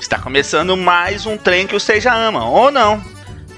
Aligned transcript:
Está 0.00 0.16
começando 0.16 0.76
mais 0.76 1.26
um 1.26 1.36
trem 1.36 1.66
que 1.66 1.74
vocês 1.74 2.02
já 2.02 2.14
amam, 2.14 2.48
ou 2.52 2.70
não? 2.70 3.04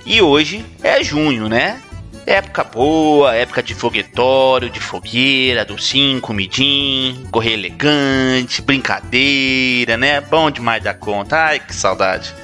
E 0.06 0.22
hoje 0.22 0.64
é 0.82 1.04
junho, 1.04 1.48
né? 1.48 1.80
Época 2.26 2.64
boa, 2.64 3.34
época 3.34 3.62
de 3.62 3.74
foguetório, 3.74 4.70
de 4.70 4.80
fogueira, 4.80 5.66
docinho, 5.66 6.20
comidinho, 6.20 7.28
correr 7.30 7.52
elegante, 7.52 8.62
brincadeira, 8.62 9.98
né? 9.98 10.20
Bom 10.22 10.50
demais 10.50 10.82
da 10.82 10.94
conta. 10.94 11.36
Ai, 11.36 11.60
que 11.60 11.74
saudade. 11.74 12.34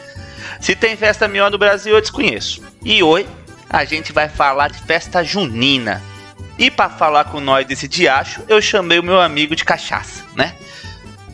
Se 0.60 0.76
tem 0.76 0.94
festa 0.94 1.26
melhor 1.26 1.50
no 1.50 1.58
Brasil, 1.58 1.94
eu 1.94 2.00
desconheço. 2.00 2.62
E 2.84 3.02
hoje 3.02 3.26
a 3.68 3.84
gente 3.84 4.12
vai 4.12 4.28
falar 4.28 4.68
de 4.68 4.78
festa 4.82 5.24
junina. 5.24 6.02
E 6.58 6.70
para 6.70 6.90
falar 6.90 7.24
com 7.24 7.40
nós 7.40 7.66
desse 7.66 7.88
diacho, 7.88 8.42
eu 8.46 8.60
chamei 8.60 8.98
o 8.98 9.02
meu 9.02 9.20
amigo 9.20 9.56
de 9.56 9.64
cachaça, 9.64 10.22
né? 10.34 10.54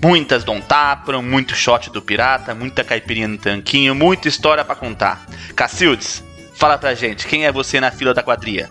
Muitas 0.03 0.43
Dom 0.43 0.61
Tapram, 0.61 1.23
muito 1.23 1.55
shot 1.55 1.89
do 1.91 2.03
pirata, 2.03 2.55
muita 2.55 2.83
caipirinha 2.83 3.29
no 3.29 3.39
tanquinho, 3.39 3.95
muita 3.95 4.27
história 4.27 4.65
para 4.65 4.75
contar. 4.75 5.25
Cacildes, 5.55 6.25
fala 6.55 6.77
pra 6.77 6.93
gente, 6.93 7.27
quem 7.27 7.47
é 7.47 7.53
você 7.53 7.81
na 7.81 7.93
fila 7.93 8.13
da 8.13 8.23
quadrilha? 8.23 8.69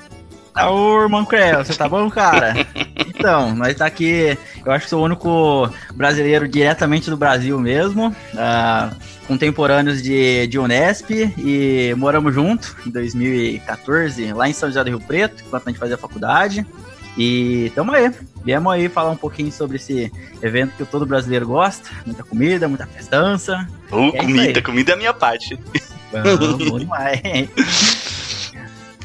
Ô, 0.69 1.01
irmão 1.01 1.23
Creu, 1.23 1.63
você 1.63 1.73
tá 1.73 1.87
bom, 1.87 2.09
cara? 2.09 2.53
então, 3.07 3.55
nós 3.55 3.75
tá 3.75 3.85
aqui, 3.85 4.37
eu 4.65 4.71
acho 4.73 4.83
que 4.83 4.89
sou 4.89 5.01
o 5.01 5.05
único 5.05 5.69
brasileiro 5.95 6.47
diretamente 6.49 7.09
do 7.09 7.15
Brasil 7.15 7.57
mesmo, 7.57 8.09
uh, 8.09 8.95
contemporâneos 9.25 10.01
de, 10.01 10.47
de 10.47 10.59
Unesp, 10.59 11.11
e 11.37 11.95
moramos 11.97 12.33
junto 12.33 12.75
em 12.85 12.89
2014, 12.89 14.33
lá 14.33 14.49
em 14.49 14.53
São 14.53 14.67
José 14.67 14.83
do 14.83 14.89
Rio 14.89 14.99
Preto, 14.99 15.41
enquanto 15.47 15.67
a 15.67 15.71
gente 15.71 15.79
fazia 15.79 15.97
faculdade. 15.97 16.65
E 17.17 17.71
tamo 17.75 17.91
aí. 17.91 18.11
Viemos 18.43 18.73
aí 18.73 18.89
falar 18.89 19.11
um 19.11 19.17
pouquinho 19.17 19.51
sobre 19.51 19.77
esse 19.77 20.11
evento 20.41 20.73
que 20.75 20.85
todo 20.85 21.05
brasileiro 21.05 21.47
gosta. 21.47 21.89
Muita 22.05 22.23
comida, 22.23 22.67
muita 22.67 22.87
festança. 22.87 23.67
Uh, 23.91 24.11
é 24.15 24.19
comida, 24.19 24.61
comida 24.61 24.91
é 24.91 24.95
a 24.95 24.97
minha 24.97 25.13
parte. 25.13 25.59
Bom, 26.11 26.57
bom 26.69 26.79
demais. 26.79 27.21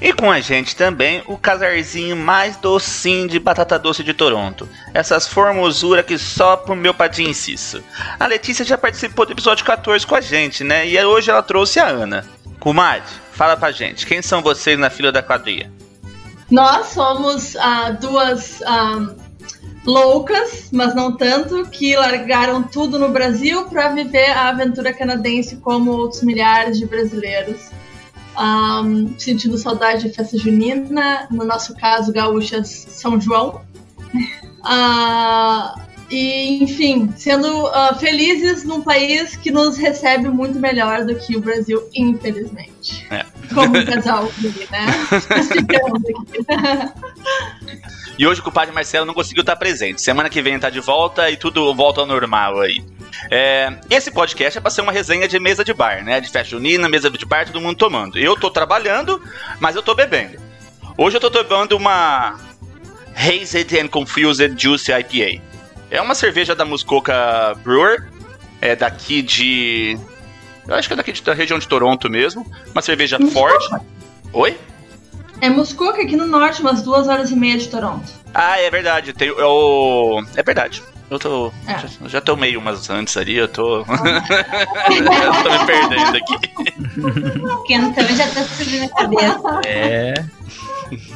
E 0.00 0.12
com 0.12 0.30
a 0.30 0.40
gente 0.40 0.76
também 0.76 1.22
o 1.26 1.38
casarzinho 1.38 2.16
mais 2.16 2.56
docinho 2.56 3.26
de 3.28 3.38
batata 3.38 3.78
doce 3.78 4.04
de 4.04 4.12
Toronto. 4.12 4.68
Essas 4.92 5.26
formosuras 5.26 6.04
que 6.04 6.18
só 6.18 6.56
pro 6.56 6.76
meu 6.76 6.92
padinho 6.92 7.30
inciso. 7.30 7.82
A 8.20 8.26
Letícia 8.26 8.64
já 8.64 8.76
participou 8.76 9.24
do 9.24 9.32
episódio 9.32 9.64
14 9.64 10.06
com 10.06 10.14
a 10.14 10.20
gente, 10.20 10.62
né? 10.62 10.86
E 10.86 11.02
hoje 11.02 11.30
ela 11.30 11.42
trouxe 11.42 11.80
a 11.80 11.88
Ana. 11.88 12.26
Kumad, 12.60 13.02
fala 13.32 13.56
pra 13.56 13.70
gente, 13.70 14.06
quem 14.06 14.20
são 14.20 14.42
vocês 14.42 14.78
na 14.78 14.91
fila 14.91 15.10
da 15.10 15.22
quadrilha? 15.22 15.70
Nós 16.50 16.89
somos 16.89 17.56
ah, 17.56 17.91
duas 17.91 18.62
ah, 18.62 19.14
loucas, 19.84 20.69
mas 20.72 20.94
não 20.94 21.16
tanto, 21.16 21.64
que 21.69 21.97
largaram 21.97 22.62
tudo 22.62 22.98
no 22.98 23.09
Brasil 23.09 23.65
para 23.66 23.88
viver 23.88 24.31
a 24.31 24.48
aventura 24.48 24.93
canadense 24.93 25.56
como 25.56 25.93
outros 25.93 26.22
milhares 26.22 26.78
de 26.78 26.87
brasileiros. 26.87 27.70
Um, 28.38 29.19
sentindo 29.19 29.56
saudade 29.56 30.03
de 30.03 30.15
festa 30.15 30.37
junina, 30.37 31.26
no 31.31 31.43
nosso 31.44 31.75
caso, 31.75 32.12
gaúchas 32.12 32.69
São 32.69 33.19
João. 33.20 33.62
Uh, 34.60 35.81
e, 36.11 36.62
enfim, 36.62 37.12
sendo 37.17 37.67
uh, 37.67 37.94
felizes 37.99 38.65
num 38.65 38.81
país 38.81 39.37
que 39.37 39.50
nos 39.50 39.77
recebe 39.77 40.28
muito 40.28 40.59
melhor 40.59 41.05
do 41.05 41.15
que 41.15 41.37
o 41.37 41.41
Brasil, 41.41 41.83
infelizmente. 41.94 43.06
É. 43.11 43.25
Como 43.53 43.77
um 43.77 43.84
casal, 43.84 44.31
né? 44.71 44.87
E 48.19 48.27
hoje 48.27 48.41
o 48.41 48.43
compadre 48.43 48.75
Marcelo 48.75 49.05
não 49.05 49.12
conseguiu 49.12 49.43
estar 49.43 49.56
presente. 49.56 50.00
Semana 50.00 50.31
que 50.31 50.41
vem 50.41 50.59
tá 50.59 50.71
de 50.71 50.81
volta 50.81 51.31
e 51.31 51.37
tudo 51.37 51.75
volta 51.75 52.00
ao 52.00 52.06
normal 52.06 52.61
aí. 52.61 52.83
É, 53.31 53.77
esse 53.91 54.11
podcast 54.11 54.56
é 54.56 54.61
pra 54.61 54.71
ser 54.71 54.81
uma 54.81 54.93
resenha 54.93 55.28
de 55.28 55.38
mesa 55.38 55.62
de 55.62 55.75
bar, 55.75 56.03
né? 56.03 56.21
De 56.21 56.31
festa 56.31 56.50
junina, 56.50 56.88
mesa 56.88 57.11
de 57.11 57.27
bar, 57.27 57.47
todo 57.47 57.61
mundo 57.61 57.77
tomando. 57.77 58.19
Eu 58.19 58.34
tô 58.34 58.50
trabalhando, 58.50 59.21
mas 59.61 59.77
eu 59.77 59.83
tô 59.83 59.94
bebendo. 59.94 60.38
Hoje 60.97 61.17
eu 61.17 61.21
tô 61.21 61.31
tomando 61.31 61.77
uma 61.77 62.38
Hazed 63.15 63.78
and 63.78 63.88
Confused 63.88 64.55
Juicy 64.59 64.93
IPA. 64.93 65.43
É 65.91 66.00
uma 66.00 66.14
cerveja 66.14 66.54
da 66.54 66.64
Muskoka 66.64 67.54
Brewer, 67.62 68.08
é 68.60 68.74
daqui 68.74 69.22
de. 69.22 69.98
Eu 70.66 70.74
acho 70.74 70.88
que 70.88 70.94
é 70.94 70.97
daqui 70.97 71.12
de, 71.12 71.22
da 71.22 71.32
região 71.32 71.58
de 71.58 71.69
Toronto 71.69 72.10
mesmo. 72.10 72.47
Uma 72.72 72.82
cerveja 72.82 73.19
Muskoka. 73.19 73.60
forte. 73.60 73.86
Oi? 74.32 74.58
É 75.41 75.48
Muskoka 75.48 76.02
aqui 76.02 76.16
no 76.16 76.26
norte, 76.26 76.60
umas 76.60 76.82
duas 76.82 77.08
horas 77.08 77.30
e 77.30 77.36
meia 77.36 77.58
de 77.58 77.69
Toronto. 77.69 78.10
Ah, 78.34 78.58
é 78.58 78.70
verdade. 78.70 79.12
Tem, 79.12 79.28
eu, 79.28 80.25
é 80.34 80.42
verdade. 80.42 80.82
Eu 81.08 81.19
tô. 81.19 81.52
É. 81.69 81.78
Já, 81.78 82.08
já 82.08 82.20
tomei 82.20 82.56
umas 82.56 82.91
antes 82.91 83.16
ali, 83.16 83.36
eu 83.36 83.46
tô. 83.46 83.78
eu 83.86 83.86
tô 83.86 85.50
me 85.50 85.66
perdendo 85.66 86.16
aqui. 86.16 86.36
Quentão 87.66 88.16
já 88.16 88.28
tá 88.28 88.42
subindo 88.42 88.84
a 88.84 88.88
cabeça. 88.88 89.60
É. 89.64 90.14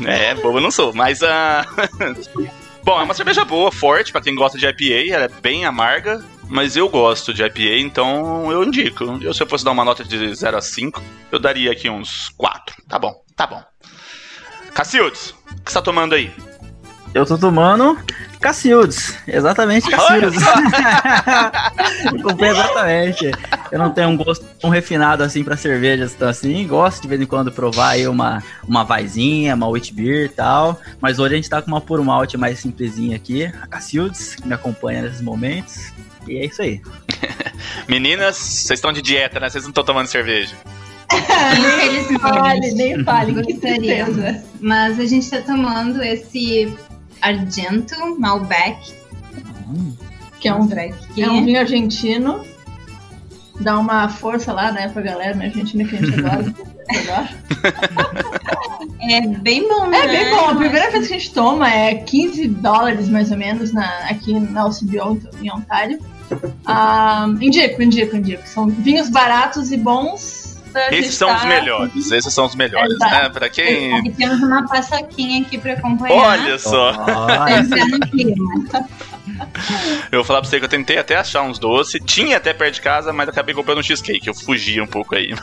É, 0.04 0.34
bobo 0.34 0.58
eu 0.58 0.62
não 0.62 0.70
sou, 0.70 0.92
mas 0.92 1.22
a. 1.22 1.66
Uh... 1.78 2.69
Bom, 2.82 2.98
é 2.98 3.04
uma 3.04 3.14
cerveja 3.14 3.44
boa, 3.44 3.70
forte, 3.70 4.10
para 4.10 4.20
quem 4.20 4.34
gosta 4.34 4.58
de 4.58 4.66
IPA, 4.66 5.14
ela 5.14 5.24
é 5.24 5.28
bem 5.28 5.64
amarga, 5.64 6.24
mas 6.48 6.76
eu 6.76 6.88
gosto 6.88 7.32
de 7.32 7.42
IPA, 7.42 7.78
então 7.78 8.50
eu 8.50 8.64
indico. 8.64 9.04
Eu, 9.22 9.34
se 9.34 9.42
eu 9.42 9.46
fosse 9.46 9.64
dar 9.64 9.70
uma 9.70 9.84
nota 9.84 10.02
de 10.02 10.34
0 10.34 10.56
a 10.56 10.62
5, 10.62 11.02
eu 11.30 11.38
daria 11.38 11.70
aqui 11.72 11.90
uns 11.90 12.30
4. 12.30 12.82
Tá 12.88 12.98
bom, 12.98 13.14
tá 13.36 13.46
bom. 13.46 13.62
Cacildes, 14.74 15.30
o 15.30 15.62
que 15.62 15.70
você 15.70 15.74
tá 15.74 15.82
tomando 15.82 16.14
aí? 16.14 16.32
Eu 17.12 17.26
tô 17.26 17.36
tomando 17.36 17.98
Cacildes, 18.40 19.14
exatamente 19.28 19.90
Cacildes. 19.90 20.42
Comprei 22.22 22.50
exatamente. 22.50 23.30
Eu 23.70 23.78
não 23.78 23.90
tenho 23.90 24.08
um 24.08 24.16
gosto 24.16 24.44
tão 24.58 24.70
refinado 24.70 25.22
assim 25.22 25.44
para 25.44 25.56
cervejas, 25.56 26.14
então 26.14 26.28
assim, 26.28 26.66
gosto 26.66 27.02
de 27.02 27.08
vez 27.08 27.20
em 27.20 27.26
quando 27.26 27.52
provar 27.52 27.90
aí 27.90 28.08
uma, 28.08 28.42
uma 28.66 28.82
vaizinha, 28.82 29.54
uma 29.54 29.68
wheat 29.68 29.92
beer 29.92 30.24
e 30.24 30.28
tal, 30.30 30.80
mas 31.00 31.18
hoje 31.18 31.34
a 31.34 31.36
gente 31.36 31.50
tá 31.50 31.60
com 31.60 31.68
uma 31.68 31.80
puro 31.80 32.02
malte 32.02 32.38
mais 32.38 32.58
simplesinha 32.58 33.16
aqui, 33.16 33.44
a 33.44 33.66
Cacildes, 33.66 34.36
que 34.36 34.48
me 34.48 34.54
acompanha 34.54 35.02
nesses 35.02 35.20
momentos, 35.20 35.92
e 36.26 36.38
é 36.38 36.46
isso 36.46 36.62
aí. 36.62 36.80
Meninas, 37.86 38.36
vocês 38.36 38.78
estão 38.78 38.92
de 38.92 39.02
dieta, 39.02 39.38
né? 39.38 39.50
Vocês 39.50 39.64
não 39.64 39.70
estão 39.70 39.84
tomando 39.84 40.06
cerveja. 40.06 40.56
nem 42.08 42.18
fale, 42.18 42.72
nem 42.72 43.04
fale, 43.04 43.42
que 43.44 43.56
certeza. 43.56 44.42
Mas 44.60 44.98
a 44.98 45.06
gente 45.06 45.28
tá 45.28 45.40
tomando 45.40 46.02
esse 46.02 46.72
Argento 47.20 47.94
Malbec. 48.18 48.94
Que 50.38 50.48
é 50.48 50.54
um, 50.54 50.66
que 51.14 51.22
é 51.22 51.30
um 51.30 51.44
vinho 51.44 51.60
argentino. 51.60 52.42
Dá 53.60 53.78
uma 53.78 54.08
força 54.08 54.54
lá, 54.54 54.72
né, 54.72 54.88
pra 54.88 55.02
galera 55.02 55.36
na 55.36 55.44
Argentina 55.44 55.84
que 55.84 55.96
a 55.96 56.00
gente 56.00 56.18
adora. 56.18 56.54
é 59.02 59.20
bem 59.26 59.68
bom, 59.68 59.86
né? 59.86 59.98
É 59.98 60.08
bem 60.08 60.30
bom. 60.30 60.48
A 60.48 60.56
primeira 60.56 60.90
vez 60.90 61.08
que 61.08 61.14
a 61.14 61.18
gente 61.18 61.34
toma 61.34 61.70
é 61.70 61.94
15 61.94 62.48
dólares, 62.48 63.06
mais 63.08 63.30
ou 63.30 63.36
menos, 63.36 63.70
na, 63.70 64.08
aqui 64.08 64.40
na 64.40 64.64
OCBO, 64.64 65.20
em 65.42 65.52
Ontário. 65.52 66.00
Ah, 66.64 67.26
indico, 67.40 67.82
indico, 67.82 68.16
indico. 68.16 68.48
São 68.48 68.68
vinhos 68.68 69.10
baratos 69.10 69.70
e 69.70 69.76
bons 69.76 70.39
esses 70.90 71.14
são 71.14 71.34
os 71.34 71.44
melhores, 71.44 72.10
esses 72.10 72.32
são 72.32 72.46
os 72.46 72.54
melhores, 72.54 72.94
Exato. 72.94 73.12
né? 73.12 73.28
Pra 73.28 73.48
quem. 73.48 74.06
E 74.06 74.12
temos 74.12 74.42
uma 74.42 74.66
paçoquinha 74.66 75.42
aqui 75.42 75.58
pra 75.58 75.74
acompanhar. 75.74 76.14
Olha 76.14 76.58
só! 76.58 76.92
Eu 80.10 80.18
vou 80.18 80.24
falar 80.24 80.40
pra 80.40 80.50
você 80.50 80.58
que 80.58 80.64
eu 80.64 80.68
tentei 80.68 80.98
até 80.98 81.16
achar 81.16 81.42
uns 81.42 81.58
doces, 81.58 82.00
tinha 82.04 82.36
até 82.36 82.52
perto 82.52 82.74
de 82.74 82.80
casa, 82.80 83.12
mas 83.12 83.28
acabei 83.28 83.54
comprando 83.54 83.78
um 83.78 83.82
cheesecake, 83.82 84.26
eu 84.26 84.34
fugi 84.34 84.80
um 84.80 84.86
pouco 84.86 85.14
aí. 85.14 85.34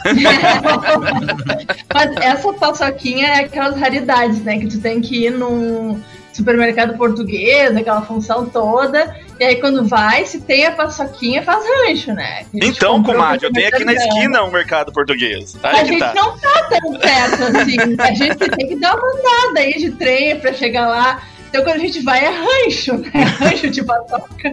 mas 1.94 2.16
essa 2.18 2.54
paçoquinha 2.54 3.28
é 3.28 3.40
aquelas 3.46 3.80
raridades, 3.80 4.42
né? 4.44 4.60
Que 4.60 4.68
tu 4.68 4.80
tem 4.80 5.02
que 5.02 5.26
ir 5.26 5.32
num 5.32 6.02
supermercado 6.38 6.98
português, 6.98 7.75
aquela 7.75 8.01
função 8.01 8.45
toda, 8.45 9.16
E 9.39 9.44
aí 9.44 9.56
quando 9.57 9.86
vai, 9.86 10.25
se 10.25 10.42
tem 10.42 10.66
a 10.66 10.72
paçoquinha, 10.72 11.44
faz 11.44 11.63
rancho, 11.63 12.13
né? 12.13 12.42
A 12.42 12.45
Então, 12.54 13.04
comadre, 13.04 13.45
eu 13.45 13.51
tenho 13.51 13.68
aqui 13.68 13.84
na 13.84 13.94
esquina 13.94 14.44
um 14.44 14.51
mercado 14.51 14.92
português. 14.92 15.56
A 15.62 15.69
Aí 15.69 15.81
que 15.81 15.88
gente 15.89 16.00
tá. 16.00 16.13
não 16.13 16.38
tá 16.38 16.69
tão 16.69 16.94
perto 16.94 17.44
assim. 17.44 17.78
A 18.00 18.13
gente 18.13 18.38
tem 18.38 18.68
que 18.68 18.75
dar 18.78 18.95
uma 18.95 19.07
andada 19.07 19.60
aí 19.60 19.74
de 19.74 19.92
trem 19.92 20.39
pra 20.39 20.54
chegar 20.54 20.88
lá. 20.88 21.22
Então 21.50 21.63
quando 21.63 21.75
a 21.75 21.80
gente 21.80 22.01
vai 22.01 22.24
é 22.24 22.30
rancho, 22.30 22.98
né? 22.98 23.24
Rancho 23.40 23.69
de 23.69 23.83
paçoca. 23.83 24.51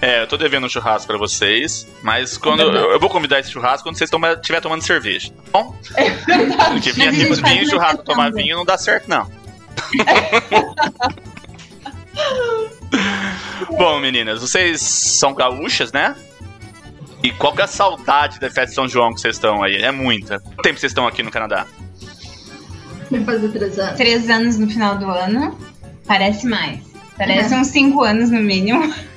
É, 0.00 0.22
eu 0.22 0.26
tô 0.26 0.36
devendo 0.36 0.66
um 0.66 0.68
churrasco 0.68 1.06
pra 1.06 1.18
vocês, 1.18 1.86
mas 2.02 2.36
quando 2.36 2.60
eu, 2.60 2.72
eu 2.92 3.00
vou 3.00 3.08
convidar 3.08 3.40
esse 3.40 3.50
churrasco 3.50 3.88
quando 3.88 3.96
vocês 3.96 4.10
estiverem 4.10 4.62
tomando 4.62 4.82
cerveja, 4.82 5.30
tá 5.30 5.42
bom? 5.52 5.76
Porque 6.72 6.90
a 6.90 7.10
gente 7.12 7.28
com 7.28 7.34
faz 7.36 7.52
vinho, 7.52 7.64
uma 7.64 7.70
churrasco, 7.70 8.02
tomar 8.04 8.32
vinho 8.32 8.56
não 8.56 8.64
dá 8.64 8.78
certo, 8.78 9.08
não. 9.08 9.28
bom, 13.76 14.00
meninas, 14.00 14.40
vocês 14.40 14.80
são 14.80 15.34
gaúchas, 15.34 15.92
né? 15.92 16.14
E 17.22 17.32
qual 17.32 17.54
que 17.54 17.60
é 17.60 17.64
a 17.64 17.68
saudade 17.68 18.38
da 18.38 18.48
festa 18.48 18.66
de 18.66 18.74
São 18.74 18.88
João 18.88 19.12
que 19.12 19.20
vocês 19.20 19.36
estão 19.36 19.62
aí? 19.62 19.76
É 19.82 19.90
muita. 19.90 20.38
Quanto 20.40 20.62
tempo 20.62 20.78
vocês 20.78 20.90
estão 20.90 21.06
aqui 21.06 21.22
no 21.22 21.30
Canadá? 21.30 21.66
Vai 23.10 23.24
fazer 23.24 23.48
três 23.48 23.78
anos. 23.78 23.96
Três 23.96 24.30
anos 24.30 24.58
no 24.58 24.68
final 24.68 24.98
do 24.98 25.06
ano. 25.06 25.58
Parece 26.06 26.46
mais. 26.46 26.80
Parece 27.16 27.54
uns 27.54 27.68
cinco 27.68 28.02
anos 28.02 28.30
no 28.30 28.40
mínimo. 28.40 28.94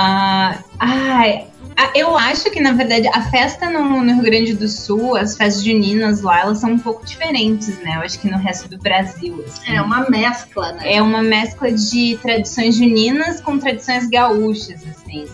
Ah, 0.00 0.58
ai, 0.78 1.47
eu 1.94 2.16
acho 2.16 2.50
que, 2.50 2.60
na 2.60 2.72
verdade, 2.72 3.06
a 3.08 3.22
festa 3.30 3.70
no, 3.70 4.02
no 4.02 4.14
Rio 4.14 4.22
Grande 4.22 4.52
do 4.54 4.68
Sul, 4.68 5.16
as 5.16 5.36
festas 5.36 5.64
juninas 5.64 6.22
lá, 6.22 6.40
elas 6.40 6.58
são 6.58 6.72
um 6.72 6.78
pouco 6.78 7.04
diferentes, 7.06 7.78
né? 7.80 7.96
Eu 7.96 8.00
acho 8.02 8.18
que 8.18 8.28
no 8.30 8.36
resto 8.38 8.68
do 8.68 8.78
Brasil. 8.78 9.44
assim. 9.46 9.74
É 9.76 9.80
uma 9.80 10.08
mescla, 10.10 10.72
né? 10.72 10.94
É 10.94 11.02
uma 11.02 11.22
mescla 11.22 11.70
de 11.70 12.18
tradições 12.20 12.76
juninas 12.76 13.40
com 13.40 13.58
tradições 13.58 14.08
gaúchas, 14.08 14.80
assim. 14.88 15.26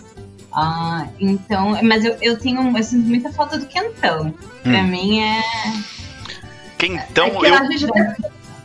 Ah, 0.53 1.07
então, 1.19 1.77
mas 1.83 2.05
eu, 2.05 2.15
eu 2.21 2.37
tenho 2.37 2.77
eu 2.77 2.83
sinto 2.83 3.05
muita 3.07 3.31
falta 3.31 3.57
do 3.57 3.65
quentão. 3.65 4.33
Pra 4.63 4.71
Hum. 4.79 4.87
mim 4.87 5.19
é. 5.21 5.41
Quentão, 6.77 7.27
é 7.43 7.49
eu. 7.49 7.53
a 7.55 7.63
gente 7.65 7.85
até 7.85 8.15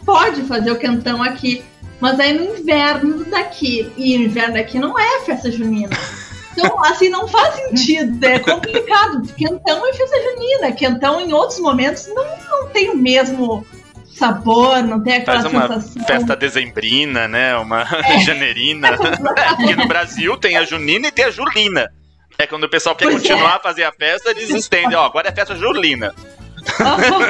pode 0.05 0.43
fazer 0.43 0.71
o 0.71 0.77
quentão 0.77 1.23
aqui, 1.23 1.63
mas 2.01 2.19
aí 2.21 2.33
no 2.33 2.59
inverno 2.59 3.25
daqui. 3.25 3.91
E 3.97 4.17
o 4.19 4.23
inverno 4.23 4.55
daqui 4.55 4.79
não 4.79 4.99
é 4.99 5.21
festa 5.25 5.51
junina. 5.51 5.97
Então, 6.53 6.85
assim, 6.85 7.09
não 7.09 7.29
faz 7.29 7.55
sentido. 7.55 8.25
É 8.25 8.39
complicado. 8.39 9.23
Quentão 9.37 9.87
é 9.87 9.93
festa 9.93 10.17
junina. 10.23 10.73
Quentão, 10.73 11.21
em 11.21 11.33
outros 11.33 11.61
momentos, 11.61 12.09
não, 12.09 12.25
não 12.49 12.69
tem 12.69 12.91
o 12.91 12.97
mesmo 12.97 13.67
sabor, 14.13 14.83
não 14.83 15.03
tem 15.03 15.17
aquela 15.17 15.41
Faz 15.43 15.53
uma 15.53 15.81
sensação. 15.81 16.05
festa 16.05 16.37
dezembrina, 16.37 17.27
né? 17.27 17.57
Uma 17.57 17.85
janeirina. 18.25 18.89
É, 18.89 18.97
porque 19.57 19.77
no 19.77 19.89
Brasil 19.89 20.37
tem 20.37 20.57
a 20.57 20.65
junina 20.65 21.09
e 21.09 21.13
tem 21.13 21.25
a 21.25 21.31
julina. 21.31 21.91
É 22.39 22.47
quando 22.47 22.65
o 22.65 22.69
pessoal 22.69 22.95
quer 22.95 23.07
Pois 23.07 23.23
continuar 23.23 23.57
a 23.57 23.61
fazer 23.61 23.85
a 23.85 23.93
festa, 23.93 24.31
eles 24.31 24.51
estendem. 24.51 24.97
Ó, 24.97 25.05
agora 25.05 25.29
é 25.29 25.33
festa 25.33 25.55
julina. 25.55 26.15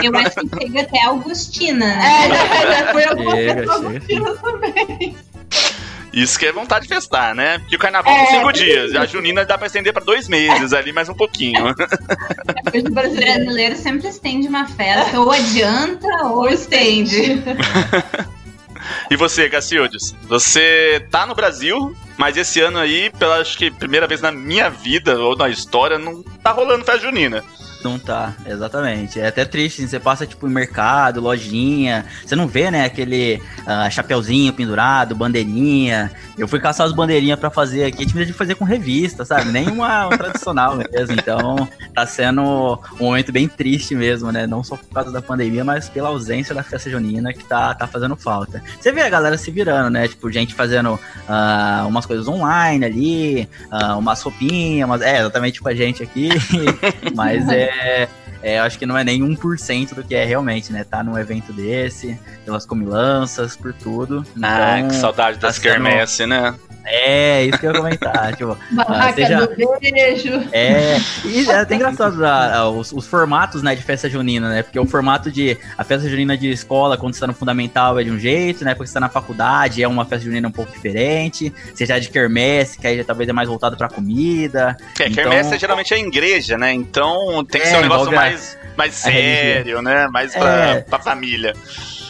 Eu 0.02 0.16
acho 0.16 0.34
que 0.34 0.58
chega 0.62 0.80
até 0.82 1.02
Augustina, 1.04 1.86
né? 1.86 2.24
É, 2.24 2.28
já, 2.28 2.72
já 2.72 2.92
foi 2.92 3.04
alguma 3.04 3.36
Chega, 3.36 3.64
chega, 4.06 4.34
também. 4.36 5.16
Isso 6.12 6.38
que 6.38 6.46
é 6.46 6.52
vontade 6.52 6.86
de 6.88 6.94
festar, 6.94 7.34
né? 7.34 7.58
Porque 7.60 7.76
o 7.76 7.78
carnaval 7.78 8.12
são 8.14 8.24
É, 8.24 8.30
cinco 8.30 8.52
tem 8.52 8.64
dias. 8.64 8.94
A 8.96 9.06
junina 9.06 9.44
dá 9.44 9.56
pra 9.56 9.66
estender 9.68 9.92
pra 9.92 10.02
dois 10.02 10.28
meses 10.28 10.72
ali, 10.72 10.92
mais 10.92 11.08
um 11.08 11.14
pouquinho. 11.14 11.74
Coisa 12.70 12.88
O 12.88 12.92
brasileira. 12.92 13.34
brasileiro 13.44 13.76
sempre 13.76 14.08
estende 14.08 14.48
uma 14.48 14.66
festa, 14.66 15.20
ou 15.20 15.30
adianta 15.30 16.08
ou 16.24 16.48
estende. 16.48 17.42
E 19.10 19.16
você, 19.16 19.48
Gacildes? 19.48 20.14
Você 20.22 21.06
tá 21.10 21.26
no 21.26 21.34
Brasil, 21.34 21.94
mas 22.16 22.36
esse 22.36 22.60
ano 22.60 22.78
aí, 22.78 23.10
pela 23.18 23.36
acho 23.40 23.56
que 23.56 23.70
primeira 23.70 24.06
vez 24.06 24.20
na 24.20 24.32
minha 24.32 24.68
vida 24.70 25.18
ou 25.18 25.36
na 25.36 25.48
história, 25.48 25.98
não 25.98 26.22
tá 26.42 26.50
rolando 26.50 26.84
festa 26.84 26.98
junina. 26.98 27.44
Não 27.82 27.98
tá, 27.98 28.34
exatamente. 28.46 29.18
É 29.18 29.28
até 29.28 29.44
triste, 29.44 29.80
assim, 29.80 29.88
você 29.88 29.98
passa 29.98 30.26
tipo 30.26 30.46
em 30.46 30.50
mercado, 30.50 31.20
lojinha, 31.20 32.04
você 32.24 32.36
não 32.36 32.46
vê, 32.46 32.70
né, 32.70 32.84
aquele 32.84 33.40
ah, 33.66 33.88
chapeuzinho 33.88 34.52
pendurado, 34.52 35.14
bandeirinha. 35.14 36.10
Eu 36.36 36.46
fui 36.46 36.60
caçar 36.60 36.86
as 36.86 36.92
bandeirinhas 36.92 37.38
pra 37.38 37.50
fazer 37.50 37.84
aqui, 37.84 38.04
tive 38.04 38.24
de 38.26 38.32
fazer 38.32 38.54
com 38.54 38.64
revista, 38.64 39.24
sabe? 39.24 39.50
Nem 39.50 39.68
uma, 39.68 40.06
uma 40.06 40.18
tradicional 40.18 40.76
mesmo. 40.76 41.12
Então, 41.12 41.68
tá 41.94 42.06
sendo 42.06 42.78
um 42.98 43.04
momento 43.04 43.32
bem 43.32 43.48
triste 43.48 43.94
mesmo, 43.94 44.30
né? 44.30 44.46
Não 44.46 44.62
só 44.62 44.76
por 44.76 44.88
causa 44.88 45.10
da 45.10 45.22
pandemia, 45.22 45.64
mas 45.64 45.88
pela 45.88 46.08
ausência 46.08 46.54
da 46.54 46.62
festa 46.62 46.90
junina 46.90 47.32
que 47.32 47.44
tá, 47.44 47.74
tá 47.74 47.86
fazendo 47.86 48.16
falta. 48.16 48.62
Você 48.78 48.92
vê 48.92 49.02
a 49.02 49.08
galera 49.08 49.36
se 49.36 49.50
virando, 49.50 49.90
né? 49.90 50.08
Tipo, 50.08 50.30
gente 50.30 50.54
fazendo 50.54 50.98
ah, 51.28 51.84
umas 51.86 52.06
coisas 52.06 52.28
online 52.28 52.84
ali, 52.84 53.48
ah, 53.70 53.96
umas 53.96 54.20
roupinhas, 54.22 54.86
umas... 54.88 55.02
é, 55.02 55.20
exatamente 55.20 55.54
tipo 55.54 55.68
a 55.68 55.74
gente 55.74 56.02
aqui. 56.02 56.30
mas 57.14 57.48
é. 57.48 57.69
É, 58.42 58.58
eu 58.58 58.62
acho 58.62 58.78
que 58.78 58.86
não 58.86 58.96
é 58.96 59.04
nem 59.04 59.22
1% 59.22 59.94
do 59.94 60.02
que 60.02 60.14
é 60.14 60.24
realmente, 60.24 60.72
né? 60.72 60.82
Tá 60.84 61.02
num 61.04 61.18
evento 61.18 61.52
desse, 61.52 62.18
pelas 62.44 62.64
comilanças, 62.64 63.54
por 63.56 63.72
tudo. 63.74 64.24
Ah, 64.42 64.78
Então, 64.78 64.88
que 64.88 64.94
saudade 64.96 65.38
das 65.38 65.56
tá 65.56 65.62
sendo- 65.62 65.72
quermesse, 65.72 66.26
né? 66.26 66.54
É, 66.84 67.44
isso 67.44 67.58
que 67.58 67.66
eu 67.66 67.72
ia 67.72 67.76
comentar. 67.78 68.34
tipo, 68.36 68.56
Barraca 68.72 69.14
seja- 69.14 69.46
do 69.46 69.56
beijo. 69.80 70.48
é, 70.52 70.96
e 71.24 71.48
é 71.48 71.54
até 71.60 71.74
engraçado 71.74 72.24
ah, 72.24 72.50
ah, 72.56 72.68
os, 72.70 72.92
os 72.92 73.06
formatos, 73.06 73.62
né, 73.62 73.74
de 73.74 73.82
festa 73.82 74.08
junina, 74.08 74.48
né? 74.48 74.62
Porque 74.62 74.78
o 74.78 74.86
formato 74.86 75.30
de 75.30 75.56
a 75.76 75.84
festa 75.84 76.08
junina 76.08 76.36
de 76.36 76.50
escola, 76.50 76.96
quando 76.96 77.14
você 77.14 77.20
tá 77.20 77.26
no 77.26 77.34
fundamental, 77.34 77.98
é 77.98 78.04
de 78.04 78.10
um 78.10 78.18
jeito, 78.18 78.64
né? 78.64 78.74
Porque 78.74 78.88
você 78.88 78.94
tá 78.94 79.00
na 79.00 79.08
faculdade, 79.08 79.82
é 79.82 79.88
uma 79.88 80.04
festa 80.04 80.24
junina 80.24 80.48
um 80.48 80.52
pouco 80.52 80.72
diferente. 80.72 81.52
Você 81.74 81.84
já 81.86 81.96
é 81.96 82.00
de 82.00 82.08
quermesse, 82.08 82.78
que 82.78 82.86
aí 82.86 82.96
já 82.96 83.04
talvez 83.04 83.28
é 83.28 83.32
mais 83.32 83.48
voltado 83.48 83.76
pra 83.76 83.88
comida. 83.88 84.76
É, 84.98 85.08
Então- 85.08 85.24
quermesse 85.24 85.58
geralmente 85.58 85.92
é 85.94 85.98
igreja, 85.98 86.56
né? 86.58 86.72
Então 86.72 87.44
tem 87.44 87.60
que 87.60 87.66
É, 87.66 87.70
ser 87.70 87.76
um 87.78 87.82
negócio 87.82 88.12
mais, 88.12 88.58
mais 88.76 88.94
sério, 88.94 89.82
né? 89.82 90.08
Mais 90.08 90.32
pra, 90.34 90.48
É. 90.66 90.80
pra 90.80 90.98
família. 90.98 91.54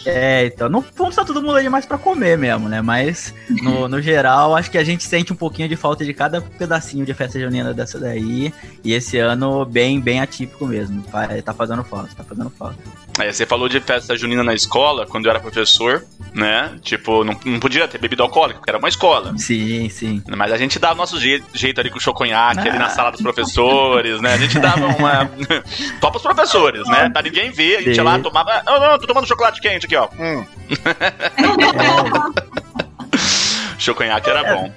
É, 0.06 0.47
então, 0.47 0.69
não 0.69 0.85
vamos 0.97 1.12
estar 1.12 1.25
todo 1.25 1.43
mundo 1.43 1.56
aí 1.56 1.69
mais 1.69 1.85
pra 1.87 1.99
comer 1.99 2.38
mesmo, 2.38 2.69
né? 2.69 2.81
Mas, 2.81 3.35
no, 3.62 3.87
no 3.88 4.00
geral, 4.00 4.56
acho 4.56 4.70
que 4.70 4.79
a 4.79 4.85
gente 4.85 5.05
sente 5.05 5.32
um 5.32 5.37
pouquinho 5.37 5.69
de 5.69 5.76
falta 5.76 6.05
de 6.05 6.14
cada 6.14 6.41
pedacinho 6.41 7.05
de 7.05 7.12
festa 7.12 7.38
junina 7.38 7.75
dessa 7.75 7.99
daí. 7.99 8.52
E 8.82 8.93
esse 8.94 9.19
ano, 9.19 9.64
bem, 9.64 10.00
bem 10.00 10.20
atípico 10.20 10.67
mesmo. 10.67 11.02
Tá 11.44 11.52
fazendo 11.52 11.85
falta, 11.85 12.08
tá 12.17 12.25
fazendo 12.25 12.50
falta. 12.50 12.76
É, 13.20 13.31
você 13.31 13.44
falou 13.44 13.69
de 13.69 13.79
festa 13.81 14.17
junina 14.17 14.43
na 14.43 14.55
escola, 14.55 15.06
quando 15.06 15.26
eu 15.26 15.31
era 15.31 15.41
professor, 15.41 16.02
né? 16.32 16.79
Tipo, 16.81 17.23
não, 17.25 17.38
não 17.44 17.61
podia 17.61 17.87
ter 17.87 17.99
bebida 17.99 18.23
alcoólica, 18.23 18.58
porque 18.61 18.70
era 18.70 18.79
uma 18.79 18.88
escola. 18.88 19.37
Sim, 19.37 19.88
sim. 19.91 20.23
Mas 20.35 20.50
a 20.52 20.56
gente 20.56 20.79
dava 20.79 20.94
o 20.94 20.97
nosso 20.97 21.20
je- 21.20 21.43
jeito 21.52 21.79
ali 21.81 21.91
com 21.91 21.99
o 21.99 22.00
choconhaque 22.00 22.61
ali 22.61 22.70
Ah. 22.76 22.79
na 22.79 22.88
sala 22.88 23.11
dos 23.11 23.20
professores, 23.20 24.20
né? 24.20 24.32
A 24.35 24.38
gente 24.38 24.58
dava 24.58 24.87
uma. 24.87 25.31
Só 26.00 26.11
pros 26.11 26.23
professores, 26.23 26.87
né? 26.88 27.11
Pra 27.11 27.20
ninguém 27.20 27.50
ver, 27.50 27.76
a 27.79 27.82
gente 27.82 27.97
ia 27.97 28.02
lá, 28.02 28.19
tomava. 28.19 28.62
Não, 28.64 28.81
não, 28.81 28.99
tô 28.99 29.06
tomando 29.06 29.26
chocolate 29.26 29.61
quente 29.61 29.87
aqui, 29.90 29.96
ó. 29.96 30.08
Hum. 30.19 30.44
choconhaque 33.78 34.30
era 34.30 34.54
bom. 34.54 34.73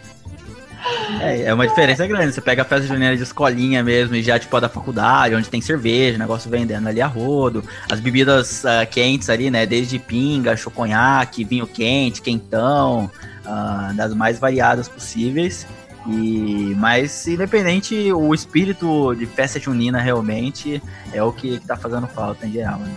É, 1.22 1.44
é 1.44 1.54
uma 1.54 1.66
diferença 1.68 2.08
grande. 2.08 2.34
Você 2.34 2.42
pega 2.42 2.64
a 2.64 2.66
festa 2.66 2.88
junina 2.88 3.16
de 3.16 3.22
escolinha 3.24 3.84
mesmo, 3.84 4.16
e 4.16 4.24
já, 4.24 4.40
tipo, 4.40 4.58
a 4.58 4.60
da 4.60 4.70
faculdade, 4.70 5.36
onde 5.36 5.50
tem 5.50 5.62
cerveja, 5.62 6.18
negócio 6.18 6.50
vendendo 6.50 6.88
ali 6.88 7.02
a 7.02 7.08
rodo. 7.08 7.64
As 7.90 8.00
bebidas 8.00 8.66
ah, 8.66 8.86
quentes 8.86 9.30
ali, 9.30 9.52
né? 9.52 9.66
Desde 9.66 10.00
pinga, 10.00 10.58
choconhaque, 10.58 11.44
vinho 11.44 11.68
quente, 11.68 12.22
quentão, 12.22 13.12
ah, 13.46 13.92
das 13.96 14.14
mais 14.14 14.40
variadas 14.40 14.88
possíveis. 14.90 15.68
E, 16.06 16.76
mas, 16.78 17.26
independente, 17.28 18.12
o 18.12 18.34
espírito 18.34 19.16
de 19.16 19.26
festa 19.26 19.58
junina 19.58 20.02
realmente 20.02 20.84
é 21.14 21.24
o 21.24 21.32
que, 21.32 21.60
que 21.60 21.66
tá 21.66 21.78
fazendo 21.78 22.08
falta 22.08 22.46
em 22.46 22.52
geral. 22.52 22.80
Né? 22.80 22.92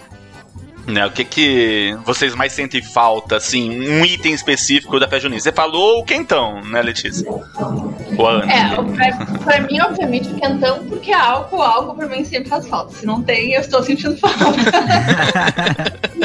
Né, 0.86 1.04
o 1.04 1.10
que 1.10 1.24
que 1.24 1.98
vocês 2.04 2.32
mais 2.36 2.52
sentem 2.52 2.80
falta, 2.80 3.36
assim, 3.38 3.88
um 3.90 4.04
item 4.04 4.32
específico 4.32 5.00
da 5.00 5.08
festa? 5.08 5.28
Você 5.28 5.50
falou 5.50 5.98
o 6.00 6.04
quentão, 6.04 6.62
né, 6.62 6.80
Letícia? 6.80 7.28
Ou 7.28 8.26
a 8.28 8.30
Ana? 8.34 8.52
É, 8.52 8.78
o- 8.80 8.84
pra, 8.92 9.26
pra 9.38 9.60
mim, 9.62 9.80
obviamente, 9.80 10.28
o 10.28 10.34
quentão, 10.36 10.84
porque 10.86 11.12
álcool, 11.12 11.60
álcool 11.60 11.96
pra 11.96 12.06
mim 12.06 12.24
sempre 12.24 12.48
faz 12.48 12.68
falta. 12.68 12.94
Se 12.94 13.04
não 13.04 13.20
tem, 13.20 13.52
eu 13.54 13.60
estou 13.62 13.82
sentindo 13.82 14.16
falta. 14.16 14.36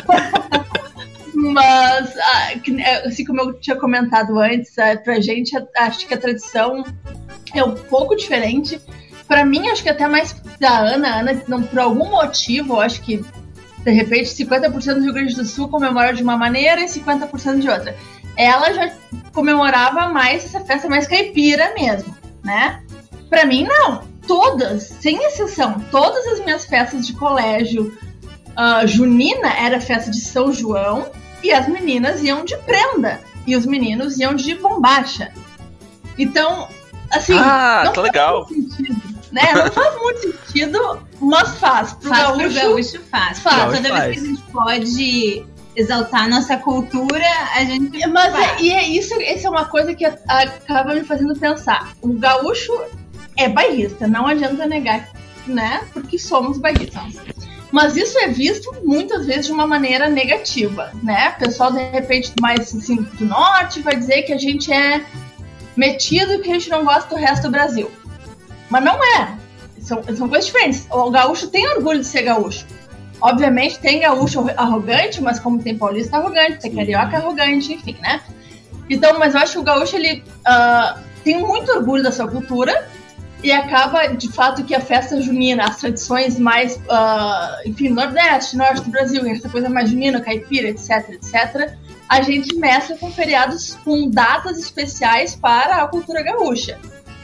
Mas, 1.34 2.14
ah, 2.18 2.52
é, 2.82 3.08
assim 3.08 3.26
como 3.26 3.42
eu 3.42 3.54
tinha 3.54 3.76
comentado 3.76 4.38
antes, 4.40 4.78
ah, 4.78 4.96
pra 5.04 5.20
gente, 5.20 5.58
a- 5.58 5.66
acho 5.80 6.08
que 6.08 6.14
a 6.14 6.18
tradição 6.18 6.84
é 7.56 7.64
um 7.64 7.74
pouco 7.74 8.16
diferente. 8.16 8.80
Pra 9.28 9.44
mim, 9.46 9.68
acho 9.70 9.82
que 9.82 9.90
até 9.90 10.08
mais 10.08 10.36
da 10.60 10.78
Ana. 10.80 11.16
A 11.16 11.20
Ana, 11.22 11.42
não, 11.48 11.64
por 11.64 11.80
algum 11.80 12.10
motivo, 12.12 12.74
eu 12.76 12.82
acho 12.82 13.02
que, 13.02 13.24
de 13.84 13.92
repente, 13.92 14.30
50% 14.30 14.96
do 14.96 15.02
Rio 15.04 15.14
Grande 15.14 15.36
do 15.36 15.46
Sul 15.46 15.68
comemora 15.68 16.14
de 16.14 16.22
uma 16.24 16.38
maneira 16.38 16.82
e 16.82 16.86
50% 16.86 17.60
de 17.60 17.70
outra. 17.70 17.96
Ela 18.38 18.74
já 18.74 18.92
comemorava 19.34 20.08
mais 20.10 20.46
essa 20.46 20.60
festa 20.62 20.88
mais 20.88 21.08
caipira 21.08 21.74
mesmo, 21.74 22.16
né? 22.44 22.82
Pra 23.30 23.46
mim, 23.46 23.66
não. 23.68 24.04
Todas, 24.28 24.84
sem 24.84 25.18
exceção, 25.26 25.80
todas 25.92 26.26
as 26.28 26.40
minhas 26.46 26.66
festas 26.66 27.08
de 27.08 27.14
colégio 27.14 27.98
ah, 28.56 28.86
junina 28.86 29.52
era 29.54 29.82
festa 29.82 30.12
de 30.12 30.22
São 30.22 30.54
João 30.54 31.10
e 31.44 31.52
as 31.52 31.68
meninas 31.68 32.22
iam 32.24 32.46
de 32.46 32.56
prenda 32.58 33.20
e 33.48 33.56
os 33.56 33.66
meninos 33.66 34.20
iam 34.20 34.36
de 34.36 34.54
bombacha. 34.56 35.32
Então, 36.18 36.68
assim, 37.12 37.34
Ah, 37.38 37.82
não 37.86 37.94
faz 37.96 38.06
legal. 38.08 38.48
sentido, 38.48 39.02
né? 39.32 39.42
Não 39.54 39.72
faz 39.72 39.96
muito 40.02 40.22
sentido, 40.22 41.08
mas 41.20 41.56
faz. 41.58 41.94
Pro 41.94 42.10
Faz 42.10 42.22
gaúcho, 42.24 42.44
pro 42.44 42.54
gaúcho, 42.54 43.02
faz. 43.10 43.40
Gaúcho 43.40 43.66
Toda 43.78 43.82
vez 43.82 43.94
faz. 43.94 44.14
que 44.14 44.20
a 44.20 44.28
gente 44.28 44.42
pode 44.52 45.46
exaltar 45.76 46.24
a 46.26 46.28
nossa 46.28 46.58
cultura, 46.58 47.26
a 47.56 47.64
gente 47.64 48.06
Mas 48.08 48.36
é, 48.36 48.48
faz. 48.48 48.62
e 48.62 48.72
é 48.72 48.88
isso, 48.88 49.14
essa 49.22 49.48
é 49.48 49.50
uma 49.50 49.66
coisa 49.66 49.94
que 49.96 50.06
acaba 50.06 50.94
me 50.94 51.04
fazendo 51.04 51.34
pensar. 51.40 51.94
O 52.02 52.14
gaúcho 52.14 52.74
é 53.38 53.48
bairrista, 53.48 54.08
não 54.08 54.28
adianta 54.28 54.66
negar, 54.66 55.10
né? 55.48 55.82
Porque 55.94 56.20
somos 56.20 56.58
bairristas. 56.58 57.22
Mas 57.72 57.96
isso 57.96 58.20
é 58.20 58.28
visto 58.28 58.70
muitas 58.84 59.26
vezes 59.26 59.46
de 59.46 59.54
uma 59.54 59.66
maneira 59.66 60.10
negativa, 60.10 60.92
né? 61.02 61.34
O 61.38 61.40
pessoal, 61.40 61.72
de 61.72 61.82
repente, 61.90 62.34
mais 62.42 62.76
assim, 62.76 62.98
do 62.98 63.26
norte 63.26 63.80
vai 63.80 63.96
dizer 63.96 64.24
que 64.24 64.34
a 64.34 64.38
gente 64.38 64.74
é 64.74 65.06
metido 65.78 66.34
e 66.34 66.40
que 66.40 66.50
a 66.50 66.54
gente 66.54 66.70
não 66.70 66.84
gosta 66.84 67.08
do 67.08 67.16
resto 67.16 67.44
do 67.44 67.50
Brasil. 67.52 67.90
Mas 68.72 68.84
não 68.84 68.98
é. 69.04 69.38
São, 69.82 70.02
são 70.16 70.30
coisas 70.30 70.46
diferentes. 70.46 70.88
O 70.90 71.12
gaúcho 71.12 71.48
tem 71.50 71.68
orgulho 71.68 72.00
de 72.00 72.08
ser 72.08 72.24
gaúcho. 72.24 72.66
Obviamente 73.20 73.78
tem 73.80 74.00
gaúcho 74.00 74.50
arrogante, 74.58 75.22
mas 75.22 75.40
como 75.40 75.62
tem 75.62 75.78
paulista 75.78 76.18
arrogante, 76.18 76.60
tem 76.60 76.74
carioca 76.74 77.18
arrogante, 77.18 77.74
enfim, 77.74 77.96
né? 78.02 78.22
Então, 78.90 79.20
mas 79.20 79.36
eu 79.36 79.42
acho 79.42 79.54
que 79.54 79.60
o 79.60 79.64
gaúcho 79.64 79.96
ele 79.96 80.24
ah, 80.46 80.98
tem 81.24 81.40
muito 81.40 81.72
orgulho 81.72 82.02
da 82.02 82.12
sua 82.12 82.28
cultura 82.28 82.88
e 83.44 83.52
acaba, 83.52 84.08
de 84.08 84.32
fato, 84.32 84.64
que 84.64 84.74
a 84.74 84.80
festa 84.80 85.22
junina, 85.22 85.66
as 85.66 85.78
tradições 85.78 86.40
mais, 86.40 86.80
ah, 86.90 87.62
enfim, 87.66 87.90
nordeste, 87.90 88.58
norte 88.58 88.82
do 88.82 88.90
Brasil, 88.90 89.26
essa 89.28 89.50
coisa 89.50 89.70
mais 89.70 89.90
junina, 89.90 90.20
caipira, 90.22 90.70
etc, 90.70 91.10
etc, 91.10 91.76
a 92.10 92.22
gente 92.22 92.56
mescla 92.56 92.98
com 92.98 93.12
feriados 93.12 93.78
com 93.84 94.10
datas 94.10 94.58
especiais 94.58 95.36
para 95.36 95.84
a 95.84 95.88
cultura 95.88 96.24
gaúcha. 96.24 96.80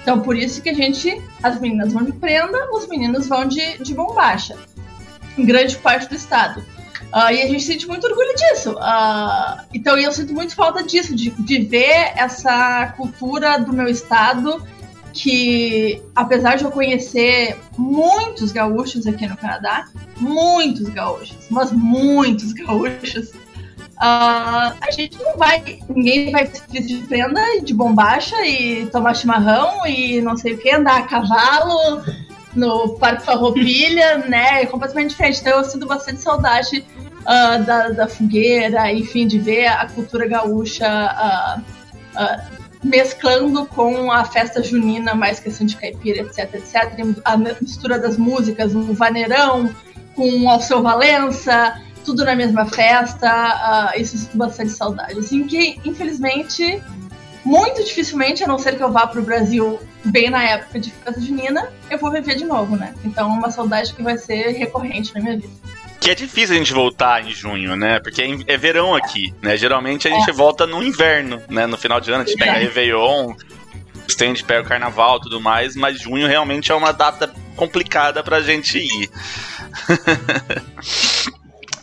Então, 0.07 0.21
por 0.21 0.37
isso 0.37 0.61
que 0.61 0.69
a 0.69 0.73
gente, 0.73 1.21
as 1.43 1.59
meninas 1.59 1.91
vão 1.91 2.01
de 2.01 2.13
prenda, 2.13 2.69
os 2.71 2.87
meninos 2.87 3.27
vão 3.27 3.45
de, 3.45 3.77
de 3.79 3.93
bombacha 3.93 4.55
em 5.37 5.45
grande 5.45 5.75
parte 5.75 6.07
do 6.07 6.15
estado. 6.15 6.63
Ah, 7.11 7.33
e 7.33 7.41
a 7.41 7.45
gente 7.45 7.61
sente 7.61 7.85
muito 7.85 8.07
orgulho 8.07 8.33
disso. 8.33 8.77
Ah, 8.79 9.65
então 9.73 9.97
eu 9.97 10.09
sinto 10.13 10.33
muito 10.33 10.55
falta 10.55 10.81
disso, 10.81 11.13
de, 11.13 11.31
de 11.31 11.59
ver 11.59 12.13
essa 12.15 12.93
cultura 12.95 13.57
do 13.57 13.73
meu 13.73 13.89
estado, 13.89 14.65
que 15.11 16.01
apesar 16.15 16.55
de 16.55 16.63
eu 16.63 16.71
conhecer 16.71 17.59
muitos 17.77 18.53
gaúchos 18.53 19.05
aqui 19.07 19.27
no 19.27 19.35
Canadá, 19.35 19.89
muitos 20.21 20.87
gaúchos, 20.87 21.35
mas 21.49 21.69
muitos 21.73 22.53
gaúchos, 22.53 23.33
ah, 23.99 24.75
a 24.79 24.91
gente 24.91 25.17
não 25.21 25.37
vai, 25.37 25.79
ninguém 25.89 26.31
vai 26.31 26.45
se 26.45 26.61
de 26.81 26.97
prenda 27.07 27.41
e 27.55 27.61
de 27.61 27.73
bombacha 27.73 28.35
e 28.45 28.85
tomar 28.87 29.15
chimarrão 29.15 29.85
e 29.87 30.21
não 30.21 30.37
sei 30.37 30.53
o 30.53 30.57
que, 30.57 30.69
andar 30.69 30.99
a 30.99 31.03
cavalo 31.03 32.03
no 32.55 32.97
Parque 32.99 33.25
Farroupilha, 33.25 34.19
né? 34.29 34.61
É 34.61 34.65
completamente 34.65 35.09
diferente. 35.11 35.39
Então 35.41 35.57
eu 35.57 35.63
sinto 35.63 35.87
bastante 35.87 36.21
saudade 36.21 36.85
ah, 37.25 37.57
da, 37.57 37.89
da 37.89 38.07
fogueira, 38.07 38.91
enfim, 38.93 39.25
de 39.25 39.39
ver 39.39 39.67
a 39.67 39.87
cultura 39.87 40.27
gaúcha 40.27 40.87
ah, 40.87 41.59
mesclando 42.83 43.65
com 43.65 44.11
a 44.11 44.23
festa 44.25 44.61
junina, 44.61 45.15
mais 45.15 45.39
questão 45.39 45.65
de 45.65 45.75
caipira, 45.75 46.21
etc, 46.21 46.53
etc. 46.53 47.17
A 47.25 47.35
mistura 47.35 47.97
das 47.97 48.17
músicas, 48.17 48.75
o 48.75 48.93
vaneirão 48.93 49.69
com 50.15 50.43
o 50.43 50.49
Alceu 50.49 50.81
Valença, 50.81 51.79
tudo 52.07 52.23
na 52.23 52.35
mesma 52.35 52.65
festa. 52.65 53.29
ah, 53.29 53.91
isso 53.97 54.15
eu 54.15 54.19
sinto 54.19 54.37
bastante 54.37 54.71
saudade. 54.71 55.19
Assim 55.19 55.45
que, 55.45 55.77
infelizmente, 55.83 56.81
muito 57.43 57.83
dificilmente, 57.83 58.45
a 58.45 58.47
não 58.47 58.57
ser 58.57 58.77
que 58.77 58.83
eu 58.83 58.89
vá 58.89 59.05
pro 59.05 59.21
Brasil 59.21 59.77
bem 60.05 60.29
na 60.29 60.41
época 60.41 60.79
de 60.79 60.89
festa 60.89 61.19
junina, 61.19 61.69
eu 61.89 61.97
vou 61.97 62.09
viver 62.09 62.35
de 62.35 62.45
novo, 62.45 62.77
né? 62.77 62.93
Então 63.03 63.29
é 63.29 63.37
uma 63.37 63.51
saudade 63.51 63.93
que 63.93 64.01
vai 64.01 64.17
ser 64.17 64.53
recorrente 64.53 65.13
na 65.13 65.19
minha 65.19 65.35
vida. 65.35 65.53
Que 65.99 66.11
é 66.11 66.15
difícil 66.15 66.55
a 66.55 66.57
gente 66.57 66.71
voltar 66.71 67.27
em 67.27 67.33
junho, 67.33 67.75
né? 67.75 67.99
Porque 67.99 68.21
é, 68.21 68.53
é 68.53 68.57
verão 68.57 68.95
aqui, 68.95 69.33
né? 69.41 69.57
Geralmente 69.57 70.07
a 70.07 70.11
gente 70.11 70.31
volta 70.31 70.65
no 70.65 70.81
inverno, 70.81 71.41
né? 71.49 71.67
No 71.67 71.77
final 71.77 71.99
de 71.99 72.09
ano 72.09 72.23
a 72.23 72.25
gente 72.25 72.37
pega 72.37 72.51
Exato. 72.51 72.65
Réveillon, 72.67 73.33
estende, 74.07 74.45
pega 74.45 74.61
o 74.61 74.65
carnaval 74.65 75.17
e 75.17 75.21
tudo 75.21 75.41
mais, 75.41 75.75
mas 75.75 75.99
junho 75.99 76.25
realmente 76.25 76.71
é 76.71 76.75
uma 76.75 76.93
data 76.93 77.29
complicada 77.57 78.23
pra 78.23 78.39
gente 78.39 78.77
ir. 78.77 79.09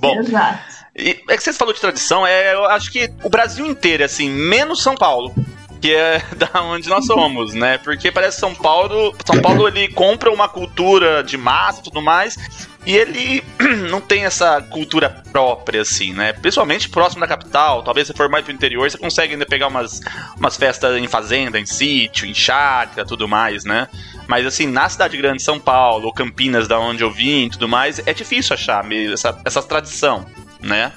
Bom, 0.05 0.21
Exato. 0.21 0.75
E 0.97 1.23
é 1.29 1.37
que 1.37 1.43
você 1.43 1.53
falou 1.53 1.75
de 1.75 1.81
tradição, 1.81 2.25
é, 2.27 2.55
eu 2.55 2.67
acho 2.67 2.91
que 2.93 3.11
o 3.25 3.29
Brasil 3.29 3.67
inteiro, 3.67 4.05
assim, 4.05 4.31
menos 4.31 4.83
São 4.83 4.95
Paulo. 4.95 5.35
Que 5.81 5.95
é 5.95 6.23
da 6.37 6.63
onde 6.63 6.89
nós 6.89 7.05
somos, 7.05 7.53
né? 7.53 7.79
Porque 7.79 8.11
parece 8.11 8.37
que 8.37 8.41
São 8.41 8.55
Paulo. 8.55 9.15
São 9.25 9.41
Paulo 9.43 9.69
ele 9.69 9.89
compra 9.89 10.31
uma 10.33 10.49
cultura 10.49 11.23
de 11.23 11.37
massa 11.37 11.81
e 11.81 11.83
tudo 11.85 12.01
mais. 12.01 12.39
E 12.87 12.95
ele 12.95 13.43
não 13.91 14.01
tem 14.01 14.25
essa 14.25 14.61
cultura 14.61 15.23
própria, 15.33 15.83
assim, 15.83 16.13
né? 16.13 16.33
Principalmente 16.33 16.89
próximo 16.89 17.21
da 17.21 17.27
capital. 17.27 17.83
Talvez 17.83 18.07
se 18.07 18.13
for 18.13 18.29
mais 18.29 18.45
pro 18.45 18.53
interior, 18.53 18.91
você 18.91 18.99
consegue 18.99 19.33
ainda 19.33 19.47
pegar 19.47 19.69
umas, 19.69 20.01
umas 20.37 20.57
festas 20.57 20.97
em 20.97 21.09
fazenda, 21.09 21.59
em 21.59 21.65
sítio, 21.67 22.27
em 22.27 22.35
chácara, 22.35 23.07
tudo 23.07 23.27
mais, 23.27 23.65
né? 23.65 23.89
Mas 24.27 24.47
assim, 24.47 24.67
na 24.67 24.89
cidade 24.89 25.17
grande, 25.17 25.43
São 25.43 25.59
Paulo, 25.59 26.07
ou 26.07 26.13
Campinas, 26.13 26.69
da 26.69 26.79
onde 26.79 27.03
eu 27.03 27.11
vim 27.11 27.47
e 27.47 27.51
tudo 27.51 27.69
mais, 27.69 28.01
é 28.07 28.13
difícil 28.13 28.55
achar 28.55 28.85
essa, 29.13 29.39
essa 29.45 29.63
tradição, 29.63 30.27
né? 30.61 30.93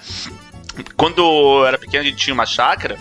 Quando 0.96 1.20
eu 1.20 1.66
era 1.66 1.78
pequeno, 1.78 2.04
a 2.04 2.08
gente 2.08 2.18
tinha 2.18 2.34
uma 2.34 2.46
chácara. 2.46 2.98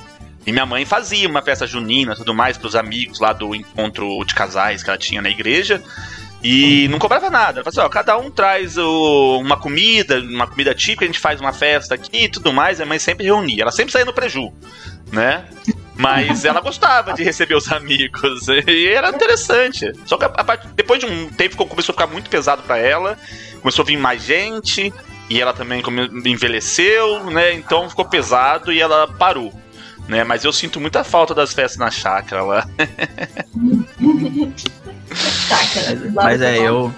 E 0.46 0.52
minha 0.52 0.64
mãe 0.64 0.84
fazia 0.84 1.28
uma 1.28 1.42
festa 1.42 1.66
junina 1.66 2.14
tudo 2.14 2.32
mais 2.32 2.56
pros 2.56 2.76
amigos 2.76 3.18
lá 3.18 3.32
do 3.32 3.52
encontro 3.52 4.24
de 4.24 4.32
casais 4.32 4.80
que 4.80 4.88
ela 4.88 4.96
tinha 4.96 5.20
na 5.20 5.28
igreja. 5.28 5.82
E 6.42 6.86
não 6.88 6.98
cobrava 6.98 7.30
nada. 7.30 7.60
Ela 7.60 7.64
falava 7.64 7.68
assim, 7.70 7.80
ó, 7.80 7.88
cada 7.88 8.16
um 8.18 8.30
traz 8.30 8.76
o- 8.76 9.38
uma 9.40 9.56
comida, 9.56 10.20
uma 10.20 10.46
comida 10.46 10.74
típica, 10.74 11.04
a 11.04 11.08
gente 11.08 11.18
faz 11.18 11.40
uma 11.40 11.52
festa 11.52 11.94
aqui 11.94 12.24
e 12.24 12.28
tudo 12.28 12.52
mais. 12.52 12.80
A 12.80 12.86
mãe 12.86 12.98
sempre 12.98 13.24
reunia. 13.24 13.62
Ela 13.62 13.72
sempre 13.72 13.92
saía 13.92 14.04
no 14.04 14.12
preju, 14.12 14.52
né? 15.10 15.44
Mas 15.96 16.44
ela 16.44 16.60
gostava 16.60 17.14
de 17.14 17.24
receber 17.24 17.54
os 17.56 17.70
amigos. 17.72 18.46
E 18.68 18.86
era 18.88 19.08
interessante. 19.10 19.90
Só 20.04 20.16
que 20.18 20.24
a, 20.26 20.32
a 20.36 20.56
depois 20.74 21.00
de 21.00 21.06
um 21.06 21.28
tempo 21.30 21.56
começou 21.66 21.92
a 21.92 21.96
ficar 21.96 22.06
muito 22.06 22.28
pesado 22.30 22.62
pra 22.62 22.78
ela. 22.78 23.18
Começou 23.60 23.82
a 23.82 23.86
vir 23.86 23.96
mais 23.96 24.22
gente. 24.22 24.92
E 25.28 25.40
ela 25.40 25.52
também 25.52 25.82
envelheceu, 26.24 27.24
né? 27.30 27.52
Então 27.54 27.88
ficou 27.88 28.04
pesado 28.04 28.72
e 28.72 28.80
ela 28.80 29.08
parou. 29.08 29.52
Né, 30.06 30.22
mas 30.22 30.44
eu 30.44 30.52
sinto 30.52 30.78
muita 30.80 31.02
falta 31.02 31.34
das 31.34 31.52
festas 31.52 31.78
na 31.78 31.90
chácara 31.90 32.44
lá. 32.44 32.68
Mas 36.12 36.40
é, 36.40 36.58
eu, 36.58 36.92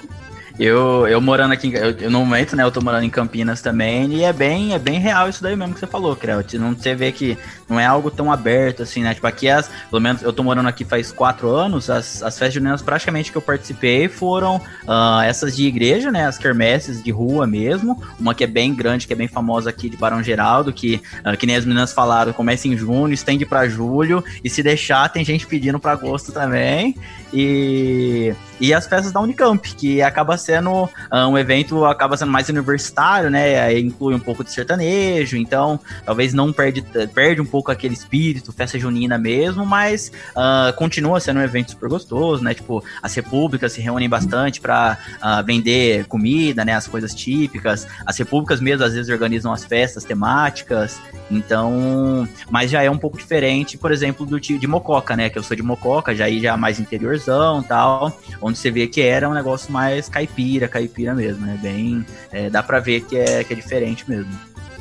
eu, 0.59 1.07
eu 1.07 1.21
morando 1.21 1.53
aqui, 1.53 1.73
eu, 1.73 1.93
eu, 1.93 2.11
no 2.11 2.19
momento, 2.19 2.57
né, 2.57 2.65
eu 2.65 2.71
tô 2.73 2.81
morando 2.81 3.05
em 3.05 3.11
Campinas 3.11 3.61
também, 3.61 4.13
e 4.13 4.25
é 4.25 4.33
bem, 4.33 4.75
é 4.75 4.79
bem 4.79 4.99
real 4.99 5.29
isso 5.29 5.41
daí 5.41 5.55
mesmo 5.55 5.75
que 5.75 5.81
você 5.81 5.87
falou, 5.87 6.17
Creu. 6.17 6.43
Não, 6.55 6.75
você 6.75 6.97
vê 6.97 7.13
que 7.13 7.39
não 7.69 7.79
é 7.79 7.87
algo 7.87 8.11
tão 8.11 8.33
aberto 8.33 8.83
assim, 8.83 9.03
né? 9.03 9.15
Tipo, 9.15 9.29
aqui 9.29 9.49
as, 9.49 9.71
pelo 9.89 10.03
menos 10.03 10.21
eu 10.21 10.33
tô 10.33 10.43
morando 10.43 10.69
aqui 10.69 10.85
faz 10.85 11.13
quatro 11.13 11.49
anos, 11.49 11.89
as, 11.89 12.25
as 12.25 12.37
festas 12.37 12.55
juninas 12.55 12.83
praticamente 12.83 13.31
que 13.31 13.39
eu 13.39 13.43
participei 13.43 14.09
foram 14.09 14.61
ah, 14.87 15.23
essas 15.25 15.55
de 15.55 15.65
igreja, 15.65 16.11
né? 16.11 16.27
As 16.27 16.39
quermesses 16.39 17.05
de 17.05 17.11
rua 17.13 17.47
mesmo, 17.47 18.03
uma 18.19 18.35
que 18.35 18.43
é 18.43 18.49
bem 18.49 18.75
grande, 18.75 19.07
que 19.07 19.13
é 19.13 19.17
bem 19.17 19.29
famosa 19.29 19.71
aqui 19.71 19.89
de 19.89 19.97
Barão 19.97 20.25
Geraldo, 20.25 20.73
que, 20.73 21.01
ah, 21.23 21.37
que 21.37 21.47
nem 21.47 21.55
as 21.55 21.65
meninas 21.65 21.93
falaram, 21.93 22.33
começa 22.33 22.67
em 22.67 22.77
junho, 22.77 23.13
estende 23.15 23.47
pra 23.47 23.69
julho, 23.69 24.25
e 24.43 24.51
se 24.51 24.61
deixar, 24.61 25.09
tem 25.09 25.25
gente 25.25 25.47
pedindo 25.47 25.79
pra 25.79 25.93
agosto 25.93 26.33
também. 26.33 26.97
E, 27.33 28.35
e 28.61 28.73
as 28.73 28.87
festas 28.87 29.13
da 29.13 29.21
Unicamp, 29.21 29.75
que 29.75 30.01
acaba 30.01 30.37
sendo 30.39 30.89
ah, 31.11 31.29
um 31.29 31.37
evento, 31.37 31.85
acaba 31.85 32.17
sendo 32.17 32.33
mais 32.33 32.49
universitário, 32.49 33.31
né? 33.31 33.61
Aí 33.61 33.81
inclui 33.81 34.15
um 34.15 34.21
pouco 34.21 34.43
de 34.43 34.53
sertanejo, 34.53 35.37
então 35.37 35.79
talvez 36.05 36.33
não 36.33 36.53
perde, 36.53 36.83
perde 37.15 37.41
um 37.41 37.45
pouco 37.45 37.71
aquele 37.71 37.95
espírito, 37.95 38.53
festa 38.53 38.79
junina 38.79 39.19
mesmo, 39.19 39.67
mas 39.67 40.11
ah, 40.35 40.73
continua 40.77 41.21
sendo 41.21 41.41
um 41.41 41.43
evento 41.43 41.73
super 41.73 41.89
gostoso, 41.89 42.43
né? 42.43 42.55
Tipo, 42.55 42.83
as 43.03 43.15
repúblicas 43.15 43.73
se 43.73 43.81
reúnem 43.81 44.09
bastante 44.09 44.61
para 44.61 44.97
vender 45.45 46.07
comida, 46.07 46.65
né? 46.65 46.75
As 46.75 46.87
coisas 46.87 47.15
típicas. 47.15 47.87
As 48.07 48.17
repúblicas 48.17 48.61
mesmo 48.61 48.85
às 48.85 48.95
vezes 48.95 49.11
organizam 49.11 49.53
as 49.53 49.65
festas 49.65 50.05
temáticas, 50.05 50.99
então, 51.31 52.27
mas 52.51 52.71
já 52.71 52.83
é 52.83 52.91
um 52.91 52.99
pouco 52.99 53.19
diferente, 53.19 53.77
por 53.77 53.93
exemplo, 53.93 54.25
do 54.25 54.41
de, 54.41 54.67
Mococa, 54.67 55.17
né? 55.17 55.29
Que 55.29 55.39
eu 55.39 55.43
sou 55.43 55.57
de 55.57 55.63
Mococa, 55.63 56.15
já 56.15 56.25
aí 56.25 56.41
já 56.41 56.57
mais 56.57 56.79
interiorzão 57.19 57.63
tal, 57.63 58.19
onde 58.41 58.57
você 58.57 58.71
vê 58.71 58.87
que 58.87 59.03
era 59.03 59.29
um 59.29 59.35
negócio 59.35 59.71
mais 59.73 60.09
caipira, 60.09 60.69
caipira 60.69 61.15
mesmo, 61.15 61.45
né? 61.45 61.59
Bem, 61.61 62.07
é, 62.31 62.49
dá 62.49 62.63
pra 62.63 62.79
ver 62.81 63.03
que 63.03 63.17
é, 63.17 63.45
que 63.45 63.53
é 63.53 63.57
diferente 63.57 64.09
mesmo. 64.09 64.33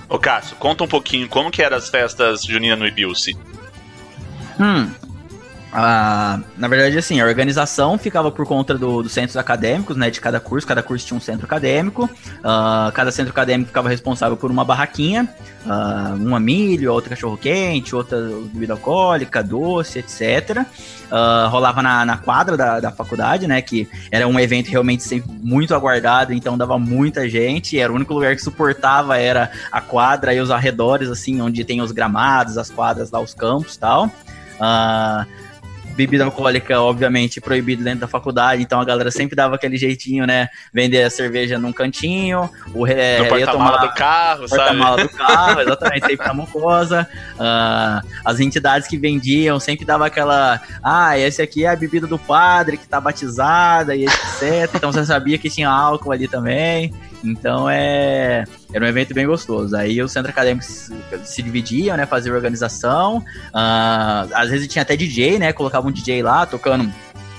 Ô 0.08 0.18
Cássio, 0.18 0.56
conta 0.58 0.84
um 0.84 0.88
pouquinho 0.88 1.28
como 1.28 1.52
que 1.52 1.62
eram 1.62 1.78
as 1.78 1.90
festas 1.90 2.44
juninas 2.44 2.80
no 2.80 2.88
Ibilce. 2.88 3.36
Hum. 4.60 4.90
Ah, 5.72 6.40
na 6.58 6.68
verdade, 6.68 6.98
assim, 6.98 7.20
a 7.20 7.26
organização 7.26 7.98
ficava 7.98 8.32
por 8.32 8.46
conta 8.46 8.78
do, 8.78 9.04
dos 9.04 9.12
centros 9.12 9.36
acadêmicos, 9.36 9.98
né, 9.98 10.10
de 10.10 10.22
cada 10.22 10.40
curso. 10.40 10.66
Cada 10.66 10.82
curso 10.82 11.06
tinha 11.06 11.18
um 11.18 11.22
centro 11.22 11.46
acadêmico. 11.46 12.10
Ah, 12.44 12.90
cada 12.94 13.12
centro 13.12 13.32
acadêmico 13.32 13.68
ficava 13.68 13.90
responsável 13.90 14.38
por 14.38 14.50
uma 14.50 14.64
barraquinha. 14.64 15.28
Ah, 15.68 16.14
uma 16.18 16.40
milho, 16.40 16.92
outra 16.94 17.10
cachorro-quente, 17.10 17.96
outra 17.96 18.18
bebida 18.52 18.74
alcoólica, 18.74 19.44
doce, 19.44 20.00
etc. 20.00 20.66
Ah, 21.12 21.48
rolava 21.52 21.82
na, 21.82 22.06
na 22.06 22.18
quadra 22.18 22.56
da, 22.56 22.80
da 22.80 22.92
faculdade, 22.92 23.46
né, 23.46 23.62
que 23.62 23.90
era 24.10 24.26
um 24.28 24.40
evento 24.40 24.70
realmente 24.70 25.04
sempre 25.04 25.30
muito 25.32 25.76
aguardado, 25.76 26.34
então 26.34 26.58
dava 26.58 26.80
muita 26.80 27.28
gente. 27.30 27.78
Era 27.78 27.92
o 27.92 27.96
único 27.96 28.14
lugar 28.14 28.36
que 28.36 28.42
suportava 28.42 29.18
era 29.18 29.52
a 29.70 29.82
quadra 29.82 30.34
e 30.34 30.40
os 30.40 30.50
arredores, 30.50 31.10
assim, 31.10 31.42
onde 31.42 31.66
tem 31.66 31.82
os 31.82 31.92
gramados, 31.92 32.58
as 32.58 32.70
quadras 32.70 33.12
lá, 33.12 33.20
os 33.20 33.34
campos 33.34 33.76
tal. 33.76 34.10
Ah, 34.60 35.26
bebida 35.98 36.24
alcoólica, 36.24 36.80
obviamente, 36.80 37.42
proibido 37.42 37.84
dentro 37.84 38.02
da 38.02 38.08
faculdade, 38.08 38.62
então 38.62 38.80
a 38.80 38.86
galera 38.86 39.10
sempre 39.10 39.36
dava 39.36 39.56
aquele 39.56 39.78
jeitinho, 39.78 40.28
né? 40.28 40.48
Vender 40.72 41.02
a 41.02 41.10
cerveja 41.10 41.58
num 41.58 41.74
cantinho, 41.74 42.48
o 42.74 42.86
é, 42.86 43.18
no 43.18 43.24
ia 43.24 43.46
porta-mala 43.46 43.78
do 43.80 43.94
carro, 43.96 44.48
sabe? 44.48 44.62
porta-mala 44.62 45.04
do 45.04 45.10
carro, 45.10 45.62
exatamente, 45.66 46.06
sempre 46.06 46.28
na 46.28 46.34
mucosa. 46.36 47.10
Ah, 47.40 48.04
as 48.24 48.40
entidades 48.40 48.88
que 48.88 48.96
vendiam 48.96 49.60
sempre 49.60 49.86
dava 49.86 50.06
aquela, 50.06 50.62
ah, 50.84 51.18
esse 51.18 51.42
aqui 51.42 51.66
é 51.66 51.70
a 51.70 51.76
bebida 51.76 52.06
do 52.06 52.20
padre 52.20 52.78
que 52.78 52.88
tá 52.88 53.02
batizada 53.02 53.96
e 53.96 54.06
etc. 54.06 54.70
Então 54.76 54.92
você 54.92 55.04
sabia 55.04 55.40
que 55.40 55.50
tinha 55.50 55.70
álcool 55.70 56.12
ali 56.12 56.28
também. 56.28 56.94
Então 57.32 57.70
é 57.70 58.44
era 58.74 58.86
um 58.86 58.88
evento 58.88 59.14
bem 59.14 59.26
gostoso. 59.26 59.76
Aí 59.76 60.02
o 60.02 60.08
centro 60.08 60.32
acadêmico 60.32 60.66
se, 60.66 60.94
se 61.24 61.42
dividia, 61.42 61.96
né? 61.98 62.06
Fazia 62.06 62.34
organização. 62.34 63.24
Ah, 63.54 64.28
às 64.34 64.50
vezes 64.50 64.68
tinha 64.68 64.82
até 64.82 64.96
DJ, 64.96 65.40
né? 65.40 65.54
Colocava 65.54 65.88
um 65.88 65.92
DJ 65.92 66.22
lá 66.22 66.46
tocando 66.46 66.92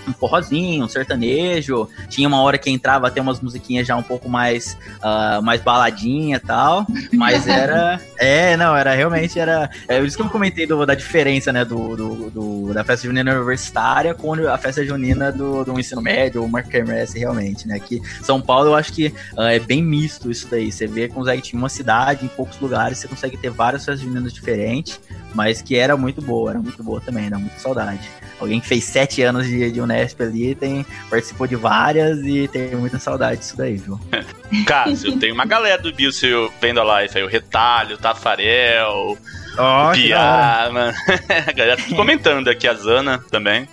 um 0.08 0.14
forrozinho, 0.14 0.84
um 0.84 0.88
sertanejo. 0.88 1.88
Tinha 2.08 2.28
uma 2.28 2.40
hora 2.42 2.58
que 2.58 2.70
entrava 2.70 3.06
até 3.08 3.20
umas 3.20 3.40
musiquinhas 3.40 3.86
já 3.86 3.96
um 3.96 4.02
pouco 4.02 4.28
mais, 4.28 4.76
ah, 5.02 5.40
mais 5.42 5.60
baladinha 5.60 6.36
e 6.36 6.40
tal. 6.40 6.86
Mas 7.12 7.46
era. 7.46 8.00
É, 8.20 8.56
não, 8.56 8.74
era 8.76 8.94
realmente 8.94 9.38
era. 9.38 9.70
É 9.86 10.00
isso 10.00 10.16
que 10.16 10.22
eu 10.24 10.28
comentei 10.28 10.66
do- 10.66 10.84
da 10.84 10.96
diferença, 10.96 11.52
né? 11.52 11.64
Do, 11.64 11.94
do- 11.96 12.30
do- 12.30 12.74
da 12.74 12.82
festa 12.82 13.06
junina 13.06 13.32
universitária 13.32 14.12
com 14.12 14.34
a 14.34 14.58
festa 14.58 14.84
junina 14.84 15.30
do, 15.30 15.64
do 15.64 15.78
ensino 15.78 16.02
médio, 16.02 16.40
ou 16.40 16.46
uma 16.48 16.60
quermesse 16.60 17.16
realmente, 17.16 17.68
né? 17.68 17.78
Que 17.78 18.02
São 18.22 18.40
Paulo 18.40 18.70
eu 18.70 18.74
acho 18.74 18.92
que 18.92 19.14
ah, 19.36 19.52
é 19.52 19.60
bem 19.60 19.80
misto 19.80 20.32
isso 20.32 20.48
daí. 20.50 20.72
Você 20.72 20.86
vê 20.88 21.06
com 21.06 21.22
em 21.28 21.56
uma 21.56 21.68
cidade, 21.68 22.24
em 22.24 22.28
poucos 22.28 22.58
lugares, 22.58 22.98
você 22.98 23.06
consegue 23.06 23.36
ter 23.36 23.50
várias 23.50 23.84
festas 23.84 24.00
juninas 24.04 24.32
diferentes, 24.32 24.98
mas 25.34 25.60
que 25.62 25.76
era 25.76 25.96
muito 25.96 26.20
boa, 26.22 26.50
era 26.50 26.58
muito 26.58 26.82
boa 26.82 27.00
também, 27.00 27.28
dá 27.28 27.38
muita 27.38 27.58
saudade. 27.58 28.08
Alguém 28.40 28.60
que 28.60 28.68
fez 28.68 28.84
sete 28.84 29.22
anos 29.22 29.46
de, 29.46 29.70
de 29.70 29.80
Unesp 29.80 30.20
ali, 30.20 30.54
tem, 30.54 30.86
participou 31.10 31.46
de 31.46 31.56
várias 31.56 32.18
e 32.20 32.46
tem 32.48 32.74
muita 32.76 32.98
saudade 32.98 33.40
disso 33.40 33.56
daí, 33.56 33.76
viu? 33.76 33.98
Cássio, 34.66 35.18
tem 35.18 35.32
uma 35.32 35.44
galera 35.44 35.80
do 35.82 35.92
Bilcio 35.92 36.52
vendo 36.60 36.80
a 36.80 36.84
live 36.84 37.18
aí, 37.18 37.24
o 37.24 37.28
Retalho, 37.28 37.96
o 37.96 37.98
Tafarel, 37.98 39.18
o 39.58 39.92
Piá, 39.92 40.70
mano. 40.72 40.96
a 41.46 41.52
galera 41.52 41.76
tá 41.76 41.96
comentando 41.96 42.48
aqui, 42.48 42.68
a 42.68 42.74
Zana 42.74 43.22
também. 43.30 43.68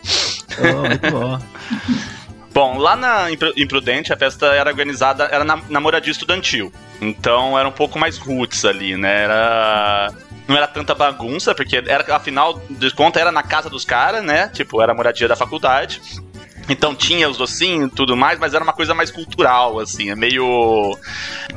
Oh, 0.57 0.87
muito 0.87 1.11
bom. 1.11 1.39
Bom, 2.55 2.77
lá 2.77 2.95
na 2.95 3.29
Impru- 3.29 3.51
Imprudente 3.57 4.13
a 4.13 4.15
festa 4.15 4.45
era 4.45 4.69
organizada, 4.69 5.25
era 5.25 5.43
na, 5.43 5.59
na 5.69 5.81
moradia 5.81 6.09
estudantil. 6.09 6.71
Então 7.01 7.59
era 7.59 7.67
um 7.67 7.71
pouco 7.71 7.99
mais 7.99 8.17
roots 8.17 8.63
ali, 8.63 8.95
né? 8.95 9.23
Era. 9.23 10.13
Não 10.47 10.55
era 10.55 10.67
tanta 10.67 10.93
bagunça, 10.93 11.55
porque 11.55 11.77
era, 11.77 12.15
afinal 12.15 12.61
de 12.69 12.91
contas 12.91 13.21
era 13.21 13.31
na 13.31 13.41
casa 13.41 13.69
dos 13.69 13.83
caras, 13.83 14.23
né? 14.23 14.49
Tipo, 14.49 14.81
era 14.81 14.91
a 14.91 14.95
moradia 14.95 15.27
da 15.27 15.35
faculdade. 15.35 16.01
Então 16.67 16.95
tinha 16.95 17.29
os 17.29 17.37
docinhos 17.37 17.91
e 17.91 17.95
tudo 17.95 18.17
mais, 18.17 18.39
mas 18.39 18.53
era 18.53 18.63
uma 18.63 18.73
coisa 18.73 18.95
mais 18.95 19.11
cultural, 19.11 19.79
assim, 19.79 20.09
é 20.09 20.15
meio. 20.15 20.97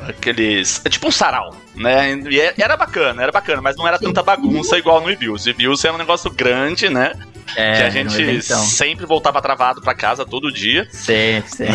aqueles. 0.07 0.81
É 0.85 0.89
tipo 0.89 1.07
um 1.07 1.11
sarau, 1.11 1.55
né? 1.75 2.13
E 2.29 2.39
é- 2.39 2.53
era 2.59 2.77
bacana, 2.77 3.23
era 3.23 3.31
bacana, 3.31 3.61
mas 3.61 3.75
não 3.75 3.87
era 3.87 3.97
tanta 3.97 4.21
bagunça 4.21 4.77
igual 4.77 5.01
no 5.01 5.09
Ibius. 5.09 5.45
O 5.45 5.49
Ibius 5.49 5.83
era 5.83 5.93
um 5.93 5.97
negócio 5.97 6.29
grande, 6.31 6.89
né? 6.89 7.13
É, 7.55 7.77
que 7.77 7.83
a 7.83 7.89
gente 7.89 8.43
sempre 8.43 9.07
voltava 9.07 9.41
travado 9.41 9.81
pra 9.81 9.95
casa 9.95 10.23
todo 10.23 10.53
dia, 10.53 10.87
Sempre, 10.91 11.49
sempre. 11.49 11.73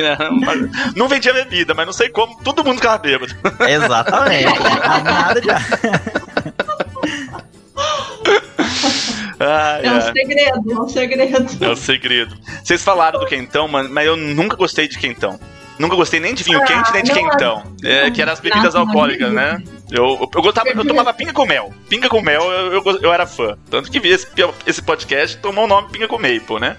né? 0.00 0.16
não 0.96 1.08
vendia 1.08 1.34
bebida, 1.34 1.74
mas 1.74 1.84
não 1.84 1.92
sei 1.92 2.08
como, 2.08 2.38
todo 2.42 2.64
mundo 2.64 2.76
ficava 2.76 2.96
bêbado. 2.96 3.34
Exatamente. 3.68 4.58
Nada 5.04 5.40
de. 5.42 5.48
É 9.44 9.90
um 9.92 10.00
segredo, 10.00 10.72
é 10.72 10.80
um 10.80 10.88
segredo. 10.88 11.64
É 11.64 11.68
o 11.68 11.76
segredo. 11.76 12.36
Vocês 12.62 12.82
falaram 12.82 13.20
do 13.20 13.26
quentão, 13.26 13.66
mano, 13.66 13.88
mas 13.90 14.06
eu 14.06 14.16
nunca 14.16 14.56
gostei 14.56 14.88
de 14.88 14.98
quentão. 14.98 15.38
Nunca 15.82 15.96
gostei 15.96 16.20
nem 16.20 16.32
de 16.32 16.44
vinho 16.44 16.60
Ah, 16.62 16.64
quente, 16.64 16.92
nem 16.92 17.02
de 17.02 17.12
quentão. 17.12 17.62
É, 17.82 18.08
que 18.10 18.22
eram 18.22 18.32
as 18.32 18.38
bebidas 18.40 18.74
alcoólicas, 18.76 19.32
né? 19.32 19.60
Eu, 19.90 20.30
eu, 20.34 20.40
gostava, 20.42 20.68
eu 20.70 20.84
tomava 20.86 21.12
pinga 21.12 21.32
com 21.32 21.44
mel. 21.44 21.72
Pinga 21.88 22.08
com 22.08 22.22
mel, 22.22 22.40
eu, 22.50 22.72
eu, 22.84 23.00
eu 23.02 23.12
era 23.12 23.26
fã. 23.26 23.58
Tanto 23.68 23.90
que 23.90 23.98
esse, 24.06 24.26
esse 24.64 24.80
podcast 24.80 25.36
tomou 25.38 25.64
o 25.64 25.66
nome 25.66 25.88
Pinga 25.90 26.06
com 26.06 26.16
Maple, 26.18 26.60
né? 26.60 26.76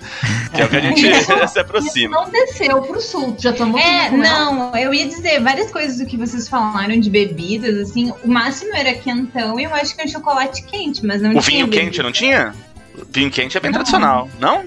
Que 0.55 0.61
é 0.61 0.65
o 0.65 0.69
que 0.69 0.75
a 0.77 0.79
gente 0.81 1.03
se 1.49 1.59
aproxima. 1.59 2.15
não 2.15 2.29
desceu 2.31 2.81
pro 2.81 3.01
sul. 3.01 3.35
Já 3.37 3.51
tomou 3.51 3.77
É, 3.79 4.09
não, 4.09 4.75
eu 4.77 4.93
ia 4.93 5.05
dizer 5.05 5.41
várias 5.41 5.69
coisas 5.69 5.97
do 5.97 6.05
que 6.05 6.15
vocês 6.17 6.47
falaram 6.47 6.97
de 6.99 7.09
bebidas, 7.09 7.77
assim, 7.89 8.13
o 8.23 8.27
máximo 8.31 8.73
era 8.75 8.93
quentão 8.93 9.59
e 9.59 9.65
eu 9.65 9.75
acho 9.75 9.95
que 9.95 10.03
um 10.03 10.07
chocolate 10.07 10.63
quente, 10.63 11.05
mas 11.05 11.21
não 11.21 11.31
O 11.31 11.33
tinha 11.33 11.41
vinho 11.43 11.67
bebida. 11.67 11.83
quente 11.83 12.01
não 12.01 12.11
tinha? 12.11 12.55
O 12.97 13.05
vinho 13.11 13.29
quente 13.29 13.57
é 13.57 13.59
bem 13.59 13.69
Não. 13.69 13.79
tradicional, 13.79 14.29
não? 14.39 14.63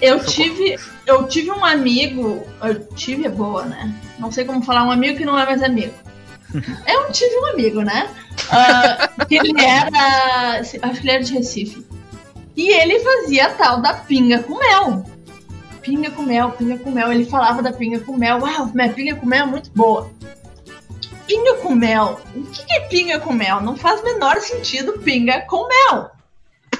Eu 0.00 0.24
tive, 0.24 0.76
eu 1.06 1.26
tive 1.28 1.50
um 1.50 1.64
amigo. 1.64 2.46
Eu 2.62 2.84
tive 2.94 3.26
é 3.26 3.28
boa, 3.28 3.64
né? 3.64 3.94
Não 4.18 4.32
sei 4.32 4.44
como 4.44 4.62
falar 4.62 4.84
um 4.84 4.90
amigo 4.90 5.16
que 5.16 5.24
não 5.24 5.38
é 5.38 5.46
mais 5.46 5.62
amigo. 5.62 5.94
Eu 6.86 7.10
tive 7.12 7.36
um 7.38 7.46
amigo, 7.46 7.82
né? 7.82 8.08
Ah, 8.50 9.08
que 9.26 9.36
ele 9.36 9.60
era. 9.60 10.60
Acho 10.60 10.70
que 10.72 10.78
ele 10.78 11.10
era 11.10 11.22
de 11.22 11.32
Recife. 11.34 11.86
E 12.56 12.70
ele 12.70 13.00
fazia 13.00 13.46
a 13.46 13.50
tal 13.50 13.82
da 13.82 13.94
pinga 13.94 14.42
com 14.42 14.58
mel. 14.58 15.04
Pinga 15.82 16.10
com 16.10 16.22
mel, 16.22 16.52
pinga 16.52 16.78
com 16.78 16.90
mel. 16.90 17.12
Ele 17.12 17.24
falava 17.24 17.62
da 17.62 17.72
pinga 17.72 18.00
com 18.00 18.16
mel. 18.16 18.38
Uau, 18.38 18.70
minha 18.72 18.92
pinga 18.92 19.16
com 19.16 19.26
mel 19.26 19.44
é 19.44 19.46
muito 19.46 19.70
boa. 19.74 20.10
Pinga 21.26 21.54
com 21.56 21.74
mel. 21.74 22.20
O 22.34 22.42
que 22.44 22.64
que 22.64 22.72
é 22.72 22.80
pinga 22.88 23.20
com 23.20 23.32
mel? 23.32 23.60
Não 23.60 23.76
faz 23.76 24.02
menor 24.02 24.40
sentido 24.40 24.98
pinga 25.00 25.42
com 25.42 25.68
mel. 25.68 26.10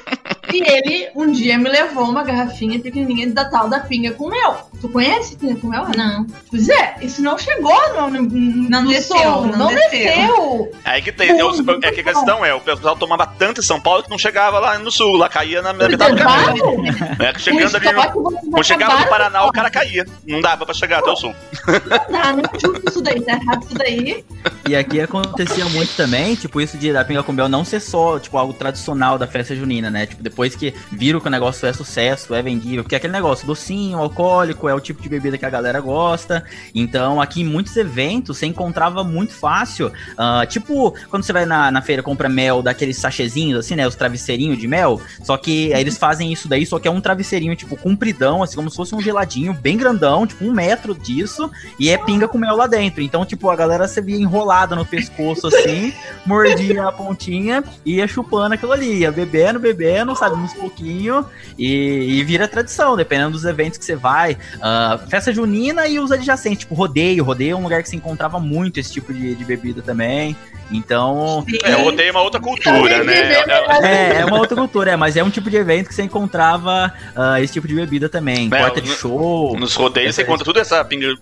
E 0.53 0.63
ele 0.71 1.09
um 1.15 1.31
dia 1.33 1.59
me 1.59 1.69
levou 1.69 2.05
uma 2.05 2.23
garrafinha 2.23 2.79
pequenininha 2.79 3.29
da 3.31 3.45
tal 3.45 3.69
da 3.69 3.81
pinga 3.81 4.13
com 4.13 4.29
mel. 4.29 4.69
Tu 4.81 4.89
conhece 4.89 5.37
pinga 5.37 5.57
com 5.57 5.69
mel? 5.69 5.87
Não. 5.97 6.27
Pois 6.51 6.69
é, 6.69 6.97
isso 7.01 7.23
não 7.23 7.37
chegou 7.39 7.73
no, 7.95 8.11
no, 8.11 8.69
Não 8.71 8.83
no 8.83 8.89
desceu, 8.91 9.17
sul, 9.17 9.47
não 9.47 9.59
não 9.59 9.69
desceu. 9.69 9.91
desceu. 9.91 10.73
Aí 10.85 11.03
que 11.03 11.13
tem. 11.13 11.31
É, 11.39 11.45
o- 11.45 11.79
é 11.83 11.91
que 11.91 12.01
a 12.01 12.05
questão 12.05 12.45
é, 12.45 12.55
o 12.55 12.61
pessoal 12.61 12.97
tomava 12.97 13.27
tanto 13.27 13.61
em 13.61 13.65
São 13.65 13.81
Paulo 13.81 14.03
que 14.03 14.11
não 14.11 14.19
chegava 14.19 14.59
lá 14.59 14.79
no 14.79 14.91
sul, 14.91 15.17
lá 15.17 15.29
caía 15.29 15.61
na 15.63 15.73
na 15.73 15.89
metade 15.89 16.15
do 16.15 16.23
caminho. 16.23 16.77
Né? 17.19 17.33
Chegando 17.39 17.77
ali 17.77 17.93
no, 17.93 18.23
Quando 18.51 18.65
chegava 18.65 18.99
no 19.01 19.09
Paraná, 19.09 19.45
o 19.47 19.53
cara 19.53 19.71
caía. 19.71 20.05
Não 20.27 20.41
dava 20.41 20.65
pra 20.65 20.75
chegar 20.75 20.99
até 20.99 21.11
o 21.11 21.17
sul. 21.17 21.35
Não 21.67 22.13
dá, 22.13 22.33
não 22.33 22.41
é 22.41 22.59
justo 22.59 22.83
isso 22.89 23.03
daí, 23.03 23.21
tá 23.21 23.33
errado 23.33 23.65
isso 23.65 23.75
daí. 23.75 24.25
E 24.69 24.77
aqui 24.77 25.01
acontecia 25.01 25.65
muito 25.67 25.95
também, 25.97 26.35
tipo, 26.35 26.61
isso 26.61 26.77
de 26.77 26.93
da 26.93 27.05
pinga 27.05 27.23
com 27.23 27.33
mel 27.33 27.49
não 27.49 27.65
ser 27.65 27.81
só, 27.81 28.19
tipo, 28.19 28.37
algo 28.37 28.53
tradicional 28.53 29.17
da 29.19 29.27
festa 29.27 29.55
junina, 29.57 29.91
né? 29.91 30.07
Tipo, 30.07 30.23
depois 30.37 30.55
que 30.55 30.75
viram 30.93 31.19
que 31.19 31.29
o 31.29 31.31
negócio 31.31 31.67
é 31.67 31.73
sucesso, 31.73 32.35
é 32.35 32.43
vendível, 32.43 32.85
porque 32.85 32.95
é 32.95 32.99
aquele 32.99 33.15
negócio 33.15 33.47
docinho, 33.47 33.97
alcoólico, 33.97 34.69
é 34.69 34.75
o 34.75 34.81
tipo 34.81 35.01
de 35.01 35.09
bebida 35.09 35.39
que 35.39 35.47
a 35.47 35.51
galera 35.51 35.81
gosta. 35.81 36.45
Então, 36.75 37.23
aqui 37.23 37.41
em 37.41 37.45
muitos 37.45 37.75
eventos, 37.75 38.37
você 38.37 38.45
encontrava 38.45 39.03
muito 39.03 39.33
fácil, 39.33 39.91
ah, 40.19 40.45
tipo, 40.47 40.95
quando 41.09 41.23
você 41.23 41.33
vai 41.33 41.47
na, 41.47 41.71
na 41.71 41.81
feira 41.81 42.03
compra 42.03 42.29
mel 42.29 42.61
daqueles 42.61 42.99
sachezinhos, 42.99 43.61
assim, 43.61 43.77
né? 43.77 43.89
Os 43.89 43.95
travesseirinhos 43.95 44.59
de 44.59 44.69
mel, 44.69 45.01
só 45.23 45.39
que 45.39 45.73
aí 45.73 45.81
eles 45.81 45.97
fazem 45.97 46.31
isso 46.31 46.47
daí, 46.47 46.67
só 46.67 46.79
que 46.79 46.87
é 46.87 46.91
um 46.91 47.01
travesseirinho, 47.01 47.57
tipo, 47.57 47.75
compridão, 47.75 48.43
assim, 48.43 48.57
como 48.57 48.69
se 48.69 48.77
fosse 48.77 48.95
um 48.95 49.01
geladinho, 49.01 49.55
bem 49.55 49.79
grandão, 49.79 50.27
tipo, 50.27 50.45
um 50.45 50.53
metro 50.53 50.95
disso, 50.95 51.51
e 51.81 51.89
é 51.89 51.97
pinga 51.97 52.29
com 52.29 52.37
mel 52.37 52.57
lá 52.57 52.67
dentro. 52.67 53.01
Então, 53.01 53.25
tipo, 53.25 53.49
a 53.49 53.57
galera 53.57 53.89
se 53.89 54.03
via 54.03 54.17
enrolada 54.17 54.77
no 54.77 54.85
pescoço 54.85 55.47
assim, 55.47 55.95
mordia 56.27 56.89
a 56.89 56.93
pontinha 56.93 57.65
e 57.87 57.95
ia 57.95 58.07
chupando 58.07 58.55
aquilo 58.55 58.73
ali, 58.73 58.99
ia 58.99 59.11
bebendo, 59.11 59.59
bebendo, 59.59 60.15
sabe, 60.15 60.26
uns 60.35 60.55
pouquinho 60.55 61.25
e, 61.59 62.19
e 62.19 62.25
vira 62.25 62.49
tradição, 62.49 62.97
dependendo 62.97 63.33
dos 63.33 63.45
eventos 63.45 63.79
que 63.79 63.85
você 63.85 63.97
vai. 63.97 64.37
Ah, 64.61 64.99
festa 65.09 65.33
junina 65.33 65.87
e 65.87 65.99
os 65.99 66.11
adjacentes, 66.13 66.61
tipo 66.61 66.75
rodeio. 66.75 67.25
Rodeio 67.25 67.53
é 67.53 67.57
um 67.57 67.63
lugar 67.63 67.83
que 67.83 67.89
se 67.89 67.97
encontrava 67.97 68.39
muito 68.41 68.79
esse 68.81 68.93
tipo 68.93 69.13
de, 69.13 69.35
de 69.35 69.45
bebida 69.45 69.83
também. 69.83 70.37
Então, 70.71 71.45
É, 71.63 71.75
eu 71.75 71.87
odeio 71.87 72.11
uma 72.11 72.23
outra 72.23 72.41
cultura, 72.41 73.05
né? 73.05 73.15
É- 73.15 74.17
é, 74.17 74.21
é 74.21 74.25
uma 74.25 74.39
outra 74.39 74.57
cultura, 74.57 74.91
é, 74.93 74.97
mas 74.97 75.17
é 75.17 75.23
um 75.23 75.31
tipo 75.31 75.49
de 75.49 75.57
evento 75.57 75.89
que 75.89 75.95
você 75.95 76.03
encontrava 76.03 76.93
ah, 77.15 77.41
esse 77.41 77.53
tipo 77.53 77.69
de 77.69 77.75
bebida 77.75 78.09
também. 78.09 78.49
É, 78.53 78.59
Porta 78.59 78.81
de 78.81 78.91
show. 78.91 79.57
Nos 79.59 79.75
rodeios 79.75 80.15
você 80.15 80.23
encontra 80.23 80.45
tudo 80.45 80.59
essa 80.59 80.85
pinga 80.85 81.15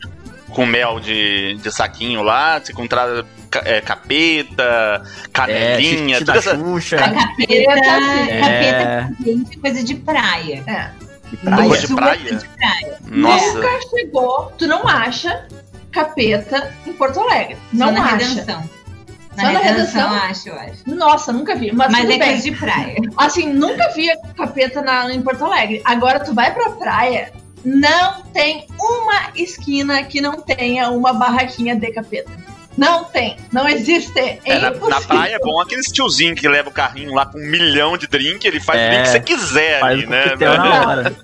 com 0.55 0.65
mel 0.65 1.01
de, 1.01 1.55
de 1.57 1.71
saquinho 1.73 2.23
lá, 2.23 2.61
se 2.63 2.73
encontrar 2.73 3.09
é, 3.65 3.81
capeta, 3.81 5.03
canelinha, 5.33 6.17
é, 6.17 6.19
tudo 6.21 6.27
da 6.29 6.37
essa. 6.37 6.57
Xuxa. 6.57 6.97
A 6.97 7.13
capeta, 7.13 7.53
É. 7.53 8.41
capeta 8.41 9.15
gente, 9.25 9.59
coisa 9.59 9.83
de 9.85 9.95
praia. 9.97 10.65
que 11.29 11.37
Coisa 11.37 11.57
praia. 11.57 11.71
de 11.81 11.87
Sul 11.87 11.97
é 11.99 12.01
praia? 12.03 12.21
coisa 12.21 12.37
de 12.39 12.49
praia. 12.49 12.99
Nossa. 13.07 13.53
Nunca 13.55 13.81
chegou, 13.91 14.53
tu 14.59 14.67
não 14.67 14.87
acha 14.89 15.47
capeta 15.91 16.73
em 16.87 16.93
Porto 16.93 17.21
Alegre. 17.21 17.57
Só 17.77 17.87
Não 17.87 17.93
na 17.93 18.05
acha. 18.05 18.17
redenção. 18.27 18.71
Na 19.37 19.43
Só 19.47 19.53
na 19.53 19.59
redenção, 19.59 20.09
Redenção? 20.11 20.31
acho, 20.31 20.49
eu 20.49 20.55
acho. 20.61 20.95
Nossa, 20.95 21.33
nunca 21.33 21.57
vi. 21.57 21.73
Mas, 21.73 21.91
Mas 21.91 22.05
é 22.05 22.07
bem. 22.07 22.19
coisa 22.21 22.43
de 22.43 22.53
praia. 22.57 22.97
Assim, 23.17 23.53
nunca 23.53 23.89
vi 23.93 24.09
capeta 24.37 24.81
na, 24.81 25.13
em 25.13 25.21
Porto 25.23 25.45
Alegre. 25.45 25.83
Agora 25.85 26.21
tu 26.21 26.33
vai 26.33 26.53
pra 26.55 26.71
praia, 26.71 27.33
não 27.65 28.23
tem 28.33 28.67
uma 28.79 29.31
esquina 29.35 30.03
que 30.05 30.21
não 30.21 30.41
tenha 30.41 30.91
uma 30.91 31.13
barraquinha 31.13 31.75
de 31.77 31.91
capeta. 31.93 32.31
Não 32.77 33.05
tem, 33.05 33.37
não 33.53 33.69
existe. 33.69 34.19
É, 34.19 34.41
É, 34.45 34.59
na, 34.59 34.69
impossível. 34.71 34.89
na 34.91 35.01
praia 35.01 35.37
é 35.37 35.39
bom 35.39 35.61
aqueles 35.61 35.87
tiozinho 35.93 36.35
que 36.35 36.49
leva 36.49 36.69
o 36.71 36.73
carrinho 36.73 37.15
lá 37.15 37.25
com 37.25 37.39
um 37.39 37.49
milhão 37.49 37.97
de 37.97 38.09
drink, 38.09 38.45
ele 38.45 38.59
faz 38.59 38.81
É. 38.81 38.87
o 38.87 38.91
drink 38.91 39.03
que 39.05 39.11
você 39.11 39.21
quiser 39.21 39.79
Faz 39.79 39.93
ali, 39.95 40.07
o 40.07 40.11
né? 40.11 40.23
coquetel 40.25 40.55
na 40.59 40.89
hora. 40.89 41.17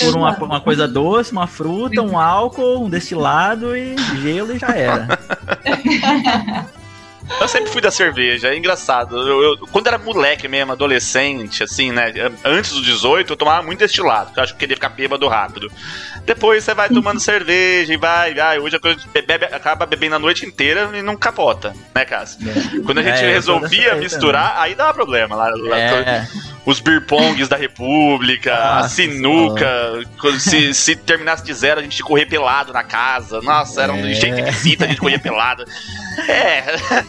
Por 0.00 0.16
uma, 0.16 0.36
uma 0.38 0.60
coisa 0.60 0.88
doce, 0.88 1.30
uma 1.30 1.46
fruta, 1.46 2.02
um 2.02 2.18
álcool, 2.18 2.84
um 2.84 2.90
destilado 2.90 3.76
e 3.76 3.94
gelo 4.20 4.56
e 4.56 4.58
já 4.58 4.68
era. 4.74 5.06
Eu 7.40 7.48
sempre 7.48 7.70
fui 7.70 7.80
da 7.80 7.90
cerveja, 7.90 8.48
é 8.48 8.56
engraçado. 8.56 9.16
Eu, 9.16 9.42
eu- 9.42 9.58
quando 9.72 9.86
era 9.88 9.98
moleque 9.98 10.46
mesmo, 10.48 10.72
adolescente, 10.72 11.62
assim, 11.62 11.90
né? 11.92 12.12
Antes 12.44 12.72
dos 12.72 12.84
18, 12.84 13.32
eu 13.32 13.36
tomava 13.36 13.62
muito 13.62 13.80
destilado, 13.80 14.26
porque 14.26 14.40
eu 14.40 14.44
acho 14.44 14.52
que 14.54 14.58
queria 14.60 14.76
ficar 14.76 14.88
bêbado 14.90 15.26
rápido. 15.28 15.70
Depois 16.24 16.62
você 16.64 16.72
vai 16.72 16.88
tomando 16.88 17.18
cerveja 17.20 17.92
e 17.92 17.96
vai. 17.96 18.38
Ah, 18.38 18.60
hoje 18.60 18.76
a 18.76 18.80
coisa 18.80 19.00
bebe, 19.12 19.44
acaba 19.46 19.84
bebendo 19.86 20.14
a 20.16 20.18
noite 20.18 20.46
inteira 20.46 20.90
e 20.94 21.02
não 21.02 21.16
capota, 21.16 21.74
né, 21.94 22.04
Cássio? 22.04 22.38
Quando 22.84 22.98
a 22.98 23.02
gente 23.02 23.22
É, 23.24 23.32
resolvia 23.32 23.94
misturar, 23.96 24.54
aí 24.58 24.74
dava 24.74 24.94
problema. 24.94 25.34
Lá, 25.36 25.50
lá- 25.50 25.78
É, 25.78 26.26
Os 26.66 26.80
beer 26.80 27.06
pongs 27.06 27.48
da 27.48 27.56
República, 27.56 28.52
a 28.54 28.74
Nossa 28.82 28.88
sinuca. 28.88 30.02
quando 30.20 30.40
se, 30.40 30.74
se 30.74 30.96
terminasse 30.96 31.44
de 31.44 31.54
zero, 31.54 31.78
a 31.78 31.82
gente 31.82 32.02
correr 32.02 32.26
pelado 32.26 32.72
na 32.72 32.82
casa. 32.82 33.40
Nossa, 33.40 33.82
era 33.82 33.92
um 33.92 34.04
É. 34.04 34.12
jeito 34.14 34.36
esquisito 34.40 34.82
a 34.84 34.88
gente 34.88 35.00
correr 35.00 35.18
pelado. 35.20 35.64
É, 36.28 36.64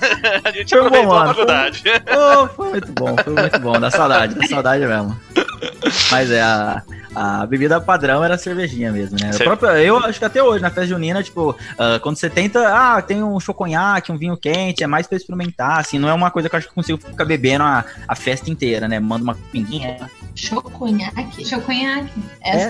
a 0.47 0.51
gente 0.51 0.69
Foi 0.69 0.79
bom, 0.81 0.85
aproveitou 0.87 1.11
a 1.11 1.19
mano. 1.19 1.27
faculdade. 1.29 1.83
Oh, 2.15 2.47
foi 2.49 2.69
muito 2.69 2.91
bom, 2.91 3.15
foi 3.23 3.33
muito 3.33 3.59
bom. 3.59 3.79
Dá 3.79 3.89
saudade, 3.89 4.35
dá 4.35 4.45
saudade 4.47 4.85
mesmo. 4.85 5.19
Mas 6.11 6.29
é, 6.31 6.41
a, 6.41 6.83
a 7.41 7.45
bebida 7.45 7.79
padrão 7.81 8.23
era 8.23 8.35
a 8.35 8.37
cervejinha 8.37 8.91
mesmo, 8.91 9.17
né? 9.19 9.31
Própria- 9.37 9.81
eu 9.83 9.97
acho 9.97 10.19
que 10.19 10.25
até 10.25 10.41
hoje, 10.43 10.61
na 10.61 10.69
festa 10.69 10.87
junina, 10.87 11.23
tipo, 11.23 11.55
ah, 11.77 11.99
quando 12.01 12.15
você 12.17 12.29
tenta, 12.29 12.67
ah, 12.67 13.01
tem 13.01 13.23
um 13.23 13.39
choconhaque, 13.39 14.11
um 14.11 14.17
vinho 14.17 14.37
quente, 14.37 14.83
é 14.83 14.87
mais 14.87 15.07
pra 15.07 15.17
experimentar, 15.17 15.79
assim, 15.79 15.97
não 15.99 16.07
é 16.09 16.13
uma 16.13 16.29
coisa 16.31 16.47
que 16.49 16.55
eu 16.55 16.57
acho 16.57 16.67
que 16.67 16.71
eu 16.71 16.75
consigo 16.75 16.97
ficar 16.99 17.25
bebendo 17.25 17.63
a, 17.63 17.83
a 18.07 18.15
festa 18.15 18.49
inteira, 18.51 18.87
né? 18.87 18.99
Manda 18.99 19.23
uma 19.23 19.35
pinguinha. 19.51 20.09
Choconhaque. 20.35 21.45
Choconhaque. 21.45 22.11
Essa 22.41 22.69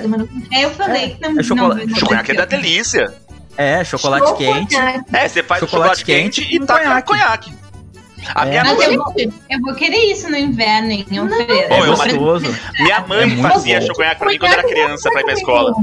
É. 0.52 0.58
É, 0.60 0.66
eu 0.66 0.72
falei 0.72 1.10
que 1.16 1.22
não. 1.22 1.40
é 1.40 1.44
chocolate- 1.44 1.80
não, 1.82 1.88
não 1.88 1.96
Choconhaque 2.00 2.32
é 2.32 2.36
da 2.36 2.46
delícia. 2.46 3.14
É, 3.58 3.84
chocolate 3.84 4.36
quente. 4.38 4.76
É, 4.76 5.28
você 5.28 5.42
faz 5.44 5.60
Chocolate 5.62 6.02
chocolate 6.02 6.06
quente, 6.06 6.42
quente 6.42 6.56
e 6.56 6.60
com 6.60 6.66
taca 6.68 6.84
conhaque. 7.02 7.08
conhaque. 7.08 7.54
A 8.36 8.46
É. 8.46 8.50
minha, 8.50 8.64
Mas 8.64 8.78
mãe, 8.78 8.94
eu 8.94 9.04
vou, 9.04 9.14
eu 9.50 9.62
vou 9.62 9.74
querer 9.76 10.12
isso 10.12 10.30
no 10.30 10.38
inverno, 10.38 10.92
em 10.92 11.18
Alfredo. 11.18 11.52
É 11.52 11.80
Ô, 11.82 11.86
eu- 11.86 11.96
gostoso. 11.96 12.60
minha 12.80 13.00
mãe 13.02 13.34
É 13.34 13.42
fazia 13.50 13.82
choconhaque 13.82 14.20
pra 14.20 14.30
mim 14.30 14.38
quando 14.38 14.52
eu 14.54 14.60
era 14.60 14.68
criança 14.68 15.10
pra 15.12 15.22
ir 15.22 15.24
pra 15.26 15.34
escola. 15.34 15.74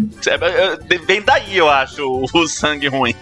Vem 1.07 1.23
daí, 1.23 1.57
eu 1.57 1.69
acho, 1.69 2.29
o, 2.33 2.47
sangue 2.49 2.89
ruim. 2.89 3.15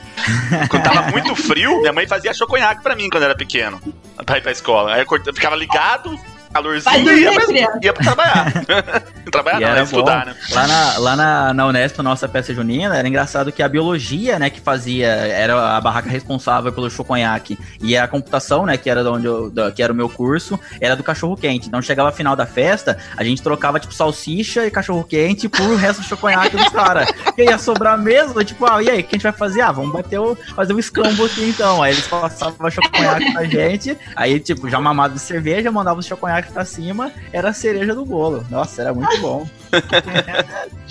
Quando 0.68 0.82
tava 0.82 1.10
muito 1.10 1.34
frio, 1.34 1.80
minha 1.80 1.92
mãe 1.92 2.06
fazia 2.06 2.32
choconhaque 2.34 2.82
pra 2.82 2.94
mim 2.94 3.08
quando 3.10 3.22
eu 3.24 3.28
era 3.30 3.36
pequeno. 3.38 3.80
Pra 4.24 4.38
ir 4.38 4.40
pra 4.42 4.52
escola. 4.52 4.94
Aí 4.94 5.00
eu 5.02 5.06
corta- 5.06 5.32
ficava 5.32 5.56
ligado, 5.56 6.18
calorzinho 6.52 7.10
e 7.12 7.20
ia 7.22 7.32
pra, 7.32 7.78
ia 7.82 7.92
pra 7.92 8.04
trabalhar. 8.04 8.52
trabalhar 9.32 9.58
E 9.58 9.60
não, 9.62 9.68
era 9.68 9.76
era 9.78 9.82
estudar, 9.84 10.24
bom. 10.26 10.30
né? 10.30 10.36
Lá 10.52 10.66
na, 10.66 10.98
lá 10.98 11.16
na, 11.16 11.54
na 11.54 11.66
Unesp, 11.66 11.98
a 11.98 12.02
nossa 12.02 12.28
peça 12.28 12.52
junina, 12.54 12.96
era 12.96 13.06
engraçado 13.08 13.50
que 13.52 13.62
a 13.62 13.68
biologia, 13.68 14.38
né, 14.38 14.50
que 14.50 14.60
fazia, 14.60 15.06
era 15.06 15.76
a 15.76 15.80
barraca 15.80 16.08
responsável 16.10 16.72
pelo 16.72 16.90
choconhaque. 16.90 17.58
E 17.80 17.96
a 17.96 18.06
computação, 18.06 18.66
né, 18.66 18.76
que 18.76 18.90
era, 18.90 19.02
de 19.02 19.08
onde 19.08 19.26
eu, 19.26 19.50
da- 19.50 19.72
que 19.72 19.82
era 19.82 19.92
o 19.92 19.96
meu 19.96 20.08
curso, 20.08 20.58
era 20.80 20.94
do 20.94 21.02
cachorro 21.02 21.36
quente. 21.36 21.68
Então 21.68 21.80
chegava 21.80 22.10
a 22.10 22.12
final 22.12 22.36
da 22.36 22.46
festa, 22.46 22.98
a 23.16 23.24
gente 23.24 23.42
trocava, 23.42 23.80
tipo, 23.80 23.94
salsicha 23.94 24.66
e 24.66 24.70
cachorro 24.70 25.04
quente 25.04 25.48
por 25.48 25.74
resto 25.76 26.02
do 26.02 26.06
choconhaque 26.08 26.56
dos 26.56 26.68
caras. 26.68 27.08
E 27.38 27.44
ia 27.44 27.56
sobrar 27.56 27.96
mesmo, 27.96 28.44
tipo, 28.44 28.66
ah, 28.66 28.82
e 28.82 28.90
aí, 28.90 29.00
o 29.00 29.04
que 29.04 29.14
a 29.14 29.18
gente 29.18 29.22
vai 29.22 29.32
fazer? 29.32 29.62
Ah, 29.62 29.72
vamos 29.72 29.90
bater 29.90 30.18
o, 30.18 30.36
fazer 30.54 30.74
o 30.74 30.78
escambo 30.78 31.24
aqui 31.24 31.48
então. 31.48 31.82
Aí 31.82 31.92
eles 31.94 32.06
passavam 32.06 32.70
choconhaque 32.70 33.32
pra 33.32 33.44
gente, 33.44 33.96
aí, 34.14 34.38
tipo, 34.38 34.68
já 34.68 34.78
mamado 34.78 35.14
de 35.14 35.20
cerveja, 35.20 35.72
mandava 35.72 35.98
o 36.00 36.02
choconhaque 36.02 36.41
pra 36.50 36.64
cima, 36.64 37.12
era 37.32 37.50
a 37.50 37.52
cereja 37.52 37.94
do 37.94 38.04
bolo. 38.04 38.44
Nossa, 38.50 38.80
era 38.82 38.92
muito 38.94 39.16
bom. 39.20 39.46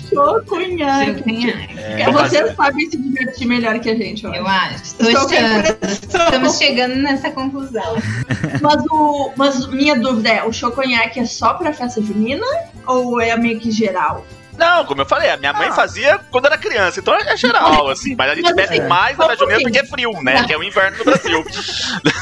Choconhaque. 0.08 1.50
É, 1.78 2.10
Vocês 2.10 2.54
sabem 2.54 2.90
se 2.90 2.96
divertir 2.96 3.46
melhor 3.46 3.78
que 3.78 3.90
a 3.90 3.94
gente, 3.96 4.24
eu 4.24 4.34
Eu 4.34 4.46
acho. 4.46 4.82
Estou 4.82 5.08
achando. 5.08 5.76
Estamos 5.88 6.58
chegando 6.58 6.96
nessa 6.96 7.30
conclusão. 7.30 7.96
Mas, 8.60 8.84
o, 8.90 9.32
mas 9.36 9.66
minha 9.68 9.98
dúvida 9.98 10.28
é, 10.28 10.44
o 10.44 10.52
choconhaque 10.52 11.18
é 11.20 11.24
só 11.24 11.54
pra 11.54 11.72
festa 11.72 12.00
junina? 12.02 12.44
Ou 12.86 13.20
é 13.20 13.36
meio 13.36 13.58
que 13.58 13.70
geral? 13.70 14.24
Não, 14.56 14.84
como 14.84 15.00
eu 15.00 15.06
falei, 15.06 15.30
a 15.30 15.36
minha 15.36 15.52
mãe 15.52 15.68
Ah. 15.68 15.72
fazia 15.72 16.20
quando 16.30 16.46
era 16.46 16.58
criança, 16.58 17.00
então 17.00 17.14
é 17.14 17.36
geral, 17.36 17.88
assim. 17.88 18.14
Mas 18.14 18.30
a 18.30 18.34
gente 18.34 18.52
bebe 18.54 18.74
assim, 18.78 18.88
mais 18.88 19.16
na 19.16 19.34
junina 19.34 19.60
porque 19.62 19.78
é 19.78 19.84
frio, 19.84 20.12
né? 20.22 20.44
Que 20.44 20.52
é 20.52 20.58
o 20.58 20.62
inverno 20.62 20.98
no 20.98 21.04
Brasil. 21.04 21.44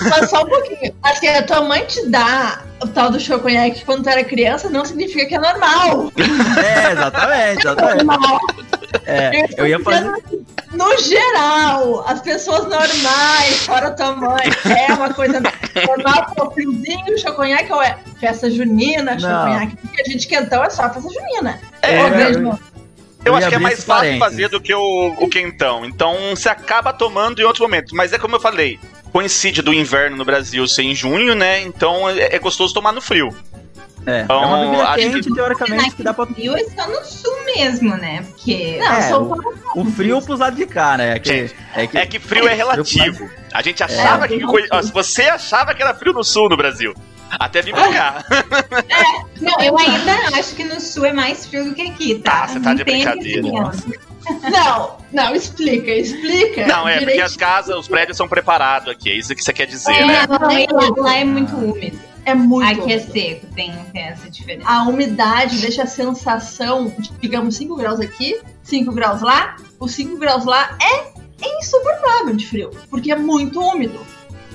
Mas 0.08 0.30
só 0.30 0.42
um 0.42 0.46
pouquinho. 0.46 0.94
Assim, 1.02 1.28
a 1.28 1.42
tua 1.42 1.62
mãe 1.62 1.84
te 1.84 2.06
dá 2.08 2.62
o 2.82 2.88
tal 2.88 3.10
do 3.10 3.20
choconhaque 3.20 3.84
quando 3.84 4.02
tu 4.04 4.08
era 4.08 4.24
criança, 4.24 4.68
não 4.70 4.84
significa 4.84 5.26
que 5.26 5.34
é 5.34 5.38
normal. 5.38 6.10
É, 6.64 6.92
exatamente, 6.92 7.58
exatamente. 7.60 8.04
Normal. 8.04 8.38
É, 9.06 9.60
eu 9.60 9.66
ia 9.66 9.78
fazer. 9.80 10.10
No 10.72 10.96
geral, 10.98 12.04
as 12.08 12.20
pessoas 12.20 12.62
normais, 12.62 13.56
fora 13.66 13.90
tua 13.90 14.14
mãe, 14.14 14.44
é 14.88 14.92
uma 14.94 15.12
coisa 15.12 15.40
normal, 15.86 16.32
pô, 16.36 16.50
friozinho, 16.52 17.18
choconhaque, 17.18 17.72
ou 17.72 17.82
é 17.82 17.98
festa 18.20 18.50
junina, 18.50 19.12
Não. 19.16 19.20
choconhaque, 19.20 19.76
porque 19.76 20.02
a 20.02 20.04
gente 20.04 20.26
quentão 20.28 20.62
é 20.62 20.70
só 20.70 20.88
festa 20.90 21.08
junina. 21.10 21.60
É, 21.82 22.02
Ou 22.02 22.08
eu- 22.08 22.16
mesmo- 22.16 22.60
Eu 23.24 23.34
acho 23.34 23.48
que 23.48 23.54
é 23.54 23.58
mais 23.58 23.84
fácil 23.84 24.18
fazer 24.18 24.48
do 24.48 24.60
que 24.60 24.72
o, 24.72 25.14
o 25.18 25.28
quentão. 25.28 25.84
Então 25.84 26.16
você 26.30 26.48
acaba 26.48 26.92
tomando 26.92 27.40
em 27.40 27.44
outros 27.44 27.60
momentos. 27.60 27.92
Mas 27.92 28.12
é 28.14 28.18
como 28.18 28.36
eu 28.36 28.40
falei, 28.40 28.78
coincide 29.12 29.62
do 29.62 29.72
inverno 29.74 30.16
no 30.16 30.24
Brasil 30.24 30.66
ser 30.68 30.82
em 30.82 30.94
junho, 30.94 31.34
né? 31.34 31.60
Então 31.62 32.08
é, 32.08 32.34
é 32.36 32.38
gostoso 32.38 32.72
tomar 32.74 32.92
no 32.92 33.00
frio. 33.00 33.34
É, 34.06 34.22
Então, 34.22 34.42
é 34.42 34.46
uma 34.46 34.58
bebida 34.64 34.82
acho 34.88 34.96
quente, 35.10 35.28
que- 35.28 35.34
teoricamente, 35.34 35.94
que 35.96 36.02
dá 36.02 36.14
pra. 36.14 36.24
Rio 36.24 36.56
é 36.56 36.64
só 36.64 36.88
no 36.88 37.04
sul 37.04 37.44
mesmo, 37.44 37.94
né? 37.98 38.22
Porque. 38.30 38.78
Não, 38.80 38.92
É, 38.94 39.02
são 39.02 39.38
O 39.76 39.84
frio 39.84 40.22
pros 40.22 40.40
lados 40.40 40.58
de 40.58 40.64
cá, 40.66 40.96
né? 40.96 41.16
É 41.16 41.18
que, 41.18 41.28
Gente, 41.30 41.56
é 41.74 41.86
que, 41.86 41.98
É 41.98 42.06
que 42.06 42.18
frio 42.18 42.48
é 42.48 42.54
relativo. 42.54 43.28
A 43.52 43.60
gente 43.60 43.82
achava 43.82 44.24
É, 44.24 44.28
que. 44.28 44.40
ó, 44.72 44.82
Você 44.94 45.24
achava 45.24 45.74
que 45.74 45.82
era 45.82 45.94
frio 45.94 46.14
no 46.14 46.24
sul 46.24 46.48
no 46.48 46.56
Brasil. 46.56 46.94
Até 47.38 47.60
vir 47.62 47.74
pra 47.74 47.92
cá. 47.92 48.24
Não, 49.40 49.60
eu 49.62 49.78
ainda 49.78 50.12
acho 50.38 50.54
que 50.56 50.64
no 50.64 50.80
sul 50.80 51.04
é 51.04 51.12
mais 51.12 51.46
frio 51.46 51.64
do 51.66 51.74
que 51.74 51.82
aqui, 51.82 52.14
tá? 52.20 52.44
Ah, 52.44 52.48
você 52.48 52.58
tá 52.60 52.74
de 52.74 52.82
brincadeira. 52.84 53.42
diferença. 53.42 54.09
Não, 54.50 54.96
não, 55.12 55.34
explica, 55.34 55.90
explica. 55.90 56.66
Não, 56.66 56.86
é 56.88 56.98
porque 57.00 57.20
as 57.20 57.36
casas, 57.36 57.76
os 57.76 57.88
prédios 57.88 58.16
são 58.16 58.28
preparados 58.28 58.88
aqui. 58.88 59.10
É 59.10 59.14
isso 59.14 59.34
que 59.34 59.42
você 59.42 59.52
quer 59.52 59.66
dizer, 59.66 59.92
É, 59.92 60.04
né? 60.06 60.26
não, 60.26 60.50
e 60.50 60.66
lá, 60.66 60.90
lá 60.96 61.16
é 61.16 61.24
muito 61.24 61.56
úmido. 61.56 61.98
é 62.24 62.34
muito. 62.34 62.82
Aqui 62.82 62.92
é 62.92 62.98
seco, 62.98 63.46
tem, 63.54 63.72
tem 63.92 64.02
essa 64.02 64.28
diferença. 64.30 64.68
A 64.68 64.82
umidade 64.84 65.58
deixa 65.60 65.84
a 65.84 65.86
sensação 65.86 66.92
de, 66.98 67.10
digamos, 67.20 67.56
5 67.56 67.74
graus 67.76 67.98
aqui, 68.00 68.40
5 68.62 68.92
graus 68.92 69.22
lá. 69.22 69.56
Os 69.78 69.92
5 69.92 70.16
graus 70.18 70.44
lá 70.44 70.76
é 70.82 71.10
insuportável 71.58 72.36
de 72.36 72.46
frio, 72.46 72.70
porque 72.90 73.10
é 73.10 73.16
muito 73.16 73.60
úmido. 73.60 74.00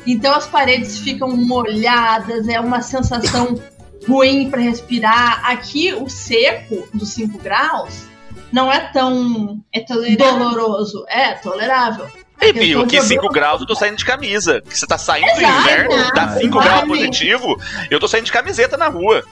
Então 0.06 0.34
as 0.36 0.46
paredes 0.46 1.00
ficam 1.00 1.36
molhadas, 1.36 2.48
é 2.48 2.60
uma 2.60 2.82
sensação 2.82 3.60
ruim 4.08 4.50
para 4.52 4.62
respirar. 4.62 5.42
Aqui 5.50 5.92
o 5.94 6.08
seco 6.08 6.88
dos 6.94 7.10
5 7.10 7.40
graus 7.40 8.06
não 8.52 8.72
é 8.72 8.80
tão 8.92 9.60
É 9.74 9.80
tolerável. 9.82 10.40
doloroso, 10.50 11.06
é 11.08 11.32
tolerável. 11.34 12.08
E 12.42 12.52
viu, 12.52 12.82
aqui 12.82 13.02
5 13.02 13.16
jogando- 13.24 13.32
graus 13.34 13.62
eu 13.62 13.68
tô 13.68 13.76
saindo 13.76 13.96
de 13.98 14.04
camisa. 14.06 14.62
Que 14.62 14.78
você 14.78 14.86
tá 14.86 14.98
saindo 14.98 15.26
do 15.34 15.40
Exato, 15.40 15.60
inverno, 15.62 16.14
dá 16.14 16.30
5 16.38 16.60
graus 16.60 16.86
positivo, 16.88 17.58
eu 17.90 18.00
tô 18.00 18.08
saindo 18.08 18.26
de 18.26 18.32
camiseta 18.32 18.76
na 18.78 18.88
rua. 18.90 19.24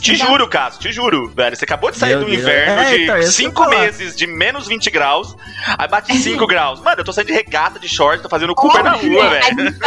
Te 0.00 0.16
juro, 0.16 0.48
Cássio, 0.48 0.80
te 0.80 0.92
juro, 0.92 1.28
velho. 1.34 1.56
Você 1.56 1.64
acabou 1.64 1.90
de 1.90 1.98
sair 1.98 2.10
Meu 2.16 2.20
do 2.20 2.26
Deus. 2.26 2.38
inverno 2.42 2.80
É, 2.82 2.96
de 2.96 3.02
então, 3.04 3.18
isso 3.18 3.36
que 3.36 3.42
eu 3.44 3.50
5 3.50 3.62
ia 3.62 3.68
falar. 3.68 3.80
meses 3.82 4.16
de 4.16 4.26
menos 4.26 4.66
20 4.66 4.90
graus, 4.90 5.36
aí 5.78 5.88
bate 5.88 6.16
5 6.16 6.46
graus. 6.46 6.80
Mano, 6.80 7.00
eu 7.00 7.04
tô 7.04 7.12
saindo 7.12 7.28
de 7.28 7.32
regata, 7.34 7.78
de 7.78 7.88
short, 7.88 8.22
tô 8.22 8.28
fazendo 8.28 8.54
Cooper 8.54 8.82
na 8.82 8.92
rua, 8.92 9.26
a 9.26 9.30
velho. 9.30 9.56
de 9.72 9.78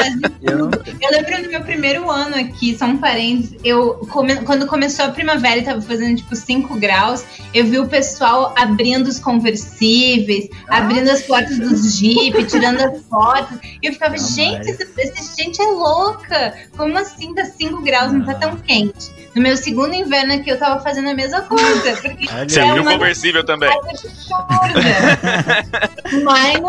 Eu. 0.47 0.69
Eu 1.01 1.11
lembro 1.11 1.43
do 1.43 1.49
meu 1.49 1.61
primeiro 1.61 2.09
ano 2.09 2.35
aqui, 2.35 2.75
são 2.77 2.97
parentes. 2.97 3.55
Eu, 3.63 3.95
come- 4.11 4.37
quando 4.43 4.65
começou 4.67 5.05
a 5.05 5.09
primavera 5.09 5.57
e 5.57 5.63
tava 5.63 5.81
fazendo 5.81 6.15
tipo 6.17 6.35
5 6.35 6.75
graus, 6.79 7.23
eu 7.53 7.65
vi 7.65 7.79
o 7.79 7.87
pessoal 7.87 8.53
abrindo 8.57 9.07
os 9.07 9.19
conversíveis, 9.19 10.47
abrindo 10.69 11.09
as 11.09 11.21
portas 11.23 11.57
dos 11.59 11.95
Jeep, 11.97 12.43
tirando 12.45 12.81
as 12.81 13.01
fotos. 13.09 13.57
E 13.81 13.87
eu 13.87 13.93
ficava, 13.93 14.17
gente, 14.17 14.69
esse, 14.69 14.87
esse 14.97 15.35
gente 15.41 15.61
é 15.61 15.65
louca. 15.65 16.53
Como 16.75 16.97
assim 16.97 17.33
tá 17.33 17.45
5 17.45 17.81
graus, 17.81 18.11
não 18.13 18.25
tá 18.25 18.35
tão 18.35 18.55
quente? 18.57 19.11
No 19.35 19.41
meu 19.41 19.56
segundo 19.57 19.93
inverno 19.93 20.33
aqui, 20.33 20.49
eu 20.49 20.57
tava 20.57 20.81
fazendo 20.81 21.09
a 21.09 21.13
mesma 21.13 21.41
coisa. 21.41 21.95
Porque 22.01 22.27
Olha 22.31 22.47
Você 22.49 22.59
é 22.59 22.73
viu 22.73 22.81
uma 22.81 22.93
conversível 22.93 23.43
também. 23.43 23.69
Minus 23.69 24.29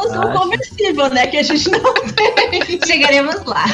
o 0.16 0.20
Acho. 0.20 0.38
conversível, 0.38 1.08
né? 1.10 1.26
Que 1.26 1.38
a 1.38 1.42
gente 1.42 1.70
não 1.70 1.94
tem. 1.94 2.80
Chegaremos 2.84 3.44
lá. 3.44 3.64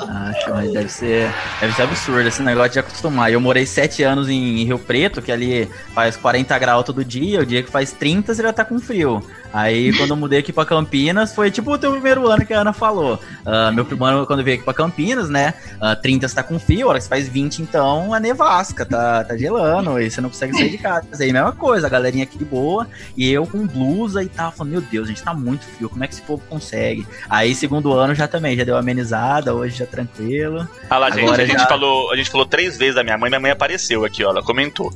Acho, 0.00 0.50
mas 0.50 0.72
deve 0.72 0.88
ser, 0.88 1.30
deve 1.60 1.74
ser 1.74 1.82
absurdo 1.82 2.28
esse 2.28 2.42
negócio 2.42 2.72
de 2.72 2.78
acostumar. 2.78 3.32
Eu 3.32 3.40
morei 3.40 3.66
sete 3.66 4.02
anos 4.02 4.28
em 4.28 4.64
Rio 4.64 4.78
Preto, 4.78 5.20
que 5.20 5.32
ali 5.32 5.68
faz 5.94 6.16
40 6.16 6.58
graus 6.58 6.84
todo 6.84 7.04
dia, 7.04 7.40
o 7.40 7.46
dia 7.46 7.62
que 7.62 7.70
faz 7.70 7.92
30 7.92 8.34
você 8.34 8.42
já 8.42 8.52
tá 8.52 8.64
com 8.64 8.78
frio. 8.78 9.22
Aí 9.54 9.96
quando 9.96 10.10
eu 10.10 10.16
mudei 10.16 10.40
aqui 10.40 10.52
pra 10.52 10.64
Campinas, 10.66 11.32
foi 11.32 11.48
tipo 11.48 11.72
o 11.72 11.78
teu 11.78 11.92
primeiro 11.92 12.26
ano 12.28 12.44
que 12.44 12.52
a 12.52 12.60
Ana 12.62 12.72
falou. 12.72 13.20
Ah, 13.46 13.70
meu 13.72 13.84
primeiro 13.84 14.16
ano, 14.16 14.26
quando 14.26 14.40
eu 14.40 14.44
veio 14.44 14.56
aqui 14.56 14.64
pra 14.64 14.74
Campinas, 14.74 15.28
né? 15.30 15.54
ah, 15.80 15.94
30 15.94 16.26
você 16.26 16.34
tá 16.34 16.42
com 16.42 16.58
frio, 16.58 16.86
a 16.86 16.90
hora 16.90 16.98
que 16.98 17.04
você 17.04 17.08
faz 17.08 17.28
20, 17.28 17.62
então 17.62 18.14
é 18.14 18.18
nevasca, 18.18 18.84
tá, 18.84 19.22
tá 19.22 19.36
gelando, 19.36 20.00
e 20.00 20.10
você 20.10 20.20
não 20.20 20.28
consegue 20.28 20.54
sair 20.56 20.70
de 20.70 20.78
casa. 20.78 21.06
Aí 21.20 21.32
mesma 21.32 21.52
coisa, 21.52 21.86
a 21.86 21.90
galerinha 21.90 22.24
aqui 22.24 22.36
de 22.36 22.44
boa, 22.44 22.88
e 23.16 23.30
eu 23.30 23.46
com 23.46 23.64
blusa 23.64 24.22
e 24.24 24.28
tal, 24.28 24.50
falando, 24.50 24.72
meu 24.72 24.80
Deus, 24.80 25.06
gente, 25.06 25.22
tá 25.22 25.32
muito 25.32 25.64
frio, 25.64 25.88
como 25.88 26.02
é 26.02 26.08
que 26.08 26.14
esse 26.14 26.22
povo 26.22 26.42
consegue? 26.48 27.06
Aí 27.30 27.54
segundo 27.54 27.92
ano 27.92 28.12
já 28.12 28.26
também, 28.26 28.56
já 28.56 28.64
deu 28.64 28.76
amenizada, 28.76 29.54
hoje 29.54 29.76
já 29.78 29.86
tranquilo. 29.86 30.66
Ah 30.90 30.98
lá, 30.98 31.10
gente, 31.10 31.22
Agora 31.24 31.42
a 31.42 31.46
gente, 31.46 31.60
já- 31.60 31.66
falou, 31.68 32.10
a 32.10 32.16
gente 32.16 32.28
falou 32.30 32.44
três 32.46 32.76
vezes 32.76 32.96
da 32.96 33.04
minha 33.04 33.16
mãe, 33.16 33.30
minha 33.30 33.40
mãe 33.40 33.50
apareceu 33.52 34.04
aqui, 34.04 34.24
ó, 34.24 34.30
ela 34.30 34.42
comentou. 34.42 34.90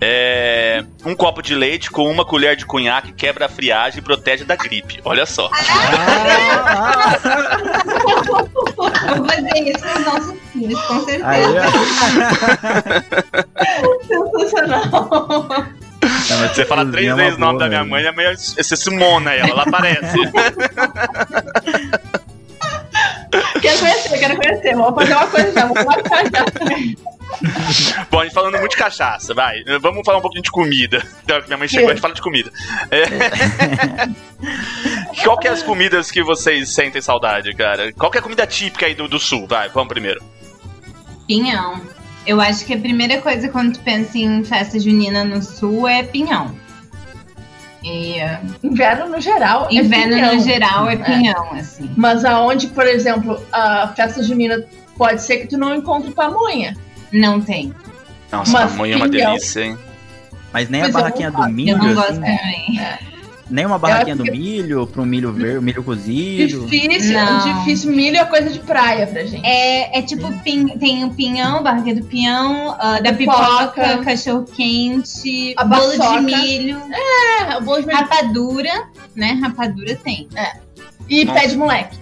É, 0.00 0.84
um 1.06 1.14
copo 1.14 1.40
de 1.40 1.54
leite 1.54 1.90
com 1.90 2.10
uma 2.10 2.24
colher 2.24 2.56
de 2.56 2.66
cunhaque 2.66 3.12
quebra 3.12 3.46
a 3.46 3.48
friagem 3.48 4.01
protege 4.02 4.44
da 4.44 4.56
gripe. 4.56 5.00
Olha 5.04 5.24
só. 5.26 5.50
Ah, 5.52 7.16
Vou 8.76 9.26
fazer 9.26 9.68
isso 9.68 9.80
com 9.84 9.98
os 9.98 10.04
nossos 10.06 10.34
filhos, 10.52 10.80
com 10.82 11.00
certeza. 11.04 11.26
Aí. 11.28 11.42
Sensacional. 14.06 15.48
Não, 16.30 16.38
mas 16.38 16.50
Você 16.52 16.64
fala 16.64 16.84
três 16.86 17.08
é 17.08 17.14
vezes 17.14 17.36
o 17.36 17.40
nome 17.40 17.58
da 17.58 17.68
minha 17.68 17.80
velho. 17.80 17.90
mãe, 17.90 18.06
a 18.06 18.12
mãe 18.12 18.34
você 18.36 18.76
simona 18.76 19.34
ela, 19.34 19.50
ela 19.50 19.62
aparece. 19.62 20.18
Quero 23.60 23.78
conhecer, 23.78 24.18
quero 24.18 24.36
conhecer. 24.36 24.74
Vamos 24.74 24.94
fazer 24.94 25.14
uma 25.14 25.26
coisa. 25.26 25.52
Vamos 25.60 25.84
marcar 25.84 26.24
já. 26.24 26.44
Bom, 28.10 28.20
a 28.20 28.24
gente 28.24 28.34
falando 28.34 28.58
muito 28.58 28.72
de 28.72 28.76
cachaça, 28.76 29.32
vai. 29.34 29.62
Vamos 29.80 30.02
falar 30.04 30.18
um 30.18 30.22
pouquinho 30.22 30.42
de 30.42 30.50
comida. 30.50 31.02
Minha 31.46 31.56
mãe 31.58 31.68
chegou, 31.68 31.88
a 31.88 31.92
gente 31.92 32.00
fala 32.02 32.14
de 32.14 32.22
comida. 32.22 32.50
É. 32.90 33.04
Qual 35.22 35.38
que 35.38 35.46
é 35.48 35.50
as 35.50 35.62
comidas 35.62 36.10
que 36.10 36.22
vocês 36.22 36.72
sentem 36.74 37.00
saudade, 37.00 37.54
cara? 37.54 37.92
Qual 37.92 38.10
que 38.10 38.18
é 38.18 38.20
a 38.20 38.22
comida 38.22 38.46
típica 38.46 38.86
aí 38.86 38.94
do, 38.94 39.06
do 39.08 39.18
sul? 39.18 39.46
Vai, 39.46 39.68
vamos 39.68 39.88
primeiro. 39.88 40.22
Pinhão. 41.26 41.80
Eu 42.26 42.40
acho 42.40 42.64
que 42.64 42.74
a 42.74 42.78
primeira 42.78 43.20
coisa 43.20 43.48
quando 43.48 43.74
tu 43.74 43.80
pensa 43.80 44.16
em 44.18 44.44
festa 44.44 44.78
junina 44.78 45.24
no 45.24 45.42
sul 45.42 45.88
é 45.88 46.02
pinhão. 46.02 46.54
E 47.82 48.18
uh, 48.22 48.38
Inverno 48.62 49.08
no 49.08 49.20
geral. 49.20 49.66
é 49.70 49.74
inverno 49.74 50.14
pinhão. 50.14 50.34
no 50.36 50.40
geral 50.42 50.88
é 50.88 50.94
É. 50.94 50.96
pinhão, 50.96 51.52
assim. 51.54 51.90
Mas 51.96 52.24
aonde, 52.24 52.68
por 52.68 52.86
exemplo, 52.86 53.42
a 53.52 53.88
festa 53.88 54.22
junina 54.22 54.64
pode 54.96 55.20
ser 55.22 55.38
que 55.38 55.48
tu 55.48 55.58
não 55.58 55.74
encontre 55.74 56.12
pamonha. 56.12 56.76
Não 57.12 57.40
tem. 57.40 57.74
Nossa, 58.30 58.52
Mas 58.52 58.70
pamonha 58.72 58.94
é 58.94 58.96
uma 58.96 59.08
delícia, 59.08 59.60
hein? 59.64 59.78
Mas 60.52 60.68
nem 60.68 60.82
Mas 60.82 60.90
a 60.94 60.98
barraquinha 60.98 61.30
do 61.30 61.36
gosto, 61.38 61.52
milho, 61.52 61.70
Eu 61.70 61.78
não 61.78 61.94
gosto 61.94 62.10
assim, 62.10 62.20
também. 62.20 62.80
nem 63.50 63.66
uma 63.66 63.78
barraquinha 63.78 64.16
do 64.16 64.24
milho, 64.24 64.86
pro 64.86 65.04
milho 65.04 65.32
verde, 65.32 65.64
milho 65.64 65.82
cozido. 65.82 66.66
Difícil, 66.66 67.12
Não. 67.14 67.58
difícil. 67.60 67.90
Milho 67.92 68.16
é 68.18 68.24
coisa 68.24 68.48
de 68.50 68.58
praia 68.60 69.06
pra 69.06 69.24
gente. 69.24 69.46
É, 69.46 69.98
é 69.98 70.02
tipo, 70.02 70.30
pin- 70.40 70.68
tem 70.78 71.04
o 71.04 71.10
pinhão, 71.10 71.62
barraquinha 71.62 71.94
do 71.94 72.04
pinhão, 72.04 72.74
ah, 72.78 73.00
da 73.00 73.12
Pipoca. 73.12 73.68
pipoca, 73.68 73.98
cachorro 74.04 74.44
quente, 74.44 75.54
A 75.56 75.64
bolo 75.64 75.92
de 75.92 76.20
milho, 76.22 76.80
É, 77.50 77.60
bolo 77.60 77.80
de 77.80 77.86
milho 77.86 77.98
rapadura, 77.98 78.84
né? 79.16 79.38
Rapadura 79.42 79.94
tem, 79.96 80.28
e 81.08 81.24
Nossa. 81.24 81.40
pé 81.40 81.46
de 81.48 81.56
moleque. 81.56 81.98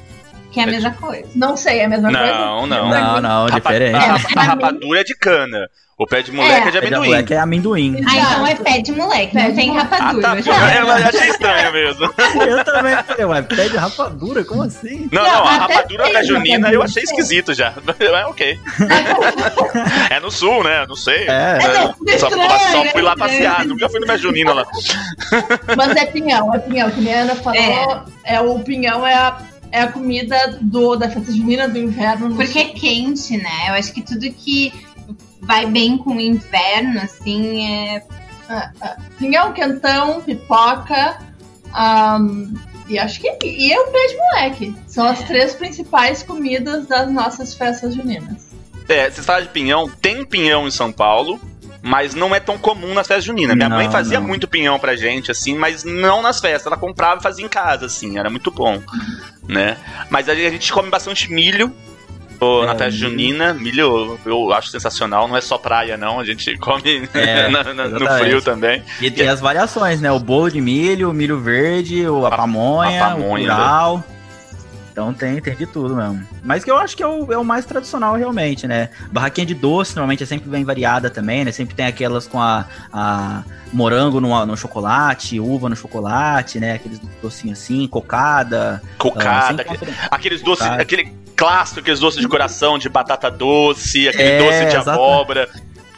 Que 0.50 0.60
é 0.60 0.64
a 0.64 0.66
mesma 0.66 0.90
coisa. 0.92 1.26
Não 1.34 1.56
sei, 1.56 1.78
é 1.80 1.84
a 1.84 1.88
mesma 1.88 2.10
coisa? 2.10 2.26
Não, 2.34 2.66
não. 2.66 2.88
Não, 2.88 3.20
não, 3.20 3.44
Rapa- 3.46 3.56
diferente. 3.60 3.94
A, 3.96 4.00
rapa- 4.00 4.28
a 4.36 4.42
rapadura 4.42 5.00
é 5.00 5.04
de 5.04 5.14
cana. 5.14 5.68
O 5.96 6.06
pé 6.06 6.22
de 6.22 6.32
moleque 6.32 6.54
é, 6.54 6.56
de 6.58 6.64
Pé 6.64 6.70
de 6.70 6.78
amendoim. 6.78 7.08
moleque 7.10 7.34
é 7.34 7.38
amendoim. 7.38 7.96
Ah, 8.08 8.16
então 8.16 8.46
é 8.46 8.54
pé 8.54 8.78
de 8.80 8.90
moleque, 8.92 9.34
Pé 9.34 9.42
não 9.42 9.50
de 9.50 9.54
tem 9.56 9.68
moleque. 9.68 9.88
Ah, 9.92 9.96
rapadura. 9.98 10.22
tá. 10.22 10.40
já- 10.40 10.74
Eu 10.76 10.90
achei 10.92 11.28
estranho 11.28 11.72
mesmo. 11.74 12.04
Eu 12.48 12.64
também 12.64 12.96
falei, 13.04 13.24
ué, 13.26 13.42
pé 13.42 13.68
de 13.68 13.76
rapadura, 13.76 14.42
como 14.42 14.62
assim? 14.62 15.10
Não, 15.12 15.22
Não, 15.22 15.30
não, 15.30 15.44
a 15.44 15.56
rapadura 15.58 16.10
da 16.10 16.22
junina 16.22 16.56
rapadura 16.56 16.74
eu 16.74 16.82
achei 16.82 17.02
esquisito 17.02 17.52
já. 17.52 17.74
É 18.00 18.24
ok. 18.26 18.58
É 20.10 20.20
no 20.20 20.30
sul, 20.30 20.64
né? 20.64 20.86
Não 20.88 20.96
sei. 20.96 21.26
É, 21.28 21.58
É, 21.58 22.18
Só, 22.18 22.28
estranho, 22.28 22.50
só 22.72 22.84
né? 22.84 22.90
fui 22.92 23.02
lá 23.02 23.14
passear, 23.14 23.66
nunca 23.66 23.88
fui 23.90 24.00
numa 24.00 24.16
junina 24.16 24.52
lá. 24.54 24.64
Mas 25.76 25.96
é 25.96 26.06
pinhão, 26.06 26.54
é 26.54 26.58
pinhão. 26.60 26.90
Que 26.90 27.00
nem 27.02 27.14
a 27.14 27.20
Ana 27.22 27.34
falou, 27.34 28.02
é. 28.24 28.40
o 28.40 28.58
pinhão 28.60 29.06
é 29.06 29.14
a, 29.14 29.36
é 29.72 29.80
a 29.83 29.92
comida 29.92 30.59
do, 30.61 30.96
da 30.96 31.09
festa 31.09 31.33
junina 31.33 31.68
do 31.68 31.78
inverno. 31.78 32.28
no 32.30 32.37
Porque 32.37 32.59
é 32.59 32.66
sul. 32.66 32.74
quente, 32.74 33.37
né? 33.37 33.68
Eu 33.68 33.74
acho 33.74 33.92
que 33.92 34.02
tudo 34.02 34.20
que 34.33 34.72
vai 35.40 35.66
bem 35.66 35.96
com 35.98 36.16
o 36.16 36.20
inverno, 36.20 37.00
assim, 37.00 37.66
é. 37.66 38.02
Pinhão, 39.18 39.52
quentão, 39.52 40.20
pipoca. 40.22 41.18
ahn, 41.72 42.52
e 42.88 42.98
acho 42.98 43.20
que. 43.20 43.28
E 43.44 43.72
é 43.72 43.80
o 43.80 43.87
pé 43.87 44.06
de 44.09 44.16
moleque. 44.16 44.76
São 44.88 45.06
as 45.06 45.22
três 45.22 45.54
principais 45.54 46.22
comidas 46.24 46.87
das 46.87 47.11
nossas 47.12 47.54
festas 47.54 47.94
juninas. 47.94 48.50
É, 48.88 49.09
vocês 49.09 49.24
falam 49.24 49.42
de 49.44 49.50
pinhão, 49.50 49.88
tem 49.88 50.24
pinhão 50.24 50.66
em 50.66 50.70
São 50.72 50.90
Paulo, 50.90 51.40
mas 51.83 52.14
não 52.14 52.35
é 52.35 52.40
tão 52.40 52.59
comum 52.59 52.93
nas 52.95 53.07
festas 53.07 53.25
juninas. 53.25 53.57
Minha 53.57 53.69
Não, 53.69 53.77
mãe 53.77 53.90
fazia 53.90 54.21
não. 54.21 54.27
muito 54.27 54.47
pinhão 54.47 54.79
pra 54.79 54.97
gente, 54.97 55.31
assim, 55.31 55.55
mas 55.57 55.83
não 55.85 56.21
nas 56.23 56.40
festas. 56.40 56.66
Ela 56.66 56.77
comprava 56.77 57.21
e 57.21 57.23
fazia 57.23 57.45
em 57.45 57.49
casa, 57.49 57.87
assim, 57.87 58.19
era 58.19 58.29
muito 58.31 58.51
bom, 58.51 58.83
né? 59.49 59.77
Mas 60.11 60.29
a 60.29 60.35
gente 60.35 60.73
come 60.73 60.90
bastante 60.90 61.33
milho. 61.33 61.73
ô, 62.43 62.64
na 62.64 62.73
É, 62.73 62.77
festa 62.79 62.85
milho. 62.87 62.99
junina, 63.11 63.53
milho 63.53 64.19
eu 64.25 64.51
acho 64.55 64.69
sensacional, 64.69 65.29
não 65.29 65.37
é 65.37 65.43
só 65.43 65.59
praia 65.59 65.97
não, 65.99 66.19
a 66.21 66.25
gente 66.25 66.57
come 66.57 67.07
É, 67.12 67.49
na- 67.49 67.62
na- 67.75 67.88
no 67.88 68.07
frio 68.19 68.40
também. 68.40 68.83
E 69.01 69.11
tem 69.11 69.29
as 69.29 69.40
variações, 69.40 70.01
né? 70.01 70.11
O 70.11 70.19
bolo 70.19 70.51
de 70.51 70.59
milho, 70.61 71.11
o 71.11 71.12
milho 71.12 71.38
verde, 71.38 72.07
o- 72.09 72.25
a, 72.25 72.29
A- 72.29 72.37
pamonha, 72.37 73.05
a 73.05 73.11
pamonha, 73.11 73.45
o 73.53 73.57
curau. 73.57 74.05
Então 75.00 75.14
tem, 75.14 75.40
tem 75.40 75.56
de 75.56 75.64
tudo 75.66 75.96
mesmo. 75.96 76.22
Mas 76.44 76.62
que 76.62 76.70
eu 76.70 76.76
acho 76.76 76.94
que 76.94 77.02
é 77.02 77.06
o, 77.06 77.32
é 77.32 77.38
o 77.38 77.44
mais 77.44 77.64
tradicional 77.64 78.14
realmente, 78.16 78.66
né? 78.66 78.90
Barraquinha 79.10 79.46
de 79.46 79.54
doce 79.54 79.96
normalmente 79.96 80.22
é 80.22 80.26
sempre 80.26 80.50
bem 80.50 80.62
variada 80.62 81.08
também, 81.08 81.42
né? 81.44 81.50
Sempre 81.52 81.74
tem 81.74 81.86
aquelas 81.86 82.26
com 82.26 82.40
a, 82.40 82.66
a 82.92 83.42
morango 83.72 84.20
no, 84.20 84.44
no 84.44 84.56
chocolate, 84.56 85.40
uva 85.40 85.68
no 85.70 85.76
chocolate, 85.76 86.60
né? 86.60 86.74
Aqueles 86.74 87.00
docinhos 87.22 87.58
assim, 87.58 87.86
cocada. 87.88 88.82
Cocada, 88.98 89.46
sempre 89.64 89.74
aquele- 89.74 89.94
aqueles 90.10 90.42
doces, 90.42 90.66
aquele 90.66 91.14
clássico, 91.34 91.80
aqueles 91.80 91.98
doces 91.98 92.20
de 92.20 92.28
coração, 92.28 92.76
de 92.78 92.88
batata 92.90 93.30
doce, 93.30 94.06
aquele 94.08 94.28
É, 94.28 94.38
doce 94.38 94.60
de 94.66 94.76
exata- 94.76 94.92
abóbora. 94.92 95.48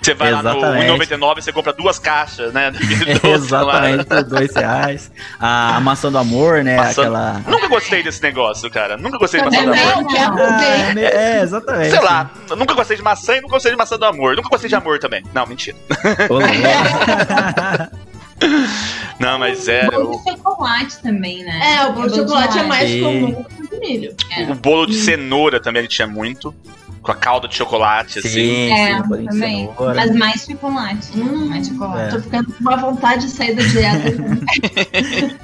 Você 0.02 0.14
vai 0.14 0.32
lá 0.32 0.42
no 0.42 0.58
Exatamente. 0.58 1.12
1,99 1.12 1.38
e 1.38 1.42
você 1.42 1.52
compra 1.52 1.72
duas 1.72 1.98
caixas, 1.98 2.52
né? 2.52 2.72
Exatamente, 3.22 4.04
por 4.04 4.24
dois 4.24 4.54
reais. 4.54 5.12
A, 5.38 5.76
a 5.76 5.80
maçã 5.80 6.10
do 6.10 6.18
amor, 6.18 6.64
né? 6.64 6.76
Maçã- 6.76 7.02
Aquela. 7.02 7.40
Nunca 7.46 7.68
gostei 7.68 8.02
desse 8.02 8.20
negócio, 8.22 8.68
cara. 8.70 8.96
Nunca 8.96 9.18
gostei 9.18 9.40
de 9.40 9.46
maçã 9.46 9.64
do 9.64 9.72
amor. 9.72 9.96
não, 10.02 10.06
que 10.08 10.16
é 10.16 10.24
Ah, 10.24 11.38
é, 11.38 11.42
exatamente. 11.42 11.90
Sei 11.90 12.00
lá, 12.00 12.30
nunca 12.56 12.74
gostei 12.74 12.96
de 12.96 13.02
maçã 13.02 13.36
e 13.36 13.40
nunca 13.40 13.54
gostei 13.54 13.70
de 13.70 13.78
maçã 13.78 13.96
do 13.96 14.04
amor. 14.04 14.34
Nunca 14.34 14.48
gostei 14.48 14.68
de 14.68 14.74
amor 14.74 14.98
também. 14.98 15.22
Não, 15.32 15.46
mentira. 15.46 15.76
Não, 19.20 19.38
mas 19.38 19.68
é. 19.68 19.88
Bolo 19.88 20.16
O, 20.16 20.24
de 20.24 20.30
chocolate 20.32 20.98
também, 21.00 21.44
né? 21.44 21.76
É, 21.76 21.86
o 21.86 21.92
bolo 21.92 22.08
de 22.08 22.16
chocolate 22.16 22.58
é 22.58 22.62
mais 22.64 22.90
Sim. 22.90 23.02
comum 23.02 23.44
que 23.44 23.62
o 23.62 23.68
de 23.68 23.76
milho. 23.78 24.16
É. 24.36 24.42
o 24.50 24.54
bolo 24.54 24.86
de 24.86 24.94
cenoura 24.94 25.60
também 25.60 25.80
a 25.80 25.82
gente 25.84 25.94
tinha 25.94 26.08
muito. 26.08 26.52
Com 27.02 27.10
a 27.10 27.14
calda 27.16 27.48
de 27.48 27.54
chocolate, 27.56 28.20
assim. 28.20 28.28
Sim, 28.28 28.72
É, 28.72 29.02
sim, 29.02 29.26
também. 29.26 29.66
cenoura. 29.68 29.94
Mas 29.94 30.16
mais 30.16 30.44
chocolate. 30.44 31.08
Hum, 31.18 31.46
mais 31.48 31.66
chocolate. 31.68 32.00
é. 32.02 32.08
Tô 32.16 32.22
ficando 32.22 32.52
com 32.52 32.60
uma 32.60 32.76
vontade 32.76 33.26
de 33.26 33.30
sair 33.32 33.54
da 33.56 33.62
dieta. 33.62 34.12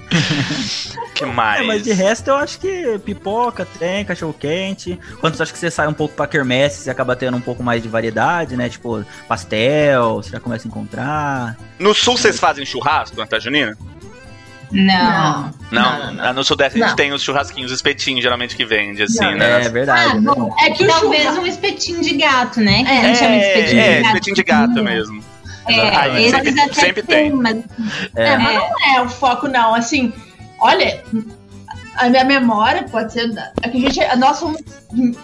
que 1.14 1.26
mais? 1.26 1.60
É, 1.60 1.64
mas 1.64 1.82
de 1.82 1.92
resto 1.92 2.28
eu 2.28 2.36
acho 2.36 2.60
que 2.60 2.98
pipoca, 3.04 3.66
tem, 3.78 4.04
cachorro 4.04 4.34
quente. 4.38 4.98
Quando 5.20 5.34
você 5.34 5.42
acha 5.42 5.52
que 5.52 5.58
você 5.58 5.70
sai 5.70 5.88
um 5.88 5.92
pouco 5.92 6.14
pra 6.14 6.26
quermesse, 6.26 6.82
você 6.82 6.90
acaba 6.90 7.16
tendo 7.16 7.36
um 7.36 7.40
pouco 7.40 7.62
mais 7.62 7.82
de 7.82 7.88
variedade, 7.88 8.56
né? 8.56 8.68
Tipo, 8.68 9.04
pastel, 9.26 10.16
você 10.16 10.30
já 10.30 10.40
começa 10.40 10.66
a 10.66 10.68
encontrar. 10.68 11.56
No 11.78 11.92
sul 11.94 12.16
vocês 12.16 12.38
fazem 12.38 12.64
churrasco 12.64 13.16
na 13.16 13.38
junina? 13.38 13.76
Não. 14.70 15.54
Não, 15.70 15.82
Não, 15.82 15.98
não, 16.06 16.12
não. 16.14 16.24
Ah, 16.24 16.32
no 16.32 16.44
sudeste 16.44 16.76
a 16.78 16.80
gente 16.82 16.90
Não. 16.90 16.96
tem 16.96 17.12
os 17.12 17.22
churrasquinhos, 17.22 17.70
os 17.70 17.78
espetinhos, 17.78 18.22
geralmente 18.22 18.54
que 18.56 18.64
vende, 18.64 19.02
assim, 19.02 19.18
Não, 19.24 19.32
né? 19.36 19.64
É 19.64 19.68
verdade. 19.68 20.10
Ah, 20.10 20.14
né? 20.14 20.20
bom, 20.20 20.54
é 20.60 20.70
que 20.70 20.86
Talvez 20.86 21.36
um 21.38 21.46
espetinho 21.46 22.00
de 22.02 22.14
gato, 22.16 22.60
né? 22.60 22.84
Que 22.84 22.90
É, 22.90 22.98
a 22.98 23.02
gente 23.04 23.18
chama 23.18 23.30
de 23.30 23.36
É, 23.44 23.48
espetinho 23.58 23.80
é, 23.80 23.88
de 23.88 23.94
gato. 23.94 24.06
espetinho 24.06 24.36
de 24.36 24.42
gato 24.42 24.84
mesmo. 24.84 25.24
É, 25.66 25.96
Aí, 25.96 26.24
esses 26.24 26.30
sempre- 26.46 26.60
até 26.62 26.72
sempre 26.74 27.02
tem, 27.02 27.30
tem. 27.30 27.32
mas 27.32 27.56
É. 28.16 28.28
É, 28.28 28.38
mas 28.38 28.54
não 28.54 28.94
é 28.96 29.02
o 29.02 29.08
foco, 29.08 29.48
não. 29.48 29.74
Assim, 29.74 30.12
olha, 30.60 31.02
a 31.96 32.08
minha 32.08 32.24
memória 32.24 32.84
pode 32.84 33.12
ser. 33.12 33.30
É 33.62 33.68
que 33.68 33.76
a 33.86 33.90
gente. 33.90 34.16
Nós 34.16 34.38
somos 34.38 34.62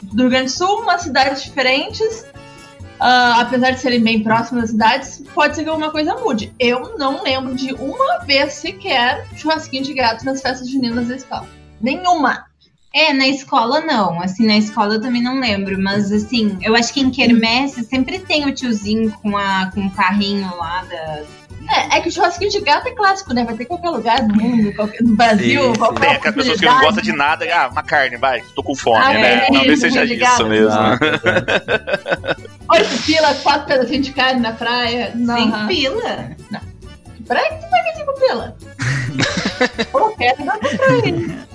do 0.03 0.23
Rio 0.23 0.31
Grande 0.31 0.47
do 0.47 0.51
Sul, 0.51 0.81
umas 0.81 1.03
cidades 1.03 1.43
diferentes. 1.45 2.27
Ah, 3.07 3.43
apesar 3.43 3.73
de 3.73 3.81
serem 3.81 4.03
bem 4.03 4.23
próximas 4.23 4.63
das 4.63 4.71
cidades, 4.71 5.23
pode 5.35 5.55
ser 5.55 5.65
que 5.65 5.69
alguma 5.69 5.91
coisa 5.91 6.15
mude. 6.15 6.55
Eu 6.59 6.97
não 6.97 7.23
lembro 7.23 7.55
de 7.55 7.75
uma 7.75 8.21
vez 8.21 8.55
sequer 8.55 9.27
churrasquinho 9.37 9.85
de 9.85 9.93
gato 9.93 10.25
nas 10.25 10.41
festas 10.41 10.71
juninas 10.71 11.09
da 11.09 11.17
escola. 11.17 11.47
Nenhuma. 11.83 12.47
É, 12.95 13.13
na 13.13 13.29
escola 13.29 13.83
não. 13.83 14.23
Assim, 14.23 14.47
na 14.47 14.57
escola 14.57 14.95
eu 14.95 15.03
também 15.03 15.23
não 15.23 15.39
lembro. 15.39 15.79
Mas 15.79 16.11
assim, 16.11 16.57
eu 16.63 16.75
acho 16.75 16.95
que 16.95 17.01
em 17.01 17.11
quermesse 17.11 17.85
sempre 17.85 18.21
tem 18.21 18.47
o 18.47 18.55
tiozinho 18.55 19.11
com, 19.21 19.37
a, 19.37 19.71
com 19.75 19.85
o 19.85 19.91
carrinho 19.91 20.51
lá 20.57 20.83
da. 20.85 21.25
É, 21.75 21.97
é 21.97 22.01
que 22.01 22.09
o 22.09 22.13
churrasquinho 22.13 22.51
de 22.51 22.61
gato 22.61 22.87
é 22.89 22.93
clássico, 22.93 23.35
né? 23.35 23.45
Vai 23.45 23.55
ter 23.55 23.65
em 23.65 23.67
qualquer 23.67 23.91
lugar 23.91 24.23
do 24.23 24.35
mundo, 24.35 24.73
qualquer, 24.75 25.03
no 25.03 25.17
Brasil, 25.17 25.63
sim. 25.73 25.79
qualquer 25.79 26.01
Tem 26.01 26.17
aquelas 26.17 26.35
pessoas 26.37 26.61
que 26.61 26.67
não 26.67 26.81
gostam 26.81 27.03
de 27.03 27.13
nada, 27.13 27.47
ah, 27.55 27.69
uma 27.69 27.83
carne, 27.83 28.17
vai, 28.17 28.43
tô 28.55 28.63
com 28.63 28.75
fome, 28.75 29.05
Ah, 29.05 29.13
né? 29.13 29.47
é, 29.47 29.53
Talvez 29.53 29.81
seja 29.81 30.01
é, 30.01 30.05
isso 30.05 30.13
ligado. 30.15 30.47
mesmo. 30.47 30.69
Exato. 30.69 31.05
Oito 32.71 33.03
pila, 33.05 33.35
quatro 33.35 33.67
pedacinhos 33.67 34.07
de 34.07 34.13
carne 34.13 34.41
na 34.41 34.53
praia. 34.53 35.13
Não, 35.15 35.37
Sem 35.37 35.67
pila. 35.67 36.31
Praia 37.27 37.55
que 37.55 37.65
tu 37.65 37.71
vai 37.71 37.83
ver 37.83 37.95
cinco 37.97 38.15
pila. 38.21 38.57
Dar 40.45 40.59
pra 40.59 40.69
praia. 40.77 41.49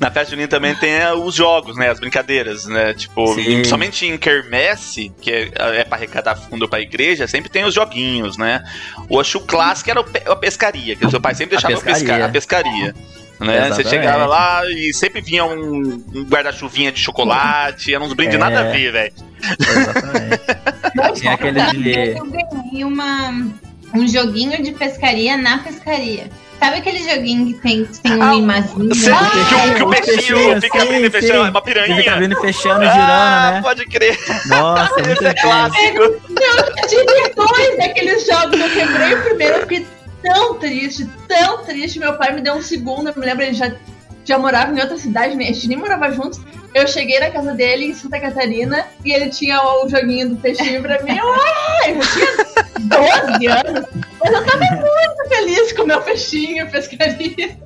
Na 0.00 0.10
festa 0.10 0.30
junina 0.30 0.48
também 0.48 0.74
tem 0.74 0.90
é, 0.92 1.12
os 1.12 1.34
jogos, 1.34 1.76
né? 1.76 1.88
As 1.90 1.98
brincadeiras, 2.00 2.66
né? 2.66 2.94
Tipo, 2.94 3.26
Sim. 3.34 3.64
somente 3.64 4.06
em 4.06 4.16
quermesse, 4.18 5.12
que 5.20 5.30
é, 5.30 5.50
é 5.80 5.84
pra 5.84 5.96
arrecadar 5.98 6.36
fundo 6.36 6.68
pra 6.68 6.80
igreja, 6.80 7.26
sempre 7.26 7.48
tem 7.50 7.64
os 7.64 7.74
joguinhos, 7.74 8.36
né? 8.36 8.62
O 9.08 9.20
acho 9.20 9.40
clássico 9.40 9.90
era 9.90 10.00
a 10.00 10.36
pescaria, 10.36 10.96
que 10.96 11.06
o 11.06 11.10
seu 11.10 11.20
pai 11.20 11.34
sempre 11.34 11.56
A 11.56 11.60
deixava 11.60 11.74
pesca- 11.74 11.92
pescaria. 12.00 12.24
a 12.24 12.28
pescaria. 12.28 12.94
Né? 13.38 13.68
Você 13.68 13.84
chegava 13.84 14.24
lá 14.24 14.62
e 14.70 14.94
sempre 14.94 15.20
vinha 15.20 15.44
um, 15.44 16.02
um 16.14 16.24
guarda-chuvinha 16.24 16.90
de 16.90 16.98
chocolate, 17.00 17.94
eram 17.94 18.06
uns 18.06 18.14
brindes 18.14 18.36
É. 18.36 18.38
nada 18.38 18.60
a 18.60 18.64
ver, 18.64 18.90
velho. 18.92 19.12
Exatamente. 19.60 21.20
Tinha 21.20 21.32
aquele 21.34 21.60
de. 21.72 22.16
Eu 22.16 22.24
ganhei 22.26 22.84
uma, 22.84 23.30
um 23.94 24.08
joguinho 24.08 24.62
de 24.62 24.72
pescaria 24.72 25.36
na 25.36 25.58
pescaria. 25.58 26.30
Sabe 26.58 26.78
aquele 26.78 26.98
joguinho 27.08 27.46
que 27.46 27.54
tem, 27.60 27.84
que 27.84 27.98
tem 28.00 28.12
um 28.14 28.22
Ah? 28.50 28.60
Você- 28.62 29.10
Ah, 29.12 29.30
que, 29.48 29.54
o, 29.54 29.74
que 29.74 29.82
o 29.82 29.90
peixinho 29.90 30.16
peixinhos, 30.16 30.64
fica 30.64 30.82
abrindo 30.82 31.06
e 31.06 31.10
fechando, 31.10 31.50
uma 31.50 31.62
Que 31.62 31.70
fica 31.70 31.84
piranha. 31.86 32.12
abrindo 32.14 32.32
e 32.32 32.40
fechando, 32.40 32.80
girando, 32.80 32.98
ah, 32.98 33.50
né? 33.52 33.62
pode 33.62 33.84
crer. 33.86 34.18
Nossa, 34.46 34.94
muito 34.94 35.10
Esse 35.12 35.24
é 35.26 35.28
antigo. 35.30 35.42
clássico. 35.48 36.02
Eu 36.02 36.88
tive 36.88 37.34
dois 37.34 37.76
daqueles 37.78 38.26
jogos. 38.26 38.58
Eu 38.60 38.70
quebrei 38.70 39.14
o 39.14 39.22
primeiro, 39.22 39.54
eu 39.56 39.60
fiquei 39.60 39.86
tão 40.22 40.54
triste, 40.54 41.06
tão 41.28 41.64
triste. 41.64 41.98
Meu 41.98 42.14
pai 42.16 42.32
me 42.32 42.40
deu 42.40 42.54
um 42.54 42.62
segundo. 42.62 43.08
Eu 43.10 43.14
me 43.16 43.26
lembro, 43.26 43.44
ele 43.44 43.52
já, 43.54 43.70
já 44.24 44.38
morava 44.38 44.72
em 44.72 44.80
outra 44.80 44.96
cidade, 44.96 45.36
né? 45.36 45.44
a 45.44 45.52
gente 45.52 45.68
nem 45.68 45.76
morava 45.76 46.10
juntos. 46.10 46.40
Eu 46.74 46.86
cheguei 46.86 47.18
na 47.20 47.30
casa 47.30 47.52
dele 47.54 47.86
em 47.86 47.94
Santa 47.94 48.18
Catarina 48.20 48.86
e 49.04 49.12
ele 49.12 49.28
tinha 49.30 49.62
o 49.62 49.88
joguinho 49.88 50.30
do 50.30 50.36
peixinho 50.36 50.82
pra 50.82 51.02
mim. 51.02 51.16
Eu, 51.16 51.32
ah, 51.32 51.88
eu 51.88 52.00
tinha 52.00 52.46
12 52.80 53.46
anos, 53.46 53.86
mas 54.30 54.34
eu 54.34 54.44
tava 54.44 54.58
muito 54.74 55.28
feliz 55.28 55.72
com 55.72 55.82
o 55.82 55.86
meu 55.86 56.00
peixinho, 56.00 56.70
pescaria. 56.70 57.56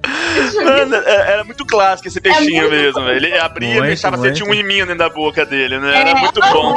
Mano, 0.65 0.95
era 0.97 1.31
era 1.31 1.45
muito 1.45 1.65
clássico 1.65 2.09
esse 2.09 2.21
peixinho 2.21 2.63
muito 2.63 2.71
mesmo, 2.71 3.05
velho. 3.05 3.17
Ele 3.17 3.39
abria 3.39 3.69
e 3.69 3.73
Muito, 3.75 3.87
deixava 3.87 4.17
você 4.17 4.33
tinha 4.33 4.49
um 4.49 4.55
iminho 4.55 4.85
dentro 4.87 4.99
da 4.99 5.09
boca 5.09 5.45
dele, 5.47 5.79
né? 5.79 6.01
Era 6.01 6.11
É, 6.11 6.15
muito 6.15 6.41
bom. 6.41 6.77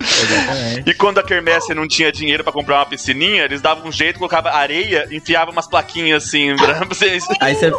Exatamente. 0.00 0.90
E 0.90 0.94
quando 0.94 1.18
a 1.18 1.22
quermesse 1.22 1.74
não 1.74 1.86
tinha 1.86 2.10
dinheiro 2.12 2.42
pra 2.42 2.52
comprar 2.52 2.76
uma 2.76 2.86
piscininha, 2.86 3.44
eles 3.44 3.60
davam 3.60 3.86
um 3.88 3.92
jeito, 3.92 4.18
colocavam 4.18 4.52
areia, 4.52 5.06
enfiavam 5.10 5.52
umas 5.52 5.66
plaquinhas 5.66 6.24
assim 6.24 6.54
pra 6.56 6.84
vocês. 6.84 7.24
Aí 7.40 7.54
você. 7.54 7.72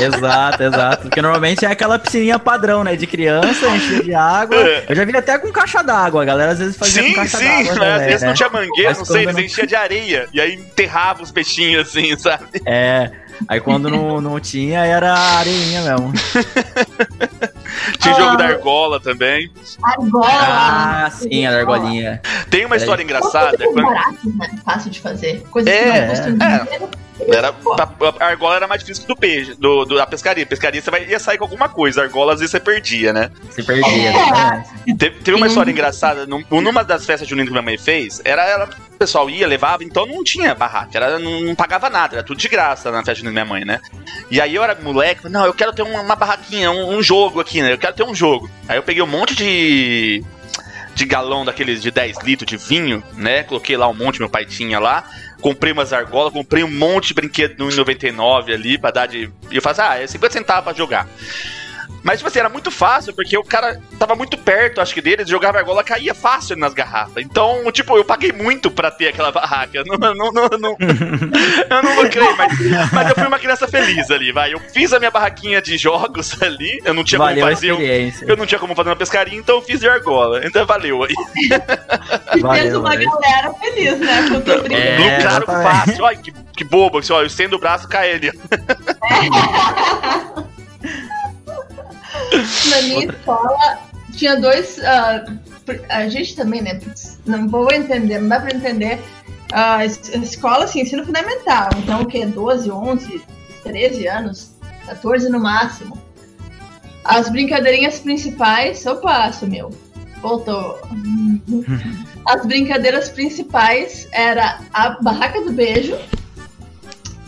Exato, 0.00 0.62
exato. 0.62 1.02
Porque 1.02 1.22
normalmente 1.22 1.64
é 1.64 1.68
aquela 1.70 1.98
piscininha 1.98 2.38
padrão, 2.38 2.82
né? 2.84 2.96
De 2.96 3.06
criança, 3.06 3.66
enchia 3.68 4.02
de 4.02 4.14
água. 4.14 4.56
É. 4.56 4.84
Eu 4.88 4.96
já 4.96 5.04
vi 5.04 5.16
até 5.16 5.38
com 5.38 5.50
caixa 5.52 5.82
d'água. 5.82 6.22
A 6.22 6.24
galera 6.24 6.52
às 6.52 6.58
vezes 6.58 6.76
fazia 6.76 7.02
com 7.02 7.08
Sim, 7.08 7.14
caixa 7.14 7.38
sim, 7.38 7.44
d'água. 7.44 7.74
né? 7.84 7.94
Às 7.94 8.02
vezes 8.04 8.20
né? 8.22 8.26
não 8.28 8.34
tinha 8.34 8.48
mangueira, 8.48 8.94
não 8.94 9.04
sei, 9.04 9.22
eles 9.22 9.34
não- 9.34 9.42
enchiam 9.42 9.66
de 9.66 9.76
areia. 9.76 10.15
E 10.32 10.40
aí 10.40 10.54
enterravam 10.54 11.22
os 11.22 11.30
peixinhos 11.30 11.88
assim, 11.88 12.16
sabe? 12.18 12.60
É. 12.64 13.10
Aí 13.48 13.60
quando 13.60 13.90
não, 13.90 14.20
não 14.20 14.40
tinha, 14.40 14.84
era 14.84 15.12
areinha 15.14 15.82
mesmo. 15.82 16.12
Tinha 18.00 18.14
Ah. 18.14 18.18
jogo 18.18 18.36
da 18.36 18.44
argola 18.46 18.98
também. 19.00 19.50
Argola. 19.82 20.26
Ah, 20.30 21.10
sim, 21.12 21.46
a 21.46 21.58
argolinha. 21.58 22.20
Tem 22.50 22.64
uma 22.64 22.76
história 22.76 23.02
engraçada. 23.02 23.56
Coisas 23.58 23.74
Quando... 23.74 23.84
baratas, 23.86 24.24
né? 24.34 24.50
Fácil 24.64 24.90
de 24.90 25.00
fazer. 25.00 25.42
Coisas 25.50 25.72
que 25.72 25.78
É, 25.78 26.00
não 26.00 26.08
custam 26.08 26.26
é. 26.48 26.58
dinheiro. 26.64 26.88
Era, 27.28 27.48
a 28.20 28.26
argola 28.26 28.56
era 28.56 28.66
mais 28.68 28.82
difícil 28.82 29.02
que 29.02 29.08
do 29.08 29.16
peixe, 29.16 29.54
do, 29.54 29.84
do- 29.84 29.96
da 29.96 30.06
pescaria. 30.06 30.44
Pescaria 30.44 30.82
você 30.82 30.90
vai, 30.90 31.04
ia 31.06 31.18
sair 31.18 31.38
com 31.38 31.44
alguma 31.44 31.68
coisa, 31.68 32.02
a 32.02 32.04
argola 32.04 32.34
às 32.34 32.40
vezes 32.40 32.50
você 32.50 32.60
perdia, 32.60 33.12
né? 33.12 33.30
Se 33.50 33.62
perdia. 33.62 34.10
exatamente. 34.10 34.96
Teve, 34.98 35.16
teve 35.20 35.36
uma 35.36 35.46
história 35.46 35.70
engraçada, 35.70 36.26
num- 36.26 36.44
numa 36.50 36.84
das 36.84 37.06
festas 37.06 37.26
juninas 37.28 37.48
que 37.48 37.52
minha 37.52 37.62
mãe 37.62 37.78
fez, 37.78 38.20
era 38.24 38.44
ela, 38.46 38.68
o 38.92 38.98
pessoal 38.98 39.30
ia, 39.30 39.46
levava, 39.46 39.82
então 39.82 40.04
não 40.06 40.22
tinha 40.22 40.54
barraca, 40.54 40.90
era, 40.94 41.18
não, 41.18 41.40
não 41.40 41.54
pagava 41.54 41.88
nada, 41.88 42.16
era 42.16 42.22
tudo 42.22 42.38
de 42.38 42.48
graça 42.48 42.90
na 42.90 42.98
festa 42.98 43.14
junina 43.16 43.30
da 43.40 43.44
minha 43.44 43.54
mãe, 43.54 43.64
né? 43.64 43.80
E 44.30 44.40
aí 44.40 44.54
eu 44.54 44.62
era 44.62 44.74
moleque, 44.74 45.22
falei, 45.22 45.32
não, 45.38 45.46
eu 45.46 45.54
quero 45.54 45.72
ter 45.72 45.82
uma, 45.82 46.00
uma 46.02 46.16
barraquinha, 46.16 46.70
um, 46.70 46.96
um 46.98 47.02
jogo 47.02 47.40
aqui, 47.40 47.62
né? 47.62 47.72
Eu 47.72 47.78
quero 47.78 47.94
ter 47.94 48.02
um 48.04 48.14
jogo. 48.14 48.50
Aí 48.68 48.76
eu 48.76 48.82
peguei 48.82 49.02
um 49.02 49.06
monte 49.06 49.34
de 49.34 50.22
de 50.94 51.04
galão 51.04 51.44
daqueles 51.44 51.82
de 51.82 51.90
10 51.90 52.20
litros 52.24 52.48
de 52.48 52.56
vinho, 52.56 53.04
né? 53.12 53.42
Coloquei 53.42 53.76
lá 53.76 53.86
um 53.86 53.92
monte, 53.92 54.18
meu 54.18 54.30
pai 54.30 54.46
tinha 54.46 54.78
lá. 54.78 55.04
Comprei 55.40 55.72
umas 55.72 55.92
argolas, 55.92 56.32
comprei 56.32 56.64
um 56.64 56.70
monte 56.70 57.08
de 57.08 57.14
brinquedo 57.14 57.58
no 57.58 57.74
99 57.74 58.52
ali 58.52 58.78
pra 58.78 58.90
dar 58.90 59.06
de. 59.06 59.30
E 59.50 59.56
eu 59.56 59.62
falei, 59.62 59.80
ah, 59.80 60.02
é 60.02 60.06
50 60.06 60.32
centavos 60.32 60.64
pra 60.64 60.72
jogar. 60.72 61.08
Mas, 62.06 62.18
tipo 62.18 62.28
assim, 62.28 62.38
era 62.38 62.48
muito 62.48 62.70
fácil, 62.70 63.12
porque 63.12 63.36
o 63.36 63.42
cara 63.42 63.80
tava 63.98 64.14
muito 64.14 64.38
perto, 64.38 64.80
acho 64.80 64.94
que 64.94 65.00
deles, 65.02 65.28
jogava 65.28 65.58
argola, 65.58 65.82
caía 65.82 66.14
fácil 66.14 66.56
nas 66.56 66.72
garrafas. 66.72 67.16
Então, 67.24 67.68
tipo, 67.72 67.96
eu 67.96 68.04
paguei 68.04 68.30
muito 68.30 68.70
pra 68.70 68.92
ter 68.92 69.08
aquela 69.08 69.32
barraca. 69.32 69.82
Não, 69.84 69.96
não, 69.98 70.14
não, 70.32 70.48
não- 70.58 70.76
eu 70.78 71.82
não 71.82 72.02
lucrei, 72.02 72.32
mas, 72.34 72.92
mas 72.92 73.08
eu 73.08 73.14
fui 73.16 73.26
uma 73.26 73.38
criança 73.40 73.66
feliz 73.66 74.08
ali, 74.10 74.30
vai. 74.30 74.54
Eu 74.54 74.60
fiz 74.72 74.92
a 74.92 74.98
minha 75.00 75.10
barraquinha 75.10 75.60
de 75.60 75.76
jogos 75.76 76.36
ali, 76.40 76.80
eu 76.84 76.94
não 76.94 77.02
tinha 77.02 77.18
Valeu 77.18 77.36
como 77.40 77.46
a 77.46 77.54
fazer. 77.54 77.70
experiência. 77.72 78.24
Eu 78.28 78.36
não 78.36 78.46
tinha 78.46 78.58
como 78.60 78.74
fazer 78.76 78.90
uma 78.90 78.96
pescaria, 78.96 79.36
então 79.36 79.56
eu 79.56 79.62
fiz 79.62 79.80
de 79.80 79.88
argola. 79.88 80.40
Então 80.46 80.64
valeu 80.64 81.02
aí. 81.02 81.14
E 81.36 81.48
fez 81.48 82.74
uma 82.76 82.90
valeu. 82.90 83.10
galera 83.10 83.52
feliz, 83.54 83.98
né? 83.98 84.22
Brinquedo. 84.30 84.72
É, 84.72 84.96
Lucraram 84.98 85.36
exatamente. 85.44 85.62
fácil. 85.86 86.04
Olha 86.04 86.16
que, 86.16 86.32
que 86.56 86.64
bobo. 86.64 86.98
Assim, 86.98 87.12
ó, 87.12 87.20
eu 87.22 87.26
estendo 87.26 87.56
o 87.56 87.58
braço, 87.58 87.88
cai 87.88 88.10
ele. 88.12 88.32
Na 92.70 92.82
minha 92.82 93.06
escola 93.06 93.78
tinha 94.12 94.36
dois. 94.40 94.78
por- 95.64 95.80
a 95.88 96.08
gente 96.08 96.36
também, 96.36 96.62
né? 96.62 96.80
Não 97.26 97.48
vou 97.48 97.72
entender, 97.72 98.20
não 98.20 98.28
dá 98.28 98.40
pra 98.40 98.54
entender. 98.54 99.00
A 99.52 99.84
escola, 99.84 100.64
assim, 100.64 100.80
ensino 100.80 101.04
fundamental. 101.04 101.68
Então, 101.78 102.02
o 102.02 102.06
quê? 102.06 102.26
12, 102.26 102.70
11, 102.70 103.22
13 103.62 104.08
anos? 104.08 104.50
14 104.86 105.28
no 105.28 105.40
máximo. 105.40 105.96
As 107.04 107.28
brincadeirinhas 107.28 108.00
principais. 108.00 108.84
Opa, 108.86 109.32
sumiu. 109.32 109.70
Voltou. 110.20 110.80
As 112.26 112.44
brincadeiras 112.44 113.08
principais 113.08 114.08
era 114.10 114.58
a 114.72 115.00
barraca 115.00 115.40
do 115.42 115.52
beijo 115.52 115.96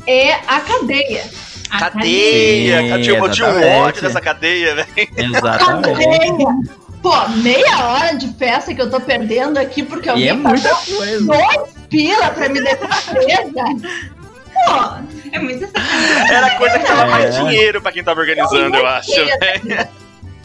e 0.08 0.30
a 0.48 0.60
cadeia. 0.60 1.24
A 1.70 1.78
Cadeia. 1.90 2.78
Sim, 2.80 2.88
Eu 2.90 3.02
tinha, 3.02 3.16
eu 3.16 3.24
um 3.60 3.78
ódio 3.82 4.02
dessa 4.02 4.20
cadeia, 4.20 4.74
velho. 4.74 4.88
Exatamente. 5.16 6.04
Cadeia! 6.04 6.78
Pô, 7.02 7.28
meia 7.42 7.84
hora 7.86 8.14
de 8.16 8.26
festa 8.34 8.74
que 8.74 8.82
eu 8.82 8.90
tô 8.90 9.00
perdendo 9.00 9.56
aqui 9.58 9.82
porque 9.82 10.08
E 10.08 10.10
alguém 10.10 10.28
é 10.28 10.32
muita 10.32 10.74
coisa. 10.74 11.24
dois 11.24 11.70
pila 11.88 12.30
pra 12.30 12.48
me 12.48 12.60
deixar 12.60 13.02
presa. 13.12 13.52
Pô, 14.66 15.08
É 15.32 15.38
muito 15.38 15.66
sacanagem. 15.66 16.34
Era 16.36 16.50
coisa 16.58 16.78
que 16.78 16.86
dava 16.88 17.06
mais 17.06 17.36
É. 17.36 17.40
dinheiro 17.42 17.80
pra 17.80 17.92
quem 17.92 18.02
tava 18.02 18.20
organizando, 18.20 18.76
eu 18.76 18.86
acho. 18.86 19.12
velho. 19.14 19.88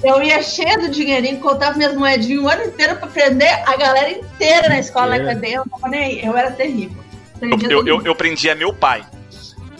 Eu 0.03 0.21
ia 0.21 0.43
cheia 0.43 0.77
do 0.77 0.89
dinheirinho, 0.89 1.39
contava 1.39 1.77
minhas 1.77 1.95
moedinhas 1.95 2.43
o 2.43 2.47
ano 2.49 2.63
inteiro 2.65 2.97
pra 2.97 3.07
prender 3.07 3.63
a 3.65 3.75
galera 3.77 4.11
inteira 4.11 4.67
na 4.69 4.77
escola 4.77 5.15
É. 5.15 5.19
na 5.19 5.33
cadeia. 5.33 5.55
Eu 5.55 5.65
tava 5.65 5.87
nem 5.87 6.03
aí. 6.03 6.25
Eu 6.25 6.35
era 6.37 6.51
terrível. 6.51 7.01
Eu, 7.41 7.85
eu, 7.87 7.95
mundo. 7.97 8.07
eu 8.07 8.13
prendia 8.15 8.53
meu 8.53 8.73
pai. 8.73 9.03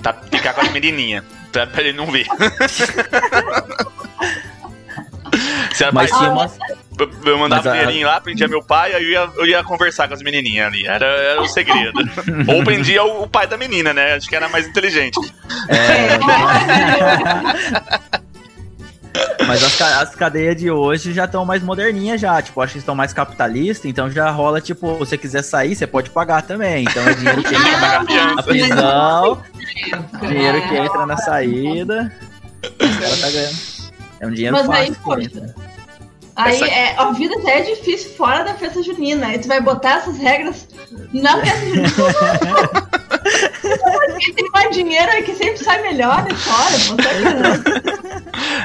Tá? 0.02 0.14
Ficar 0.32 0.54
com 0.54 0.62
as 0.62 0.72
menininhas. 0.72 1.24
Pra, 1.54 1.66
pra 1.68 1.82
ele 1.82 1.94
não 1.94 2.08
ver. 2.12 2.26
Mas 5.92 6.12
tinha 6.12 6.30
umas. 6.32 6.58
eu- 7.00 7.12
eu 7.26 7.38
mandava 7.38 7.64
Mas 7.64 7.68
a- 7.68 7.72
dinheirinho 7.80 8.08
lá, 8.08 8.22
prendia 8.22 8.48
meu 8.48 8.62
pai, 8.64 8.94
aí 8.94 9.04
eu 9.04 9.10
ia, 9.10 9.30
eu 9.38 9.46
ia 9.46 9.64
conversar 9.64 10.08
com 10.08 10.14
as 10.14 10.22
menininhas 10.22 10.68
ali. 10.68 10.86
Era, 10.88 11.06
era 11.06 11.42
o 11.42 11.48
segredo. 11.48 12.00
Ou 12.48 12.64
prendia 12.64 13.04
o, 13.04 13.24
o 13.24 13.28
pai 13.28 13.48
da 13.48 13.58
menina, 13.58 13.92
né? 13.94 14.14
Acho 14.14 14.28
que 14.30 14.36
era 14.36 14.48
mais 14.50 14.68
inteligente. 14.68 15.20
É, 15.70 16.20
Mas 19.46 19.64
as, 19.64 19.82
as 19.82 20.16
cadeias 20.16 20.56
de 20.56 20.72
hoje 20.72 21.14
já 21.14 21.26
estão 21.26 21.46
mais 21.46 21.62
moderninhas 21.62 22.20
já, 22.20 22.42
tipo, 22.42 22.62
acho 22.62 22.74
que 22.74 22.80
estão 22.80 22.96
mais 22.96 23.14
capitalistas, 23.14 23.86
então 23.86 24.10
já 24.10 24.30
rola, 24.32 24.60
tipo, 24.62 24.94
se 24.94 25.00
você 25.00 25.18
quiser 25.18 25.44
sair, 25.44 25.76
você 25.76 25.86
pode 25.86 26.10
pagar 26.10 26.42
também. 26.42 26.86
Então 26.90 27.04
é 27.08 27.14
dinheiro 27.14 27.44
que 27.44 27.54
entra 27.56 27.80
Pagar 27.80 28.36
na, 28.36 28.44
prisão, 28.44 29.42
dinheiro 30.22 30.68
que 30.68 30.76
entra 30.76 31.06
na 31.06 31.18
saída. 31.18 32.12
Cara 32.80 33.18
tá 33.18 33.30
ganhando. 33.30 33.74
É 34.20 34.28
um 34.28 34.32
dinheiro 34.32 34.56
Mas 34.56 34.70
aí, 34.70 34.88
fácil 34.88 34.94
que 34.96 35.02
poxa. 35.04 35.22
entra. 35.26 35.56
Aí 36.36 36.56
Essa- 36.56 36.66
é, 36.66 36.96
a 36.98 37.12
vida 37.12 37.36
já 37.44 37.52
é 37.52 37.62
difícil 37.62 38.12
fora 38.16 38.44
da 38.44 38.56
festa 38.56 38.82
junina. 38.82 39.28
Aí 39.28 39.38
tu 39.38 39.48
vai 39.48 39.62
botar 39.62 39.98
essas 39.98 40.18
regras 40.18 40.68
na 41.14 41.38
festa 41.42 41.66
junina. 41.68 41.88
Quem 44.24 44.34
tem 44.34 44.50
mais 44.52 44.76
dinheiro 44.76 45.12
é 45.12 45.22
que 45.22 45.34
sempre 45.36 45.58
sai 45.64 45.82
melhor 45.82 46.24
de 46.26 46.36
fora. 46.36 46.72
pô, 46.88 47.04
sacanagem. 47.04 47.64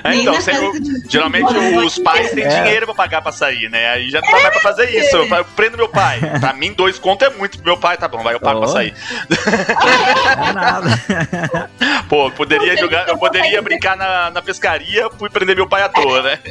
É, 0.04 0.14
então, 0.14 0.40
sempre- 0.40 0.80
de- 0.80 1.10
geralmente 1.10 1.44
os 1.84 1.98
pais 1.98 2.30
têm 2.30 2.44
É. 2.44 2.48
dinheiro 2.62 2.86
pra 2.86 2.94
pagar 2.94 3.22
pra 3.22 3.32
sair, 3.32 3.68
né? 3.70 3.90
Aí 3.90 4.10
já 4.10 4.20
não 4.20 4.30
dá 4.30 4.38
mais 4.40 4.50
pra 4.52 4.60
fazer 4.60 4.88
isso. 4.90 5.16
Eu 5.16 5.26
eu 5.26 5.44
prendo 5.44 5.76
meu 5.76 5.88
pai. 5.88 6.20
Pra 6.40 6.52
mim, 6.52 6.72
dois 6.72 6.98
contos 6.98 7.26
é 7.26 7.30
muito. 7.30 7.58
Pro 7.58 7.66
meu 7.72 7.76
pai, 7.76 7.96
tá 7.96 8.06
bom, 8.08 8.22
vai, 8.22 8.34
eu 8.34 8.40
pago 8.40 8.60
pra 8.60 8.68
Oh. 8.68 8.72
sair. 8.72 8.94
Não 9.28 10.46
é 10.48 10.52
nada. 10.52 11.70
Pô, 12.08 12.26
eu 12.26 12.30
poderia 12.32 12.76
jogar, 12.76 13.08
eu 13.08 13.18
poderia 13.18 13.60
brincar 13.62 13.96
na, 13.96 14.30
na 14.30 14.40
pescaria, 14.42 15.08
fui 15.18 15.28
prender 15.28 15.56
meu 15.56 15.68
pai 15.68 15.82
à 15.82 15.88
toa, 15.88 16.22
né? 16.22 16.38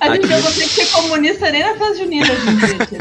A 0.00 0.08
gente 0.16 0.24
Aqui- 0.24 0.34
não 0.34 0.42
consegue 0.42 0.68
ser 0.68 0.86
comunista 0.86 1.48
nem 1.52 1.62
na 1.62 1.76
festa 1.76 1.94
junina, 1.94 2.26
gente. 2.26 2.96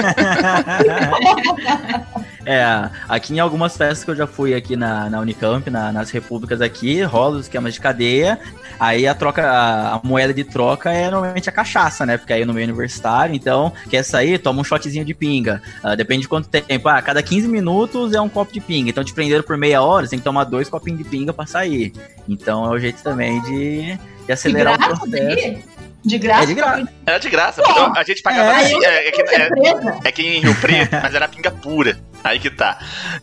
É, 2.45 2.89
aqui 3.07 3.33
em 3.35 3.39
algumas 3.39 3.77
festas 3.77 4.03
que 4.03 4.09
eu 4.11 4.15
já 4.15 4.25
fui 4.25 4.53
aqui 4.55 4.75
na, 4.75 5.09
na 5.09 5.19
Unicamp, 5.19 5.69
na- 5.69 5.91
nas 5.91 6.09
repúblicas 6.09 6.59
aqui, 6.59 7.01
rola 7.03 7.37
os 7.37 7.41
esquemas 7.45 7.73
de 7.73 7.79
cadeia. 7.79 8.39
Aí 8.79 9.07
a 9.07 9.13
troca, 9.13 9.43
a, 9.47 9.95
a 9.95 10.01
moeda 10.03 10.33
de 10.33 10.43
troca 10.43 10.91
é 10.91 11.09
normalmente 11.11 11.47
a 11.47 11.51
cachaça, 11.51 12.03
né? 12.03 12.17
Porque 12.17 12.33
aí 12.33 12.43
no 12.43 12.51
meio 12.53 12.65
universitário, 12.65 13.35
então, 13.35 13.71
quer 13.89 14.01
sair, 14.03 14.39
toma 14.39 14.59
um 14.59 14.63
shotzinho 14.63 15.05
de 15.05 15.13
pinga. 15.13 15.61
Ah, 15.83 15.93
depende 15.93 16.21
de 16.23 16.27
quanto 16.27 16.49
tempo. 16.49 16.87
Ah, 16.89 16.99
cada 17.01 17.21
15 17.21 17.47
minutos 17.47 18.11
é 18.13 18.19
um 18.19 18.27
copo 18.29 18.51
de 18.51 18.59
pinga. 18.59 18.89
Então, 18.89 19.03
te 19.03 19.13
prenderam 19.13 19.43
por 19.43 19.55
meia 19.55 19.83
hora, 19.83 20.05
você 20.07 20.11
tem 20.11 20.19
que 20.19 20.25
tomar 20.25 20.45
dois 20.45 20.67
copinhos 20.67 20.97
de 20.97 21.03
pinga 21.05 21.31
pra 21.31 21.45
sair. 21.45 21.93
Então 22.27 22.65
é 22.65 22.69
o 22.69 22.79
jeito 22.79 23.03
também 23.03 23.39
de, 23.43 23.99
de 24.25 24.31
acelerar 24.31 24.73
o 24.73 24.77
processo. 24.97 25.11
daí? 25.11 25.63
De 26.03 26.17
graça? 26.17 26.43
É 26.43 26.45
de 26.47 26.53
graça. 26.55 26.87
Era 27.05 27.17
de 27.19 27.29
graça. 27.29 27.61
porque 27.61 27.99
A 27.99 28.03
gente 28.03 28.21
pagava. 28.23 28.51
É. 28.53 28.55
assim, 28.63 28.85
É, 28.85 29.07
é 29.07 29.11
que, 29.11 29.21
é, 29.21 29.49
é 30.05 30.11
que 30.11 30.21
em 30.23 30.39
Rio 30.39 30.55
Preto, 30.55 30.95
mas 31.01 31.13
era 31.13 31.27
pinga 31.27 31.51
pura. 31.51 31.99
Aí 32.23 32.39
que 32.39 32.49
tá. 32.51 32.77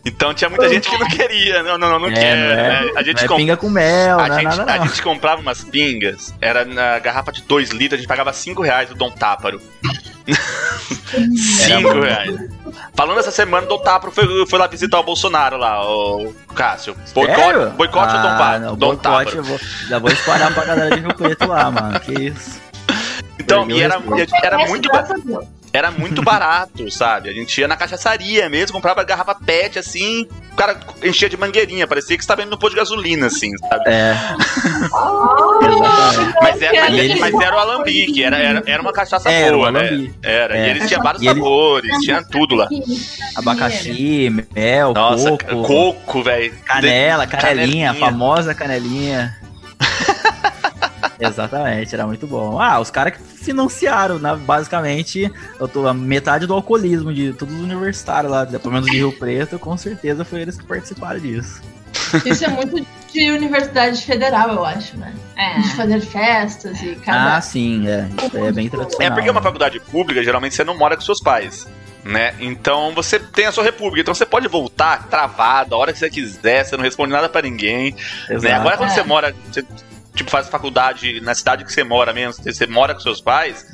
Então 0.05 0.33
tinha 0.33 0.49
muita 0.49 0.67
gente 0.69 0.89
que 0.89 0.97
não 0.97 1.07
queria. 1.07 1.63
Não, 1.63 1.77
não, 1.77 1.89
não, 1.91 1.99
não 1.99 2.07
É, 2.09 2.13
quero. 2.13 2.39
não 2.39 2.51
é- 2.51 2.85
né? 2.85 2.91
A 2.95 3.03
gente 3.03 3.17
Não 3.17 3.23
é 3.23 3.27
comp- 3.27 3.39
pinga 3.39 3.57
com 3.57 3.69
mel, 3.69 4.19
A 4.19 4.27
não 4.27 4.35
é 4.37 4.41
gente, 4.41 4.57
nada 4.57 4.73
a 4.73 4.77
não. 4.77 4.87
gente 4.87 5.01
comprava 5.01 5.41
umas 5.41 5.61
pingas, 5.63 6.33
era 6.41 6.63
na 6.65 6.99
garrafa 6.99 7.31
de 7.31 7.41
2 7.43 7.69
litros, 7.69 7.93
a 7.93 7.97
gente 8.01 8.07
pagava 8.07 8.31
5 8.33 8.61
reais 8.61 8.91
o 8.91 8.95
Dom 8.95 9.09
Táparo. 9.11 9.61
5 11.07 11.81
bom. 11.93 12.01
reais. 12.01 12.35
Falando 12.95 13.19
essa 13.19 13.31
semana, 13.31 13.65
o 13.65 13.69
Dom 13.69 13.79
Táparo 13.79 14.11
foi, 14.11 14.45
foi 14.47 14.59
lá 14.59 14.67
visitar 14.67 14.99
o 14.99 15.03
Bolsonaro 15.03 15.57
lá, 15.57 15.81
o 15.85 16.33
Cássio. 16.53 16.95
Boicote, 17.13 17.75
boicote 17.75 18.15
o 18.15 18.21
Dom, 18.21 18.27
Ah, 18.27 18.59
não, 18.59 18.75
Dom 18.75 18.87
boicote, 18.95 19.01
Táparo. 19.03 19.37
eu 19.37 19.43
vou, 19.43 19.59
já 19.87 19.97
vou 19.99 20.11
espalhar 20.11 20.53
pra 20.53 20.65
galera 20.65 20.95
de 20.95 21.01
Rio 21.01 21.15
Preto 21.15 21.47
lá, 21.47 21.71
mano. 21.71 21.99
Que 22.01 22.11
isso. 22.27 22.59
Então, 23.39 23.69
e 23.69 23.81
era, 23.81 23.97
respeito. 23.99 24.35
era, 24.45 24.57
muito, 24.67 24.89
ba- 24.89 24.97
graças 25.01 25.21
a 25.21 25.25
Deus. 25.25 25.45
era 25.71 25.91
muito 25.91 26.21
barato, 26.21 26.89
sabe? 26.91 27.29
A 27.29 27.33
gente 27.33 27.59
ia 27.59 27.67
na 27.67 27.77
cachaçaria 27.77 28.49
mesmo, 28.49 28.73
comprava 28.73 29.03
garrafa 29.03 29.33
pet, 29.35 29.79
assim, 29.79 30.27
o 30.51 30.55
cara 30.55 30.79
enchia 31.03 31.29
de 31.29 31.37
mangueirinha, 31.37 31.87
parecia 31.87 32.17
que 32.17 32.23
estava 32.23 32.41
indo 32.41 32.51
no 32.51 32.57
posto 32.59 32.73
de 32.73 32.79
gasolina, 32.79 33.27
assim, 33.27 33.55
sabe? 33.57 33.83
É. 33.87 34.13
Mas 36.41 36.61
era, 36.61 36.81
mas, 36.89 36.93
E 36.93 36.99
ele- 36.99 37.19
mas 37.19 37.33
era 37.35 37.55
o 37.55 37.59
alambique, 37.59 38.23
era, 38.23 38.37
era, 38.37 38.63
era 38.65 38.81
uma 38.81 38.93
cachaça 38.93 39.29
Era 39.29 39.55
boa, 39.55 39.71
né? 39.71 40.09
Era, 40.23 40.57
e 40.57 40.61
É. 40.61 40.69
eles 40.69 40.87
tinham 40.87 41.03
vários 41.03 41.21
E 41.21 41.27
ele- 41.27 41.39
sabores, 41.39 41.97
tinha 41.99 42.23
tudo 42.23 42.55
lá. 42.55 42.67
Abacaxi, 43.35 44.29
mel, 44.55 44.93
Nossa, 44.93 45.31
coco, 45.31 45.63
coco, 45.63 46.23
velho. 46.23 46.53
canela, 46.65 47.27
canelinha, 47.27 47.89
canelinha. 47.89 47.93
famosa 47.93 48.55
canelinha. 48.55 49.37
Exatamente, 51.19 51.93
era 51.93 52.07
muito 52.07 52.25
bom. 52.25 52.59
Ah, 52.59 52.79
os 52.79 52.89
caras 52.89 53.13
que 53.15 53.23
financiaram, 53.23 54.19
né, 54.19 54.35
basicamente, 54.35 55.31
eu 55.59 55.67
tô, 55.67 55.87
a 55.87 55.93
metade 55.93 56.45
do 56.45 56.53
alcoolismo 56.53 57.13
de 57.13 57.33
todos 57.33 57.53
os 57.53 57.61
universitários 57.61 58.31
lá, 58.31 58.45
pelo 58.45 58.71
menos 58.71 58.89
de 58.89 58.97
Rio 58.97 59.11
Preto, 59.11 59.59
com 59.59 59.75
certeza 59.77 60.23
foi 60.23 60.41
eles 60.41 60.57
que 60.57 60.65
participaram 60.65 61.19
disso. 61.19 61.61
Isso 62.25 62.45
é 62.45 62.47
muito 62.47 62.85
de 63.11 63.31
universidade 63.31 64.01
federal, 64.03 64.49
eu 64.49 64.65
acho, 64.65 64.97
né? 64.97 65.13
É. 65.35 65.59
De 65.59 65.69
fazer 65.75 65.99
festas 66.01 66.81
e 66.81 66.95
cada. 66.95 67.37
Ah, 67.37 67.41
sim, 67.41 67.87
é. 67.87 68.07
Isso 68.23 68.37
aí 68.37 68.47
é 68.47 68.51
bem 68.51 68.69
tradicional. 68.69 69.07
É 69.07 69.13
porque 69.13 69.29
uma 69.29 69.41
faculdade 69.41 69.79
pública, 69.79 70.23
geralmente 70.23 70.55
você 70.55 70.63
não 70.63 70.77
mora 70.77 70.95
com 70.95 71.01
seus 71.01 71.19
pais. 71.19 71.67
Né? 72.03 72.33
Então 72.39 72.93
você 72.95 73.19
tem 73.19 73.45
a 73.45 73.51
sua 73.51 73.63
república, 73.63 73.99
então 74.01 74.13
você 74.13 74.25
pode 74.25 74.47
voltar 74.47 75.09
travado 75.09 75.75
a 75.75 75.77
hora 75.77 75.91
que 75.91 75.99
você 75.99 76.09
quiser, 76.09 76.63
você 76.63 76.77
não 76.77 76.83
responde 76.83 77.11
nada 77.11 77.27
pra 77.27 77.41
ninguém. 77.41 77.93
Né? 78.29 78.53
Agora 78.53 78.77
quando 78.77 78.91
É. 78.91 78.93
você 78.93 79.03
mora, 79.03 79.35
você 79.51 79.65
tipo 80.15 80.29
faz 80.29 80.47
faculdade 80.49 81.19
na 81.21 81.33
cidade 81.35 81.63
que 81.63 81.71
você 81.73 81.83
mora 81.83 82.13
mesmo, 82.13 82.33
você 82.43 82.53
você 82.53 82.67
mora 82.67 82.93
com 82.93 82.99
seus 82.99 83.21
pais, 83.21 83.65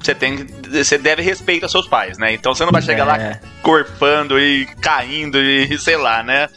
você 0.00 0.14
tem 0.14 0.36
que- 0.44 0.68
você 0.84 0.98
deve 0.98 1.22
respeito 1.22 1.62
aos 1.64 1.72
seus 1.72 1.86
pais, 1.88 2.18
né? 2.18 2.32
Então 2.32 2.54
você 2.54 2.64
não 2.64 2.72
vai 2.72 2.82
chegar 2.82 3.04
lá 3.04 3.16
É, 3.18 3.40
corpando 3.62 4.38
e 4.38 4.66
caindo 4.80 5.38
e 5.38 5.78
sei 5.78 5.96
lá, 5.96 6.22
né? 6.22 6.48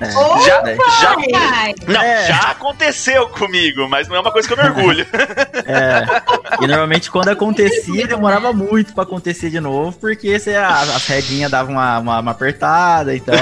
é. 0.00 0.08
Ô, 0.18 0.40
Já, 0.40 0.62
já, 1.00 1.16
não, 1.86 2.02
É. 2.02 2.26
já 2.26 2.50
aconteceu 2.50 3.28
comigo, 3.28 3.88
mas 3.88 4.08
não 4.08 4.16
é 4.16 4.20
uma 4.20 4.32
coisa 4.32 4.48
que 4.48 4.54
eu 4.54 4.56
me 4.56 4.68
orgulho. 4.68 5.06
É. 5.64 6.04
E 6.60 6.66
normalmente 6.66 7.08
quando 7.10 7.28
acontecia, 7.28 8.06
demorava 8.08 8.52
muito 8.52 8.92
pra 8.94 9.04
acontecer 9.04 9.48
de 9.50 9.60
novo, 9.60 9.96
porque 9.98 10.38
você, 10.38 10.54
a, 10.56 10.80
as 10.80 11.06
redinhas 11.06 11.50
davam 11.52 11.74
uma, 11.74 11.98
uma, 12.00 12.18
uma 12.20 12.30
apertada, 12.32 13.14
então. 13.14 13.34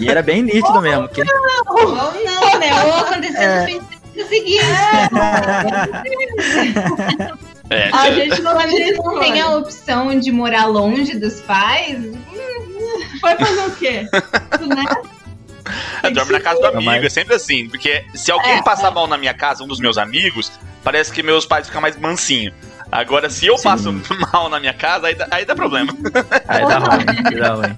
E 0.00 0.08
era 0.10 0.20
bem 0.22 0.42
nítido 0.42 0.80
mesmo. 0.80 1.08
Que, 1.08 1.22
ou 1.22 1.94
não, 1.94 2.58
né? 2.58 2.84
Ou 2.84 2.94
acontecer 3.00 3.38
É. 3.42 3.60
no 3.60 3.66
fim 3.66 3.78
do 3.78 3.97
seguinte. 4.26 4.60
É, 7.70 7.90
A 7.92 8.10
gente 8.10 8.40
não 8.40 8.54
Quando 8.54 8.72
eles 8.72 8.96
não 8.96 9.20
têm 9.20 9.40
a 9.40 9.50
opção 9.56 10.18
de 10.18 10.32
morar 10.32 10.66
longe 10.66 11.18
dos 11.18 11.40
pais, 11.40 11.98
Vai 13.20 13.36
fazer 13.36 13.66
o 13.66 13.70
quê? 13.76 14.06
né? 14.66 14.84
Eu 16.02 16.12
dorme 16.12 16.32
na 16.32 16.40
casa 16.40 16.60
do 16.60 16.66
amigo, 16.66 17.04
é 17.04 17.08
sempre 17.08 17.34
assim. 17.34 17.68
Porque 17.68 18.04
se 18.14 18.30
alguém 18.30 18.58
É, 18.58 18.62
passar 18.62 18.90
mal 18.90 19.06
na 19.06 19.18
minha 19.18 19.34
casa, 19.34 19.62
um 19.62 19.66
dos 19.66 19.80
meus 19.80 19.98
amigos, 19.98 20.50
parece 20.82 21.12
que 21.12 21.22
meus 21.22 21.44
pais 21.44 21.66
ficam 21.66 21.80
mais 21.82 21.96
mansinho. 21.98 22.52
Agora, 22.90 23.28
se 23.28 23.46
eu 23.46 23.58
Sim. 23.58 23.64
passo 23.64 23.92
mal 24.32 24.48
na 24.48 24.58
minha 24.58 24.72
casa, 24.72 25.08
aí 25.08 25.14
dá, 25.14 25.28
aí 25.30 25.44
dá 25.44 25.54
problema. 25.54 25.92
aí 26.46 26.66
dá 26.66 26.78
ruim, 26.78 27.04
aí 27.26 27.36
dá 27.38 27.54
ruim. 27.54 27.76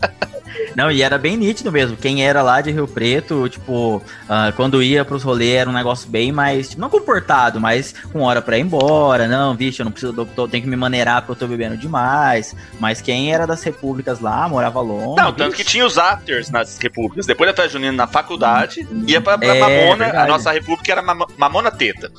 Não, 0.76 0.90
e 0.90 1.02
era 1.02 1.18
bem 1.18 1.36
nítido 1.36 1.70
mesmo. 1.72 1.96
Quem 1.96 2.24
era 2.24 2.42
lá 2.42 2.60
de 2.60 2.70
Rio 2.70 2.86
Preto, 2.86 3.48
tipo, 3.48 4.02
ah, 4.28 4.52
quando 4.56 4.82
ia 4.82 5.04
pros 5.04 5.22
rolês 5.22 5.54
era 5.56 5.68
um 5.70 5.72
negócio 5.72 6.08
bem 6.08 6.30
mais, 6.32 6.68
tipo, 6.70 6.80
não 6.80 6.88
comportado, 6.90 7.60
mas 7.60 7.94
com 8.12 8.20
hora 8.22 8.40
pra 8.40 8.56
ir 8.58 8.62
embora. 8.62 9.26
Não, 9.26 9.54
vixe, 9.54 9.80
eu 9.80 9.84
não 9.84 9.92
preciso, 9.92 10.14
eu 10.16 10.26
tô- 10.26 10.46
tenho 10.48 10.62
que 10.64 10.68
me 10.70 10.76
maneirar 10.76 11.22
porque 11.22 11.32
eu 11.32 11.36
tô 11.36 11.46
bebendo 11.46 11.76
demais. 11.76 12.54
Mas 12.78 13.00
quem 13.00 13.32
era 13.32 13.46
das 13.46 13.62
repúblicas 13.62 14.20
lá, 14.20 14.48
morava 14.48 14.80
longe. 14.80 15.20
Não, 15.22 15.32
tanto 15.32 15.56
que 15.56 15.64
tinha 15.64 15.84
os 15.84 15.98
afters 15.98 16.50
nas 16.50 16.78
repúblicas. 16.78 17.26
Depois 17.26 17.50
da 17.50 17.54
festa 17.56 17.72
junina 17.72 17.92
na 17.92 18.06
faculdade, 18.06 18.86
ia 19.06 19.20
pra, 19.20 19.36
pra 19.38 19.54
É, 19.54 19.60
Mamona. 19.60 20.04
A 20.04 20.08
verdade. 20.08 20.28
nossa 20.30 20.52
república 20.52 20.92
era 20.92 21.02
Mamona 21.02 21.70
Teta. 21.70 22.10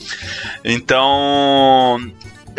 Então. 0.63 1.97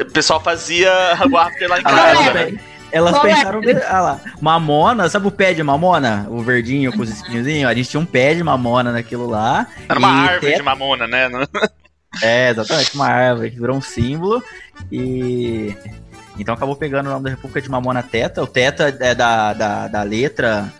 O 0.01 0.05
pessoal 0.07 0.41
fazia 0.41 0.91
o 1.31 1.37
after 1.37 1.69
lá 1.69 1.79
em 1.79 1.83
Ah, 1.85 1.91
casa. 1.93 2.53
Elas, 2.93 3.13
Qual 3.15 3.27
é? 3.27 3.35
pensaram. 3.35 3.61
Ah 3.89 4.01
lá, 4.01 4.21
mamona, 4.41 5.09
sabe 5.09 5.27
o 5.27 5.31
pé 5.31 5.53
de 5.55 5.63
mamona? 5.63 6.27
O 6.31 6.43
verdinho 6.43 6.93
com 6.93 7.03
os 7.03 7.11
espinhozinhos? 7.11 7.71
A 7.71 7.75
gente 7.75 7.89
tinha 7.89 8.01
um 8.01 8.07
pé 8.07 8.35
de 8.35 8.43
mamona 8.45 8.93
naquilo 8.93 9.27
lá. 9.27 9.67
Era 9.89 9.99
uma 9.99 10.09
árvore 10.09 10.41
teta- 10.53 10.57
de 10.59 10.63
mamona, 10.63 11.07
né? 11.07 11.29
É, 12.23 12.51
exatamente, 12.51 12.95
uma 12.95 13.07
árvore 13.09 13.51
que 13.51 13.59
virou 13.59 13.75
um 13.75 13.81
símbolo. 13.81 14.43
E. 14.93 15.75
Então 16.39 16.55
acabou 16.55 16.77
pegando 16.77 17.07
o 17.07 17.11
nome 17.11 17.25
da 17.25 17.31
República 17.31 17.61
de 17.63 17.71
Mamona 17.71 18.03
Teta. 18.03 18.43
O 18.43 18.47
Teta 18.47 18.95
é 19.01 19.15
da, 19.15 19.55
da, 19.55 19.89
da 19.89 20.03
letra 20.03 20.71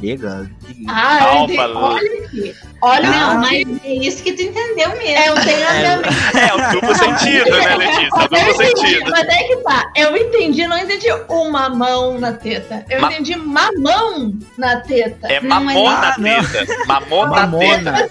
grega. 0.00 0.50
Ah, 0.88 1.22
Alfa, 1.24 1.68
olha 1.68 2.24
aqui. 2.24 2.54
Olha, 2.84 3.10
Não, 3.10 3.34
não, 3.34 3.40
mas 3.40 3.84
é 3.84 3.94
isso 3.94 4.22
que 4.22 4.32
tu 4.32 4.42
entendeu 4.42 4.88
mesmo. 4.90 5.02
É, 5.02 5.28
eu 5.28 5.34
tenho 5.36 5.68
a 5.68 5.72
minha 5.74 5.96
mente. 5.98 6.36
É, 6.36 6.54
o 6.54 6.72
duplo 6.72 6.94
sentido, 6.96 7.50
né, 7.50 7.76
Letícia? 7.76 8.08
O 8.12 8.20
Eu 8.22 8.28
duplo 8.28 8.38
entendi, 8.64 8.80
sentido. 8.88 9.10
mas 9.10 9.28
é 9.28 9.42
que 9.44 9.56
tá. 9.58 9.92
Eu 9.96 10.16
entendi, 10.16 10.66
não 10.66 10.78
entendi 10.78 11.06
uma 11.28 11.68
mão 11.68 12.18
na 12.18 12.32
teta. 12.32 12.84
Eu 12.90 13.00
Ma- 13.00 13.12
entendi 13.12 13.36
mamão 13.36 14.32
na 14.58 14.76
teta. 14.80 15.28
É 15.28 15.40
mamona 15.40 15.90
Ah, 16.08 16.14
não. 16.18 16.24
teta. 16.24 16.84
Mamona 16.86 17.58
teta. 17.58 17.92
Mamona. 17.92 18.08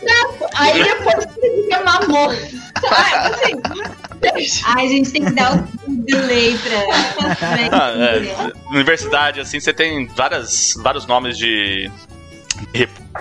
Aí 0.56 0.84
depois 0.84 1.16
eu 1.16 1.32
entendi 1.32 1.68
que 1.68 1.74
é 1.74 1.84
mamão. 1.84 2.30
Ah, 2.84 3.28
assim, 3.28 3.62
Ai, 4.66 4.86
a 4.86 4.90
gente 4.90 5.12
tem 5.12 5.24
que 5.26 5.32
dar 5.34 5.54
o 5.56 5.68
delay 6.06 6.58
pra. 6.58 7.36
pra 7.36 7.58
Ah, 7.72 7.94
é, 7.98 8.76
universidade, 8.76 9.40
assim, 9.40 9.60
você 9.60 9.74
tem 9.74 10.08
várias, 10.08 10.74
vários 10.82 11.06
nomes 11.06 11.38
de. 11.38 11.90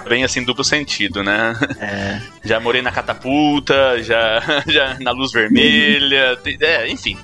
Bem 0.08 0.24
assim, 0.24 0.42
duplo 0.42 0.64
sentido, 0.64 1.22
né? 1.22 1.56
É. 1.80 2.20
Já 2.44 2.60
morei 2.60 2.82
na 2.82 2.90
catapulta, 2.90 4.02
já, 4.02 4.42
já 4.66 4.96
na 5.00 5.12
luz 5.12 5.32
vermelha, 5.32 6.38
é, 6.60 6.88
enfim. 6.88 7.16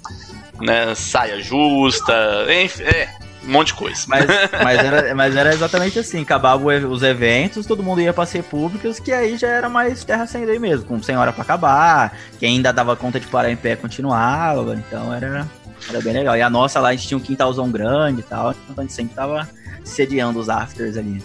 Né, 0.60 0.94
saia 0.94 1.38
justa, 1.42 2.46
enfim, 2.48 2.82
é, 2.84 3.10
um 3.46 3.50
monte 3.52 3.68
de 3.68 3.74
coisa. 3.74 4.02
Mas, 4.08 4.26
mas, 4.62 4.78
era, 4.78 5.14
mas 5.14 5.36
era 5.36 5.54
exatamente 5.54 5.98
assim, 5.98 6.22
acabavam 6.22 6.66
o- 6.66 6.90
os 6.90 7.02
eventos, 7.02 7.64
todo 7.66 7.82
mundo 7.82 8.00
ia 8.00 8.12
pra 8.12 8.26
ser 8.26 8.42
públicos, 8.42 8.98
que 8.98 9.12
aí 9.12 9.36
já 9.36 9.48
era 9.48 9.68
mais 9.68 10.02
terra 10.04 10.26
sem 10.26 10.44
lei 10.44 10.58
mesmo, 10.58 10.84
com 10.86 11.02
100 11.02 11.16
horas 11.16 11.34
pra 11.34 11.42
acabar, 11.44 12.16
quem 12.38 12.56
ainda 12.56 12.72
dava 12.72 12.96
conta 12.96 13.20
de 13.20 13.26
parar 13.26 13.50
em 13.50 13.56
pé 13.56 13.76
continuava, 13.76 14.74
então 14.74 15.14
era, 15.14 15.46
era 15.88 16.00
bem 16.00 16.12
legal. 16.12 16.36
E 16.36 16.42
a 16.42 16.50
nossa 16.50 16.80
lá, 16.80 16.88
a 16.88 16.92
gente 16.92 17.06
tinha 17.08 17.18
um 17.18 17.20
quintalzão 17.20 17.70
grande 17.70 18.20
e 18.20 18.24
tal, 18.24 18.50
então 18.68 18.74
a 18.78 18.82
gente 18.82 18.92
sempre 18.94 19.14
tava 19.14 19.48
sediando 19.84 20.38
os 20.40 20.48
afters 20.48 20.96
ali. 20.96 21.22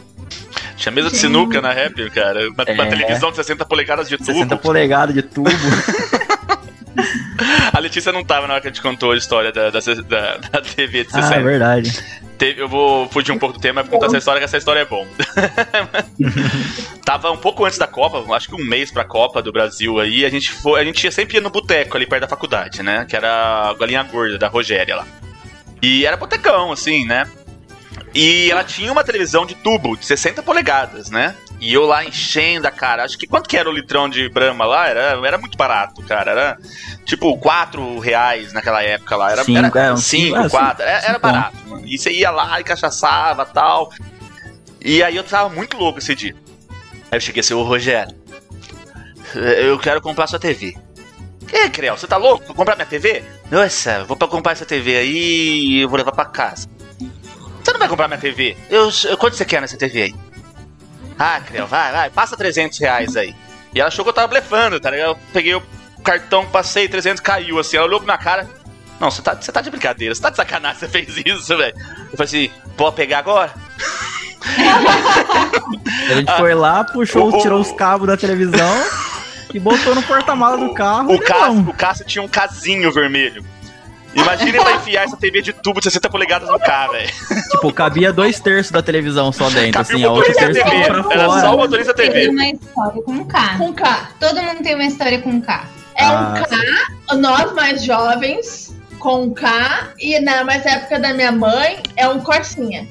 Tinha 0.76 0.92
mesa 0.92 1.10
de 1.12 1.18
sinuca 1.18 1.62
na 1.62 1.72
rap, 1.74 2.10
cara. 2.10 2.40
Uma, 2.50 2.64
uma 2.74 2.86
É. 2.88 2.90
televisão 2.90 3.30
de 3.30 3.36
60 3.38 3.66
polegadas 3.66 4.08
de 4.10 4.18
60 4.18 4.48
tubo. 4.50 4.62
polegadas 4.62 5.14
de 5.14 5.22
tubo. 5.22 5.50
A 7.74 7.80
Letícia 7.80 8.12
não 8.12 8.24
tava 8.24 8.48
na 8.48 8.54
hora 8.54 8.62
que 8.62 8.68
a 8.68 8.72
gente 8.72 8.82
contou 8.82 9.12
a 9.12 9.18
história 9.18 9.52
da, 9.52 9.70
da, 9.70 9.80
da- 9.80 10.38
da 10.38 10.62
TV 10.62 11.04
de 11.04 11.10
ah, 11.14 11.22
60. 11.22 11.36
é 11.36 11.44
verdade. 11.44 12.04
Teve- 12.38 12.62
eu 12.62 12.68
vou 12.68 13.08
fugir 13.10 13.32
um 13.32 13.38
pouco 13.40 13.54
do 13.58 13.62
tema 13.62 13.82
e 13.82 13.84
contar 13.88 14.08
essa 14.08 14.18
história, 14.18 14.40
que 14.40 14.46
essa 14.46 14.58
história 14.58 14.80
é 14.82 14.86
bom. 14.86 15.06
Tava 17.06 17.32
um 17.32 17.38
pouco 17.38 17.66
antes 17.66 17.78
da 17.78 17.88
Copa, 17.88 18.24
acho 18.36 18.48
que 18.48 18.56
um 18.56 18.64
mês 18.66 18.92
pra 18.92 19.04
Copa 19.04 19.42
do 19.42 19.52
Brasil 19.52 20.00
aí, 20.00 20.26
a 20.26 20.30
gente 20.30 20.52
foi, 20.52 20.80
a 20.82 20.84
gente 20.84 21.04
ia 21.04 21.12
sempre 21.12 21.36
ia 21.36 21.42
no 21.42 21.50
boteco 21.50 21.96
ali 21.98 22.06
perto 22.06 22.22
da 22.22 22.28
faculdade, 22.28 22.82
né? 22.84 23.06
Que 23.08 23.16
era 23.16 23.70
a 23.70 23.74
Galinha 23.74 24.04
Gorda, 24.04 24.38
da 24.38 24.48
Rogéria 24.48 24.96
lá. 24.96 25.08
E 25.82 26.06
era 26.06 26.16
botecão, 26.18 26.72
assim, 26.72 27.06
né? 27.06 27.28
E 28.14 28.50
ela 28.52 28.64
tinha 28.64 28.92
uma 28.92 29.04
televisão 29.04 29.46
de 29.46 29.56
tubo, 29.56 29.98
de 29.98 30.06
60 30.06 30.44
polegadas, 30.44 31.10
né? 31.10 31.36
E 31.62 31.72
eu 31.74 31.86
lá 31.86 32.04
enchendo 32.04 32.68
a 32.68 32.72
cara. 32.72 33.04
Acho 33.04 33.16
que 33.20 33.28
quanto 33.28 33.48
que 33.48 33.56
era 33.56 33.70
o 33.70 33.72
litrão 33.72 34.10
de 34.10 34.28
Brahma 34.30 34.66
lá? 34.66 34.88
Era, 34.88 35.26
era 35.26 35.38
muito 35.38 35.56
barato, 35.56 36.02
cara. 36.02 36.32
Era 36.32 36.58
tipo 37.06 37.38
4 37.38 38.00
reais 38.00 38.52
naquela 38.52 38.82
época 38.82 39.16
lá. 39.16 39.32
Era 39.32 39.44
Cinco, 39.44 39.78
era 39.78 39.88
é, 39.90 39.94
uns 39.94 40.04
5, 40.04 40.26
cinco, 40.36 40.46
é, 40.48 40.50
4. 40.50 40.82
Era, 40.84 40.92
era 40.92 41.08
cinco 41.08 41.20
barato, 41.20 41.58
mano. 41.68 41.88
E 41.88 42.00
você 42.00 42.12
ia 42.12 42.32
lá 42.32 42.60
e 42.60 42.64
cachaçava 42.64 43.46
tal. 43.46 43.92
E 44.84 45.04
aí 45.04 45.16
eu 45.16 45.24
tava 45.24 45.50
muito 45.50 45.78
louco 45.78 46.00
esse 46.00 46.16
dia. 46.16 46.36
Aí 47.12 47.18
eu 47.18 47.22
cheguei 47.22 47.42
assim, 47.42 47.54
ô 47.54 47.62
Rogério, 47.62 48.16
eu 49.36 49.78
quero 49.78 50.02
comprar 50.02 50.26
sua 50.26 50.40
TV. 50.40 50.76
E 51.54 51.70
Creu, 51.70 51.96
você 51.96 52.08
tá 52.08 52.18
louco? 52.18 52.46
Vou 52.48 52.56
comprar 52.56 52.76
minha 52.76 52.88
TV? 52.88 53.24
Nossa, 53.52 53.98
eu 54.00 54.06
vou 54.08 54.18
pra 54.18 54.28
comprar 54.28 54.54
essa 54.54 54.66
TV 54.66 54.96
aí 54.96 55.66
e 55.68 55.82
eu 55.82 55.90
vou 55.90 55.98
levar 55.98 56.14
pra 56.14 56.26
casa. 56.26 56.68
Você 57.64 57.72
não 57.72 57.80
vai 57.80 57.88
comprar 57.88 58.08
minha 58.08 58.20
TV? 58.20 58.58
Eu, 58.70 58.90
eu- 59.10 59.18
quanto 59.18 59.36
você 59.36 59.46
quer 59.46 59.62
nessa 59.62 59.78
TV 59.78 60.02
aí? 60.04 60.16
Ah, 61.24 61.40
Creu, 61.46 61.68
vai, 61.68 61.92
vai, 61.92 62.10
passa 62.10 62.36
300 62.36 62.80
reais 62.80 63.16
aí. 63.16 63.36
E 63.74 63.80
ela 63.80 63.88
achou 63.90 64.04
que 64.04 64.10
eu 64.10 64.14
tava 64.14 64.28
blefando, 64.28 64.80
tá 64.80 64.90
ligado? 64.90 65.10
Eu 65.10 65.18
peguei 65.32 65.54
o 65.56 65.64
cartão, 66.04 66.46
passei 66.48 66.88
300, 66.88 67.20
caiu 67.22 67.60
assim. 67.60 67.78
Ela 67.78 67.86
olhou 67.86 68.00
pra 68.00 68.06
minha 68.16 68.18
cara. 68.18 68.50
Não, 69.00 69.10
você 69.12 69.22
tá, 69.22 69.36
você 69.36 69.52
tá 69.52 69.62
de 69.62 69.70
brincadeira, 69.70 70.14
você 70.14 70.22
tá 70.22 70.30
de 70.30 70.36
sacanagem, 70.36 70.80
você 70.80 70.88
fez 70.88 71.08
isso, 71.26 71.56
velho. 71.58 71.76
Eu 72.12 72.18
falei 72.18 72.26
assim, 72.26 72.52
pode 72.78 72.96
pegar 72.96 73.20
agora? 73.20 73.52
A 76.10 76.14
gente 76.16 76.32
foi 76.38 76.54
lá, 76.54 76.84
puxou, 76.84 77.30
o- 77.30 77.42
tirou 77.42 77.62
os 77.62 77.72
cabos 77.72 78.08
da 78.08 78.18
televisão 78.18 78.84
e 79.54 79.60
botou 79.60 79.96
no 79.96 80.04
porta-mala 80.04 80.58
do 80.58 80.74
carro. 80.74 81.14
O 81.14 81.20
Cássio, 81.20 81.44
levamos. 81.50 81.68
o 81.70 81.74
Cássio 81.78 82.06
tinha 82.06 82.24
um 82.24 82.28
casinho 82.28 82.92
vermelho. 82.92 83.46
Imagina 84.14 84.62
pra 84.64 84.74
enfiar 84.74 85.04
essa 85.06 85.16
TV 85.18 85.42
de 85.42 85.54
tubo 85.54 85.80
de 85.80 85.86
60 85.86 86.10
polegadas 86.10 86.50
no 86.50 86.60
carro, 86.60 86.94
velho. 86.94 87.10
Tipo, 87.52 87.72
cabia 87.74 88.12
dois 88.12 88.40
terços 88.40 88.72
da 88.72 88.82
televisão 88.82 89.32
só 89.32 89.50
dentro, 89.50 89.74
Cabia 89.84 89.96
assim, 89.96 90.06
o 90.06 90.10
a 90.10 90.12
outra 90.14 90.30
motorista 90.34 90.54
terço 90.54 90.70
TV. 90.72 90.84
Era 90.84 91.04
fora. 91.04 91.42
só 91.42 91.56
o 91.56 91.58
motorista 91.58 91.94
TV. 91.94 92.28
uma 92.30 92.46
história 92.48 93.02
com 93.02 93.26
K. 93.26 93.58
com 93.58 93.74
K. 93.74 94.12
Todo 94.20 94.42
mundo 94.42 94.64
tem 94.64 94.76
uma 94.76 94.86
história 94.86 95.20
com 95.22 95.42
K. 95.42 95.66
É 95.96 96.06
Ah, 96.06 96.34
um 96.36 96.44
K, 96.44 97.16
nós 97.18 97.54
mais 97.54 97.84
jovens, 97.84 98.76
com 99.00 99.32
K, 99.34 99.94
e 100.00 100.20
na 100.20 100.44
mais 100.44 100.66
época 100.66 101.00
da 101.00 101.14
minha 101.14 101.32
mãe, 101.32 101.82
é 101.96 102.08
um 102.10 102.20
Corsinha. 102.20 102.88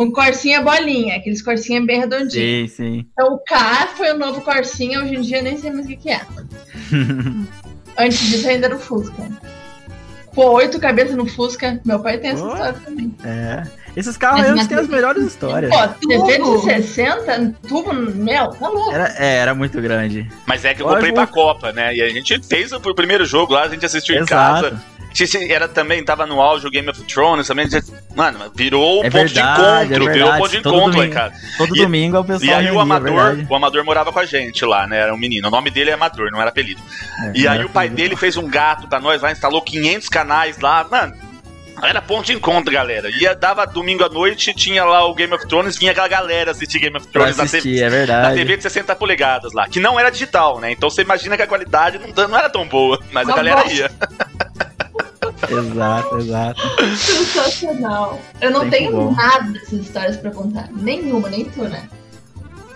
Um 0.00 0.12
Corsinha 0.12 0.60
bolinha, 0.62 1.16
aqueles 1.16 1.42
Corsinha 1.42 1.84
bem 1.84 2.00
redondinhos. 2.00 2.70
Sim, 2.72 2.76
sim. 2.76 3.06
Então 3.12 3.34
o 3.34 3.38
K 3.38 3.88
foi 3.96 4.12
o 4.12 4.18
novo 4.18 4.40
Corsinha, 4.42 5.00
hoje 5.00 5.14
em 5.16 5.20
dia 5.20 5.38
eu 5.38 5.42
nem 5.42 5.56
sei 5.56 5.70
mais 5.72 5.86
o 5.86 5.88
que, 5.88 5.96
que 5.96 6.10
é. 6.10 6.20
Antes 7.98 8.18
disso 8.20 8.48
ainda 8.48 8.66
era 8.66 8.76
o 8.76 8.78
Fusca. 8.78 9.28
Pô, 10.38 10.52
oito 10.52 10.78
cabeças 10.78 11.16
no 11.16 11.26
Fusca, 11.26 11.80
meu 11.84 11.98
pai 11.98 12.16
tem 12.16 12.30
essa 12.30 12.44
Pô. 12.44 12.52
história 12.52 12.74
também. 12.74 13.12
É. 13.24 13.64
Esses 13.96 14.16
carros 14.16 14.48
uma 14.48 14.68
têm 14.68 14.78
as 14.78 14.86
melhores 14.86 15.24
histórias. 15.24 15.68
Pô, 15.68 15.88
TV 15.88 16.26
de 16.26 16.38
Tubo. 16.38 16.62
60, 16.62 17.54
tubo, 17.66 17.92
meu, 17.92 18.46
tá 18.50 18.68
louco. 18.68 18.92
Era, 18.92 19.12
é, 19.18 19.38
era 19.38 19.52
muito 19.52 19.80
grande. 19.80 20.30
Mas 20.46 20.64
é 20.64 20.74
que 20.74 20.80
eu 20.80 20.86
Lógico. 20.86 21.06
comprei 21.06 21.12
pra 21.12 21.26
Copa, 21.26 21.72
né? 21.72 21.92
E 21.92 22.00
a 22.00 22.08
gente 22.10 22.40
fez 22.46 22.70
o 22.70 22.78
primeiro 22.94 23.24
jogo 23.24 23.52
lá, 23.52 23.64
a 23.64 23.68
gente 23.68 23.84
assistiu 23.84 24.14
em 24.14 24.18
Exato. 24.20 24.62
casa. 24.62 24.80
A 25.24 25.52
Era 25.52 25.68
também, 25.68 26.04
tava 26.04 26.26
no 26.26 26.40
auge 26.40 26.66
o 26.66 26.70
Game 26.70 26.88
of 26.88 27.02
Thrones 27.04 27.46
também. 27.46 27.66
a 27.66 28.14
Mano, 28.16 28.50
virou 28.54 29.00
o 29.02 29.04
É 29.04 29.10
ponto 29.10 29.24
verdade, 29.32 29.88
de 29.88 29.94
é 29.94 29.96
encontro. 29.96 30.12
virou 30.12 30.28
o 30.30 30.36
ponto 30.38 30.50
de 30.50 30.60
Todo 30.62 30.76
encontro 30.76 30.92
domingo. 30.98 31.14
casa. 31.14 31.34
Todo 31.56 31.76
E- 31.76 31.80
domingo 31.80 32.18
o 32.18 32.24
pessoal 32.24 32.42
E 32.42 32.50
aí 32.52 32.54
o 32.56 32.58
reunia, 32.74 32.78
é 32.78 32.82
Amador, 32.82 33.12
verdade. 33.26 33.46
o 33.50 33.54
Amador 33.56 33.84
morava 33.84 34.12
com 34.12 34.18
a 34.18 34.24
gente 34.24 34.64
lá, 34.64 34.86
né? 34.86 34.98
Era 35.00 35.14
um 35.14 35.18
menino. 35.18 35.48
O 35.48 35.50
nome 35.50 35.70
dele 35.70 35.90
é 35.90 35.94
Amador, 35.94 36.30
não 36.30 36.40
era 36.40 36.50
apelido. 36.50 36.80
É, 37.24 37.32
E 37.34 37.48
aí 37.48 37.64
o 37.64 37.68
pai 37.68 37.88
dele 37.88 38.16
fez 38.16 38.36
um 38.36 38.48
gato 38.48 38.88
pra 38.88 39.00
nós 39.00 39.22
lá, 39.22 39.32
instalou 39.32 39.62
500 39.62 40.08
canais 40.08 40.58
lá. 40.58 40.86
Mano, 40.90 41.14
era 41.82 42.02
ponto 42.02 42.26
de 42.26 42.32
encontro, 42.32 42.72
galera. 42.72 43.08
Ia, 43.20 43.34
dava 43.36 43.64
domingo 43.64 44.04
à 44.04 44.08
noite, 44.08 44.52
tinha 44.52 44.84
lá 44.84 45.04
o 45.06 45.14
Game 45.14 45.32
of 45.32 45.46
Thrones, 45.46 45.76
vinha 45.78 45.92
aquela 45.92 46.08
galera 46.08 46.50
assistir 46.50 46.80
Game 46.80 46.96
of 46.96 47.06
Thrones 47.06 47.36
na 47.36 47.44
assistir, 47.44 47.68
TV, 47.74 47.80
é 47.80 47.84
na 47.84 47.90
verdade. 47.96 48.34
TV 48.36 48.56
de 48.56 48.62
60 48.64 48.96
polegadas 48.96 49.52
lá, 49.52 49.68
que 49.68 49.78
não 49.78 49.98
era 49.98 50.10
digital, 50.10 50.58
né? 50.58 50.72
Então 50.72 50.90
você 50.90 51.02
imagina 51.02 51.36
que 51.36 51.42
a 51.42 51.46
qualidade 51.46 51.98
não, 51.98 52.28
não 52.28 52.36
era 52.38 52.50
tão 52.50 52.66
boa, 52.66 52.98
mas 53.12 53.28
a 53.28 53.30
Uma 53.30 53.36
galera 53.36 53.62
bosta. 53.62 53.72
ia. 53.78 53.90
Exato, 55.48 56.18
exato. 56.18 56.60
Sensacional. 56.96 58.20
Eu 58.40 58.50
não 58.50 58.60
Tempo 58.60 58.70
tenho 58.72 58.90
bom. 58.92 59.14
nada 59.14 59.50
dessas 59.52 59.80
histórias 59.80 60.16
pra 60.16 60.30
contar. 60.30 60.68
Nenhuma, 60.72 61.28
nem 61.28 61.44
tu, 61.44 61.62
né? 61.64 61.88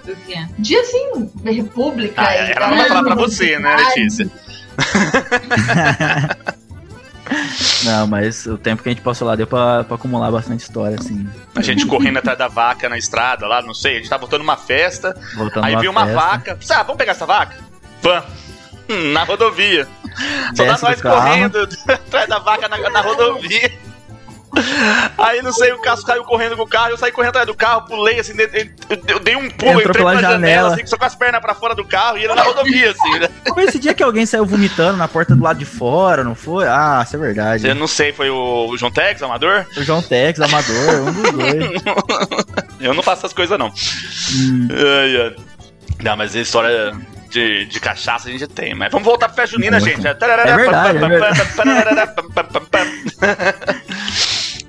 Do 0.04 0.14
quê? 0.26 0.46
Dia 0.58 0.80
assim, 0.80 1.30
República. 1.44 2.20
Ah, 2.22 2.34
e 2.34 2.52
ela 2.52 2.68
não 2.68 2.76
vai 2.76 2.88
falar 2.88 3.02
pra 3.04 3.14
grande 3.14 3.30
você, 3.34 3.58
né. 3.58 3.76
Letícia? 3.76 4.30
Não, 7.84 8.06
mas 8.06 8.46
o 8.46 8.58
tempo 8.58 8.82
que 8.82 8.88
a 8.88 8.92
gente 8.92 9.00
passou 9.02 9.26
lá 9.26 9.34
deu 9.34 9.46
pra, 9.46 9.84
pra 9.84 9.94
acumular 9.96 10.30
bastante 10.30 10.60
história, 10.60 10.96
assim. 11.00 11.26
A 11.54 11.62
gente 11.62 11.86
correndo 11.86 12.18
atrás 12.18 12.36
da 12.38 12.46
vaca 12.48 12.88
na 12.88 12.98
estrada 12.98 13.46
lá, 13.46 13.62
não 13.62 13.72
sei, 13.74 13.94
a 13.94 13.98
gente 13.98 14.08
tava 14.10 14.20
voltando 14.20 14.42
uma 14.42 14.56
festa, 14.56 15.16
Voltando 15.36 15.64
aí 15.64 15.72
numa 15.72 15.80
viu 15.80 15.90
uma 15.90 16.04
festa. 16.06 16.20
vaca. 16.20 16.58
Ah, 16.70 16.82
vamos 16.82 16.98
pegar 16.98 17.12
essa 17.12 17.26
vaca? 17.26 17.56
Vamos. 18.02 18.24
Hum, 18.90 19.12
Na 19.12 19.24
rodovia. 19.24 19.88
Só 20.54 20.64
dá 20.64 20.78
nós 20.80 21.00
correndo 21.00 21.68
atrás 21.88 22.28
da 22.28 22.38
vaca 22.38 22.68
na, 22.68 22.78
na 22.90 23.00
rodovia. 23.00 23.72
Aí 25.16 25.40
não 25.40 25.50
sei, 25.50 25.72
o 25.72 25.80
Cássio 25.80 26.04
caiu 26.04 26.24
correndo 26.24 26.54
com 26.56 26.62
o 26.64 26.66
carro, 26.68 26.90
eu 26.90 26.98
saí 26.98 27.10
correndo 27.10 27.30
atrás 27.30 27.46
do 27.46 27.54
carro, 27.54 27.86
pulei 27.86 28.20
assim, 28.20 28.34
de- 28.36 28.46
de- 28.48 28.70
eu 29.08 29.18
dei 29.18 29.34
um 29.34 29.48
pulo, 29.48 29.80
Entrou 29.80 29.80
entrei 29.80 29.92
pela 29.94 30.10
pela 30.10 30.20
janela, 30.20 30.32
janela. 30.40 30.74
assim, 30.74 30.86
só 30.86 30.98
com 30.98 31.06
as 31.06 31.14
pernas 31.14 31.40
pra 31.40 31.54
fora 31.54 31.74
do 31.74 31.82
carro 31.86 32.18
e 32.18 32.24
ele 32.24 32.34
na 32.34 32.42
rodovia, 32.42 32.90
assim, 32.90 33.18
né? 33.18 33.30
Foi 33.48 33.64
esse 33.64 33.78
dia 33.78 33.94
que 33.94 34.02
alguém 34.02 34.26
saiu 34.26 34.44
vomitando 34.44 34.98
na 34.98 35.08
porta 35.08 35.34
do 35.34 35.42
lado 35.42 35.58
de 35.58 35.64
fora, 35.64 36.22
não 36.22 36.34
foi? 36.34 36.66
Ah, 36.68 37.02
isso 37.02 37.16
é 37.16 37.18
verdade. 37.18 37.66
Eu 37.66 37.74
não 37.74 37.86
sei, 37.86 38.12
foi 38.12 38.28
o, 38.28 38.66
o 38.68 38.76
João 38.76 38.92
Tex, 38.92 39.22
amador? 39.22 39.64
O 39.74 39.82
João 39.82 40.02
Tex, 40.02 40.38
Amador, 40.38 41.00
um 41.08 41.12
dos 41.12 41.32
dois. 41.32 41.82
Eu 42.78 42.92
não 42.92 43.02
faço 43.02 43.20
essas 43.20 43.32
coisas, 43.32 43.58
não. 43.58 43.68
Hum, 43.68 44.68
Ai, 44.70 45.16
ai. 45.22 45.36
Não, 46.02 46.14
mas 46.16 46.36
a 46.36 46.40
história 46.40 46.94
de, 47.32 47.64
de 47.66 47.80
cachaça 47.80 48.28
a 48.28 48.32
gente 48.32 48.46
tem. 48.46 48.74
Mas 48.74 48.92
vamos 48.92 49.06
voltar 49.06 49.26
pra 49.28 49.36
festa 49.36 49.56
junina, 49.56 49.80
Muito. 49.80 49.96
gente. 49.96 50.06
É 50.06 50.14
verdade, 50.14 50.50
é 50.50 50.54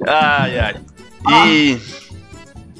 Ai, 0.07 0.59
ai. 0.59 0.75
E. 1.47 1.79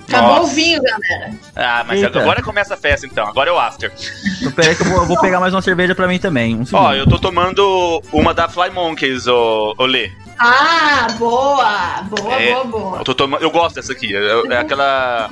Acabou 0.08 0.32
o 0.32 0.40
Nossa. 0.42 0.54
vinho, 0.54 0.82
galera. 0.84 1.34
Ah, 1.56 1.84
mas 1.88 2.04
Eita. 2.04 2.20
agora 2.20 2.42
começa 2.42 2.74
a 2.74 2.78
festa 2.78 3.06
então. 3.06 3.26
Agora 3.26 3.50
é 3.50 3.54
o 3.54 3.60
after. 3.60 3.92
então 4.38 4.52
peraí 4.52 4.76
que 4.76 4.84
eu 4.84 4.88
vou, 4.88 4.98
eu 4.98 5.06
vou 5.06 5.20
pegar 5.20 5.40
mais 5.40 5.54
uma 5.54 5.62
cerveja 5.62 5.96
pra 5.96 6.08
mim 6.08 6.20
também. 6.20 6.56
Um. 6.56 6.64
Ó, 6.74 6.94
eu 6.94 7.08
tô 7.08 7.18
tomando 7.18 8.02
uma 8.12 8.34
da 8.34 8.48
Fly 8.50 8.70
Monkeys, 8.70 9.28
ô, 9.28 9.74
ô 9.78 9.86
Lê. 9.86 10.12
Ah, 10.38 11.08
boa! 11.18 12.04
Boa, 12.10 12.34
É. 12.36 12.54
boa, 12.54 12.66
boa. 12.66 12.98
Eu, 13.00 13.04
tô 13.04 13.14
tomando, 13.16 13.42
eu 13.42 13.50
gosto 13.50 13.76
dessa 13.76 13.94
aqui. 13.94 14.16
É, 14.16 14.54
é 14.54 14.58
aquela. 14.58 15.30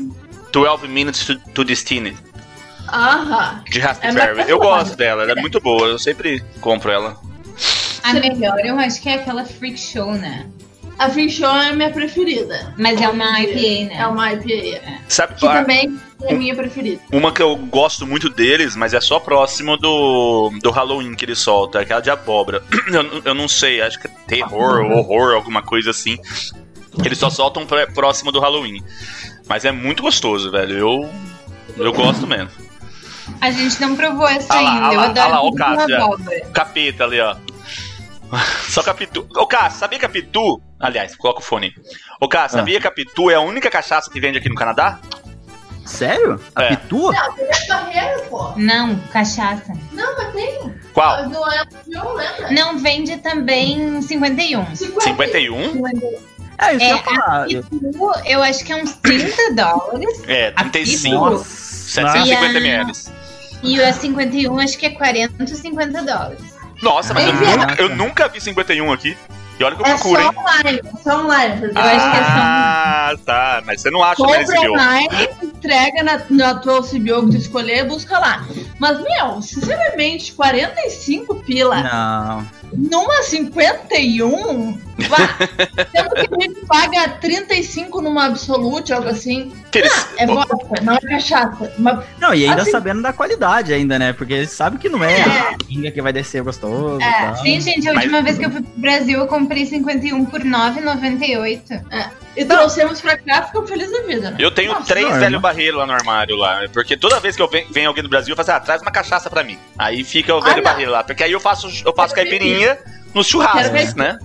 12 0.52 0.88
Minutes 0.88 1.26
to, 1.26 1.36
to 1.54 1.64
Destiny, 1.64 2.18
Aham. 2.88 3.64
de 3.70 3.80
Raspberry. 3.80 4.42
É 4.42 4.52
eu 4.52 4.60
gosto 4.60 4.96
dela, 4.96 5.24
ela 5.24 5.32
é 5.34 5.42
muito 5.42 5.60
boa, 5.60 5.88
eu 5.88 6.00
sempre 6.00 6.44
compro 6.60 6.92
ela. 6.92 7.18
A 8.04 8.14
melhor 8.14 8.60
eu 8.66 8.78
acho 8.80 9.02
que 9.02 9.10
é 9.10 9.16
aquela 9.16 9.46
Freak 9.46 9.80
Show, 9.80 10.14
né? 10.14 10.48
A 11.00 11.10
Free 11.10 11.30
Show 11.32 11.50
é 11.50 11.70
a 11.70 11.74
minha 11.74 11.90
preferida. 11.90 12.74
Mas 12.78 13.02
é 13.02 13.10
uma 13.10 13.40
IPA, 13.42 13.90
né? 13.90 14.02
É 14.02 14.08
uma 14.08 14.34
IPA. 14.34 14.52
é. 14.54 14.98
Sabe 15.08 15.34
Que 15.36 15.48
a- 15.48 15.62
também 15.62 16.00
é 16.24 16.34
a 16.34 16.38
minha 16.38 16.56
preferida. 16.56 17.02
uma 17.12 17.32
que 17.32 17.42
eu 17.42 17.56
gosto 17.56 18.06
muito 18.06 18.30
deles, 18.30 18.76
mas 18.76 18.94
é 18.94 19.02
só 19.02 19.20
próximo 19.20 19.78
do, 19.78 20.52
do 20.62 20.70
Halloween 20.70 21.16
que 21.16 21.26
eles 21.26 21.40
soltam, 21.40 21.82
é 21.82 21.84
aquela 21.84 22.02
de 22.02 22.12
abóbora. 22.12 22.62
Eu, 22.94 23.22
eu 23.26 23.34
não 23.34 23.48
sei, 23.48 23.82
acho 23.82 24.00
que 24.00 24.08
é 24.08 24.12
terror, 24.28 24.82
horror, 24.92 25.34
alguma 25.34 25.64
coisa 25.64 25.90
assim. 25.92 26.18
Eles 27.04 27.18
só 27.18 27.30
soltam 27.32 27.66
próximo 27.96 28.32
do 28.32 28.40
Halloween. 28.40 28.84
Mas 29.48 29.66
é 29.66 29.72
muito 29.72 30.04
gostoso, 30.04 30.52
velho. 30.52 30.78
Eu, 30.78 31.10
eu 31.78 31.94
gosto 31.94 32.28
mesmo. 32.28 32.50
A 33.40 33.52
gente 33.52 33.80
não 33.82 33.96
provou 33.96 34.28
essa 34.28 34.54
Ah 34.54 34.62
lá, 34.62 34.72
ainda. 34.74 34.88
ah 34.88 34.94
eu 34.94 35.00
lá, 35.00 35.06
adoro 35.06 35.28
ah 35.28 35.30
lá, 35.30 35.42
ó, 35.42 36.06
abóbora. 36.06 36.46
Capeta 36.54 37.04
ali, 37.06 37.20
ó. 37.22 37.36
Só 38.70 38.82
que 38.82 38.90
a 38.90 38.94
Pitu. 38.94 39.28
Ô, 39.36 39.46
Cássio, 39.46 39.80
sabia 39.80 40.00
que 40.00 40.06
a 40.06 40.10
Pitu. 40.10 40.62
Aliás, 40.80 41.16
coloca 41.16 41.40
o 41.40 41.44
fone 41.44 41.68
aí. 41.68 41.74
Ô, 42.20 42.28
Cássio, 42.30 42.58
Ah. 42.58 42.62
sabia 42.62 42.80
que 42.80 42.88
a 42.88 42.92
Pitu 42.92 43.30
é 43.30 43.36
a 43.36 43.42
única 43.42 43.70
cachaça 43.70 44.10
que 44.10 44.20
vende 44.20 44.38
aqui 44.38 44.48
no 44.50 44.56
Canadá? 44.56 45.00
Sério? 45.86 46.40
A 46.56 46.64
É. 46.64 46.70
Pitu? 46.76 47.12
Não, 47.12 47.34
tem 47.34 47.46
a 47.48 47.68
barreira, 47.68 48.22
pô. 48.30 48.54
Não, 48.56 48.96
cachaça. 49.12 49.74
Não, 49.92 50.16
mas 50.18 50.32
tem. 50.34 50.74
Qual? 50.94 51.28
Não 51.30 51.52
é 51.52 51.64
não? 51.88 52.16
Não 52.52 52.78
vende 52.78 53.18
também 53.18 54.02
51. 54.02 54.66
51? 54.76 55.88
É, 56.58 56.74
isso 56.76 56.84
É, 56.86 56.92
eu 56.92 56.96
ia 56.96 57.04
falar. 57.04 57.46
Pitu, 57.48 58.12
eu 58.26 58.44
acho 58.44 58.64
que 58.64 58.72
é 58.72 58.76
uns 58.78 58.94
30 58.94 59.54
dólares. 59.56 60.22
É, 60.28 60.54
A 60.56 60.64
35. 60.66 61.16
Nossa. 61.32 61.44
750 61.44 62.54
E 62.54 62.58
a- 62.58 62.60
ml. 62.60 62.92
E 63.64 63.82
a 63.82 63.94
51 63.94 64.60
acho 64.60 64.78
que 64.78 64.86
é 64.86 64.90
40 64.90 65.36
ou 65.40 65.48
50 65.48 66.04
dólares. 66.04 66.56
Nossa, 66.82 67.14
mas 67.14 67.26
eu, 67.78 67.88
eu 67.88 67.96
nunca 67.96 68.28
vi 68.28 68.42
51 68.42 68.92
aqui. 68.92 69.16
E 69.62 69.64
olha 69.64 69.76
que 69.76 69.82
eu 69.82 69.86
É 69.86 69.90
procuro, 69.94 70.22
só 70.22 70.30
hein? 70.32 70.38
online. 70.40 70.80
é 70.84 70.98
Só 71.04 71.24
online. 71.24 71.60
porque 71.62 71.78
Eu 71.78 71.82
acho 71.84 72.12
que 72.12 72.18
é 72.18 72.24
só- 72.24 72.30
Ah, 72.32 73.14
tá. 73.26 73.64
Mas 73.66 73.82
você 73.82 73.92
não 73.92 74.04
acha 74.04 74.22
no 74.24 74.28
Compra 74.28 74.42
LCBO. 74.42 74.72
online, 74.74 75.30
entrega 75.44 76.04
na, 76.04 76.22
na 76.30 76.56
tua 76.56 76.82
CBO 76.82 77.26
que 77.26 77.32
tu 77.32 77.38
escolher, 77.38 77.86
busca 77.86 78.18
lá. 78.18 78.44
Mas, 78.80 78.98
meu, 79.00 79.42
sinceramente, 79.44 80.34
45 80.34 81.36
pila 81.36 81.84
Não. 81.84 82.48
numa 82.74 83.22
51, 83.22 84.74
vá. 85.08 85.18
Sendo 85.96 86.10
que 86.16 86.36
a 86.36 86.42
gente 86.42 86.66
paga 86.66 87.10
35 87.20 88.02
numa 88.02 88.26
Absolute, 88.26 88.92
algo 88.94 89.10
assim. 89.10 89.52
Que 89.72 89.80
eles- 89.80 90.08
É 90.18 90.26
vodka, 90.26 90.82
não 90.82 90.94
é 90.96 91.00
cachaça. 91.02 91.72
Mas, 91.78 92.00
Não, 92.20 92.34
e 92.34 92.46
ainda 92.48 92.62
Assim- 92.64 92.72
sabendo 92.72 93.02
da 93.02 93.14
qualidade 93.14 93.74
ainda, 93.74 93.98
né? 94.00 94.14
Porque 94.14 94.34
eles 94.34 94.52
sabem 94.52 94.80
que 94.80 94.90
não 94.90 95.04
é, 95.04 95.20
É. 95.20 95.24
a 95.54 95.58
pinga 95.68 95.92
que 95.92 96.02
vai 96.02 96.12
descer 96.14 96.42
gostoso 96.44 97.00
É. 97.02 97.36
Sim, 97.36 97.60
gente, 97.62 97.88
a 97.88 97.94
Mas- 97.94 98.04
última 98.04 98.22
vez 98.24 98.38
que 98.38 98.46
eu 98.46 98.52
fui 98.52 98.62
pro 98.62 98.82
Brasil 98.82 99.20
eu 99.20 99.28
comprei 99.28 99.51
51 99.66 100.26
por 100.26 100.42
9,98. 100.42 101.82
e 102.36 102.46
trouxemos 102.46 103.02
pra 103.02 103.18
cá, 103.18 103.44
ficamos 103.44 103.70
felizes 103.70 103.92
da 103.92 104.02
vida, 104.08 104.32
né? 104.32 104.38
Eu 104.40 104.52
tenho 104.52 104.72
Nossa, 104.74 104.86
três 104.88 105.10
não, 105.10 105.20
velho 105.20 105.40
barreiro 105.40 105.78
lá 105.78 105.86
no 105.86 105.94
armário 105.94 106.36
lá. 106.36 106.62
Porque 106.74 106.96
toda 106.98 107.20
vez 107.20 107.36
que 107.36 107.42
eu 107.42 107.48
ven- 107.50 107.68
vem 107.72 107.86
alguém 107.86 108.04
do 108.04 108.10
Brasil, 108.10 108.32
eu 108.32 108.36
falo 108.36 108.50
assim, 108.50 108.58
ah, 108.58 108.60
traz 108.66 108.82
uma 108.82 108.92
cachaça 108.92 109.30
pra 109.30 109.44
mim. 109.44 109.58
Aí 109.78 110.04
fica 110.04 110.34
o 110.36 110.42
velho 110.42 110.58
não. 110.58 110.64
barreiro 110.64 110.92
lá. 110.92 111.04
Porque 111.04 111.24
aí 111.24 111.32
eu 111.32 111.40
faço, 111.40 111.68
eu 111.86 111.94
faço 111.94 112.14
Quero 112.16 112.30
caipirinha 112.30 112.78
nos 113.14 113.28
Quero 113.30 113.44
churrascos, 113.44 113.94
ver. 113.94 113.96
né? 113.96 114.18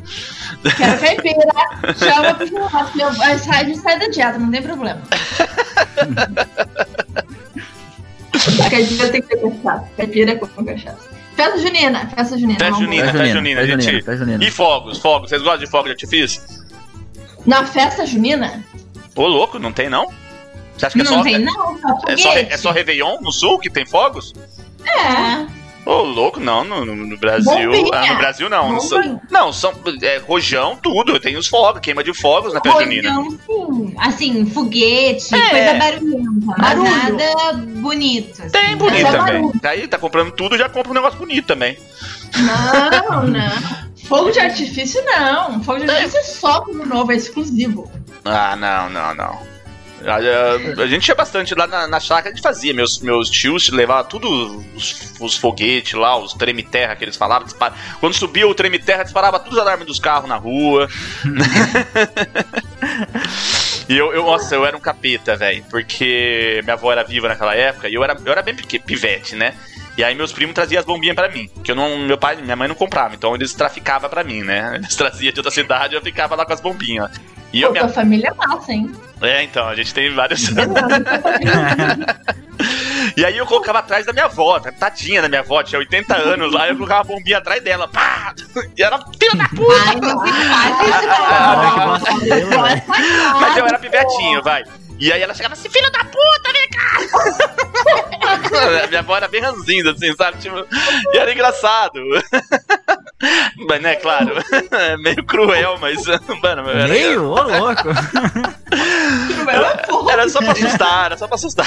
Quero 0.77 1.01
caipira, 1.01 1.95
chama 1.99 2.35
pro 2.35 2.47
churrasco. 2.47 2.99
Eu- 3.01 3.09
A 3.09 3.65
gente 3.65 3.79
sai 3.79 3.99
da 3.99 4.07
dieta, 4.09 4.39
não 4.39 4.51
tem 4.51 4.63
problema. 4.63 5.03
A 8.67 8.71
caipira 8.71 9.09
tem 9.09 9.23
que 9.23 9.29
ter 9.29 9.41
cachaça. 9.41 9.89
Caipira 9.97 10.33
é 10.33 10.35
com 10.37 10.65
cachaça. 10.65 11.16
Festa 11.37 11.59
junina, 11.59 12.09
festa 12.09 12.39
junina. 12.39 12.59
Festa 12.59 12.81
junina. 12.81 13.05
Festa 13.05 13.27
junina, 13.27 13.61
festa 13.61 13.81
gente. 13.83 14.05
junina, 14.05 14.17
junina. 14.17 14.45
E 14.45 14.51
fogos, 14.51 14.99
fogos. 14.99 15.29
Vocês 15.29 15.43
gostam 15.43 15.61
de 15.61 15.67
fogos 15.67 15.87
de 15.87 15.91
artifício? 15.93 16.43
Na 17.45 17.65
festa 17.67 18.07
junina? 18.07 18.65
Ô, 19.15 19.27
louco, 19.27 19.59
não 19.59 19.71
tem 19.71 19.91
não? 19.91 20.07
Você 20.77 20.87
acha 20.87 20.95
que 20.95 21.03
é 21.03 21.05
Não 21.05 21.19
só, 21.19 21.23
tem, 21.23 21.39
não. 21.39 21.79
Só 21.79 22.09
é, 22.09 22.17
só, 22.17 22.33
é 22.33 22.57
só 22.57 22.71
Réveillon 22.71 23.19
no 23.21 23.31
sul 23.31 23.59
que 23.59 23.69
tem 23.71 23.85
fogos? 23.87 24.33
É. 24.85 25.47
Ô, 25.87 26.03
louco, 26.03 26.41
não, 26.41 26.65
no, 26.65 26.85
no- 26.85 26.97
no 26.97 27.17
Brasil. 27.17 27.71
Ah, 27.95 28.07
no 28.09 28.17
Brasil 28.17 28.49
não. 28.51 28.73
no 28.73 29.21
não, 29.31 29.53
são 29.53 29.73
é, 30.03 30.19
rojão, 30.19 30.77
tudo. 30.83 31.21
Tem 31.21 31.37
os 31.37 31.47
fogos, 31.47 31.81
queima 31.81 32.03
de 32.03 32.13
fogos 32.13 32.53
na 32.53 32.61
festa 32.61 32.83
junina. 32.83 33.15
Sim. 33.47 33.95
Assim, 33.97 34.47
foguete, 34.47 35.33
É. 35.33 35.49
coisa 35.51 35.75
barulhenta. 35.75 36.57
Barulho. 36.59 36.91
nada 36.91 37.53
bonito. 37.77 38.43
assim. 38.43 38.51
Tem 38.51 38.77
bonito 38.77 39.01
só 39.03 39.13
também. 39.13 39.53
Tá 39.53 39.71
aí, 39.71 39.87
tá 39.87 39.97
comprando 39.97 40.33
tudo, 40.33 40.59
já 40.59 40.69
compra 40.69 40.91
um 40.91 40.95
negócio 40.95 41.19
bonito 41.21 41.47
também. 41.47 41.79
Não, 42.37 43.23
não. 43.31 43.87
Fogo 44.09 44.31
de 44.33 44.41
artifício 44.41 45.01
não. 45.05 45.63
Fogo 45.63 45.85
de 45.85 45.91
artifício 45.91 46.19
é 46.19 46.23
só 46.25 46.61
pro 46.63 46.85
novo, 46.87 47.13
é 47.13 47.17
exclusivo. 47.17 47.89
Ah, 48.25 48.57
não, 48.57 48.91
não, 48.91 49.15
não. 49.15 49.56
A, 50.05 50.17
a- 50.17 50.83
a 50.83 50.87
gente 50.87 51.05
tinha 51.05 51.15
bastante 51.15 51.55
lá 51.55 51.67
na, 51.67 51.87
na 51.87 52.01
chácara, 52.01 52.31
a 52.31 52.35
gente 52.35 52.43
fazia. 52.43 52.75
Meus, 52.75 53.01
meus 53.01 53.31
tios 53.31 53.69
levavam 53.71 54.09
tudo, 54.09 54.65
os, 54.75 55.13
os 55.21 55.37
foguetes 55.37 55.95
lá, 55.95 56.17
os 56.19 56.35
treme-terra 56.35 56.95
que 56.97 57.05
eles 57.05 57.17
falavam. 57.17 57.49
Quando 58.01 58.15
subia 58.15 58.47
o 58.47 58.55
treme-terra, 58.55 59.05
disparava 59.05 59.39
todos 59.39 59.55
os 59.55 59.59
alarmes 59.59 59.87
dos 59.87 59.99
carros 59.99 60.29
na 60.29 60.37
rua. 60.37 60.89
e 63.89 63.97
eu, 63.97 64.13
eu, 64.13 64.25
nossa, 64.25 64.55
eu 64.55 64.67
era 64.67 64.77
um 64.77 64.81
capeta, 64.81 65.37
velho. 65.37 65.65
Porque 65.71 66.61
minha 66.65 66.75
avó 66.75 66.93
era 66.93 67.03
viva 67.03 67.29
naquela 67.29 67.55
época 67.55 67.89
e 67.89 67.95
eu 67.95 68.05
era, 68.05 68.17
eu 68.25 68.33
era 68.33 68.43
bem 68.43 68.55
pivete, 68.55 69.35
né? 69.35 69.55
E 69.97 70.05
aí 70.05 70.15
meus 70.15 70.33
primos 70.33 70.55
traziam 70.55 70.79
as 70.79 70.85
bombinhas 70.85 71.15
pra 71.17 71.29
mim. 71.29 71.49
Que 71.65 71.73
eu 71.73 71.77
não, 71.77 71.99
meu 71.99 72.19
pai 72.19 72.37
e 72.39 72.43
minha 72.43 72.57
mãe 72.57 72.69
não 72.69 72.75
compravam, 72.75 73.15
então 73.15 73.35
eles 73.35 73.55
traficavam 73.55 74.11
pra 74.11 74.23
mim, 74.23 74.43
né? 74.43 74.73
Eles 74.77 74.95
traziam 74.97 75.33
de 75.33 75.41
outra 75.41 75.51
cidade 75.51 75.95
e 75.95 75.97
eu 75.97 76.03
ficava 76.03 76.35
lá 76.35 76.45
com 76.45 76.53
as 76.53 76.61
bombinhas. 76.61 77.11
E 77.53 77.63
eu, 77.63 77.69
Pô, 77.69 77.73
minha, 77.73 77.85
tua 77.85 77.95
família 77.95 78.29
é 78.29 78.35
massa, 78.35 78.73
hein? 78.73 78.93
é, 79.23 79.43
então, 79.43 79.67
a 79.67 79.75
gente 79.75 79.95
tem 79.95 80.13
vários. 80.13 80.49
e 83.17 83.25
aí 83.25 83.39
eu 83.39 83.47
colocava 83.47 83.79
atrás 83.79 84.05
da 84.05 84.13
minha 84.13 84.27
avó, 84.27 84.61
tadinha 84.79 85.23
da 85.23 85.29
minha 85.29 85.41
avó, 85.41 85.63
tinha 85.63 85.79
80 85.79 86.15
anos 86.17 86.53
lá, 86.53 86.69
eu 86.69 86.75
colocava 86.75 87.01
a 87.01 87.05
bombinha 87.05 87.39
atrás 87.39 87.63
dela, 87.63 87.89
pá! 87.89 88.35
E 88.77 88.83
era 88.83 88.99
filho 88.99 89.37
da 89.37 89.49
puta! 89.49 89.73
Ai, 89.81 89.97
não 89.97 90.21
se 90.21 90.33
faz 90.49 90.73
isso, 90.83 92.51
que. 92.51 92.83
Mas 93.41 93.57
eu 93.57 93.67
era 93.67 93.79
pivetinho, 93.79 94.43
vai. 94.43 94.65
E 94.99 95.13
aí 95.13 95.21
ela 95.23 95.35
chegava 95.35 95.53
assim, 95.55 95.69
filho 95.69 95.91
da 95.93 96.03
puta, 96.05 96.53
vem 96.53 96.69
cá! 96.71 96.97
minha 98.89 99.01
avó 99.01 99.17
era 99.17 99.29
bem 99.29 99.41
ranzinza, 99.43 99.91
assim, 99.93 100.15
sabe? 100.17 100.39
Tipo, 100.39 100.67
e 101.13 101.19
era 101.19 101.33
engraçado. 101.33 102.01
Mas, 103.69 103.81
né, 103.83 103.97
claro, 103.97 104.33
é 104.73 104.97
meio 104.99 105.25
cruel, 105.25 105.79
mas, 105.81 106.05
mano, 106.43 106.69
era, 106.69 106.87
Meio? 106.87 107.31
Ô, 107.31 107.43
louco. 107.43 107.89
era 110.11 110.29
só 110.29 110.39
pra 110.41 110.53
assustar, 110.53 111.07
era 111.07 111.17
só 111.17 111.27
pra 111.27 111.37
assustar. 111.37 111.67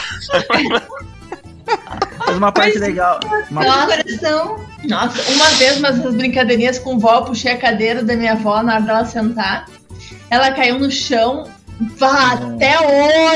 Faz 2.17 2.37
uma 2.37 2.51
parte 2.51 2.77
legal. 2.77 3.19
Uma- 3.49 3.61
Meu 3.61 3.71
coração. 3.87 4.65
Nossa, 4.85 5.31
uma 5.31 5.45
vez, 5.57 5.77
umas 5.77 5.99
essas 5.99 6.13
brincadeirinhas 6.15 6.79
com 6.79 6.99
vó, 6.99 7.21
puxei 7.21 7.51
a 7.51 7.57
cadeira 7.57 8.03
da 8.03 8.15
minha 8.15 8.33
avó 8.33 8.61
na 8.61 8.75
hora 8.75 8.83
dela 8.83 9.05
sentar. 9.05 9.65
Ela 10.29 10.51
caiu 10.51 10.77
no 10.79 10.91
chão. 10.91 11.49
Vá, 11.97 12.33
até 12.33 12.77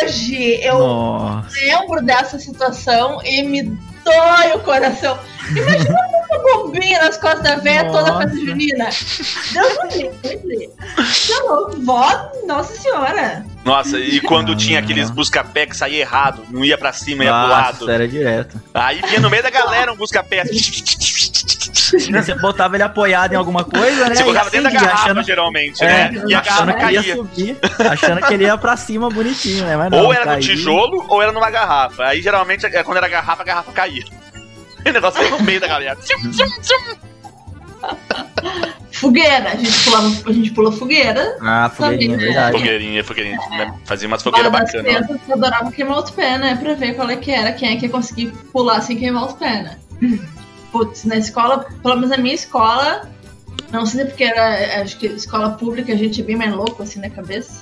hoje 0.04 0.60
eu 0.62 0.80
Nossa. 0.80 1.50
lembro 1.62 2.02
dessa 2.04 2.38
situação 2.38 3.22
e 3.24 3.42
me 3.44 3.64
dói 4.04 4.52
o 4.56 4.60
coração. 4.60 5.18
Imagina 5.50 5.96
uma 6.30 6.64
bombinha 6.64 7.00
nas 7.00 7.18
costas 7.18 7.44
da 7.44 7.56
véia 7.56 7.86
toda 7.86 8.10
a 8.10 8.14
Nossa. 8.14 8.28
festa 8.28 8.46
junina. 8.46 8.90
Deus 9.54 9.78
me 9.96 10.30
livre. 10.30 10.70
Tá 10.78 11.44
louco, 11.46 11.82
vó, 11.86 12.32
nossa 12.46 12.76
senhora. 12.76 13.46
Nossa, 13.64 13.98
e 13.98 14.20
quando 14.20 14.50
Não, 14.50 14.58
tinha 14.58 14.80
aqueles 14.80 15.10
busca-pé 15.10 15.66
que 15.66 15.78
saía 15.78 16.02
errado, 16.02 16.44
não 16.50 16.66
ia 16.66 16.78
pra 16.78 16.92
cima, 16.92 17.24
ia 17.24 17.32
pro 17.32 17.50
lado. 17.50 17.80
Nossa, 17.80 17.92
era 17.94 18.08
direto. 18.08 18.62
Aí 18.74 19.02
vinha 19.08 19.22
no 19.22 19.30
meio 19.30 19.44
da 19.44 19.50
galera 19.50 19.94
um 19.94 19.96
busca-pé. 19.96 20.44
Você 22.00 22.36
botava 22.36 22.76
ele 22.76 22.84
apoiado 22.84 23.34
em 23.34 23.36
alguma 23.36 23.64
coisa, 23.64 24.10
né? 24.10 24.16
Você 24.16 24.24
colocava 24.24 24.50
dentro 24.50 24.72
da 24.72 24.80
garrafa, 24.80 25.04
achando, 25.04 25.24
geralmente, 25.24 25.84
é, 25.84 25.88
né? 26.12 26.24
E 26.28 26.34
a 26.34 26.42
garrafa 26.42 26.64
achando 26.64 26.78
que 26.78 26.84
ele 26.86 26.94
ia 26.94 27.02
caía. 27.02 27.16
subir, 27.16 27.58
achando 27.92 28.22
que 28.28 28.34
ele 28.34 28.44
ia 28.46 28.58
pra 28.58 28.78
cima 28.78 29.10
bonitinho, 29.10 29.66
né? 29.66 29.78
Mas 29.78 29.92
não, 29.92 30.00
Ou 30.06 30.14
era 30.14 30.22
no 30.26 30.32
caía. 30.32 30.42
tijolo, 30.42 31.06
ou 31.08 31.22
era 31.22 31.32
numa 31.32 31.50
garrafa. 31.50 32.04
Aí 32.06 32.22
geralmente, 32.22 32.66
é, 32.66 32.84
quando 32.84 32.98
era 32.98 33.08
garrafa, 33.08 33.42
a 33.42 33.46
garrafa 33.46 33.72
caía. 33.72 34.04
E 34.86 34.90
o 34.90 34.94
negócio 34.94 35.20
veio 35.22 35.38
no 35.38 35.44
meio 35.44 35.60
da 35.60 35.68
galera. 35.68 35.98
Fogueira, 38.92 39.50
a 39.52 39.56
gente 39.56 39.84
pulava, 39.84 40.08
a 40.08 40.32
gente 40.32 40.52
pula 40.52 40.72
fogueira. 40.72 41.38
Ah, 41.42 41.70
fogueirinha, 41.74 42.12
Também, 42.12 42.26
verdade. 42.34 42.58
Fogueirinha, 42.58 43.04
fogueirinha. 43.04 43.38
né? 43.52 43.74
Fazia 43.86 44.08
umas 44.08 44.22
fogueiras 44.24 44.52
bacanas. 44.52 44.82
crianças 44.86 45.22
que 45.26 45.34
adoravam 45.34 45.72
queimar 45.72 46.00
os 46.00 46.12
pés, 46.12 46.40
né? 46.40 46.56
Pra 46.62 46.74
ver 46.76 46.94
qual 46.96 47.10
é 47.10 47.16
que 47.18 47.32
era, 47.32 47.52
quem 47.52 47.74
é 47.74 47.76
que 47.76 47.86
ia 47.86 47.92
conseguir 47.92 48.28
pular 48.52 48.82
sem 48.82 48.98
queimar 48.98 49.26
os 49.26 49.34
pés, 49.34 49.64
né? 49.64 49.78
Putz, 50.74 51.06
na 51.06 51.16
escola, 51.16 51.66
pelo 51.82 51.96
menos 51.96 52.10
na 52.10 52.18
minha 52.18 52.36
escola, 52.36 53.08
não 53.72 53.86
sei 53.86 54.06
porque 54.06 54.24
era, 54.24 54.82
acho 54.82 54.98
que 54.98 55.06
escola 55.06 55.52
pública 55.52 55.94
a 55.94 55.96
gente 55.96 56.20
é 56.20 56.24
bem 56.24 56.36
mais 56.36 56.54
louco 56.54 56.84
assim 56.84 57.00
na 57.00 57.10
cabeça. 57.10 57.62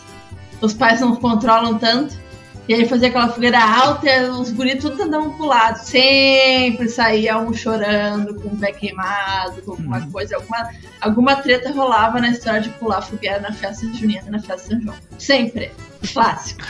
Os 0.62 0.74
pais 0.74 1.02
não 1.02 1.16
controlam 1.16 1.78
tanto. 1.78 2.20
E 2.68 2.74
aí 2.74 2.88
fazia 2.88 3.10
aquela 3.10 3.28
fogueira 3.28 3.60
alta 3.60 4.10
e 4.10 4.30
os 4.30 4.52
guris 4.52 4.82
tudo 4.82 5.02
andavam 5.04 5.34
pro 5.34 5.46
lado. 5.46 5.78
Sempre 5.78 6.88
saía 6.88 7.38
um 7.38 7.54
chorando, 7.54 8.36
com 8.36 8.50
o 8.50 8.58
pé 8.58 8.72
queimado, 8.72 9.62
com 9.64 9.72
alguma 9.72 10.10
coisa. 10.10 10.38
Alguma, 10.38 10.70
alguma 11.02 11.36
treta 11.36 11.72
rolava 11.72 12.22
na 12.22 12.30
história 12.30 12.62
de 12.62 12.70
pular 12.70 13.02
fogueira 13.02 13.40
na 13.40 13.52
festa 13.52 13.86
junina, 13.94 14.30
na 14.30 14.40
festa 14.40 14.70
de 14.70 14.70
São 14.70 14.82
João. 14.82 14.96
Sempre. 15.18 15.72
Clássico. 16.14 16.64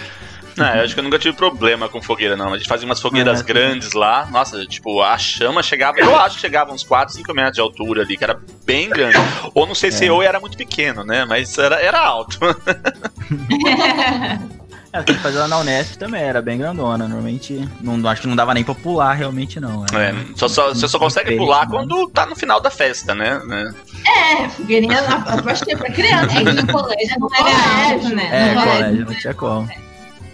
Não, 0.58 0.76
eu 0.76 0.84
acho 0.84 0.93
que 0.93 0.99
eu 0.99 1.04
nunca 1.04 1.18
tive 1.20 1.36
problema 1.36 1.88
com 1.89 2.02
fogueira, 2.02 2.36
não. 2.36 2.54
A 2.54 2.58
gente 2.58 2.68
fazia 2.68 2.86
umas 2.86 3.02
fogueiras 3.02 3.39
É. 3.39 3.43
grandes 3.43 3.93
lá. 3.93 4.28
Nossa, 4.32 4.66
tipo, 4.66 5.02
a 5.02 5.18
chama 5.18 5.64
chegava. 5.64 5.99
Eu 5.99 6.16
acho 6.20 6.36
que 6.36 6.41
chegava 6.41 6.72
uns 6.74 6.84
4, 6.84 7.14
5 7.16 7.34
metros 7.34 7.56
de 7.56 7.62
altura 7.62 8.02
ali, 8.02 8.18
que 8.18 8.24
era 8.24 8.39
bem 8.66 8.89
grande. 8.89 9.18
Ou 9.54 9.66
não 9.66 9.76
sei 9.76 9.91
se 9.91 10.06
É. 10.06 10.10
eu 10.10 10.22
era 10.22 10.39
muito 10.39 10.58
pequeno, 10.58 11.04
né? 11.04 11.26
Mas 11.26 11.58
era, 11.58 11.76
era 11.82 11.99
alto. 11.99 12.38
É, 14.93 15.02
tem 15.04 15.16
que 15.16 15.22
fazer 15.22 15.38
ela 15.38 15.47
na 15.47 15.58
Unesp 15.60 15.95
também, 15.97 16.22
era 16.22 16.41
bem 16.41 16.58
grandona. 16.58 17.08
Normalmente, 17.08 17.66
não, 17.80 18.06
acho 18.10 18.24
que 18.24 18.28
não 18.28 18.36
dava 18.36 18.54
nem 18.54 18.62
pra 18.62 18.76
pular, 18.76 19.14
realmente 19.14 19.58
não. 19.58 19.86
É, 19.93 20.08
Era- 20.10 20.18
só, 20.36 20.49
só- 20.49 20.68
você 20.74 20.86
só 20.86 20.99
consegue 20.99 21.38
pular 21.38 21.62
né? 21.62 21.68
quando 21.72 22.10
tá 22.10 22.26
no 22.26 22.36
final 22.36 22.60
da 22.60 22.70
festa, 22.70 23.16
né? 23.16 23.39
né? 23.45 23.74
É, 24.06 24.49
fogueirinha, 24.49 24.97
eu 24.97 25.49
acho 25.49 25.64
que 25.64 25.72
é 25.74 25.78
pra 25.78 25.89
criança. 25.91 26.38
É 26.38 26.43
que 26.43 26.52
no 26.62 26.68
colégio 26.74 27.16
não 27.22 27.30
era 27.34 27.93
alto, 27.93 28.10
né? 28.10 28.30
É, 28.34 28.54
No 28.54 28.62
colégio, 28.64 29.06
não 29.06 29.16
tinha 29.16 29.34
como. 29.34 29.70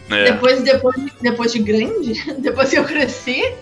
É. 0.09 0.31
Depois, 0.31 0.61
depois, 0.63 0.95
depois 1.21 1.51
de 1.51 1.59
grande, 1.59 2.13
depois 2.39 2.69
que 2.69 2.77
eu 2.77 2.83
cresci, 2.85 3.53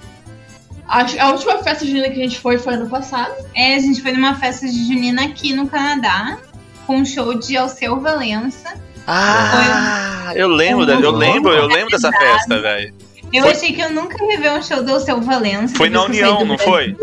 acho, 0.88 1.20
a 1.20 1.32
última 1.32 1.58
festa 1.64 1.86
junina 1.86 2.08
que 2.10 2.20
a 2.20 2.24
gente 2.24 2.40
foi 2.40 2.58
foi 2.58 2.74
ano 2.76 2.90
passado. 2.90 3.34
É, 3.56 3.76
a 3.76 3.80
gente 3.80 4.02
foi 4.02 4.12
numa 4.12 4.36
festa 4.36 4.68
de 4.68 4.88
junina 4.88 5.26
aqui 5.26 5.54
no 5.54 5.68
Canadá, 5.68 6.38
com 6.86 6.98
um 6.98 7.06
show 7.06 7.34
de 7.40 7.58
Alceu 7.58 8.00
Valença. 8.00 8.76
Ah, 9.08 10.32
eu 10.36 10.48
lembro, 10.48 10.86
da- 10.86 10.94
eu 10.94 11.12
lembro, 11.12 11.52
eu 11.54 11.68
lembro 11.68 11.90
dessa 11.92 12.12
festa, 12.12 12.60
velho. 12.62 12.94
Eu 13.34 13.44
Foi- 13.44 13.52
achei 13.52 13.74
que 13.74 13.82
eu 13.82 13.92
nunca 13.92 14.24
ia 14.24 14.40
ver 14.40 14.52
um 14.52 14.62
show 14.62 14.84
do 14.84 14.92
Alceu 14.94 15.20
Valença. 15.22 15.76
Foi 15.76 15.90
na 15.90 16.00
eu 16.00 16.04
União, 16.06 16.46
não 16.46 16.58
foi? 16.58 16.96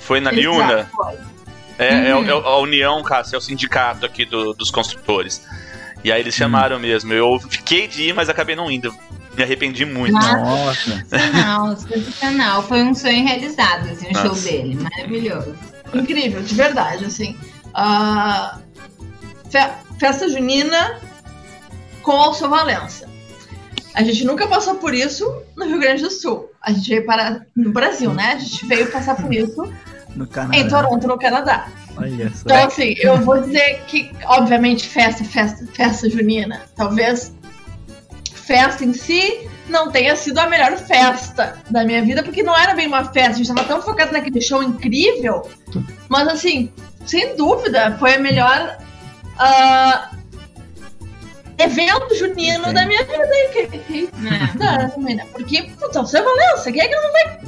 Foi 0.00 0.20
na 0.20 0.30
Exato, 0.32 0.40
Liuna. 0.40 0.90
foi. 0.94 1.14
É, 1.78 2.08
é 2.10 2.14
Uhum. 2.16 2.28
é 2.28 2.34
o- 2.34 2.46
a 2.46 2.58
União, 2.58 3.02
Cássio, 3.02 3.36
é 3.36 3.38
o 3.38 3.40
sindicato 3.40 4.04
aqui 4.04 4.24
do- 4.24 4.52
dos 4.54 4.70
construtores. 4.70 5.42
E 6.08 6.12
aí 6.12 6.20
eles 6.22 6.34
chamaram 6.34 6.78
mesmo. 6.78 7.12
Eu 7.12 7.38
fiquei 7.38 7.86
de 7.86 8.04
ir, 8.04 8.14
mas 8.14 8.30
acabei 8.30 8.56
não 8.56 8.70
indo. 8.70 8.94
Me 9.36 9.42
arrependi 9.42 9.84
muito. 9.84 10.12
Nossa. 10.14 10.36
Nossa. 10.38 11.04
Sensacional, 11.06 11.76
sensacional. 11.76 12.62
Foi 12.62 12.82
um 12.82 12.94
sonho 12.94 13.24
realizado, 13.26 13.90
assim, 13.90 14.08
o 14.10 14.14
show 14.14 14.24
Nossa. 14.28 14.48
dele. 14.48 14.78
Maravilhoso. 14.82 15.54
Incrível, 15.94 16.42
de 16.42 16.54
verdade, 16.54 17.04
assim. 17.04 17.36
Ah, 17.74 18.58
fe- 19.50 19.70
festa 20.00 20.28
junina 20.30 20.98
com 22.02 22.12
Alceu 22.12 22.48
Valença. 22.48 23.06
A 23.94 24.02
gente 24.02 24.24
nunca 24.24 24.46
passou 24.48 24.76
por 24.76 24.94
isso 24.94 25.42
no 25.56 25.66
Rio 25.66 25.78
Grande 25.78 26.02
do 26.02 26.10
Sul. 26.10 26.50
A 26.62 26.72
gente 26.72 26.88
veio 26.88 27.04
para 27.04 27.42
no 27.54 27.70
Brasil, 27.70 28.12
né? 28.14 28.32
A 28.32 28.38
gente 28.38 28.64
veio 28.66 28.90
passar 28.90 29.14
por 29.16 29.32
isso 29.32 29.70
No 30.16 30.26
Canadá. 30.26 30.56
em 30.56 30.68
Toronto, 30.68 31.06
no 31.06 31.18
Canadá. 31.18 31.68
Olha 31.98 32.30
só. 32.30 32.42
Então, 32.44 32.66
assim, 32.66 32.94
eu 32.98 33.16
vou 33.18 33.40
dizer 33.40 33.82
que, 33.86 34.10
obviamente, 34.24 34.86
festa, 34.88 35.24
festa, 35.24 35.66
festa 35.72 36.08
junina. 36.08 36.62
Talvez 36.76 37.34
festa 38.32 38.84
em 38.84 38.94
si 38.94 39.48
não 39.68 39.90
tenha 39.90 40.16
sido 40.16 40.38
a 40.38 40.46
melhor 40.46 40.76
festa 40.78 41.58
da 41.68 41.84
minha 41.84 42.02
vida, 42.02 42.22
porque 42.22 42.42
não 42.42 42.56
era 42.56 42.74
bem 42.74 42.86
uma 42.86 43.04
festa. 43.04 43.30
A 43.30 43.32
gente 43.34 43.48
tava 43.48 43.64
tão 43.64 43.82
focado 43.82 44.12
naquele 44.12 44.40
show 44.40 44.62
incrível. 44.62 45.48
Mas, 46.08 46.28
assim, 46.28 46.72
sem 47.04 47.36
dúvida, 47.36 47.96
foi 47.98 48.14
a 48.14 48.18
melhor 48.18 48.78
ah, 49.38 50.10
evento 51.58 52.14
junino 52.14 52.66
Sim. 52.66 52.72
da 52.72 52.86
minha 52.86 53.04
vida. 53.04 53.78
Que- 53.86 54.08
né? 54.18 54.52
Não, 54.58 54.90
também 54.90 55.16
não. 55.16 55.26
Porque, 55.26 55.64
puta, 55.78 56.00
o 56.00 56.06
seu 56.06 56.24
Valença, 56.24 56.72
quem 56.72 56.80
é 56.80 56.88
que 56.88 56.94
não 56.96 57.12
vai 57.12 57.40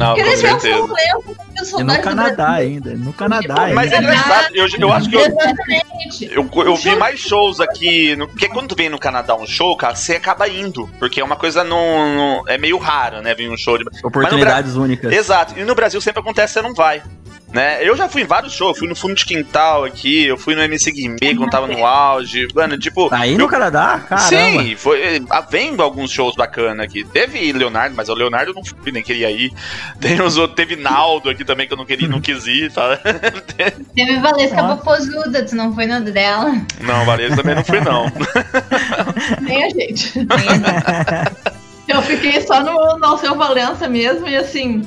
Não, 0.00 0.08
com 0.08 0.14
querer 0.14 0.30
ver 0.30 0.36
o 0.36 0.40
seu 0.40 0.60
certeza. 0.60 0.86
Valença? 0.86 1.72
com 1.72 1.80
E 1.80 1.84
no 1.84 2.02
Canadá 2.02 2.50
ainda. 2.52 2.90
No 2.94 3.12
Canadá 3.12 3.62
ainda. 3.62 3.74
Mas 3.74 3.92
é 3.92 3.98
engraçado, 3.98 4.54
eu, 4.54 4.66
eu 4.78 4.92
acho 4.92 5.10
que 5.10 5.16
eu, 5.16 5.20
Exatamente. 5.20 6.30
eu, 6.32 6.50
eu 6.64 6.76
vi 6.76 6.96
mais 6.96 7.20
shows 7.20 7.60
aqui. 7.60 8.16
No, 8.16 8.26
porque 8.26 8.48
quando 8.48 8.68
tu 8.68 8.74
vem 8.74 8.88
no 8.88 8.98
Canadá 8.98 9.34
um 9.36 9.46
show, 9.46 9.76
cara, 9.76 9.94
você 9.94 10.16
acaba 10.16 10.48
indo. 10.48 10.88
Porque 10.98 11.20
é 11.20 11.24
uma 11.24 11.36
coisa 11.36 11.62
não. 11.62 12.14
não- 12.16 12.48
é 12.48 12.56
meio 12.56 12.78
raro, 12.78 13.20
né? 13.20 13.34
Vir 13.34 13.50
um 13.50 13.56
show 13.56 13.76
de. 13.76 13.84
Oportunidades 14.02 14.74
únicas. 14.74 15.12
Exato. 15.12 15.58
E 15.58 15.64
no 15.64 15.74
Brasil 15.74 16.00
sempre 16.00 16.20
acontece, 16.20 16.54
você 16.54 16.62
não 16.62 16.74
vai. 16.74 17.02
Né? 17.52 17.78
Eu 17.82 17.96
já 17.96 18.08
fui 18.08 18.22
em 18.22 18.26
vários 18.26 18.52
shows, 18.52 18.78
fui 18.78 18.88
no 18.88 18.94
fundo 18.94 19.14
de 19.14 19.24
quintal 19.24 19.84
aqui, 19.84 20.24
eu 20.24 20.38
fui 20.38 20.54
no 20.54 20.62
MC 20.62 20.92
Guimê 20.92 21.34
quando 21.36 21.50
tava 21.50 21.66
no 21.66 21.84
auge. 21.84 22.46
Mano, 22.54 22.78
tipo. 22.78 23.12
Aí 23.12 23.32
eu- 23.32 23.38
no 23.38 23.48
Canadá? 23.48 24.04
Caramba. 24.08 24.28
Sim, 24.28 24.76
foi 24.76 25.22
ah, 25.28 25.40
vendo 25.40 25.82
alguns 25.82 26.12
shows 26.12 26.36
bacanas 26.36 26.84
aqui. 26.84 27.02
Teve 27.04 27.52
Leonardo, 27.52 27.96
mas 27.96 28.08
o 28.08 28.14
Leonardo 28.14 28.50
eu 28.52 28.54
não 28.54 28.64
fui, 28.64 28.92
nem 28.92 29.02
queria 29.02 29.30
ir. 29.30 29.52
Tem 30.00 30.20
os 30.20 30.36
outros, 30.36 30.56
teve 30.56 30.76
Naldo 30.76 31.28
aqui 31.28 31.44
também 31.44 31.66
que 31.66 31.72
eu 31.72 31.76
não 31.76 31.84
queria, 31.84 32.08
não 32.08 32.20
quis 32.20 32.46
ir, 32.46 32.72
tá? 32.72 32.98
Teve 33.94 34.18
Valesca 34.20 34.62
Ó. 34.62 34.76
Popozuda, 34.76 35.44
tu 35.44 35.56
não 35.56 35.74
foi 35.74 35.86
no 35.86 36.00
dela? 36.00 36.52
Não, 36.80 37.04
Valério 37.04 37.36
também 37.36 37.54
não 37.54 37.64
fui, 37.64 37.80
não. 37.80 38.10
Nem 39.42 39.64
a 39.64 39.70
gente. 39.70 40.12
Eu 41.90 42.02
fiquei 42.02 42.40
só 42.40 42.62
no, 42.62 42.98
no 42.98 43.04
Alceu 43.06 43.34
Valença 43.36 43.88
mesmo 43.88 44.28
e 44.28 44.36
assim, 44.36 44.82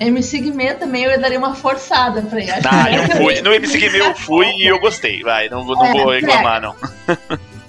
MC 0.00 0.38
Guimê 0.40 0.74
também 0.74 1.04
eu 1.04 1.20
daria 1.20 1.38
uma 1.38 1.54
forçada 1.54 2.22
pra 2.22 2.38
Ah, 2.64 2.84
que 2.88 2.94
eu 2.96 3.02
é 3.02 3.08
fui. 3.08 3.40
No 3.42 3.52
MC 3.52 3.78
Game 3.78 3.98
eu 3.98 4.14
fui 4.14 4.46
e 4.58 4.66
eu 4.70 4.78
gostei, 4.80 5.22
vai. 5.22 5.48
Não, 5.48 5.64
vou- 5.64 5.76
não 5.76 5.86
É, 5.86 5.92
vou 5.92 6.12
é. 6.14 6.20
reclamar, 6.20 6.60
não. 6.60 6.74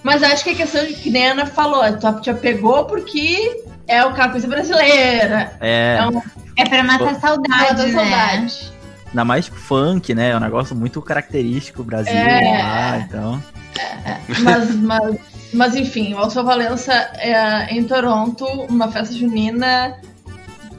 Mas 0.03 0.23
acho 0.23 0.43
que 0.43 0.51
a 0.51 0.55
questão 0.55 0.85
de 0.85 0.93
que 0.93 1.09
nem 1.09 1.27
a 1.27 1.31
Ana 1.31 1.45
falou, 1.45 1.81
a 1.81 1.91
Top 1.93 2.21
te 2.21 2.33
pegou 2.33 2.85
porque 2.85 3.61
é 3.87 4.03
o 4.05 4.13
coisa 4.31 4.47
brasileira. 4.47 5.51
É, 5.59 5.97
É 5.99 6.07
um 6.07 6.21
É 6.55 6.65
pra 6.65 6.83
matar 6.83 7.09
Ah, 7.11 7.19
saudade, 7.19 7.75
da 7.75 7.83
né? 7.85 7.91
saudade. 7.91 8.71
ainda 9.09 9.25
mais 9.25 9.45
tipo, 9.45 9.57
funk, 9.57 10.13
né? 10.15 10.29
É 10.31 10.37
um 10.37 10.39
negócio 10.39 10.75
muito 10.75 11.01
característico 11.01 11.83
Brasil 11.83 12.13
É. 12.15 12.57
lá, 12.63 12.97
então. 12.99 13.43
Mas, 14.39 14.75
mas, 14.75 15.15
mas 15.53 15.75
enfim, 15.75 16.13
o 16.13 16.17
Alceu 16.19 16.43
Valença 16.43 16.93
é, 17.15 17.73
em 17.73 17.83
Toronto, 17.83 18.45
uma 18.69 18.91
festa 18.91 19.13
junina. 19.15 19.99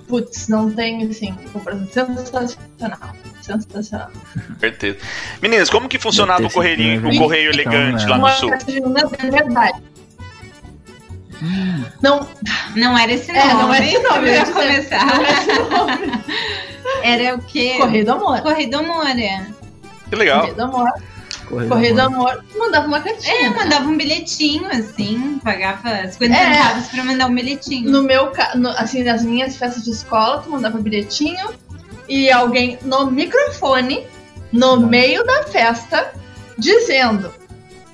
Putz, 0.06 0.48
não 0.48 0.70
tem 0.70 1.02
assim, 1.06 1.34
comparação. 1.52 1.86
sensacional. 2.16 2.98
Sensacional. 3.42 4.10
Certeza. 4.58 4.98
Meninas, 5.42 5.68
como 5.68 5.86
que 5.88 5.98
funcionava 5.98 6.46
o 6.46 6.50
correirinho, 6.50 7.06
o 7.08 7.16
correio 7.18 7.50
elegante 7.50 8.04
né? 8.04 8.10
lá 8.10 8.16
no 8.16 8.24
Uma 8.24 8.32
sul? 8.32 8.48
festa 8.50 8.72
junina 8.72 9.06
de 9.06 9.30
verdade. 9.30 9.82
Hum, 11.42 11.84
Não, 12.02 12.26
Não 12.74 12.98
era 12.98 13.12
esse 13.12 13.30
nome. 13.32 13.38
É, 13.50 13.54
não 13.54 13.74
era 13.74 13.84
esse 13.84 13.98
nome, 14.02 14.18
pra 14.20 14.28
eu 14.28 14.34
ia 14.34 14.40
dizer. 14.40 14.54
começar. 14.54 15.06
não 15.06 15.24
é 15.24 15.32
esse 15.32 15.70
nome. 15.70 16.24
Era 17.02 17.34
o 17.36 17.42
quê? 17.42 17.74
Correio 17.78 18.04
do 18.04 18.12
Amor. 18.12 18.40
Correio 18.40 18.70
do 18.70 18.78
Amor, 18.78 19.06
é. 19.06 19.46
Que 20.08 20.16
legal. 20.16 20.38
Correio 20.40 20.56
do 20.56 20.62
Amor. 20.62 20.88
Correio, 21.48 21.68
Correio 21.70 21.94
do 21.94 22.00
Amor. 22.02 22.30
Amor. 22.30 22.44
Mandava 22.56 22.86
uma 22.86 23.00
cartinha. 23.00 23.34
É, 23.46 23.50
mandava 23.50 23.88
um 23.88 23.96
bilhetinho, 23.96 24.66
assim, 24.66 25.38
pagava 25.42 26.06
50 26.08 26.34
É. 26.34 26.54
centavos 26.54 26.88
pra 26.88 27.04
mandar 27.04 27.26
um 27.26 27.34
bilhetinho. 27.34 27.90
No 27.90 28.02
meu, 28.02 28.28
ca- 28.28 28.52
no- 28.54 28.70
assim, 28.70 29.02
nas 29.02 29.22
minhas 29.22 29.56
festas 29.56 29.84
de 29.84 29.90
escola, 29.90 30.38
tu 30.42 30.50
mandava 30.50 30.78
bilhetinho 30.78 31.48
e 32.08 32.30
alguém 32.30 32.78
no 32.82 33.10
microfone, 33.10 34.06
no 34.52 34.78
meio 34.80 35.24
da 35.24 35.44
festa, 35.44 36.12
dizendo: 36.58 37.32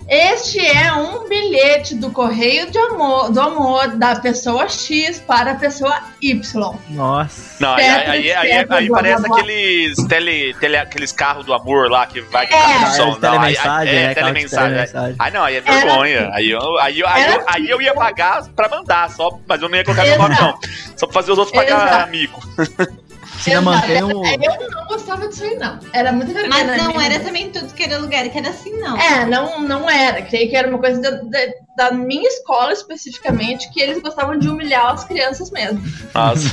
Este 0.06 0.58
é 0.60 0.92
um 0.92 1.26
bilhete 1.28 1.94
do 1.94 2.10
correio 2.10 2.70
de 2.70 2.76
amor, 2.78 3.30
do 3.32 3.40
amor 3.40 3.88
da 3.96 4.14
pessoa 4.16 4.68
X 4.68 5.18
para 5.20 5.52
a 5.52 5.54
pessoa 5.54 5.98
Y. 6.20 6.74
Nossa. 6.90 7.56
Não, 7.58 7.74
aí, 7.74 7.84
aí, 7.88 8.32
aí, 8.32 8.66
aí, 8.68 8.88
parece 8.90 9.22
blá. 9.22 9.36
aqueles, 9.38 9.96
tele, 10.06 10.54
tele, 10.60 10.76
aqueles 10.76 11.10
carros 11.10 11.46
do 11.46 11.54
amor 11.54 11.90
lá 11.90 12.06
que 12.06 12.20
vai 12.20 12.46
que 12.46 12.54
É. 12.54 12.58
tá 12.62 12.68
no 12.80 12.86
Ah, 12.86 12.90
som. 12.90 13.18
Não, 13.18 13.40
aí, 13.40 13.54
telemensagem, 13.54 13.94
é, 13.94 14.06
né? 14.08 14.14
Telemensagem. 14.14 15.16
Aí 15.18 15.30
não, 15.32 15.42
aí 15.44 15.56
é 15.56 15.60
vergonha. 15.62 16.30
Aí 16.34 16.50
eu, 16.50 16.78
aí, 16.80 17.00
eu, 17.00 17.08
aí, 17.08 17.22
eu, 17.22 17.32
Era- 17.32 17.44
aí 17.48 17.70
eu 17.70 17.80
ia 17.80 17.94
pagar 17.94 18.44
pra 18.54 18.68
mandar, 18.68 19.10
só, 19.10 19.38
mas 19.48 19.62
eu 19.62 19.68
não 19.68 19.76
ia 19.76 19.84
colocar 19.84 20.04
meu 20.04 20.18
nome, 20.18 20.36
não. 20.38 20.58
Só 20.96 21.06
pra 21.06 21.14
fazer 21.14 21.32
os 21.32 21.38
outros 21.38 21.56
pagar 21.56 22.08
Exato. 22.12 22.94
mantém 23.60 24.02
o. 24.02 24.24
Eu 24.24 24.70
não 24.70 24.86
gostava 24.86 25.28
disso 25.28 25.44
aí, 25.44 25.56
não. 25.56 25.78
Era 25.92 26.12
muito 26.12 26.32
vergonha. 26.32 26.64
Mas 26.64 26.82
não 26.82 27.00
era 27.00 27.20
também 27.20 27.50
tudo 27.50 27.72
que 27.72 27.82
era 27.82 27.98
lugar 27.98 28.28
que 28.28 28.38
era 28.38 28.50
assim, 28.50 28.78
não. 28.78 28.96
É, 28.98 29.26
não, 29.26 29.60
não 29.60 29.90
era. 29.90 30.22
Creio 30.22 30.48
que 30.48 30.56
era 30.56 30.68
uma 30.68 30.78
coisa 30.78 31.00
da, 31.00 31.10
da, 31.10 31.52
da 31.76 31.92
minha 31.92 32.28
escola 32.28 32.72
especificamente, 32.72 33.70
que 33.70 33.80
eles 33.80 34.00
gostavam 34.00 34.38
de 34.38 34.48
humilhar 34.48 34.92
as 34.92 35.04
crianças 35.04 35.50
mesmo. 35.50 35.82
Nossa. 36.14 36.48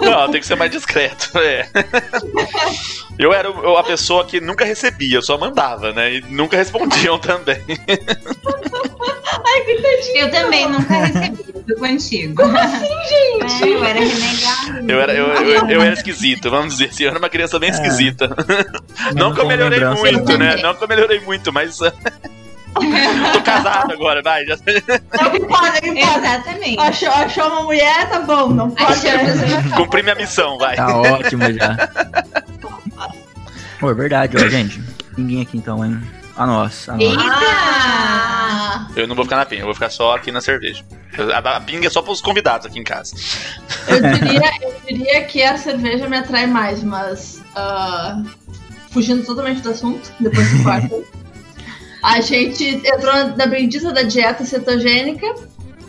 não, 0.00 0.30
tem 0.30 0.40
que 0.40 0.46
ser 0.46 0.56
mais 0.56 0.70
discreto. 0.70 1.38
É. 1.38 1.68
Eu 3.18 3.32
era 3.32 3.48
a 3.48 3.82
pessoa 3.82 4.24
que 4.24 4.40
nunca 4.40 4.64
recebia, 4.64 5.16
eu 5.16 5.22
só 5.22 5.38
mandava, 5.38 5.92
né? 5.92 6.14
E 6.14 6.20
nunca 6.22 6.56
respondiam 6.56 7.18
também. 7.20 7.62
Eu 10.14 10.30
também 10.30 10.68
nunca 10.68 10.94
recebi, 10.94 11.51
tô 11.62 11.74
contigo. 11.76 12.34
Como 12.34 12.56
assim, 12.58 12.88
gente? 13.48 13.68
eu 13.70 13.84
era 13.84 14.00
renegada. 14.00 14.92
Eu 14.92 15.00
era, 15.00 15.12
eu, 15.14 15.26
eu, 15.28 15.68
eu 15.68 15.82
era 15.82 15.94
esquisito, 15.94 16.50
vamos 16.50 16.72
dizer 16.74 16.90
assim. 16.90 17.04
Eu 17.04 17.10
era 17.10 17.18
uma 17.18 17.28
criança 17.28 17.58
bem 17.58 17.68
É. 17.70 17.72
esquisita. 17.72 18.34
Não 19.14 19.32
que 19.34 19.40
eu 19.40 19.46
melhorei 19.46 19.78
lembrança 19.78 20.00
muito, 20.02 20.38
né? 20.38 20.56
Não 20.56 20.74
que 20.74 20.82
eu 20.84 20.88
melhorei 20.88 21.20
muito, 21.20 21.52
mas. 21.52 21.78
Tô 22.72 23.42
casado 23.42 23.92
agora, 23.92 24.22
vai. 24.22 24.46
Já... 24.46 24.54
É 24.54 25.26
o 25.26 25.30
que 25.30 25.40
pode, 25.40 25.76
é 25.76 25.78
o 25.78 25.82
que 25.82 25.90
pode. 25.90 25.98
Exatamente. 25.98 26.80
Achou, 26.80 27.10
achou 27.10 27.46
uma 27.48 27.62
mulher, 27.64 28.08
tá 28.08 28.20
bom, 28.20 28.48
não 28.48 28.70
pode. 28.70 29.02
Cumpri 29.76 30.02
minha 30.02 30.14
missão, 30.14 30.56
vai. 30.56 30.74
Tá 30.76 30.96
ótimo 30.96 31.42
já. 31.52 31.76
Pô, 33.78 33.90
é 33.90 33.94
verdade, 33.94 34.36
ó, 34.36 34.48
gente. 34.48 34.80
Ninguém 35.18 35.42
aqui 35.42 35.58
então, 35.58 35.84
hein? 35.84 36.00
A 36.36 36.46
nossa. 36.46 36.92
A 36.92 36.96
nossa. 36.96 37.16
Ah, 37.20 38.88
Eu 38.96 39.06
não 39.06 39.14
vou 39.14 39.24
ficar 39.24 39.36
na 39.36 39.46
pinga, 39.46 39.62
eu 39.62 39.66
vou 39.66 39.74
ficar 39.74 39.90
só 39.90 40.16
aqui 40.16 40.30
na 40.32 40.40
cerveja. 40.40 40.84
A, 41.34 41.56
a 41.56 41.60
pinga 41.60 41.86
é 41.86 41.90
só 41.90 42.00
pros 42.00 42.20
convidados 42.20 42.66
aqui 42.66 42.78
em 42.78 42.84
casa. 42.84 43.14
eu, 43.88 44.00
diria, 44.00 44.50
eu 44.62 44.74
diria 44.86 45.24
que 45.24 45.42
a 45.42 45.58
cerveja 45.58 46.08
me 46.08 46.16
atrai 46.16 46.46
mais, 46.46 46.82
mas 46.82 47.42
ah, 47.54 48.22
fugindo 48.90 49.24
totalmente 49.24 49.60
do 49.60 49.70
assunto, 49.70 50.12
depois 50.18 50.50
do 50.56 50.62
quarto. 50.62 51.04
a 52.02 52.20
gente 52.20 52.64
entrou 52.84 53.14
na 53.36 53.46
bendita 53.46 53.92
da 53.92 54.02
dieta 54.02 54.44
cetogênica, 54.44 55.34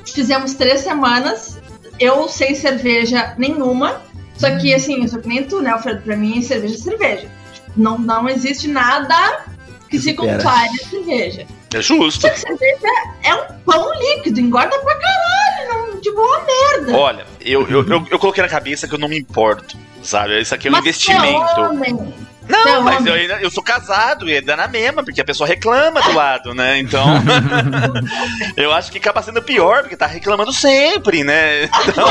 fizemos 0.05 0.53
três 0.53 0.81
semamas, 0.81 1.59
eu 1.99 2.27
sem 2.27 2.53
cerveja 2.53 3.33
nenhuma, 3.37 4.01
só 4.37 4.57
que 4.57 4.73
assim, 4.73 5.03
eu 5.03 5.07
sou 5.07 5.19
que 5.19 5.27
nem 5.27 5.43
tu, 5.43 5.61
né, 5.61 5.71
Alfredo? 5.71 6.01
Pra 6.01 6.17
mim, 6.17 6.41
cerveja 6.41 6.75
é 6.75 6.77
cerveja. 6.77 7.31
Não, 7.75 7.97
não 7.97 8.27
existe 8.27 8.67
nada 8.67 9.45
que 9.93 9.99
se 9.99 10.13
compare 10.15 10.69
a 10.69 10.89
cerveja. 10.89 11.45
É 11.71 11.81
justo. 11.81 12.21
Só 12.21 12.29
que 12.29 12.39
cerveja 12.39 12.87
é 13.21 13.35
um 13.35 13.45
pão 13.63 13.91
líquido, 13.99 14.39
engorda 14.39 14.75
pra 14.79 14.95
caralho, 14.95 15.91
não, 15.91 16.01
tipo 16.01 16.19
uma 16.19 16.39
merda. 16.43 16.97
Olha, 16.97 17.25
eu, 17.39 17.69
eu, 17.69 17.87
eu, 17.87 18.07
eu 18.09 18.17
coloquei 18.17 18.41
na 18.41 18.49
cabeça 18.49 18.87
que 18.87 18.95
eu 18.95 18.99
não 18.99 19.07
me 19.07 19.19
importo, 19.19 19.77
sabe? 20.01 20.41
Isso 20.41 20.55
aqui 20.55 20.67
é 20.67 20.71
um 20.71 20.73
Mas 20.73 20.83
você 20.83 21.11
é 21.11 21.15
investimento. 21.15 21.61
homem. 21.61 22.13
Não, 22.47 22.77
é 22.77 22.81
mas 22.81 23.05
eu, 23.05 23.13
ainda- 23.13 23.41
eu 23.41 23.49
sou 23.49 23.63
casado 23.63 24.29
e 24.29 24.41
dá 24.41 24.55
na 24.57 24.67
mesma, 24.67 25.03
porque 25.03 25.21
a 25.21 25.25
pessoa 25.25 25.47
reclama 25.47 26.01
do 26.01 26.13
lado, 26.13 26.53
né? 26.53 26.77
Então. 26.79 27.05
eu 28.57 28.71
acho 28.73 28.91
que 28.91 28.97
acaba 28.97 29.21
sendo 29.21 29.41
pior, 29.41 29.81
porque 29.81 29.95
tá 29.95 30.05
reclamando 30.05 30.51
sempre, 30.51 31.23
né? 31.23 31.63
Então. 31.63 32.07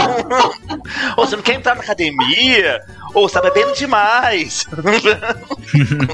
ou 1.17 1.27
você 1.27 1.37
não 1.37 1.43
quer 1.43 1.55
entrar 1.55 1.75
na 1.75 1.83
academia, 1.83 2.81
ou 3.15 3.29
você 3.29 3.35
tá 3.35 3.43
bebendo 3.43 3.75
demais. 3.75 4.65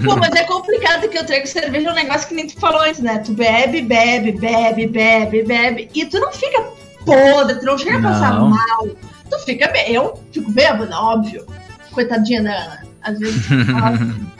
Pô, 0.04 0.16
mas 0.16 0.34
é 0.34 0.44
complicado 0.44 1.08
que 1.08 1.18
eu 1.18 1.24
trago 1.26 1.46
cerveja 1.46 1.88
é 1.88 1.92
um 1.92 1.94
negócio 1.94 2.28
que 2.28 2.34
nem 2.34 2.46
tu 2.46 2.58
falou 2.58 2.80
antes, 2.82 3.00
né? 3.00 3.18
Tu 3.24 3.32
bebe, 3.32 3.82
bebe, 3.82 4.32
bebe, 4.32 4.86
bebe, 4.86 5.42
bebe. 5.44 5.90
E 5.94 6.04
tu 6.06 6.18
não 6.18 6.32
fica 6.32 6.62
podre, 7.04 7.58
tu 7.60 7.64
não 7.64 7.78
chega 7.78 7.98
a 7.98 8.02
passar 8.02 8.34
Não. 8.34 8.48
mal. 8.50 8.88
Tu 9.30 9.38
fica 9.44 9.68
bem. 9.68 9.92
Eu 9.92 10.20
fico 10.32 10.50
bêbada, 10.50 10.98
óbvio. 10.98 11.46
Coitadinha 11.92 12.42
da 12.42 12.50
Ana. 12.50 12.87
Às 13.08 13.18
vezes 13.18 13.46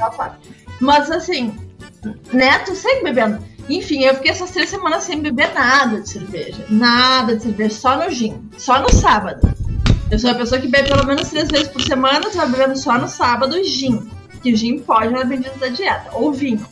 ela. 0.08 0.38
Mas 0.80 1.10
assim, 1.10 1.54
né? 2.32 2.58
Tu 2.60 2.74
segue 2.74 3.04
bebendo. 3.04 3.38
Enfim, 3.68 4.04
eu 4.04 4.14
fiquei 4.14 4.30
essas 4.30 4.50
três 4.50 4.70
semanas 4.70 5.04
sem 5.04 5.20
beber 5.20 5.52
nada 5.52 6.00
de 6.00 6.08
cerveja. 6.08 6.64
Nada 6.70 7.36
de 7.36 7.42
cerveja, 7.42 7.74
só 7.74 7.96
no 7.96 8.10
gin. 8.10 8.48
Só 8.56 8.80
no 8.80 8.90
sábado. 8.92 9.40
Eu 10.10 10.18
sou 10.18 10.30
uma 10.30 10.38
pessoa 10.38 10.60
que 10.60 10.68
bebe 10.68 10.88
pelo 10.88 11.04
menos 11.04 11.28
três 11.28 11.48
vezes 11.48 11.68
por 11.68 11.82
semana, 11.82 12.30
vai 12.30 12.48
bebendo 12.48 12.78
só 12.78 12.96
no 12.98 13.08
sábado 13.08 13.62
gin. 13.62 14.08
Que 14.42 14.56
gin 14.56 14.78
pode 14.78 15.12
na 15.12 15.24
bendita 15.24 15.58
da 15.58 15.68
dieta. 15.68 16.10
Ou 16.12 16.32
vinho. 16.32 16.64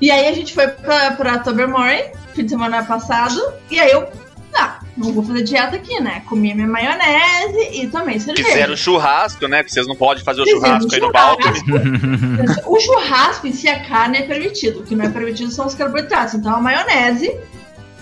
E 0.00 0.10
aí 0.10 0.26
a 0.26 0.32
gente 0.32 0.52
foi 0.52 0.66
pra, 0.66 1.12
pra 1.12 1.38
Tobermory, 1.38 2.10
fim 2.34 2.44
de 2.44 2.50
semana 2.50 2.84
passado, 2.84 3.40
e 3.70 3.78
aí 3.78 3.92
eu, 3.92 4.08
não 4.96 5.12
vou 5.12 5.22
fazer 5.22 5.42
dieta 5.42 5.76
aqui, 5.76 6.00
né? 6.00 6.22
Comi 6.28 6.54
minha 6.54 6.66
maionese 6.66 7.80
e 7.80 7.86
tomei 7.88 8.20
cerveja. 8.20 8.48
Fizeram 8.48 8.76
churrasco, 8.76 9.46
né? 9.48 9.62
Porque 9.62 9.72
vocês 9.72 9.86
não 9.86 9.96
podem 9.96 10.22
fazer 10.22 10.42
o 10.42 10.44
Fizemos 10.44 10.66
churrasco 10.66 10.94
aí 10.94 11.00
no 11.00 11.06
churrasco. 11.06 11.70
balcone. 11.70 12.62
O 12.66 12.80
churrasco 12.80 13.46
em 13.46 13.52
si, 13.52 13.68
a 13.68 13.80
carne 13.84 14.18
é 14.18 14.22
permitido. 14.22 14.80
O 14.80 14.82
que 14.82 14.94
não 14.94 15.06
é 15.06 15.08
permitido 15.08 15.50
são 15.50 15.66
os 15.66 15.74
carboidratos. 15.74 16.34
Então 16.34 16.54
a 16.54 16.60
maionese, 16.60 17.34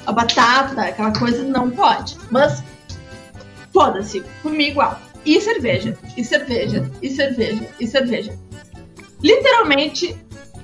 a 0.07 0.13
batata, 0.13 0.83
aquela 0.83 1.13
coisa 1.13 1.45
não 1.45 1.71
pode. 1.71 2.17
Mas, 2.31 2.63
foda-se, 3.73 4.25
comi 4.43 4.71
igual. 4.71 5.01
E 5.25 5.41
cerveja, 5.41 5.97
e 6.17 6.25
cerveja, 6.25 6.91
e 7.03 7.11
cerveja, 7.11 7.69
e 7.79 7.87
cerveja. 7.87 8.39
Literalmente, 9.23 10.17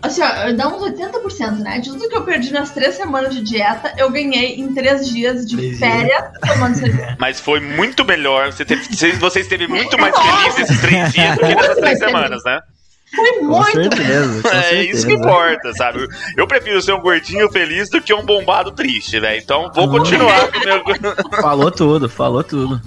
assim, 0.03 0.23
ó, 0.23 0.53
dá 0.53 0.69
uns 0.69 0.83
80%, 0.83 1.59
né? 1.59 1.79
De 1.79 1.91
tudo 1.91 2.09
que 2.09 2.17
eu 2.17 2.23
perdi 2.23 2.53
nas 2.53 2.71
três 2.71 2.95
semanas 2.95 3.35
de 3.35 3.43
dieta, 3.43 3.93
eu 3.97 4.11
ganhei 4.11 4.57
em 4.57 4.73
três 4.75 5.09
dias 5.09 5.47
de 5.47 5.77
férias 5.77 6.25
tomando 6.47 6.75
cerveja. 6.77 7.17
Mas 7.21 7.41
foi 7.41 7.61
muito 7.61 8.05
melhor. 8.05 8.53
Você, 8.53 8.65
teve, 8.65 8.83
você, 9.19 9.41
esteve 9.41 9.67
muito 9.67 9.99
mais 9.99 10.15
feliz 10.17 10.59
nesses 10.59 10.81
três 10.81 11.13
dias 11.13 11.35
do 11.35 11.41
que 11.41 11.55
nessas 11.55 11.77
três 11.77 11.99
semanas, 11.99 12.43
né? 12.45 12.61
Foi 13.15 13.33
Com 13.39 13.45
muito 13.45 13.73
certeza, 13.73 14.43
com 14.43 14.49
É 14.51 14.63
certeza. 14.63 14.83
isso 14.91 15.07
que 15.07 15.15
importa, 15.15 15.73
sabe? 15.75 16.07
Eu 16.37 16.47
prefiro 16.47 16.83
ser 16.83 16.93
um 16.93 17.01
gordinho 17.01 17.49
feliz 17.51 17.89
do 17.89 18.01
que 18.03 18.13
um 18.13 18.25
bombado 18.25 18.73
triste, 18.73 19.19
velho. 19.21 19.41
Então 19.41 19.71
vou 19.75 19.89
continuar 19.89 20.49
com 20.51 20.59
o 20.59 21.01
meu. 21.01 21.15
Falou 21.41 21.71
tudo, 21.71 22.09
falou 22.09 22.43
tudo. 22.43 22.81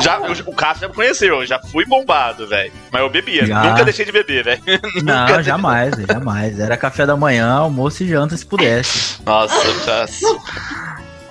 Já, 0.00 0.18
eu- 0.20 0.44
o 0.46 0.54
Cássio 0.54 0.82
já 0.82 0.88
me 0.88 0.94
conheceu, 0.94 1.40
eu 1.40 1.46
já 1.46 1.58
fui 1.58 1.84
bombado, 1.84 2.46
velho. 2.46 2.72
Mas 2.90 3.02
eu 3.02 3.10
bebia, 3.10 3.46
Já. 3.46 3.62
nunca 3.62 3.84
deixei 3.84 4.04
de 4.04 4.12
beber, 4.12 4.44
velho. 4.44 4.62
Não, 5.04 5.42
jamais, 5.42 5.94
jamais. 6.08 6.58
Era 6.58 6.76
café 6.76 7.04
da 7.06 7.16
manhã, 7.16 7.50
almoço 7.52 8.02
e 8.02 8.08
janta 8.08 8.36
se 8.36 8.44
pudesse. 8.46 9.20
Nossa, 9.24 9.54
Cássio. 9.84 10.28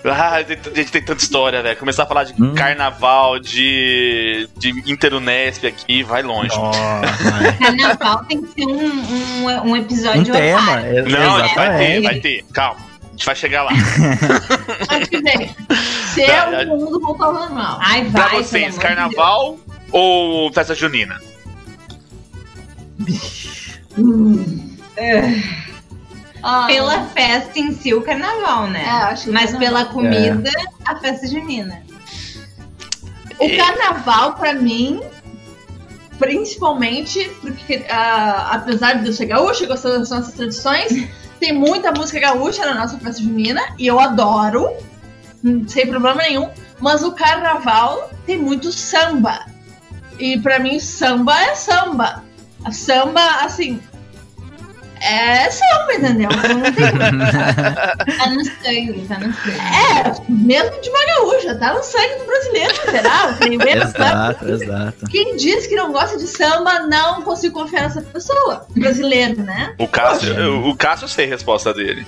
Ah, 0.05 0.41
tem- 0.41 0.57
a 0.71 0.75
gente 0.77 0.91
tem 0.93 1.01
tanta 1.01 1.21
história, 1.21 1.61
velho. 1.61 1.75
Começar 1.77 2.03
a 2.03 2.05
falar 2.05 2.23
de 2.23 2.33
Hum. 2.41 2.53
carnaval, 2.55 3.37
de, 3.37 4.47
de 4.57 4.69
Interunesp 4.89 5.65
aqui, 5.65 6.03
vai 6.03 6.23
longe. 6.23 6.55
Nossa, 6.55 6.79
Carnaval 7.59 8.23
tem 8.23 8.41
que 8.41 8.47
ser 8.53 8.65
um, 8.65 8.79
um, 8.79 9.45
um 9.45 9.61
um 9.71 9.75
episódio 9.75 10.31
tema. 10.31 10.61
à 10.61 10.65
parte. 10.65 10.87
é- 10.87 11.01
Não, 11.01 11.33
vai 11.33 11.41
ter, 11.41 11.51
exatamente. 11.51 12.01
vai 12.03 12.19
ter. 12.21 12.45
Calma, 12.53 12.79
gente 13.19 13.25
vai 13.25 13.35
chegar 13.35 13.63
lá. 13.63 13.71
ano 14.89 15.07
que 15.07 15.21
vem. 15.21 15.55
Se 16.13 16.25
Tá, 16.25 16.51
é 16.53 16.65
o 16.65 16.77
mundo 16.77 16.99
voltar 17.01 17.25
ao 17.25 17.33
normal. 17.33 17.77
Ai, 17.81 18.05
vai, 18.05 18.29
Pra 18.29 18.37
vocês, 18.39 18.73
de 18.75 18.79
carnaval 18.79 19.57
ou 19.91 20.51
festa 20.53 20.73
junina? 20.73 21.19
Ah, 26.41 26.65
Deus. 26.65 26.77
Pela 26.77 27.05
festa 27.07 27.59
em 27.59 27.73
si, 27.73 27.93
o 27.93 28.01
carnaval, 28.01 28.67
né? 28.67 28.83
É, 28.85 28.89
acho 28.89 29.25
que 29.25 29.31
Mas 29.31 29.51
carnaval. 29.51 29.59
pela 29.59 29.85
comida, 29.85 30.51
a 30.85 30.95
festa 30.95 31.27
junina. 31.27 31.83
O 33.37 33.57
carnaval, 33.57 34.35
pra 34.35 34.53
mim, 34.53 35.01
principalmente 36.17 37.29
porque, 37.41 37.85
ah, 37.89 38.51
apesar 38.53 38.93
de 38.93 39.07
eu 39.07 39.13
ser 39.13 39.25
gaúcha, 39.25 39.65
gostar 39.65 39.89
das 39.89 40.09
nossas 40.09 40.33
tradições, 40.33 41.09
tem 41.39 41.53
muita 41.53 41.91
música 41.91 42.19
gaúcha 42.19 42.65
na 42.65 42.73
nossa 42.73 42.97
festa 42.97 43.21
junina 43.21 43.61
e 43.77 43.87
eu 43.87 43.99
adoro, 43.99 44.69
hum, 45.43 45.67
sem 45.67 45.87
problema 45.87 46.21
nenhum. 46.21 46.49
Mas 46.79 47.03
o 47.03 47.11
carnaval 47.11 48.09
tem 48.25 48.37
muito 48.37 48.71
samba. 48.71 49.45
E 50.17 50.37
pra 50.39 50.59
mim, 50.59 50.79
samba 50.79 51.39
é 51.41 51.55
samba. 51.55 52.23
Samba, 52.71 53.21
assim. 53.41 53.81
É 55.01 55.49
samba, 55.49 55.93
entendeu? 55.93 56.29
Não 56.29 56.71
tem 56.73 56.89
Tá 58.17 58.29
no 58.29 58.45
sangue, 58.45 59.05
tá 59.07 59.19
no 59.19 59.33
sangue. 59.33 59.59
É, 59.59 60.31
mesmo 60.31 60.81
de 60.81 60.89
uma 60.89 61.05
gaúcha, 61.05 61.55
tá 61.55 61.73
no 61.73 61.83
sangue 61.83 62.15
do 62.19 62.25
brasileiro 62.25 62.73
em 62.73 62.91
geral. 62.91 63.33
Tem 63.35 63.57
menos 63.57 63.91
samba. 63.91 64.05
Exato, 64.09 64.49
exato. 64.49 65.05
Quem 65.09 65.35
diz 65.37 65.67
que 65.67 65.75
não 65.75 65.91
gosta 65.91 66.17
de 66.17 66.27
samba, 66.27 66.79
não 66.81 67.21
consigo 67.21 67.59
confiar 67.59 67.83
nessa 67.83 68.01
pessoa. 68.01 68.65
Brasileiro, 68.75 69.41
né? 69.43 69.73
O 69.77 69.87
Cássio, 69.87 70.67
o 70.67 70.75
Cássio 70.75 71.05
eu 71.05 71.09
sei 71.09 71.25
a 71.25 71.29
resposta 71.29 71.73
dele. 71.73 72.05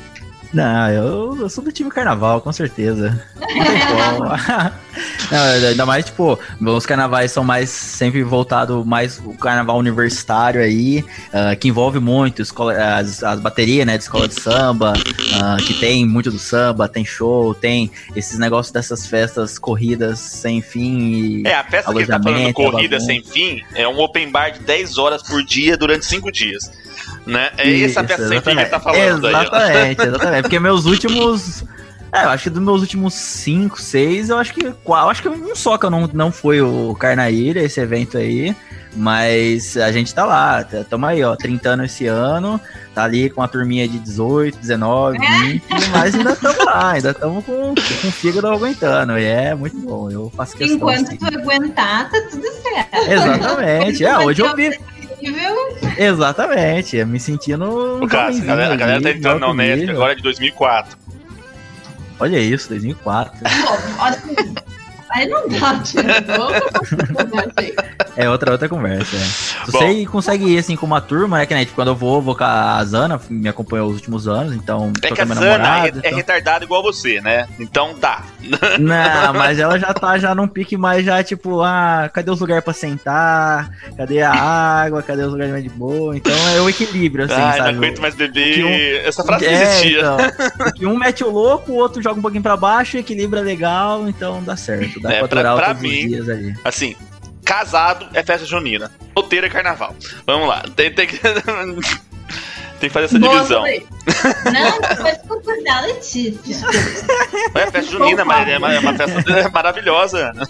Não, 0.54 0.90
eu, 0.90 1.38
eu 1.40 1.50
sou 1.50 1.64
do 1.64 1.72
time 1.72 1.90
carnaval, 1.90 2.42
com 2.42 2.52
certeza. 2.52 3.24
Não. 3.40 4.72
Não, 5.32 5.70
ainda 5.70 5.86
mais, 5.86 6.06
tipo, 6.06 6.38
os 6.60 6.86
carnavais 6.86 7.32
são 7.32 7.44
mais 7.44 7.70
sempre 7.70 8.22
voltado 8.22 8.84
mais 8.86 9.18
o 9.20 9.34
carnaval 9.34 9.78
universitário 9.78 10.62
aí, 10.62 11.06
ah, 11.32 11.56
que 11.56 11.70
envolve 11.70 12.00
muito 12.00 12.42
escola, 12.42 12.74
as, 12.98 13.24
as 13.24 13.40
baterias, 13.40 13.86
né, 13.86 13.98
de 13.98 14.04
escola 14.04 14.28
de 14.28 14.34
samba, 14.40 14.92
ah, 15.42 15.58
que 15.66 15.74
tem 15.76 16.06
muito 16.06 16.30
do 16.30 16.38
samba, 16.38 16.90
tem 16.90 17.06
show, 17.06 17.54
tem 17.54 17.90
esses 18.14 18.38
negócios 18.38 18.74
dessas 18.74 19.08
festas 19.08 19.58
corridas 19.58 20.20
sem 20.20 20.62
fim 20.62 20.98
e 21.12 21.48
É, 21.48 21.56
a 21.56 21.64
festa 21.64 21.92
que 21.92 22.00
ele 22.00 22.08
tá 22.08 22.22
falando, 22.22 22.54
Corrida. 22.54 23.00
Sem 23.00 23.24
Fim, 23.24 23.62
é 23.74 23.88
um 23.88 24.00
open 24.00 24.30
bar 24.30 24.52
de 24.52 24.60
10 24.60 24.98
horas 24.98 25.24
por 25.24 25.44
dia 25.44 25.78
durante 25.78 26.06
5 26.06 26.32
dias. 26.32 26.70
Né? 27.26 27.50
É 27.58 27.82
essa 27.84 28.02
Isso, 28.02 28.08
festa 28.08 28.28
sem 28.28 28.42
fim 28.42 28.52
que 28.56 28.60
ele 28.62 28.66
tá 28.70 28.80
falando 28.80 29.28
aí. 29.28 29.34
ó. 29.34 29.42
Exatamente, 29.42 30.02
exatamente. 30.02 30.42
Porque 30.44 30.60
meus 30.60 30.86
últimos. 30.86 31.64
É, 32.14 32.26
eu 32.26 32.30
acho 32.30 32.44
que 32.44 32.50
dos 32.50 32.62
meus 32.62 32.82
últimos 32.82 33.14
5, 33.14 33.80
6, 33.82 34.30
eu 34.30 34.38
acho 34.38 34.54
que. 34.54 34.72
qual- 34.84 35.06
Eu 35.06 35.10
acho 35.12 35.22
que 35.22 35.30
um 35.30 35.56
só 35.56 35.78
que 35.78 35.86
eu 35.86 35.90
não, 35.90 36.10
não 36.14 36.32
foi 36.32 36.62
o 36.62 36.94
Carnaíra, 37.00 37.62
esse 37.62 37.80
evento 37.80 38.18
aí. 38.18 38.56
Mas 38.94 39.78
a 39.78 39.90
gente 39.90 40.14
tá 40.14 40.26
lá, 40.26 40.66
tá- 40.66 40.84
tamo 40.84 41.06
aí, 41.06 41.24
ó, 41.24 41.34
30 41.34 41.70
anos 41.70 41.86
esse 41.94 42.08
ano, 42.08 42.60
tá 42.94 43.06
ali 43.06 43.30
com 43.30 43.42
a 43.42 43.48
turminha 43.48 43.88
de 43.88 43.98
18, 43.98 44.58
19, 44.58 45.18
20, 45.18 45.64
mas 45.94 46.14
ainda 46.14 46.36
tamo 46.36 46.66
lá, 46.66 46.92
ainda 46.92 47.14
tamo 47.14 47.42
com, 47.42 47.74
com 47.74 48.08
o 48.08 48.12
fígado 48.12 48.48
aguentando, 48.48 49.18
e 49.18 49.24
é 49.24 49.56
muito 49.56 49.78
bom, 49.78 50.12
eu 50.12 50.30
faço 50.36 50.58
questão. 50.58 50.76
Enquanto 50.76 51.08
sim. 51.08 51.16
tu 51.16 51.26
aguentar, 51.26 52.12
tá 52.12 52.22
tudo 52.30 52.46
certo. 52.62 53.10
Exatamente, 53.10 54.04
é, 54.06 54.18
hoje 54.18 54.42
eu 54.42 54.54
vi, 54.58 54.78
Nível, 55.22 55.56
Exatamente, 55.98 57.04
me 57.06 57.20
sentindo. 57.20 58.04
O 58.04 58.08
cara, 58.08 58.34
a 58.36 58.40
galera, 58.40 58.74
a 58.74 58.78
galera 58.78 59.02
tá 59.02 59.12
entrando 59.12 59.40
na 59.40 59.50
Unesp 59.50 59.90
agora 59.90 60.16
de 60.16 60.24
2004. 60.24 60.98
Olha 62.20 62.40
isso, 62.40 62.70
2004. 62.70 63.40
Bom, 63.42 64.04
assim, 64.04 64.36
aí 65.14 65.28
não 65.28 65.48
dá, 65.48 65.80
tio. 65.80 66.02
É 68.16 68.30
outra, 68.30 68.52
outra 68.52 68.68
conversa. 68.68 69.16
É. 69.16 69.20
Se 69.20 69.72
Bom. 69.72 69.80
você 69.80 70.06
consegue 70.06 70.46
ir 70.46 70.58
assim 70.58 70.76
com 70.76 70.86
uma 70.86 71.00
turma, 71.02 71.38
né? 71.38 71.46
Que 71.46 71.54
né, 71.54 71.62
tipo, 71.66 71.76
quando 71.76 71.90
eu 71.90 71.96
vou, 71.96 72.22
vou 72.22 72.36
com 72.36 72.44
a 72.44 72.84
Zana, 72.84 73.20
me 73.30 73.48
acompanhou 73.48 73.88
os 73.90 73.96
últimos 73.96 74.28
anos, 74.28 74.54
então. 74.54 74.92
É 75.02 75.08
tô 75.10 75.16
que 75.16 75.22
a 75.22 75.26
Zana 75.26 75.42
é, 75.46 75.58
namorada, 75.58 75.88
é 76.04 76.08
então- 76.08 76.18
retardada 76.18 76.66
igual 76.66 76.84
você, 76.84 77.22
né? 77.22 77.48
Então 77.60 77.94
tá. 77.96 78.24
Não, 78.80 79.34
mas 79.34 79.60
ela 79.60 79.78
já 79.80 79.94
tá 79.94 80.18
já 80.18 80.36
num 80.36 80.48
pique 80.48 80.76
mais 80.78 81.06
já, 81.06 81.24
tipo, 81.24 81.62
ah, 81.62 82.10
cadê 82.14 82.30
os 82.32 82.40
lugares 82.40 82.64
pra 82.64 82.74
sentar? 82.74 83.72
Cadê 83.98 84.22
a 84.22 84.32
água? 84.32 85.02
Cadê 85.02 85.24
os 85.24 85.32
lugares 85.32 85.52
mais 85.52 85.64
de 85.64 85.70
boa? 85.70 86.16
Então 86.16 86.34
é 86.56 86.62
o 86.62 86.70
equilíbrio, 86.70 87.26
assim, 87.26 87.34
Ai, 87.36 87.58
sabe? 87.58 87.72
não 87.74 87.78
aguento 87.80 88.02
mais 88.02 88.16
beber. 88.16 88.54
que 88.56 88.64
um- 88.64 89.08
Essa 89.08 89.24
frase 89.24 89.46
não 89.46 89.52
É, 89.52 89.64
existia. 89.64 90.00
então, 90.00 90.72
que 90.76 90.86
um 90.86 90.98
mete 90.98 91.24
o 91.24 91.30
louco, 91.30 91.72
o 91.72 91.76
outro 91.76 92.02
joga 92.02 92.20
um 92.20 92.22
pouquinho 92.22 92.44
pra 92.44 92.58
baixo, 92.58 92.98
equilibra 92.98 93.42
legal, 93.42 94.08
então 94.08 94.44
dá 94.44 94.56
certo. 94.56 95.00
Dá 95.02 95.14
É, 95.14 95.20
pra 95.20 95.28
pra- 95.28 95.56
pra 95.56 95.74
mim-. 95.74 96.10
Assim, 96.64 96.96
casado 97.44 98.08
é 98.14 98.24
festa 98.24 98.46
junina. 98.46 98.92
Solteiro 99.18 99.46
é 99.48 99.50
carnaval. 99.50 99.96
Vamos 100.26 100.48
lá. 100.48 100.64
Tem, 100.76 100.94
tem 100.94 101.08
que. 101.08 101.20
tem 102.82 102.90
que 102.90 102.94
fazer 102.94 103.06
essa 103.06 103.20
Boa, 103.20 103.34
divisão. 103.36 103.64
Não, 104.52 104.98
pode 105.04 105.20
concordar, 105.28 105.82
Letícia. 105.84 106.68
É 107.54 107.60
festa 107.72 107.82
junina, 107.84 108.26
mas 108.26 108.48
é 108.50 108.58
uma, 108.58 108.74
é 108.74 108.80
uma 108.80 108.94
festa 108.96 109.50
maravilhosa, 109.54 110.32
Ana. 110.32 110.48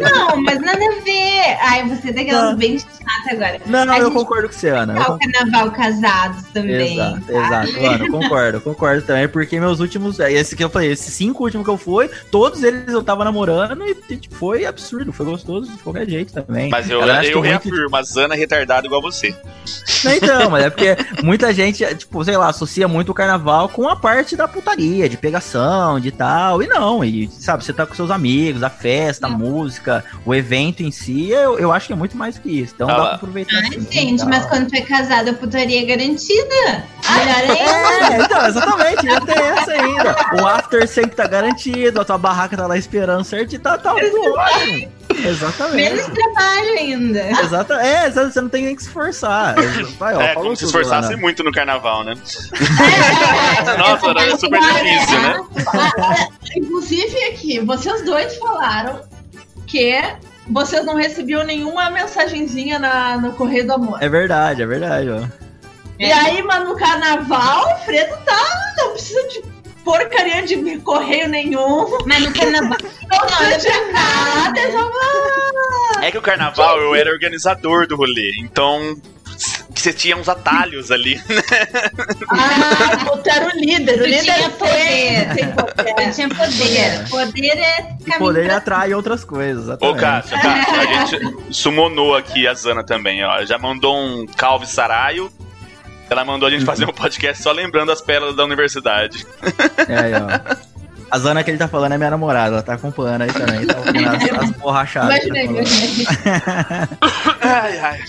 Não, 0.00 0.42
mas 0.42 0.60
nada 0.60 0.78
a 0.84 1.00
ver. 1.02 1.58
Ai, 1.62 1.88
você 1.88 2.10
é 2.10 2.12
daquelas 2.12 2.50
Não. 2.50 2.56
bem 2.56 2.78
chata 2.78 3.32
agora. 3.32 3.60
Não, 3.66 3.84
não, 3.84 3.94
A 3.94 3.98
eu 3.98 4.04
gente 4.06 4.14
concordo 4.14 4.48
com 4.48 4.54
você, 4.54 4.68
Ana. 4.68 4.94
eu 4.96 5.14
o 5.14 5.18
carnaval 5.18 5.70
casados 5.72 6.42
também. 6.52 6.94
Exato, 6.94 7.20
tá? 7.26 7.32
exato, 7.32 7.82
mano, 7.82 8.04
eu 8.06 8.10
concordo, 8.12 8.60
concordo 8.60 9.02
também, 9.02 9.28
porque 9.28 9.58
meus 9.58 9.80
últimos, 9.80 10.20
é, 10.20 10.32
esse 10.32 10.54
que 10.54 10.62
eu 10.62 10.70
falei, 10.70 10.92
esses 10.92 11.12
cinco 11.14 11.44
últimos 11.44 11.64
que 11.64 11.70
eu 11.70 11.78
fui, 11.78 12.08
todos 12.30 12.62
eles 12.62 12.88
eu 12.92 13.02
tava 13.02 13.24
namorando 13.24 13.84
e 13.86 13.94
tipo, 14.16 14.34
foi 14.36 14.64
absurdo, 14.66 15.12
foi 15.12 15.26
gostoso 15.26 15.70
de 15.70 15.78
qualquer 15.82 16.08
jeito 16.08 16.32
também. 16.32 16.68
Mas 16.68 16.88
eu, 16.88 17.02
Ela 17.02 17.24
eu 17.24 17.32
muito- 17.36 17.40
reafirmo, 17.48 17.96
a 17.96 18.02
Zana 18.02 18.34
é 18.34 18.38
retardada 18.38 18.86
igual 18.86 19.00
você. 19.02 19.34
Não, 20.04 20.12
então, 20.12 20.50
mas 20.50 20.64
é 20.64 20.67
porque 20.70 20.96
muita 21.22 21.52
gente, 21.52 21.84
tipo, 21.94 22.24
sei 22.24 22.36
lá, 22.36 22.48
associa 22.48 22.88
muito 22.88 23.10
o 23.10 23.14
carnaval 23.14 23.68
com 23.68 23.88
a 23.88 23.96
parte 23.96 24.36
da 24.36 24.48
putaria, 24.48 25.08
de 25.08 25.16
pegação, 25.16 26.00
de 26.00 26.10
tal, 26.10 26.62
e 26.62 26.66
não, 26.66 27.04
e 27.04 27.28
sabe, 27.30 27.64
você 27.64 27.72
tá 27.72 27.86
com 27.86 27.94
seus 27.94 28.10
amigos, 28.10 28.62
a 28.62 28.70
festa, 28.70 29.26
a 29.26 29.30
música, 29.30 30.04
o 30.24 30.34
evento 30.34 30.82
em 30.82 30.90
si, 30.90 31.30
eu, 31.30 31.58
eu 31.58 31.72
acho 31.72 31.86
que 31.86 31.92
é 31.92 31.96
muito 31.96 32.16
mais 32.16 32.38
que 32.38 32.60
isso, 32.60 32.74
então 32.74 32.88
Ah 32.88 32.96
dá 32.96 33.02
pra 33.02 33.14
aproveitar. 33.14 33.56
Ai, 33.56 33.68
assim, 33.68 33.86
gente, 33.90 34.24
mas 34.24 34.46
quando 34.46 34.68
tu 34.68 34.74
é 34.74 34.80
casado, 34.80 35.30
a 35.30 35.34
putaria 35.34 35.82
é 35.82 35.84
garantida. 35.84 36.84
Melhor 37.10 37.56
ainda. 37.56 38.14
É, 38.14 38.22
então, 38.22 38.46
exatamente, 38.46 39.08
ainda 39.08 39.20
tem 39.20 39.42
essa 39.42 39.72
ainda. 39.72 40.16
O 40.40 40.46
after 40.46 40.86
sempre 40.88 41.16
tá 41.16 41.26
garantido, 41.26 42.00
a 42.00 42.04
tua 42.04 42.18
barraca 42.18 42.56
tá 42.56 42.66
lá 42.66 42.76
esperando 42.76 43.24
certo 43.24 43.54
e 43.54 43.58
tá, 43.58 43.78
tá 43.78 43.94
ótimo. 43.94 44.97
Exatamente. 45.24 45.76
Menos 45.76 46.06
trabalho 46.06 46.78
ainda. 46.78 47.30
Exata, 47.42 47.74
é, 47.74 48.06
exato, 48.06 48.32
você 48.32 48.40
não 48.40 48.48
tem 48.48 48.64
nem 48.64 48.76
que 48.76 48.82
se 48.82 48.88
esforçar. 48.88 49.54
Vai, 49.98 50.14
ó, 50.14 50.20
é, 50.20 50.34
como 50.34 50.56
se 50.56 50.64
esforçasse 50.64 51.12
Ana. 51.12 51.16
muito 51.16 51.42
no 51.42 51.52
carnaval, 51.52 52.04
né? 52.04 52.14
É, 53.66 53.76
Nossa, 53.78 54.06
era 54.10 54.36
super 54.36 54.60
difícil, 54.60 55.20
né? 55.22 56.28
Inclusive 56.56 57.24
aqui, 57.24 57.60
vocês 57.60 58.04
dois 58.04 58.36
falaram 58.36 59.00
que 59.66 60.02
vocês 60.48 60.84
não 60.84 60.94
recebiam 60.94 61.44
nenhuma 61.44 61.90
mensagenzinha 61.90 62.78
na, 62.78 63.18
no 63.18 63.32
Correio 63.32 63.66
do 63.66 63.72
Amor. 63.74 64.02
É 64.02 64.08
verdade, 64.08 64.62
é 64.62 64.66
verdade, 64.66 65.10
ó. 65.10 65.22
E 65.98 66.10
aí, 66.12 66.42
mas 66.42 66.66
no 66.66 66.76
carnaval, 66.76 67.74
o 67.74 67.84
Fredo 67.84 68.16
tá. 68.24 68.72
Não 68.76 68.92
precisa 68.92 69.20
de 69.28 69.42
porcaria 69.88 70.42
de 70.42 70.78
correio 70.80 71.28
nenhum. 71.28 71.86
Mas 72.04 72.20
no 72.24 72.32
carnaval. 72.32 72.76
Não 73.10 73.18
eu 73.50 73.92
nada. 73.92 74.60
é 76.02 76.08
É 76.08 76.10
que 76.10 76.18
o 76.18 76.22
carnaval 76.22 76.78
eu 76.80 76.94
era 76.94 77.10
organizador 77.10 77.86
do 77.86 77.96
rolê, 77.96 78.32
então 78.40 78.94
você 79.74 79.92
tinha 79.92 80.16
uns 80.16 80.28
atalhos 80.28 80.90
ali. 80.90 81.18
Ah, 82.30 83.16
tu 83.22 83.30
era 83.30 83.46
o 83.46 83.58
líder. 83.58 84.02
O 84.02 84.04
líder 84.04 84.34
tinha 84.34 84.50
poder. 84.50 85.34
tem 85.34 85.50
poder. 85.52 86.12
Tinha 86.14 86.28
poder. 86.28 87.08
Poder 87.08 87.58
é 87.58 87.80
E 88.00 88.04
caminho 88.04 88.18
poder 88.18 88.46
pra- 88.46 88.56
atrai 88.56 88.92
outras 88.94 89.24
coisas. 89.24 89.68
Ô. 89.80 89.94
Cássio, 89.94 90.36
Cássio, 90.40 90.80
a 90.80 90.84
gente 90.86 91.54
sumonou 91.54 92.14
aqui 92.16 92.46
a 92.46 92.52
Zana 92.54 92.84
também, 92.84 93.24
ó. 93.24 93.44
Já 93.46 93.56
mandou 93.58 93.96
um 93.96 94.26
calve 94.26 94.66
saraio. 94.66 95.30
Ela 96.10 96.24
mandou 96.24 96.46
a 96.48 96.50
gente 96.50 96.64
fazer 96.64 96.84
um 96.88 96.92
podcast 96.92 97.42
só 97.42 97.52
lembrando 97.52 97.92
as 97.92 98.00
pérolas 98.00 98.34
da 98.34 98.44
universidade. 98.44 99.26
É, 99.88 99.98
aí, 99.98 100.12
ó. 100.14 100.66
A 101.10 101.18
Zana 101.18 101.42
que 101.42 101.50
ele 101.50 101.58
tá 101.58 101.68
falando 101.68 101.92
é 101.92 101.98
minha 101.98 102.10
namorada, 102.10 102.56
ela 102.56 102.62
tá 102.62 102.74
acompanhando 102.74 103.22
aí 103.22 103.32
também, 103.32 103.66
tá 103.66 103.78
ouvindo 103.78 104.08
as, 104.08 104.22
as 104.44 104.50
borrachadas. 104.52 105.18
que 105.20 105.26
Imaginei, 105.28 105.46
tá 105.48 105.64
falando. 105.64 105.66
imaginei. 105.66 106.06
Ai, 107.40 107.78
ai. 107.78 108.00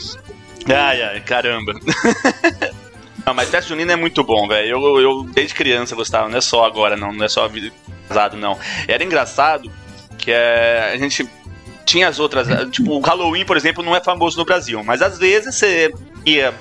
Ai, 0.67 1.01
ai, 1.01 1.19
caramba. 1.21 1.73
Não, 3.25 3.33
mas 3.33 3.49
festa 3.49 3.69
junina 3.69 3.93
é 3.93 3.95
muito 3.95 4.23
bom, 4.23 4.47
velho. 4.47 4.69
Eu, 4.69 4.99
eu, 5.01 5.23
desde 5.23 5.53
criança, 5.53 5.95
gostava. 5.95 6.27
Não 6.29 6.37
é 6.37 6.41
só 6.41 6.65
agora, 6.65 6.95
não. 6.95 7.13
Não 7.13 7.25
é 7.25 7.29
só 7.29 7.47
vida 7.47 7.71
casado, 8.07 8.35
não. 8.37 8.57
Era 8.87 9.03
engraçado 9.03 9.69
que 10.17 10.31
é, 10.31 10.91
a 10.93 10.97
gente 10.97 11.29
tinha 11.85 12.07
as 12.07 12.17
outras. 12.17 12.47
Tipo, 12.71 12.93
o 12.93 13.01
Halloween, 13.01 13.45
por 13.45 13.55
exemplo, 13.55 13.83
não 13.83 13.95
é 13.95 14.01
famoso 14.01 14.37
no 14.37 14.45
Brasil. 14.45 14.83
Mas 14.83 15.01
às 15.01 15.19
vezes 15.19 15.53
você 15.53 15.93
ia. 16.25 16.53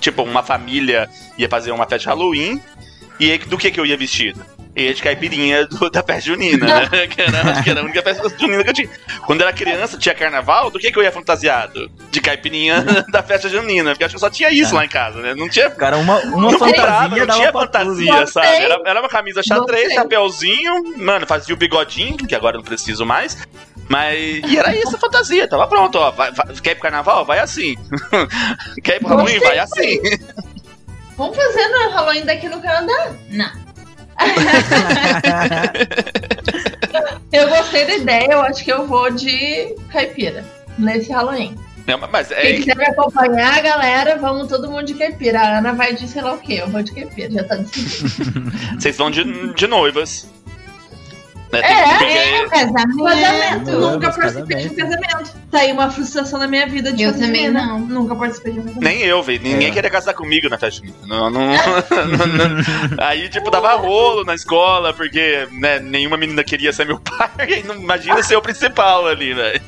Tipo, 0.00 0.22
uma 0.22 0.42
família 0.42 1.08
ia 1.36 1.48
fazer 1.48 1.70
uma 1.72 1.84
festa 1.84 1.98
de 1.98 2.06
Halloween. 2.06 2.60
E 3.18 3.30
aí, 3.32 3.38
do 3.38 3.58
que, 3.58 3.70
que 3.70 3.80
eu 3.80 3.86
ia 3.86 3.96
vestido? 3.96 4.44
Ia 4.76 4.94
de 4.94 5.02
caipirinha 5.02 5.66
do- 5.66 5.90
da 5.90 6.04
festa 6.04 6.20
junina, 6.30 6.66
né? 6.88 7.06
Que 7.08 7.20
era, 7.22 7.50
acho 7.50 7.64
que 7.64 7.70
era 7.70 7.80
a 7.80 7.82
única 7.82 8.00
festa 8.00 8.28
junina 8.38 8.62
que 8.62 8.70
eu 8.70 8.74
tinha. 8.74 8.88
Quando 9.26 9.40
eu 9.40 9.48
era 9.48 9.56
criança, 9.56 9.98
tinha 9.98 10.14
carnaval, 10.14 10.70
do 10.70 10.78
que, 10.78 10.92
que 10.92 10.96
eu 10.98 11.02
ia 11.02 11.10
fantasiado? 11.10 11.90
De 12.12 12.20
caipirinha 12.20 12.84
da 13.10 13.20
festa 13.20 13.48
junina. 13.48 13.90
Porque 13.90 14.04
acho 14.04 14.14
que 14.14 14.20
só 14.20 14.30
tinha 14.30 14.50
isso 14.50 14.72
lá 14.76 14.84
em 14.84 14.88
casa, 14.88 15.20
né? 15.20 15.34
Não 15.34 15.48
tinha 15.48 15.68
Cara, 15.70 15.96
uma, 15.96 16.18
uma 16.20 16.52
não 16.52 16.58
comprava, 16.58 17.08
fantasia 17.08 17.08
não 17.18 17.26
dava 17.26 17.38
tinha 17.40 17.52
fantasia, 17.52 18.16
tudo. 18.18 18.26
sabe? 18.32 18.46
Era, 18.46 18.80
era 18.86 19.00
uma 19.00 19.08
camisa 19.08 19.42
xadrez, 19.42 19.92
chapéuzinho, 19.94 20.96
mano, 20.98 21.26
fazia 21.26 21.52
o 21.54 21.58
bigodinho, 21.58 22.16
que 22.18 22.34
agora 22.36 22.54
eu 22.56 22.58
não 22.60 22.64
preciso 22.64 23.04
mais. 23.04 23.36
Mas. 23.88 24.42
E 24.44 24.58
era 24.58 24.74
isso 24.76 24.96
a 24.96 24.98
fantasia, 24.98 25.48
tava 25.48 25.66
pronto, 25.66 25.96
ó. 25.98 26.10
Vai, 26.10 26.30
vai- 26.32 26.46
quer 26.62 26.72
ir 26.72 26.74
pro 26.74 26.82
carnaval? 26.82 27.24
Vai 27.24 27.38
assim. 27.38 27.74
quer 28.84 28.96
ir 28.96 29.00
pro 29.00 29.08
Halloween? 29.08 29.38
Gostei 29.38 29.48
Vai 29.48 29.58
assim. 29.58 30.00
Vamos 31.16 31.36
fazer 31.36 31.68
no 31.68 31.90
Halloween 31.90 32.24
daqui 32.24 32.48
no 32.48 32.60
Canadá. 32.60 33.12
Não. 33.30 33.68
Eu 37.32 37.48
gostei 37.48 37.84
da 37.86 37.94
ideia, 37.96 38.28
eu 38.32 38.40
acho 38.40 38.64
que 38.64 38.72
eu 38.72 38.86
vou 38.86 39.10
de 39.10 39.74
caipira 39.92 40.44
nesse 40.78 41.12
Halloween. 41.12 41.56
Não, 41.86 41.98
mas 42.10 42.30
é. 42.30 42.40
Quem 42.42 42.56
quiser 42.58 42.76
me 42.76 42.84
acompanhar, 42.86 43.62
galera, 43.62 44.16
vamos 44.16 44.48
todo 44.48 44.70
mundo 44.70 44.84
de 44.84 44.94
caipira. 44.94 45.40
A 45.40 45.58
Ana 45.58 45.72
vai 45.72 45.94
de 45.94 46.06
sei 46.08 46.22
lá 46.22 46.34
o 46.34 46.38
quê, 46.38 46.60
eu 46.62 46.68
vou 46.68 46.82
de 46.82 46.92
caipira, 46.92 47.30
já 47.30 47.44
tá 47.44 47.56
decidido. 47.56 48.52
Vocês 48.78 48.96
vão 48.96 49.10
de, 49.10 49.54
de 49.54 49.66
noivas. 49.66 50.28
Né? 51.52 51.60
É, 51.60 52.42
É, 52.42 52.48
casamento. 52.48 53.04
Casamento, 53.04 53.70
Não, 53.72 53.92
nunca 53.92 54.12
participei 54.12 54.56
de 54.56 54.68
um 54.68 54.76
casamento. 54.76 55.32
Tá 55.50 55.58
aí 55.60 55.72
uma 55.72 55.90
frustração 55.90 56.38
na 56.38 56.46
minha 56.46 56.66
vida 56.66 56.92
de 56.92 57.02
Eu 57.04 57.12
também 57.18 57.50
não. 57.50 57.78
Nunca 57.80 58.14
participei 58.14 58.52
de 58.52 58.58
um 58.60 58.62
casamento. 58.64 58.84
Nem 58.84 59.00
eu, 59.00 59.22
velho. 59.22 59.42
Ninguém 59.42 59.68
É. 59.68 59.70
queria 59.70 59.90
casar 59.90 60.12
comigo 60.14 60.48
na 60.48 60.58
festa 60.58 60.80
junina. 60.80 60.96
Não, 61.06 61.30
não, 61.30 61.40
não- 61.48 61.56
Aí, 63.06 63.28
tipo, 63.28 63.50
dava 63.50 63.74
rolo 63.76 64.24
na 64.24 64.34
escola, 64.34 64.92
porque 64.92 65.48
né, 65.52 65.78
nenhuma 65.80 66.16
menina 66.16 66.44
queria 66.44 66.72
ser 66.72 66.86
meu 66.86 67.00
pai. 67.18 67.64
Imagina 67.78 68.22
ser 68.22 68.36
o 68.36 68.42
principal 68.42 69.06
ali, 69.06 69.32
velho. 69.32 69.60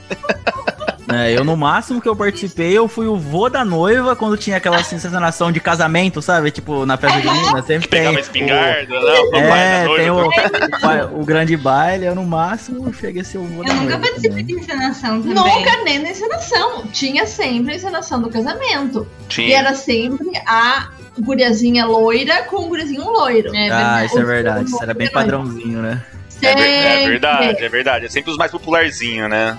É, 1.13 1.33
eu 1.37 1.45
no 1.45 1.57
máximo 1.57 2.01
que 2.01 2.09
eu 2.09 2.15
participei, 2.17 2.77
eu 2.77 2.87
fui 2.89 3.07
o 3.07 3.17
vô 3.17 3.49
da 3.49 3.65
noiva 3.65 4.15
quando 4.17 4.37
tinha 4.37 4.57
aquela 4.57 4.83
sensação 4.85 5.51
de 5.51 5.61
casamento, 5.61 6.21
sabe? 6.23 6.51
Tipo, 6.51 6.85
na 6.87 6.97
festa 6.97 7.21
junina, 7.21 7.63
sempre 7.63 7.89
tem. 7.89 8.01
Pegava 8.01 8.17
o- 8.17 8.21
espingarda, 8.21 9.01
não, 9.01 9.25
o 9.27 9.31
pai 9.31 9.61
É, 9.61 9.85
noiva. 9.85 10.03
tem 10.03 10.11
o, 10.11 11.21
o 11.21 11.25
grande 11.25 11.57
baile, 11.57 12.07
eu 12.07 12.15
no 12.15 12.25
máximo 12.25 12.93
cheguei 12.95 13.23
a 13.23 13.25
ser 13.25 13.39
o 13.39 13.45
vô 13.45 13.63
da 13.63 13.71
Eu 13.71 13.75
nunca 13.77 13.89
noiva 13.99 14.07
participei 14.07 14.43
de 14.43 14.53
encenação 14.55 15.23
também. 15.23 15.35
Nunca 15.35 15.83
nem 15.85 15.99
na 15.99 16.11
encenação. 16.11 16.87
Tinha 16.93 17.27
sempre 17.27 17.73
a 17.73 17.77
encenação 17.77 18.21
do 18.21 18.31
casamento. 18.31 19.07
E 19.23 19.29
Tinha. 19.29 19.59
era 19.59 19.75
sempre 19.75 20.29
a 20.47 20.89
guriazinha 21.19 21.87
loira 21.87 22.43
com 22.45 22.57
o 22.65 22.69
guriazinho 22.69 23.05
loiro. 23.05 23.55
É 23.55 23.71
Ah, 23.71 24.05
isso 24.05 24.19
é 24.19 24.25
verdade, 24.25 24.65
isso 24.67 24.83
era 24.83 24.95
bem 24.95 25.11
padrãozinho, 25.11 25.81
né? 25.83 26.03
É, 26.43 26.55
ver- 26.55 26.63
é 26.63 26.91
Sempre. 26.97 27.11
verdade, 27.11 27.65
é 27.65 27.69
verdade. 27.69 28.07
É 28.07 28.09
sempre 28.09 28.31
os 28.31 28.39
mais 28.39 28.51
popularzinhos, 28.51 29.29
né? 29.29 29.57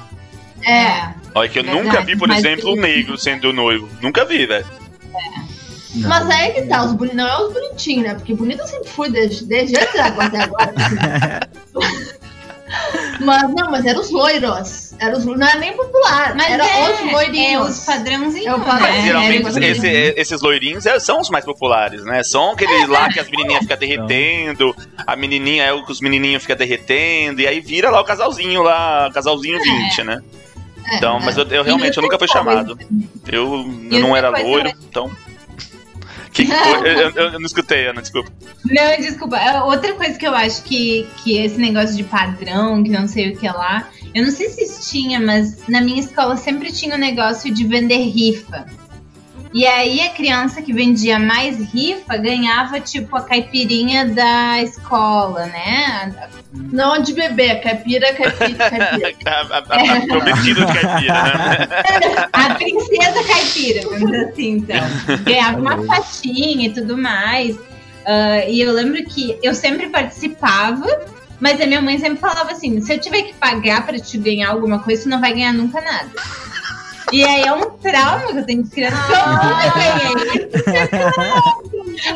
É. 0.64 1.14
Olha 1.34 1.50
que 1.50 1.60
eu 1.60 1.64
Verdade, 1.64 1.86
nunca 1.86 2.02
vi, 2.02 2.16
por 2.18 2.28
mas 2.28 2.40
exemplo, 2.40 2.72
o 2.72 2.74
tem- 2.74 2.82
negro 2.82 3.18
sendo 3.18 3.52
noivo. 3.54 3.88
Nunca 4.02 4.26
vi, 4.26 4.46
velho. 4.46 4.66
Não. 5.96 6.08
Mas 6.10 6.30
aí 6.30 6.50
é 6.50 6.52
que 6.52 6.62
tá, 6.64 6.84
os 6.86 6.94
boni... 6.94 7.14
não 7.14 7.28
é 7.28 7.38
os 7.46 7.52
bonitinhos, 7.54 8.04
né? 8.04 8.14
Porque 8.16 8.34
bonito 8.34 8.62
eu 8.62 8.68
sempre 8.68 8.90
fui 8.90 9.10
desde, 9.10 9.44
desde 9.46 9.78
antes 9.78 9.94
da- 9.94 10.06
até 10.26 10.40
agora. 10.44 10.74
mas 13.20 13.54
não, 13.54 13.70
mas 13.70 13.86
eram 13.86 14.00
os 14.02 14.10
loiros. 14.10 14.94
Era 15.00 15.18
os, 15.18 15.26
não 15.26 15.34
era 15.46 15.60
nem 15.60 15.74
popular, 15.76 16.34
Mas 16.36 16.50
era 16.52 16.66
é, 16.66 16.92
os 17.06 17.12
loirinhos. 17.12 17.68
É 17.68 17.70
os 17.72 17.80
padrãozinhos, 17.86 18.46
É 18.48 18.56
o 18.56 18.60
padrão. 18.62 18.88
né? 18.88 18.92
Mas 18.94 19.04
geralmente 19.04 19.46
É, 19.46 19.70
esse- 19.72 19.88
esse- 19.88 20.14
esses 20.18 20.42
loirinhos 20.42 20.86
é- 20.86 21.00
são 21.00 21.20
os 21.20 21.30
mais 21.30 21.44
populares, 21.44 22.04
né? 22.06 22.24
São 22.24 22.52
aqueles 22.52 22.88
lá 22.88 23.10
que 23.10 23.20
as 23.20 23.30
menininhas 23.30 23.64
ficam 23.64 23.78
derretendo, 23.78 24.76
a 25.06 25.16
menininha 25.16 25.64
é 25.66 25.74
o 25.74 25.84
que 25.86 25.92
os 25.92 26.00
menininhos 26.00 26.44
ficam 26.44 26.56
derretendo, 26.56 27.42
e 27.42 27.48
aí 27.48 27.60
vira 27.60 27.90
lá 27.90 28.00
o 28.00 28.06
casalzinho 28.06 28.62
lá, 28.64 29.10
casalzinho 29.14 29.60
20, 29.62 30.04
né? 30.04 30.22
É, 30.86 30.98
Então, 30.98 31.20
mas 31.20 31.38
eu, 31.38 31.46
eu 31.46 31.64
realmente 31.64 31.98
eu 31.98 32.04
nunca 32.04 32.18
fui 32.18 32.28
chamado. 32.28 32.78
Eu, 33.28 33.64
não 34.00 34.16
era 34.16 34.30
loiro, 34.30 34.70
então. 34.90 35.12
Que 36.32 36.46
foi? 36.46 36.56
Eu, 36.90 37.10
eu- 37.12 37.32
não 37.40 37.46
escutei, 37.46 37.88
Ana, 37.88 38.02
desculpa. 38.02 38.32
Não, 38.64 38.98
desculpa. 38.98 39.38
É 39.38 39.62
Outra 39.64 39.94
coisa 39.96 40.18
que 40.18 40.26
eu 40.26 40.34
acho 40.34 40.64
que, 40.64 41.06
que 41.22 41.38
esse 41.38 41.58
negócio 41.58 41.94
de 41.96 42.04
padrão, 42.06 42.82
que 42.82 42.90
não 42.90 43.06
sei 43.06 43.34
o 43.34 43.38
que 43.38 43.48
lá. 43.48 43.90
Eu 44.16 44.24
não 44.24 44.32
sei 44.32 44.50
se 44.50 44.90
tinha, 44.90 45.20
mas 45.20 45.68
na 45.68 45.82
minha 45.82 46.00
escola 46.00 46.38
sempre 46.38 46.72
tinha 46.72 46.96
o 46.96 46.98
negócio 46.98 47.54
de 47.54 47.66
vender 47.68 47.98
rifa. 47.98 48.66
E 49.54 49.66
aí 49.66 50.00
a 50.02 50.10
criança 50.10 50.62
que 50.62 50.72
vendia 50.72 51.20
mais 51.20 51.58
rifa 51.74 52.16
ganhava, 52.16 52.80
tipo, 52.80 53.18
a 53.18 53.22
caipirinha 53.22 54.06
da 54.06 54.62
escola, 54.62 55.46
né? 55.48 56.14
Não 56.54 57.02
de 57.02 57.14
bebê, 57.14 57.56
caipira, 57.56 58.14
caipira, 58.14 58.70
caipira. 58.70 59.12
A, 59.26 59.58
a, 59.58 59.58
a, 59.58 59.98
de 60.00 60.08
caipira, 60.08 60.66
né? 60.66 62.28
A 62.32 62.56
princesa 62.56 63.24
caipira, 63.28 63.82
vamos 63.84 64.00
dizer 64.00 64.30
assim, 64.30 64.50
então. 64.52 65.18
Ganhava 65.24 65.60
uma 65.60 65.84
fatinha 65.86 66.68
e 66.68 66.74
tudo 66.74 66.98
mais. 66.98 67.58
Ah, 68.06 68.46
e 68.48 68.62
eu 68.62 68.72
lembro 68.72 69.04
que 69.06 69.38
eu 69.44 69.54
sempre 69.54 69.90
participava, 69.90 70.88
mas 71.40 71.62
a 71.62 71.66
minha 71.66 71.82
mãe 71.82 71.98
sempre 72.00 72.20
falava 72.20 72.52
assim: 72.52 72.82
se 72.82 72.94
eu 72.94 73.00
tiver 73.00 73.24
que 73.24 73.34
pagar 73.34 73.86
pra 73.86 74.00
te 74.00 74.18
ganhar 74.18 74.50
alguma 74.50 74.80
coisa, 74.80 75.04
tu 75.04 75.10
não 75.10 75.22
vai 75.22 75.34
ganhar 75.34 75.54
nunca 75.54 75.82
nada. 75.82 76.10
E 77.12 77.24
aí 77.26 77.42
é 77.44 77.54
um 77.54 77.70
trauma 77.72 78.28
que 78.28 78.38
eu 78.38 78.46
tenho 78.46 78.64
de 78.64 78.70
criança, 78.70 78.98
porque 78.98 79.68
eu 79.68 79.74
ganhei. 79.74 80.50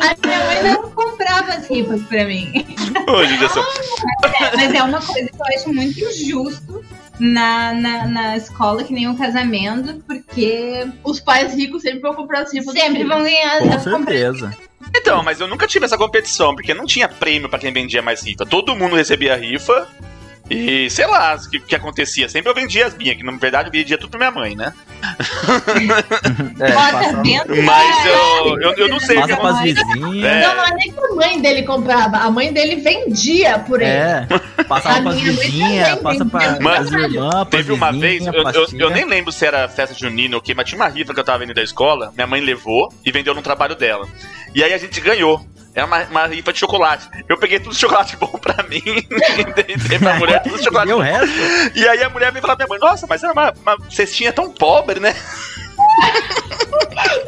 A 0.00 0.26
minha 0.26 0.44
mãe 0.46 0.62
não 0.62 0.90
comprava 0.90 1.52
as 1.52 1.68
rifas 1.68 2.02
pra 2.02 2.24
mim. 2.24 2.64
Judiação. 3.28 3.64
Mas 4.56 4.74
é 4.74 4.82
uma 4.82 5.00
coisa 5.00 5.28
que 5.28 5.36
eu 5.36 5.46
acho 5.56 5.72
muito 5.72 5.98
injusto 6.00 6.84
na, 7.18 7.72
na, 7.74 8.06
na 8.06 8.36
escola, 8.36 8.82
que 8.84 8.92
nem 8.92 9.08
o 9.08 9.16
casamento, 9.16 10.02
porque 10.06 10.86
Os 11.04 11.20
pais 11.20 11.54
ricos 11.54 11.82
sempre 11.82 12.00
vão 12.00 12.14
comprar 12.14 12.40
as 12.42 12.52
rifas. 12.52 12.72
sempre 12.74 13.04
vão 13.04 13.22
ganhar. 13.22 13.60
Com 13.60 13.78
certeza. 13.78 14.56
Então, 14.94 15.22
mas 15.22 15.40
eu 15.40 15.48
nunca 15.48 15.66
tive 15.66 15.84
essa 15.84 15.98
competição, 15.98 16.54
porque 16.54 16.72
não 16.72 16.86
tinha 16.86 17.08
prêmio 17.08 17.48
pra 17.48 17.58
quem 17.58 17.72
vendia 17.72 18.00
mais 18.02 18.22
rifa. 18.22 18.46
Todo 18.46 18.74
mundo 18.76 18.96
recebia 18.96 19.36
rifa. 19.36 19.86
E 20.48 20.88
sei 20.90 21.06
lá 21.06 21.34
o 21.34 21.50
que, 21.50 21.58
que 21.58 21.74
acontecia. 21.74 22.28
Sempre 22.28 22.50
eu 22.50 22.54
vendia 22.54 22.86
as 22.86 22.94
minhas, 22.94 23.16
que 23.16 23.24
na 23.24 23.32
verdade 23.32 23.68
eu 23.68 23.72
vendia 23.72 23.98
tudo 23.98 24.10
pra 24.10 24.18
minha 24.18 24.30
mãe, 24.30 24.54
né? 24.54 24.72
É, 26.58 26.72
passa, 26.72 27.22
Mas 27.64 28.06
eu, 28.06 28.60
eu, 28.60 28.72
eu 28.74 28.88
não 28.88 28.98
sei 28.98 29.18
o 29.18 29.26
que 29.26 29.36
passa 29.36 29.40
pras 29.40 29.60
vizinhas. 29.60 30.24
É. 30.24 30.46
Não, 30.46 30.56
não 30.56 30.64
é 30.64 30.74
nem 30.74 30.92
que 30.92 30.98
a 30.98 31.14
mãe 31.14 31.40
dele 31.40 31.62
comprava, 31.64 32.16
a 32.18 32.30
mãe 32.30 32.52
dele 32.52 32.76
vendia 32.76 33.58
por 33.58 33.80
ele. 33.80 33.90
É, 33.90 34.26
passava 34.66 34.98
A 34.98 35.02
pras 35.02 35.16
minha 35.16 35.32
mãe 35.32 35.34
vizinhas, 35.34 35.88
também 35.88 36.02
passa 36.02 36.24
pra, 36.24 36.44
irmãs, 36.44 36.88
pras 36.88 37.48
Teve 37.50 37.72
uma 37.72 37.92
vez, 37.92 38.26
eu, 38.26 38.32
eu, 38.32 38.66
eu 38.72 38.90
nem 38.90 39.04
lembro 39.04 39.30
se 39.30 39.44
era 39.44 39.68
festa 39.68 39.94
junina 39.94 40.36
ou 40.36 40.40
o 40.40 40.42
quê, 40.42 40.54
mas 40.54 40.66
tinha 40.66 40.80
uma 40.80 40.88
rifa 40.88 41.12
que 41.12 41.20
eu 41.20 41.24
tava 41.24 41.38
vendendo 41.38 41.56
da 41.56 41.62
escola, 41.62 42.12
minha 42.14 42.26
mãe 42.26 42.40
levou 42.40 42.92
e 43.04 43.12
vendeu 43.12 43.34
no 43.34 43.42
trabalho 43.42 43.74
dela. 43.74 44.08
E 44.54 44.62
aí 44.62 44.72
a 44.72 44.78
gente 44.78 45.00
ganhou. 45.00 45.44
Era 45.74 45.84
uma, 45.84 46.02
uma 46.04 46.26
rifa 46.26 46.54
de 46.54 46.58
chocolate. 46.58 47.06
Eu 47.28 47.36
peguei 47.36 47.60
tudo 47.60 47.74
chocolate 47.74 48.16
bom 48.20 48.28
pra 48.28 48.62
mim 48.62 48.80
e 48.86 49.52
dei, 49.52 49.76
dei 49.76 49.98
pra 49.98 50.14
mulher 50.14 50.42
tudo 50.42 50.56
chocolate 50.64 50.90
o 50.92 50.96
bom. 50.96 51.02
resto? 51.02 51.34
E 51.74 51.86
aí 51.86 52.02
a 52.02 52.08
mulher 52.08 52.32
veio 52.32 52.40
falar 52.40 52.56
pra 52.56 52.66
minha 52.66 52.78
mãe, 52.78 52.88
nossa, 52.90 53.06
mas 53.06 53.22
era 53.22 53.32
uma, 53.32 53.52
uma 53.52 53.90
cestinha 53.90 54.32
tão 54.32 54.50
pobre, 54.50 55.00
né? 55.00 55.14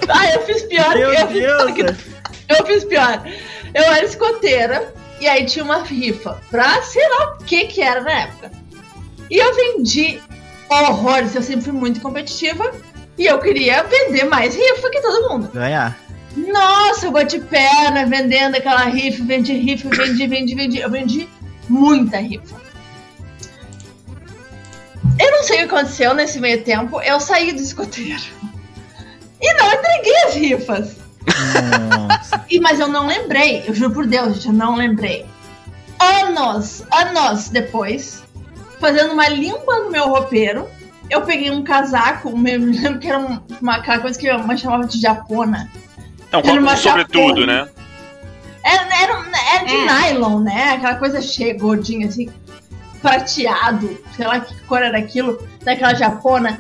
Ah, 0.09 0.27
eu 0.33 0.41
fiz 0.47 0.63
pior. 0.63 0.95
Meu 0.95 1.13
eu, 1.13 1.27
fiz 1.29 1.39
pior 1.39 1.73
Deus! 1.73 1.97
eu 2.49 2.67
fiz 2.67 2.85
pior. 2.85 3.23
Eu 3.75 3.83
era 3.85 4.05
escoteira 4.05 4.95
e 5.21 5.29
aí 5.29 5.45
tinha 5.45 5.65
uma 5.65 5.83
rifa 5.83 6.41
pra 6.51 6.81
sei 6.83 7.07
lá 7.09 7.35
o 7.35 7.45
que 7.45 7.67
que 7.67 7.83
era 7.83 8.01
na 8.01 8.13
época. 8.13 8.51
E 9.31 9.37
eu 9.37 9.55
vendi 9.55 10.21
horrores. 10.71 11.35
Eu 11.35 11.43
sempre 11.43 11.65
fui 11.65 11.73
muito 11.73 12.01
competitiva 12.01 12.73
e 13.19 13.27
eu 13.27 13.39
queria 13.39 13.83
vender 13.83 14.25
mais 14.25 14.55
rifa 14.55 14.91
que 14.91 15.01
todo 15.03 15.29
mundo. 15.29 15.51
Ganhar. 15.53 15.97
Nossa, 16.47 17.07
eu 17.07 17.13
bati 17.13 17.39
perna 17.41 18.07
vendendo 18.07 18.57
aquela 18.57 18.85
rifa, 18.85 19.25
vendi 19.25 19.53
rifa, 19.55 19.89
vendi, 19.89 20.27
vendi, 20.27 20.55
vendi. 20.55 20.79
Eu 20.79 20.91
vendi 20.91 21.29
muita 21.69 22.19
rifa. 22.19 22.57
Eu 25.19 25.31
não 25.33 25.43
sei 25.43 25.57
o 25.57 25.59
que 25.69 25.75
aconteceu 25.75 26.15
nesse 26.15 26.39
meio 26.41 26.63
tempo. 26.63 27.01
Eu 27.03 27.19
saí 27.21 27.53
do 27.53 27.61
escoteiro. 27.63 28.23
E 29.41 29.55
não 29.55 29.73
entreguei 29.73 30.17
as 30.25 30.35
rifas. 30.35 30.97
Nossa. 32.09 32.45
E, 32.51 32.59
mas 32.59 32.81
eu 32.81 32.89
não 32.89 33.07
lembrei, 33.07 33.63
eu 33.69 33.73
juro 33.73 33.95
por 33.95 34.05
Deus, 34.05 34.35
gente, 34.35 34.49
eu 34.49 34.53
não 34.53 34.75
lembrei. 34.75 35.25
Anos, 36.01 36.83
anos 36.91 37.49
depois, 37.49 38.25
fazendo 38.81 39.13
uma 39.13 39.29
limpa 39.29 39.79
no 39.85 39.93
meu 39.93 40.09
roupeiro, 40.09 40.67
eu 41.09 41.23
peguei 41.23 41.53
um 41.53 41.63
casaco, 41.63 42.37
me 42.37 42.57
lembro 42.57 42.99
que 42.99 43.07
era 43.09 43.21
um- 43.21 43.41
uma 43.63 43.77
aquela 43.77 44.01
coisa 44.01 44.19
que 44.19 44.25
minha 44.25 44.39
mãe 44.45 44.57
chamava 44.57 44.85
de 44.89 45.01
japona. 45.01 45.71
É 46.33 46.37
um 46.39 46.77
sobretudo, 46.77 47.47
né? 47.47 47.69
Era, 48.63 49.03
era, 49.03 49.25
era 49.55 49.65
de 49.65 49.75
É. 49.75 50.13
nylon, 50.13 50.41
né? 50.41 50.73
Aquela 50.75 50.97
coisa 50.97 51.23
cheia, 51.23 51.57
gordinha, 51.57 52.07
assim, 52.07 52.29
prateado, 53.01 53.99
sei 54.17 54.27
lá 54.27 54.41
que 54.41 54.55
cor 54.63 54.83
era 54.83 54.99
aquilo, 54.99 55.43
daquela 55.63 55.95
japona. 55.95 56.59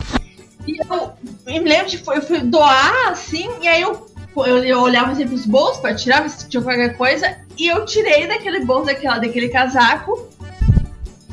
E 0.67 0.79
eu 0.79 1.13
me 1.47 1.69
lembro 1.69 1.87
de 1.87 2.03
eu 2.07 2.23
fui 2.23 2.41
doar 2.41 3.09
assim, 3.09 3.49
e 3.61 3.69
aí 3.69 3.83
eu, 3.83 4.07
eu, 4.37 4.65
eu 4.65 4.81
olhava 4.81 5.13
assim 5.13 5.27
pros 5.27 5.47
bolsos 5.47 5.81
pra 5.81 5.95
tirar, 5.95 6.23
ver 6.23 6.31
se 6.31 6.49
tinha 6.49 6.63
qualquer 6.63 6.97
coisa, 6.97 7.37
e 7.57 7.67
eu 7.67 7.85
tirei 7.85 8.27
daquele 8.27 8.65
bolso 8.65 8.87
daquela, 8.87 9.19
daquele 9.19 9.49
casaco 9.49 10.29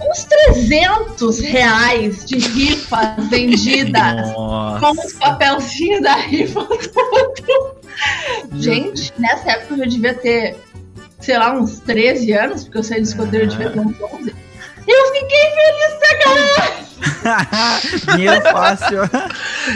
uns 0.02 0.26
300 0.26 1.40
reais 1.40 2.26
de 2.26 2.38
rifas 2.38 3.16
vendidas. 3.30 4.32
Nossa. 4.34 4.80
Com 4.80 4.92
os 4.92 5.14
papelzinhos 5.14 6.02
da 6.02 6.16
rifa 6.16 6.66
tudo. 6.66 7.85
Gente, 8.58 9.14
nessa 9.18 9.52
época 9.52 9.74
eu 9.74 9.78
já 9.80 9.86
devia 9.86 10.14
ter, 10.14 10.56
sei 11.20 11.38
lá, 11.38 11.52
uns 11.54 11.80
13 11.80 12.32
anos, 12.34 12.64
porque 12.64 12.78
eu 12.80 12.84
saí 12.84 13.02
do 13.02 13.08
escoteiro 13.08 13.46
eu 13.46 13.50
devia 13.50 13.70
ter 13.70 13.80
uns 13.80 13.96
11. 14.02 14.36
Eu 14.88 15.14
fiquei 15.14 15.40
feliz 15.52 16.00
pra 16.00 16.20
caralho! 16.24 16.86
Dinheiro 18.16 18.42
fácil. 18.42 19.00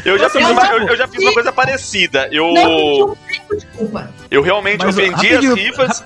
Eu 0.05 0.17
já, 0.17 0.29
fiz 0.29 0.41
mas 0.41 0.51
uma, 0.51 0.63
não- 0.63 0.71
eu, 0.73 0.87
eu 0.87 0.97
já 0.97 1.07
fiz 1.07 1.21
uma 1.21 1.33
coisa 1.33 1.51
parecida. 1.51 2.29
Eu, 2.31 2.53
Não 2.53 3.17
eu 4.29 4.41
realmente 4.41 4.81
eu 4.81 4.87
Mas, 4.87 4.95
vendi 4.95 5.35
as 5.35 5.45
rifas. 5.55 6.03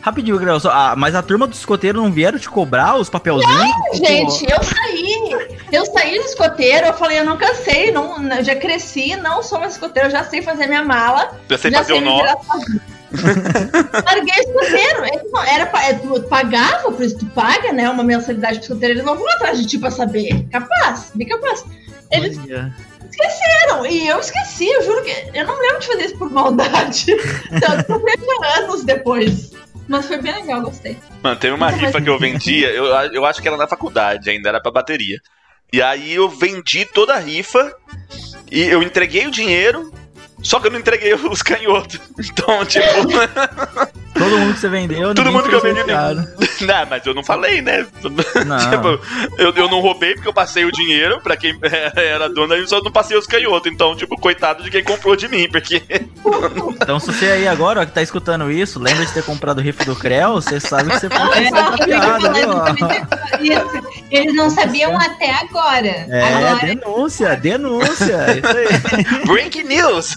Rapidinho, 0.00 0.38
Grau, 0.38 0.58
ah, 0.70 0.94
mas 0.96 1.14
a 1.14 1.22
turma 1.22 1.46
do 1.46 1.54
escoteiro 1.54 2.02
não 2.02 2.12
vieram 2.12 2.38
te 2.38 2.48
cobrar 2.48 2.94
os 2.96 3.08
papelzinhos? 3.08 3.74
Tipo, 3.92 4.06
Gente, 4.06 4.44
eu 4.52 4.62
saí. 4.62 5.13
Eu 5.74 5.86
saí 5.86 6.18
do 6.18 6.24
escoteiro, 6.24 6.86
eu 6.86 6.94
falei, 6.94 7.18
eu 7.18 7.24
não 7.24 7.36
cansei, 7.36 7.90
não, 7.90 8.30
eu 8.32 8.44
já 8.44 8.54
cresci, 8.54 9.16
não 9.16 9.42
sou 9.42 9.58
mais 9.58 9.72
escoteiro, 9.72 10.08
eu 10.08 10.12
já 10.12 10.22
sei 10.22 10.40
fazer 10.40 10.68
minha 10.68 10.84
mala. 10.84 11.36
Eu 11.48 11.58
sei 11.58 11.70
já 11.70 11.78
fazer 11.78 11.94
o 11.94 12.00
me 12.00 12.06
nó. 12.06 12.22
Larguei 14.04 14.34
o 14.36 14.40
escoteiro. 14.40 15.30
Não- 15.32 15.44
Era, 15.44 15.70
é, 15.84 15.94
tu 15.94 16.22
pagava, 16.22 16.92
por 16.92 17.02
isso 17.02 17.18
tu 17.18 17.26
paga, 17.26 17.72
né? 17.72 17.88
Uma 17.90 18.04
mensalidade 18.04 18.54
pro 18.58 18.62
escoteiro, 18.62 18.94
eles 18.94 19.04
não 19.04 19.16
vão 19.16 19.28
atrás 19.30 19.58
de 19.58 19.66
ti 19.66 19.78
pra 19.78 19.90
saber. 19.90 20.46
Capaz, 20.50 21.10
bem 21.14 21.26
capaz. 21.26 21.64
Eles 22.10 22.38
olha. 22.38 22.72
esqueceram, 23.10 23.86
e 23.86 24.06
eu 24.06 24.18
esqueci, 24.20 24.66
eu 24.68 24.82
juro 24.82 25.02
que. 25.02 25.30
Eu 25.34 25.46
não 25.46 25.56
me 25.56 25.62
lembro 25.62 25.80
de 25.80 25.86
fazer 25.86 26.04
isso 26.04 26.18
por 26.18 26.30
maldade. 26.30 27.06
Tanto 27.60 28.00
que 28.04 28.58
anos 28.60 28.84
depois. 28.84 29.52
Mas 29.86 30.06
foi 30.06 30.20
bem 30.20 30.34
legal, 30.34 30.62
gostei. 30.62 30.96
Mano, 31.22 31.36
teve 31.36 31.54
uma 31.54 31.70
rifa 31.70 32.00
que 32.00 32.08
eu 32.08 32.18
vendia, 32.18 32.70
eu, 32.70 32.86
eu 32.86 33.24
acho 33.24 33.42
que 33.42 33.48
era 33.48 33.56
na 33.56 33.66
faculdade, 33.68 34.30
ainda 34.30 34.48
era 34.48 34.60
pra 34.60 34.72
bateria. 34.72 35.20
E 35.72 35.82
aí 35.82 36.14
eu 36.14 36.28
vendi 36.28 36.84
toda 36.84 37.14
a 37.14 37.18
rifa 37.18 37.74
e 38.50 38.62
eu 38.62 38.82
entreguei 38.82 39.26
o 39.26 39.30
dinheiro, 39.30 39.92
só 40.42 40.60
que 40.60 40.66
eu 40.66 40.70
não 40.70 40.78
entreguei 40.78 41.14
os 41.30 41.42
canhotos. 41.42 42.00
Então, 42.18 42.64
tipo, 42.64 42.84
Todo 44.14 44.38
mundo 44.38 44.54
que 44.54 44.60
você 44.60 44.68
vendeu, 44.68 45.14
Todo 45.14 45.32
mundo 45.32 45.48
que 45.48 45.54
eu 45.54 45.60
vendi, 45.60 45.80
não, 46.64 46.86
mas 46.88 47.04
eu 47.04 47.14
não 47.14 47.24
falei, 47.24 47.60
né? 47.60 47.84
Não. 48.46 48.58
Tipo, 48.70 49.00
eu, 49.38 49.52
eu 49.54 49.68
não 49.68 49.80
roubei 49.80 50.14
porque 50.14 50.28
eu 50.28 50.32
passei 50.32 50.64
o 50.64 50.72
dinheiro 50.72 51.20
pra 51.20 51.36
quem 51.36 51.58
era 51.96 52.28
dona 52.28 52.56
e 52.56 52.66
só 52.66 52.80
não 52.80 52.92
passei 52.92 53.16
os 53.16 53.26
canhotos. 53.26 53.70
Então, 53.70 53.96
tipo, 53.96 54.16
coitado 54.16 54.62
de 54.62 54.70
quem 54.70 54.84
comprou 54.84 55.16
de 55.16 55.28
mim, 55.28 55.48
porque 55.50 55.82
Então, 56.80 57.00
se 57.00 57.06
você 57.06 57.26
aí 57.26 57.48
agora, 57.48 57.82
ó, 57.82 57.84
que 57.84 57.92
tá 57.92 58.02
escutando 58.02 58.50
isso, 58.50 58.78
lembra 58.78 59.04
de 59.04 59.12
ter 59.12 59.24
comprado 59.24 59.58
o 59.58 59.60
riff 59.60 59.84
do 59.84 59.96
Creu, 59.96 60.34
você 60.34 60.60
sabe 60.60 60.90
que 60.90 61.00
você 61.00 61.08
pode 61.08 61.38
É, 61.38 61.44
essa 61.48 61.72
piada, 61.84 62.32
viu? 62.32 62.48
Eles 64.10 64.34
não 64.34 64.48
sabiam 64.48 64.96
até 64.96 65.32
agora. 65.34 65.88
É, 66.08 66.34
Agora 66.34 66.66
denúncia, 66.66 67.36
denúncia. 67.36 68.26
Isso 68.38 68.56
aí. 68.56 69.26
Breaking 69.26 69.64
news! 69.64 70.16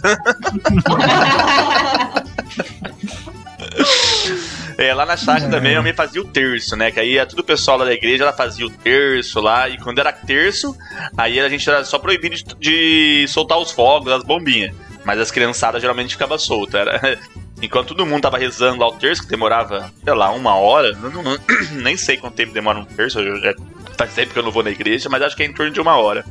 É, 4.78 4.94
lá 4.94 5.08
na 5.08 5.18
chácara 5.18 5.50
também 5.50 5.74
eu 5.74 5.82
me 5.82 5.92
fazia 5.92 6.22
o 6.22 6.26
terço, 6.26 6.76
né? 6.76 6.92
Que 6.92 7.00
aí 7.00 7.14
ia 7.14 7.26
tudo 7.26 7.40
o 7.40 7.44
pessoal 7.44 7.80
lá 7.80 7.86
da 7.86 7.94
igreja, 7.94 8.24
ela 8.24 8.34
fazia 8.34 8.66
o 8.66 8.70
terço 8.70 9.40
lá, 9.40 9.68
e 9.68 9.78
quando 9.80 9.98
era 9.98 10.12
terço, 10.12 10.78
aí 11.18 11.40
a 11.40 11.50
gente 11.50 11.68
era 11.68 11.84
só 11.84 11.98
proibido 11.98 12.36
de, 12.36 12.44
de 12.60 13.28
soltar 13.28 13.58
os 13.58 13.72
fogos, 13.72 14.12
as 14.12 14.24
bombinhas. 14.24 14.76
Mas 15.04 15.20
as 15.20 15.32
criançadas 15.32 15.82
geralmente 15.82 16.12
ficavam 16.12 16.38
soltas. 16.38 16.82
Era... 16.82 17.20
Enquanto 17.60 17.96
todo 17.96 18.06
mundo 18.06 18.22
tava 18.22 18.38
rezando 18.38 18.80
lá 18.80 18.88
o 18.88 18.92
terço, 18.92 19.24
que 19.24 19.30
demorava, 19.30 19.92
sei 20.04 20.14
lá, 20.14 20.30
uma 20.30 20.56
hora, 20.56 20.92
não, 20.92 21.10
não, 21.10 21.24
não, 21.24 21.38
nem 21.82 21.98
sei 21.98 22.18
quanto 22.18 22.36
tempo 22.36 22.54
demora 22.54 22.78
um 22.78 22.86
terço, 22.86 23.20
eu 23.20 23.42
já, 23.42 23.56
faz 23.98 24.14
tempo 24.14 24.32
que 24.32 24.38
eu 24.38 24.44
não 24.44 24.52
vou 24.52 24.62
na 24.62 24.70
igreja, 24.70 25.10
mas 25.10 25.24
acho 25.24 25.36
que 25.36 25.42
é 25.42 25.48
em 25.48 25.54
torno 25.54 25.72
de 25.72 25.82
uma 25.82 25.98
hora. 25.98 26.24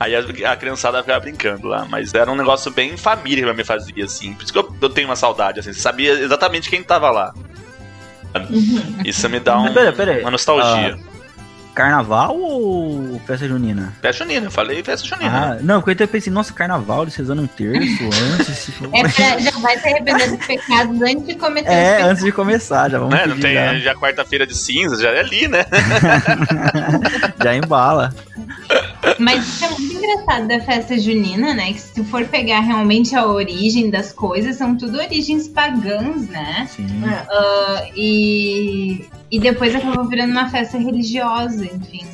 Aí 0.00 0.14
a, 0.14 0.52
a 0.52 0.56
criançada 0.56 1.00
ficava 1.00 1.18
brincando 1.18 1.66
lá, 1.66 1.86
mas 1.88 2.14
era 2.14 2.30
um 2.30 2.36
negócio 2.36 2.70
bem 2.70 2.96
família 2.96 3.44
que 3.44 3.52
me 3.52 3.64
fazia, 3.64 4.04
assim. 4.04 4.32
Por 4.34 4.44
isso 4.44 4.52
que 4.52 4.58
eu, 4.58 4.76
eu 4.80 4.88
tenho 4.88 5.08
uma 5.08 5.16
saudade, 5.16 5.58
assim. 5.58 5.72
Você 5.72 5.80
sabia 5.80 6.12
exatamente 6.12 6.70
quem 6.70 6.82
tava 6.82 7.10
lá. 7.10 7.34
Uhum. 8.50 9.02
Isso 9.04 9.28
me 9.28 9.40
dá 9.40 9.58
um, 9.58 9.72
pera, 9.72 9.92
pera 9.92 10.20
uma 10.20 10.30
nostalgia. 10.30 10.98
Carnaval 11.74 12.36
ou 12.36 13.20
festa 13.24 13.46
junina? 13.46 13.94
Festa 14.02 14.24
junina, 14.24 14.46
eu 14.46 14.50
falei 14.50 14.82
festa 14.82 15.06
junina. 15.06 15.52
Ah, 15.52 15.62
não, 15.62 15.80
porque 15.80 16.02
eu 16.02 16.08
pensei, 16.08 16.32
nossa, 16.32 16.52
carnaval, 16.52 17.02
eles 17.02 17.14
rezando 17.14 17.42
um 17.42 17.46
terço 17.46 18.04
antes. 18.34 18.68
É 18.92 19.02
pra, 19.02 19.38
já 19.38 19.50
vai 19.58 19.78
se 19.78 19.88
arrepender 19.88 20.28
dos 20.28 20.44
pecados 20.44 21.02
antes 21.02 21.26
de 21.26 21.34
cometer 21.36 21.68
os 21.68 21.74
É, 21.74 22.02
antes 22.02 22.24
de 22.24 22.32
começar, 22.32 22.90
já 22.90 22.98
vamos 22.98 23.14
né? 23.14 23.26
Não 23.26 23.38
tem 23.38 23.54
já, 23.54 23.78
já 23.78 23.94
quarta-feira 23.94 24.44
de 24.44 24.56
cinzas, 24.56 25.00
já 25.00 25.10
é 25.10 25.20
ali, 25.20 25.46
né? 25.46 25.64
já 27.42 27.54
embala. 27.54 28.12
Mas 29.18 29.46
isso 29.46 29.64
é 29.64 29.68
muito 29.70 29.94
engraçado 29.96 30.48
da 30.48 30.60
festa 30.60 30.98
junina, 30.98 31.54
né? 31.54 31.72
Que 31.72 31.80
se 31.80 31.94
tu 31.94 32.04
for 32.04 32.24
pegar 32.26 32.60
realmente 32.60 33.14
a 33.14 33.26
origem 33.26 33.90
das 33.90 34.12
coisas, 34.12 34.56
são 34.56 34.76
tudo 34.76 34.98
origens 34.98 35.48
pagãs, 35.48 36.28
né? 36.28 36.68
Sim. 36.70 36.86
É. 37.04 37.26
Ah, 37.30 37.86
e, 37.96 39.04
e 39.30 39.38
depois 39.38 39.74
acabou 39.74 40.06
virando 40.08 40.32
uma 40.32 40.48
festa 40.48 40.78
religiosa, 40.78 41.64
enfim. 41.64 42.06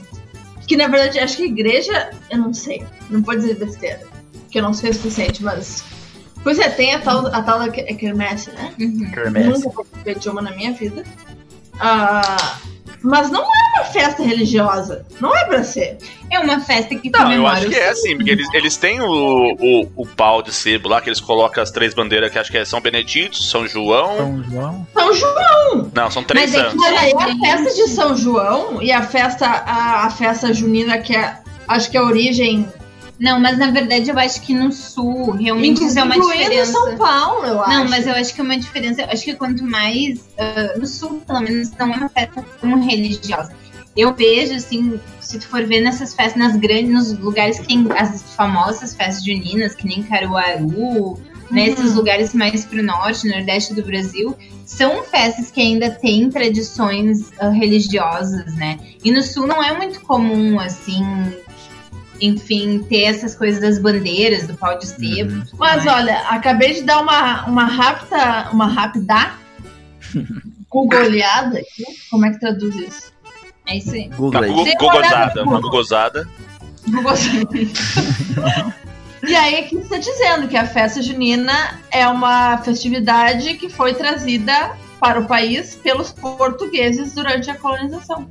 Que 0.67 0.77
na 0.77 0.89
verdade, 0.89 1.19
acho 1.19 1.37
que 1.37 1.43
a 1.43 1.47
igreja, 1.47 2.11
eu 2.31 2.39
não 2.39 2.55
sei, 2.55 2.83
não 3.11 3.21
vou 3.23 3.35
dizer 3.37 3.57
besteira, 3.57 4.01
que 4.51 4.59
eu 4.59 4.63
não 4.63 4.73
sei 4.73 4.91
o 4.91 4.95
suficiente, 4.95 5.43
mas. 5.43 5.85
Pois 6.43 6.59
é, 6.59 6.69
tem 6.69 6.95
a 6.95 6.99
tal, 7.01 7.27
a 7.29 7.43
tal 7.43 7.59
da 7.59 7.69
que- 7.71 7.83
quermesse, 7.95 8.51
né? 8.53 8.73
Uhum. 8.79 9.11
Kermesse. 9.11 9.49
Nunca 9.49 9.71
participei 9.85 10.15
de 10.15 10.29
uma 10.29 10.43
na 10.43 10.51
minha 10.53 10.73
vida. 10.73 11.03
Ah, 11.81 12.59
mas 13.05 13.31
não 13.31 13.43
é 13.43 13.79
uma 13.81 13.85
festa 13.85 14.23
religiosa. 14.23 15.05
Não 15.21 15.37
é 15.37 15.45
pra 15.45 15.63
ser. 15.63 15.99
É 16.31 16.39
uma 16.41 16.59
festa 16.59 16.95
que 16.97 17.11
Não, 17.11 17.31
eu 17.33 17.47
acho 17.47 17.69
que 17.69 17.75
é 17.77 17.91
assim, 17.91 18.17
porque 18.17 18.31
eles, 18.31 18.49
eles 18.55 18.77
têm 18.77 19.01
o, 19.01 19.07
o, 19.07 19.93
o 19.95 20.07
pau 20.07 20.43
de 20.43 20.53
sebo 20.53 20.89
lá, 20.89 21.01
que 21.01 21.09
eles 21.11 21.21
colocam 21.21 21.63
as 21.63 21.71
três 21.71 21.93
bandeiras, 21.95 22.33
que 22.33 22.39
acho 22.39 22.51
que 22.51 22.57
é 22.59 22.65
São 22.65 22.81
Benedito, 22.81 23.37
São 23.43 23.67
João. 23.69 24.17
São 24.17 24.43
João. 24.45 24.87
São 24.95 25.15
João. 25.15 25.91
Não, 25.95 26.11
são 26.11 26.25
três 26.25 26.51
Mas 26.51 26.61
é 26.61 26.65
que- 26.65 26.71
santos. 26.71 26.91
Mas 26.91 27.03
aí 27.03 27.13
a 27.13 27.39
festa 27.47 27.75
de 27.75 27.89
São 27.91 28.17
João 28.17 28.83
e 28.83 28.91
a 28.91 29.03
festa, 29.03 29.47
a, 29.47 30.07
a 30.07 30.11
festa 30.11 30.53
junina, 30.53 30.99
que 30.99 31.15
é, 31.15 31.37
acho 31.69 31.91
que 31.91 31.97
é 31.97 32.01
a 32.01 32.05
origem. 32.05 32.67
Não, 33.19 33.39
mas 33.39 33.59
na 33.59 33.71
verdade 33.71 34.11
eu 34.11 34.19
acho 34.19 34.41
que 34.43 34.53
no 34.53 34.73
sul 34.73 35.31
realmente 35.33 35.85
isso 35.85 35.99
é 35.99 36.03
uma 36.03 36.17
incluindo 36.17 36.39
diferença. 36.39 36.73
São 36.73 36.97
Paulo, 36.97 37.47
eu 37.47 37.63
acho. 37.63 37.71
Não, 37.71 37.89
mas 37.89 38.07
eu 38.07 38.15
acho 38.15 38.35
que 38.35 38.41
é 38.41 38.45
uma 38.45 38.59
diferença. 38.59 39.03
Eu 39.03 39.11
acho 39.11 39.25
que 39.25 39.35
quanto 39.35 39.65
mais. 39.65 40.21
ah, 40.39 40.79
no 40.79 40.87
sul, 40.87 41.23
pelo 41.27 41.41
menos, 41.41 41.71
não 41.73 41.93
é 41.93 41.97
uma 41.97 42.09
festa 42.09 42.45
tão 42.61 42.81
religiosa. 42.83 43.53
Eu 43.97 44.13
vejo, 44.13 44.55
assim, 44.55 44.99
se 45.21 45.39
tu 45.39 45.47
for 45.47 45.65
ver 45.65 45.81
nessas 45.81 46.15
festas, 46.15 46.37
nas 46.37 46.57
grandes, 46.57 46.93
nos 46.93 47.19
lugares 47.19 47.61
que 47.61 47.69
tem 47.69 47.87
as 47.97 48.35
famosas 48.35 48.95
festas 48.95 49.25
juninas, 49.25 49.75
que 49.77 49.87
nem 49.87 50.03
Caruaru, 50.03 51.17
né, 51.49 51.69
esses 51.69 51.95
lugares 51.95 52.35
mais 52.35 52.65
pro 52.65 52.83
norte, 52.83 53.29
nordeste 53.29 53.73
do 53.73 53.85
Brasil, 53.85 54.37
são 54.67 55.05
festas 55.05 55.53
que 55.53 55.61
ainda 55.61 55.91
têm 55.91 56.29
tradições 56.29 57.31
ah, 57.39 57.51
religiosas, 57.51 58.53
né? 58.57 58.81
E 59.05 59.13
no 59.13 59.23
sul 59.23 59.47
não 59.47 59.63
é 59.63 59.77
muito 59.77 60.01
comum, 60.01 60.59
assim, 60.59 61.05
enfim, 62.21 62.85
ter 62.89 63.03
essas 63.03 63.35
coisas 63.35 63.61
das 63.61 63.79
bandeiras, 63.79 64.47
do 64.47 64.55
pau 64.55 64.79
de 64.79 64.87
sebo. 64.87 65.33
Uhum. 65.33 65.45
Mas 65.59 65.85
mais. 65.85 65.99
olha, 65.99 66.19
acabei 66.29 66.75
de 66.75 66.83
dar 66.83 67.01
uma, 67.01 67.45
uma 67.47 67.65
rápida. 67.65 68.51
Uma 68.53 68.67
rápida. 68.67 69.33
Googleada 70.71 71.59
aqui. 71.59 71.85
Como 72.11 72.27
é 72.27 72.31
que 72.31 72.41
traduz 72.41 72.75
isso? 72.77 73.13
É 73.67 73.77
isso 73.77 73.95
aí. 73.95 74.09
Google 74.09 74.41
Uma 74.41 74.65
Dê 74.65 75.41
uma 75.41 75.61
gogozada, 75.61 76.29
uma. 76.87 77.15
E 79.27 79.35
aí 79.35 79.57
aqui 79.57 79.77
está 79.77 79.97
dizendo 79.97 80.49
que 80.49 80.57
a 80.57 80.67
festa 80.67 81.01
junina 81.01 81.81
é 81.91 82.07
uma 82.07 82.59
festividade 82.59 83.55
que 83.55 83.71
foi 83.71 83.95
trazida 83.95 84.77
para 85.01 85.19
o 85.19 85.27
país 85.27 85.75
pelos 85.77 86.13
portugueses 86.13 87.15
durante 87.15 87.51
a 87.51 87.55
colonização. 87.55 88.29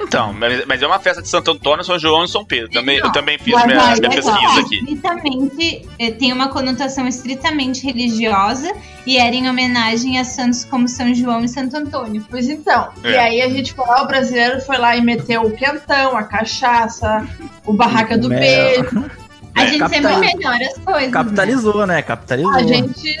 Então, 0.00 0.34
mas 0.66 0.82
é 0.82 0.86
uma 0.86 0.98
festa 0.98 1.22
de 1.22 1.28
Santo 1.28 1.52
Antônio, 1.52 1.84
São 1.84 1.98
João 1.98 2.24
e 2.24 2.28
São 2.28 2.44
Pedro. 2.44 2.70
Também, 2.70 2.98
eu 2.98 3.10
também 3.12 3.38
fiz 3.38 3.54
minha, 3.54 3.66
vai, 3.66 3.74
minha 3.76 3.86
vai 3.96 4.00
pesquisa 4.10 4.30
lá. 4.30 4.58
aqui. 4.60 4.76
Estritamente, 4.80 5.88
eh, 5.98 6.10
tem 6.10 6.32
uma 6.32 6.48
conotação 6.48 7.06
estritamente 7.06 7.84
religiosa 7.86 8.72
e 9.06 9.16
era 9.16 9.34
em 9.34 9.48
homenagem 9.48 10.18
a 10.18 10.24
santos 10.24 10.64
como 10.64 10.88
São 10.88 11.14
João 11.14 11.44
e 11.44 11.48
Santo 11.48 11.76
Antônio. 11.76 12.24
Pois 12.28 12.48
então. 12.48 12.88
É. 13.04 13.12
E 13.12 13.16
aí 13.16 13.42
a 13.42 13.48
gente 13.48 13.72
foi 13.74 13.86
lá, 13.86 14.02
o 14.02 14.06
brasileiro 14.06 14.60
foi 14.62 14.76
lá 14.78 14.96
e 14.96 15.00
meteu 15.02 15.42
o 15.42 15.50
quentão, 15.52 16.16
a 16.16 16.24
cachaça, 16.24 17.26
o 17.64 17.72
barraca 17.72 18.18
do 18.18 18.28
beijo. 18.28 19.04
A 19.54 19.64
É, 19.64 19.66
gente 19.68 19.88
sempre 19.88 20.16
melhora 20.16 20.64
as 20.66 20.78
coisas. 20.78 21.02
né? 21.02 21.10
Capitalizou, 21.12 21.86
né? 21.86 22.02
Capitalizou. 22.02 22.54
A 22.54 22.62
gente, 22.62 23.16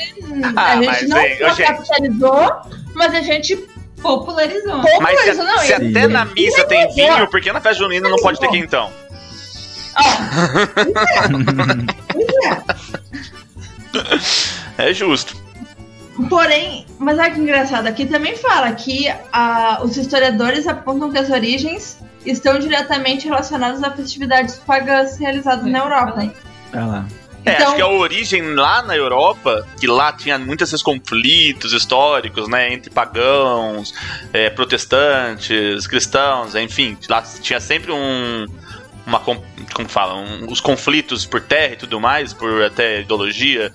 Ah, 0.56 0.72
a 0.72 0.82
gente 0.82 1.06
não 1.08 1.18
hein, 1.20 1.36
só 1.38 1.48
gente. 1.50 1.66
capitalizou, 1.66 2.50
mas 2.94 3.14
a 3.14 3.20
gente 3.20 3.68
Popularizou. 4.02 4.78
Mas 4.78 4.90
se, 4.90 4.98
popularizou. 4.98 5.44
Não, 5.44 5.58
se 5.58 5.72
ele- 5.72 5.98
até 5.98 6.08
na 6.08 6.24
missa 6.24 6.64
tem 6.66 6.90
Sim. 6.90 6.94
vinho, 7.08 7.28
por 7.28 7.40
que 7.40 7.52
na 7.52 7.60
festa 7.60 7.78
junina 7.82 8.08
não 8.08 8.18
pode 8.18 8.38
ter 8.40 8.48
quentão? 8.48 8.90
É 14.78 14.92
justo. 14.94 15.36
Porém, 16.28 16.86
mas 16.98 17.18
olha 17.18 17.30
que 17.30 17.40
engraçado, 17.40 17.86
aqui 17.86 18.06
também 18.06 18.36
fala 18.36 18.72
que 18.72 19.12
ah, 19.32 19.80
os 19.82 19.96
historiadores 19.96 20.66
apontam 20.66 21.10
que 21.10 21.18
as 21.18 21.30
origens 21.30 21.98
estão 22.24 22.58
diretamente 22.58 23.26
relacionadas 23.26 23.82
a 23.82 23.90
festividades 23.90 24.56
pagãs 24.56 25.18
realizadas 25.18 25.64
na 25.66 25.78
Europa. 25.78 26.30
Olha 26.74 26.84
lá. 26.86 27.06
É, 27.44 27.52
Então- 27.54 27.66
acho 27.68 27.76
que 27.76 27.82
a 27.82 27.88
origem 27.88 28.54
lá 28.54 28.82
na 28.82 28.96
Europa, 28.96 29.66
que 29.80 29.86
lá 29.86 30.12
tinha 30.12 30.38
muitos 30.38 30.68
esses 30.68 30.82
conflitos 30.82 31.72
históricos, 31.72 32.48
né, 32.48 32.72
entre 32.72 32.90
pagãos, 32.90 33.92
é, 34.32 34.48
protestantes, 34.50 35.86
cristãos, 35.86 36.54
enfim, 36.54 36.96
lá 37.08 37.22
tinha 37.22 37.58
sempre 37.60 37.90
um, 37.92 38.46
uma, 39.06 39.18
com- 39.20 39.42
como 39.74 39.88
fala, 39.88 40.14
um- 40.14 40.46
os 40.50 40.60
conflitos 40.60 41.26
por 41.26 41.40
terra 41.40 41.72
e 41.72 41.76
tudo 41.76 42.00
mais, 42.00 42.32
por 42.32 42.62
até 42.62 43.00
ideologia, 43.00 43.72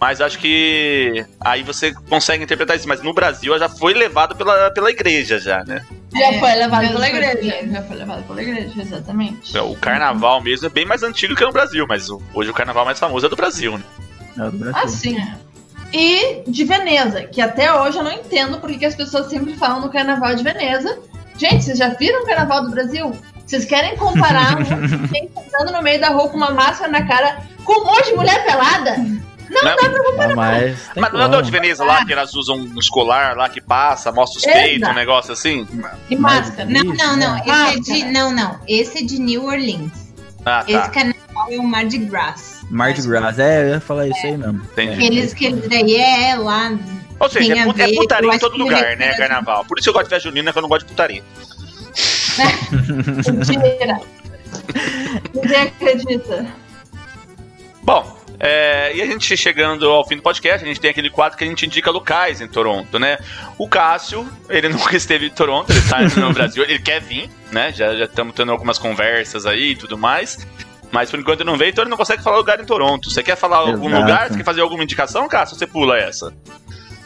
mas 0.00 0.20
acho 0.22 0.38
que 0.38 1.24
aí 1.40 1.62
você 1.62 1.92
consegue 2.08 2.42
interpretar 2.42 2.76
isso, 2.76 2.88
mas 2.88 3.02
no 3.02 3.12
Brasil 3.12 3.58
já 3.58 3.68
foi 3.68 3.92
levado 3.92 4.34
pela, 4.34 4.70
pela 4.70 4.90
igreja 4.90 5.38
já, 5.38 5.62
né? 5.64 5.84
Já 6.12 6.26
É, 6.26 6.40
foi 6.40 6.54
levado 6.54 6.88
pela 6.88 7.08
igreja. 7.08 7.68
Já 7.70 7.82
foi 7.82 7.96
levado 7.96 8.26
pela 8.26 8.42
igreja, 8.42 8.82
exatamente. 8.82 9.56
O 9.58 9.76
carnaval 9.76 10.40
mesmo 10.42 10.66
é 10.66 10.70
bem 10.70 10.84
mais 10.84 11.02
antigo 11.02 11.34
que 11.34 11.44
no 11.44 11.52
Brasil, 11.52 11.86
mas 11.88 12.08
hoje 12.34 12.50
o 12.50 12.54
carnaval 12.54 12.84
mais 12.84 12.98
famoso 12.98 13.26
é 13.26 13.28
do 13.28 13.36
Brasil, 13.36 13.78
né? 13.78 13.84
É 14.38 14.42
o 14.42 14.50
do 14.50 14.58
Brasil. 14.58 14.82
Assim. 14.82 15.16
E 15.92 16.42
de 16.46 16.64
Veneza, 16.64 17.22
que 17.24 17.40
até 17.40 17.72
hoje 17.72 17.98
eu 17.98 18.04
não 18.04 18.12
entendo 18.12 18.58
porque 18.60 18.78
que 18.78 18.84
as 18.84 18.94
pessoas 18.94 19.26
sempre 19.26 19.54
falam 19.54 19.80
no 19.80 19.90
carnaval 19.90 20.34
de 20.34 20.42
Veneza. 20.42 20.98
Gente, 21.36 21.64
vocês 21.64 21.78
já 21.78 21.88
viram 21.88 22.22
o 22.22 22.26
carnaval 22.26 22.62
do 22.64 22.70
Brasil? 22.70 23.12
Vocês 23.46 23.64
querem 23.64 23.96
comparar 23.96 24.54
um 24.58 24.60
monte 24.60 24.96
de 24.96 25.06
gente 25.08 25.32
andando 25.36 25.72
no 25.72 25.82
meio 25.82 26.00
da 26.00 26.10
rua 26.10 26.28
com 26.28 26.36
uma 26.36 26.50
máscara 26.50 26.90
na 26.90 27.04
cara 27.06 27.42
com 27.64 27.82
um 27.82 27.84
monte 27.86 28.10
de 28.10 28.14
mulher 28.14 28.44
pelada? 28.44 28.96
Não, 29.50 29.70
Ah, 29.72 30.34
mas. 30.36 30.88
tem 30.94 31.00
mas 31.02 31.12
não 31.12 31.38
é 31.38 31.42
de 31.42 31.50
Veneza 31.50 31.84
lá 31.84 32.04
que 32.04 32.12
elas 32.12 32.32
usam 32.34 32.56
um 32.56 32.78
escolar 32.78 33.36
lá 33.36 33.48
que 33.48 33.60
passa, 33.60 34.12
mostra 34.12 34.38
os 34.38 34.44
peitos, 34.44 34.88
um 34.88 34.92
negócio 34.94 35.32
assim? 35.32 35.66
E 36.08 36.16
Mas- 36.16 36.46
máscara. 36.48 36.68
Não, 36.70 36.84
não, 36.84 37.16
não. 37.16 37.36
Esse 37.38 37.50
é 37.50 37.80
de. 37.80 37.90
Máscara. 37.90 38.12
Não, 38.12 38.32
não. 38.32 38.60
Esse 38.68 38.98
é 38.98 39.02
de 39.02 39.18
New 39.20 39.44
Orleans. 39.46 39.92
Ah, 40.46 40.64
Esse 40.66 40.78
tá. 40.80 40.88
carnaval 40.88 41.48
é 41.50 41.58
o 41.58 41.62
Mardi 41.64 41.98
Gras. 41.98 42.60
Mardi 42.70 43.02
Gras. 43.02 43.38
É, 43.38 43.62
eu 43.64 43.68
ia 43.70 43.80
falar 43.80 44.06
isso 44.08 44.24
aí 44.26 44.36
mesmo. 44.36 44.62
Entendi. 44.72 45.04
Eles 45.04 45.34
que 45.34 45.50
daí 45.52 45.96
é 45.96 46.36
lá. 46.36 46.72
Ou 47.18 47.28
seja, 47.28 47.58
é, 47.58 47.64
put- 47.64 47.80
é 47.80 47.92
putaria 47.94 48.34
em 48.34 48.38
todo 48.38 48.56
lugar, 48.56 48.96
né? 48.96 49.14
Carnaval. 49.14 49.64
Por 49.66 49.78
isso 49.78 49.84
que 49.84 49.90
eu 49.90 49.92
gosto 49.94 50.06
de 50.06 50.10
festa 50.14 50.28
junina, 50.28 50.52
que 50.52 50.58
eu 50.58 50.62
não 50.62 50.68
gosto 50.68 50.86
de 50.86 50.92
putaria. 50.92 51.22
Mentira. 52.70 54.00
Ninguém 55.34 55.62
acredita. 55.62 56.46
Bom, 57.82 58.16
é, 58.42 58.96
e 58.96 59.02
a 59.02 59.06
gente 59.06 59.36
chegando 59.36 59.86
ao 59.90 60.06
fim 60.08 60.16
do 60.16 60.22
podcast, 60.22 60.64
a 60.64 60.66
gente 60.66 60.80
tem 60.80 60.90
aquele 60.90 61.10
quadro 61.10 61.36
que 61.36 61.44
a 61.44 61.46
gente 61.46 61.66
indica 61.66 61.90
locais 61.90 62.40
em 62.40 62.48
Toronto, 62.48 62.98
né? 62.98 63.18
O 63.58 63.68
Cássio, 63.68 64.26
ele 64.48 64.68
nunca 64.70 64.96
esteve 64.96 65.26
em 65.26 65.30
Toronto, 65.30 65.70
ele 65.70 65.82
tá 65.82 66.00
no 66.18 66.32
Brasil, 66.34 66.64
ele 66.64 66.78
quer 66.78 67.02
vir, 67.02 67.28
né? 67.52 67.70
Já 67.70 67.92
estamos 67.92 68.34
tendo 68.34 68.50
algumas 68.50 68.78
conversas 68.78 69.44
aí 69.44 69.72
e 69.72 69.76
tudo 69.76 69.98
mais. 69.98 70.46
Mas 70.90 71.10
por 71.10 71.20
enquanto 71.20 71.40
ele 71.40 71.50
não 71.50 71.56
veio, 71.56 71.70
então 71.70 71.84
ele 71.84 71.90
não 71.90 71.96
consegue 71.96 72.22
falar 72.22 72.38
lugar 72.38 72.58
em 72.58 72.64
Toronto. 72.64 73.10
Você 73.10 73.22
quer 73.22 73.36
falar 73.36 73.58
algum 73.58 73.88
Exato. 73.88 74.02
lugar? 74.02 74.28
Você 74.28 74.36
quer 74.38 74.44
fazer 74.44 74.60
alguma 74.60 74.82
indicação, 74.82 75.28
Cássio? 75.28 75.56
Você 75.56 75.66
pula 75.66 75.96
essa. 75.96 76.34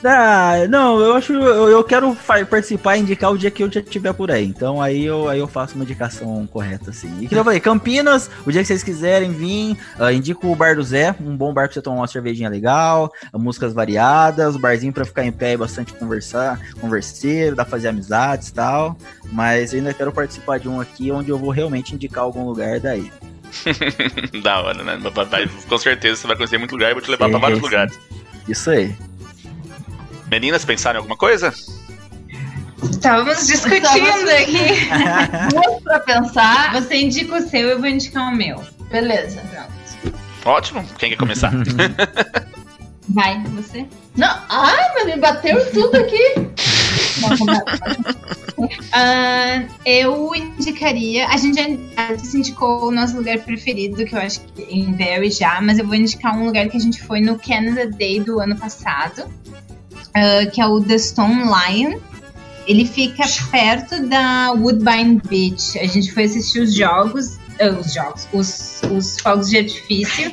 Ah, 0.07 0.67
não, 0.69 1.01
eu 1.01 1.15
acho. 1.15 1.33
Eu, 1.33 1.69
eu 1.69 1.83
quero 1.83 2.15
participar 2.51 2.97
e 2.97 3.01
indicar 3.01 3.33
o 3.33 3.39
dia 3.39 3.51
que 3.51 3.63
eu 3.63 3.73
já 3.73 3.81
estiver 3.81 4.13
por 4.13 4.31
aí. 4.31 4.45
Então 4.45 4.81
aí 4.81 5.05
eu, 5.05 5.29
aí 5.29 5.39
eu 5.39 5.49
faço 5.49 5.75
uma 5.75 5.85
indicação 5.85 6.47
correta, 6.47 6.91
assim. 6.91 7.23
E 7.23 7.27
que 7.27 7.35
eu 7.35 7.43
falei, 7.43 7.59
Campinas, 7.59 8.31
o 8.47 8.53
dia 8.53 8.61
que 8.61 8.67
vocês 8.67 8.83
quiserem 8.83 9.33
vir, 9.33 9.79
uh, 9.99 10.11
indico 10.11 10.47
o 10.47 10.55
Bar 10.55 10.77
do 10.77 10.83
Zé, 10.83 11.15
um 11.21 11.35
bom 11.35 11.55
bar 11.55 11.67
pra 11.67 11.75
você 11.75 11.81
tomar 11.81 11.97
uma 11.97 12.07
cervejinha 12.07 12.51
legal, 12.51 13.11
músicas 13.33 13.73
variadas, 13.73 14.55
o 14.55 14.59
barzinho 14.59 14.93
pra 14.93 15.07
ficar 15.07 15.25
em 15.25 15.33
pé 15.33 15.53
e 15.53 15.57
bastante 15.57 15.95
conversar, 15.95 16.61
converseiro, 16.81 17.57
dá 17.57 17.65
pra 17.65 17.71
fazer 17.71 17.89
amizades 17.89 18.49
e 18.49 18.55
tal. 18.55 18.99
Mas 19.33 19.73
eu 19.73 19.79
ainda 19.79 19.95
quero 19.95 20.13
participar 20.13 20.59
de 20.59 20.69
um 20.69 20.81
aqui 20.81 21.11
onde 21.11 21.31
eu 21.31 21.39
vou 21.39 21.51
realmente 21.51 21.95
indicar 21.95 22.25
algum 22.25 22.45
lugar 22.45 22.79
daí. 22.79 23.11
da 24.43 24.61
hora, 24.61 24.83
né? 24.83 24.99
com 25.69 25.79
certeza 25.79 26.21
você 26.21 26.27
vai 26.27 26.37
conhecer 26.37 26.59
muito 26.59 26.73
lugar 26.73 26.91
e 26.91 26.95
vou 26.95 27.03
te 27.03 27.11
levar 27.11 27.31
para 27.31 27.39
vários 27.39 27.61
lugares. 27.61 27.99
Isso 28.47 28.69
aí. 28.69 28.95
Meninas, 30.35 30.65
pensaram 30.65 30.97
em 30.97 30.99
alguma 30.99 31.17
coisa? 31.17 31.55
Estávamos 32.91 33.47
discutindo 33.47 34.31
aqui. 34.31 34.89
Duas 35.55 35.81
pra 35.81 36.01
pensar. 36.01 36.73
Você 36.73 36.97
indica 36.97 37.37
o 37.37 37.49
seu, 37.49 37.69
eu 37.69 37.79
vou 37.79 37.87
indicar 37.89 38.33
o 38.33 38.35
meu. 38.35 38.61
Beleza. 38.91 39.41
Pronto. 39.49 40.19
Ótimo. 40.45 40.85
Quem 40.99 41.11
quer 41.11 41.17
começar? 41.17 41.53
Vai, 43.11 43.41
você. 43.51 43.87
Não, 44.17 44.37
ai, 44.49 44.95
mas 44.95 45.07
me 45.07 45.17
bateu 45.19 45.73
tudo 45.73 45.99
aqui. 45.99 46.35
Uh, 48.59 49.73
eu 49.87 50.35
indicaria. 50.35 51.29
A 51.29 51.37
gente 51.37 51.55
já 51.55 51.69
indicou 52.37 52.89
o 52.89 52.91
nosso 52.91 53.17
lugar 53.17 53.39
preferido, 53.39 54.05
que 54.05 54.17
eu 54.17 54.19
acho 54.19 54.41
que 54.41 54.63
em 54.63 54.93
Barry 54.95 55.31
já, 55.31 55.61
mas 55.61 55.79
eu 55.79 55.87
vou 55.87 55.95
indicar 55.95 56.37
um 56.37 56.47
lugar 56.47 56.69
que 56.69 56.77
a 56.77 56.81
gente 56.81 57.01
foi 57.01 57.21
no 57.21 57.39
Canada 57.39 57.87
Day 57.87 58.19
do 58.19 58.41
ano 58.41 58.57
passado, 58.57 59.29
uh, 60.17 60.51
que 60.51 60.61
é 60.61 60.67
o 60.67 60.81
The 60.81 60.99
Stone 60.99 61.43
Lion. 61.45 61.99
Ele 62.67 62.87
fica 62.87 63.25
perto 63.51 64.07
da 64.07 64.53
Woodbine 64.53 65.21
Beach. 65.29 65.79
A 65.79 65.87
gente 65.87 66.13
foi 66.13 66.25
assistir 66.25 66.61
os 66.61 66.75
jogos, 66.75 67.37
uh, 67.61 67.79
os 67.79 67.93
jogos, 67.93 68.29
os, 68.33 68.81
os 68.91 69.21
fogos 69.21 69.51
de 69.51 69.59
artifício. 69.59 70.33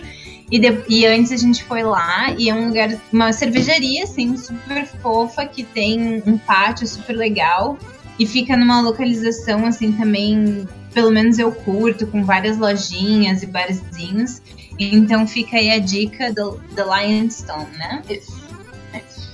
E, 0.50 0.60
de, 0.60 0.84
e, 0.90 1.06
antes 1.06 1.32
a 1.32 1.38
gente 1.38 1.64
foi 1.64 1.82
lá 1.82 2.34
e 2.38 2.50
é 2.50 2.54
um 2.54 2.68
lugar, 2.68 2.90
uma 3.12 3.32
cervejaria, 3.32 4.04
assim, 4.04 4.36
super 4.36 4.86
fofa, 4.86 5.46
que 5.46 5.64
tem 5.64 6.22
um 6.26 6.38
pátio 6.38 6.86
super 6.86 7.14
legal. 7.14 7.78
E 8.20 8.26
fica 8.26 8.58
numa 8.58 8.82
localização, 8.82 9.66
assim, 9.66 9.94
também, 9.94 10.68
pelo 10.94 11.10
menos 11.10 11.40
eu 11.40 11.52
curto, 11.52 12.06
com 12.06 12.24
várias 12.24 12.58
lojinhas 12.58 13.44
e 13.44 13.46
barzinhos. 13.46 14.42
Então 14.78 15.26
fica 15.26 15.58
aí 15.58 15.72
a 15.72 15.80
dica 15.80 16.34
do, 16.34 16.60
do 16.76 16.84
Lionstone, 16.84 17.78
né? 17.78 18.02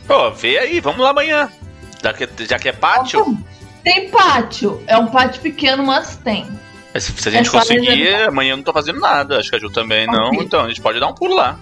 Pô, 0.07 0.31
vê 0.31 0.57
aí, 0.57 0.79
vamos 0.79 1.01
lá 1.01 1.09
amanhã. 1.09 1.51
Já 2.01 2.13
que, 2.13 2.29
já 2.45 2.57
que 2.57 2.69
é 2.69 2.71
pátio? 2.71 3.37
Tem 3.83 4.09
pátio. 4.09 4.81
É 4.87 4.97
um 4.97 5.07
pátio 5.07 5.41
pequeno, 5.41 5.83
mas 5.83 6.15
tem. 6.17 6.47
Se, 6.95 7.11
se 7.11 7.29
a 7.29 7.31
gente 7.31 7.49
é 7.49 7.51
conseguir, 7.51 8.15
amanhã 8.27 8.53
eu 8.53 8.57
não 8.57 8.63
tô 8.63 8.73
fazendo 8.73 8.99
nada. 8.99 9.37
Acho 9.39 9.49
que 9.49 9.55
a 9.55 9.59
Ju 9.59 9.69
também 9.69 10.07
não. 10.07 10.33
Então 10.35 10.65
a 10.65 10.67
gente 10.67 10.81
pode 10.81 10.99
dar 10.99 11.07
um 11.07 11.13
pulo 11.13 11.35
lá. 11.35 11.59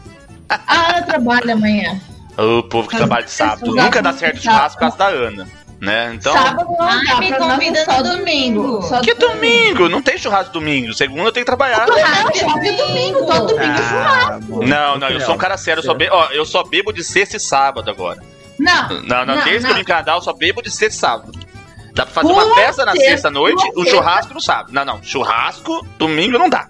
Ah, 0.49 0.99
eu 0.99 1.05
trabalho 1.05 1.51
amanhã. 1.51 1.99
O 2.37 2.63
povo 2.63 2.87
que 2.87 2.97
trabalha 2.97 3.23
de 3.23 3.31
sábado. 3.31 3.73
Nunca 3.73 4.01
dá 4.01 4.13
certo 4.13 4.41
churrasco 4.41 4.77
por 4.77 4.79
causa 4.81 4.97
da 4.97 5.07
Ana. 5.07 5.47
Né? 5.79 6.13
Então... 6.15 6.31
Sábado 6.33 6.69
não 6.69 6.81
Ai, 6.81 7.05
dá, 7.05 7.17
me 7.17 7.33
convida 7.33 7.85
só 7.85 8.01
domingo. 8.01 8.81
Só 8.81 9.01
que 9.01 9.13
domingo? 9.13 9.89
Não 9.89 10.01
tem 10.01 10.17
churrasco 10.17 10.53
domingo. 10.53 10.93
Segunda 10.93 11.23
eu 11.23 11.31
tenho 11.31 11.45
que 11.45 11.51
trabalhar. 11.51 11.85
Churrasco 11.85 12.65
é 12.65 12.71
domingo. 12.71 13.25
Todo 13.25 13.47
domingo 13.47 13.63
é 13.63 13.77
churrasco. 13.77 14.65
Não, 14.65 14.97
não, 14.97 15.09
eu 15.09 15.19
sou 15.21 15.35
um 15.35 15.37
cara 15.37 15.57
sério. 15.57 15.79
Eu 15.81 15.83
só, 15.83 15.93
be... 15.93 16.07
Ó, 16.09 16.27
eu 16.31 16.45
só 16.45 16.63
bebo 16.63 16.93
de 16.93 17.03
sexta 17.03 17.37
e 17.37 17.39
sábado 17.39 17.89
agora. 17.89 18.21
Não. 18.59 19.01
Não, 19.01 19.25
não, 19.25 19.43
desde 19.43 19.83
que 19.83 19.91
eu 19.91 19.97
eu 20.15 20.21
só 20.21 20.33
bebo 20.33 20.61
de 20.61 20.71
sexta 20.71 20.95
e 20.95 20.99
sábado. 20.99 21.45
Dá 21.93 22.05
pra 22.05 22.13
fazer 22.13 22.31
uma 22.33 22.55
festa 22.55 22.85
na 22.85 22.93
sexta-noite, 22.93 23.63
um 23.77 23.85
churrasco 23.85 24.33
no 24.33 24.41
sábado. 24.41 24.73
Não, 24.73 24.83
não. 24.83 25.03
Churrasco, 25.03 25.85
domingo 25.97 26.37
não 26.37 26.49
dá. 26.49 26.67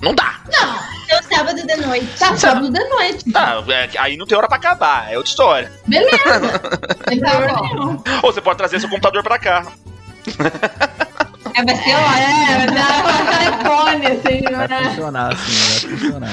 Não 0.00 0.14
dá. 0.14 0.40
Não, 0.52 0.74
é 1.08 1.18
o 1.18 1.22
sábado 1.22 1.66
de 1.66 1.76
noite. 1.76 2.06
Tá, 2.18 2.36
sábado 2.36 2.70
de 2.70 2.84
noite. 2.88 3.24
Ah, 3.34 3.62
é, 3.68 3.88
aí 3.98 4.16
não 4.16 4.26
tem 4.26 4.36
hora 4.36 4.48
pra 4.48 4.56
acabar, 4.56 5.10
é 5.10 5.16
outra 5.16 5.30
história. 5.30 5.72
Beleza. 5.86 6.58
tem 7.06 7.20
nenhum. 7.20 8.02
Ou 8.22 8.32
você 8.32 8.40
pode 8.40 8.58
trazer 8.58 8.80
seu 8.80 8.88
computador 8.88 9.22
pra 9.22 9.38
cá. 9.38 9.66
É, 11.54 11.64
vai 11.64 11.76
ser 11.76 11.94
ótimo. 11.94 12.18
É, 12.18 12.56
vai 12.56 12.66
dar 12.74 12.98
um 13.04 13.26
telefone, 13.26 14.06
assim, 14.06 14.42
Vai 14.42 14.68
né? 14.68 14.84
funcionar, 14.90 15.32
assim, 15.32 15.88
vai 15.88 15.98
funcionar. 15.98 16.30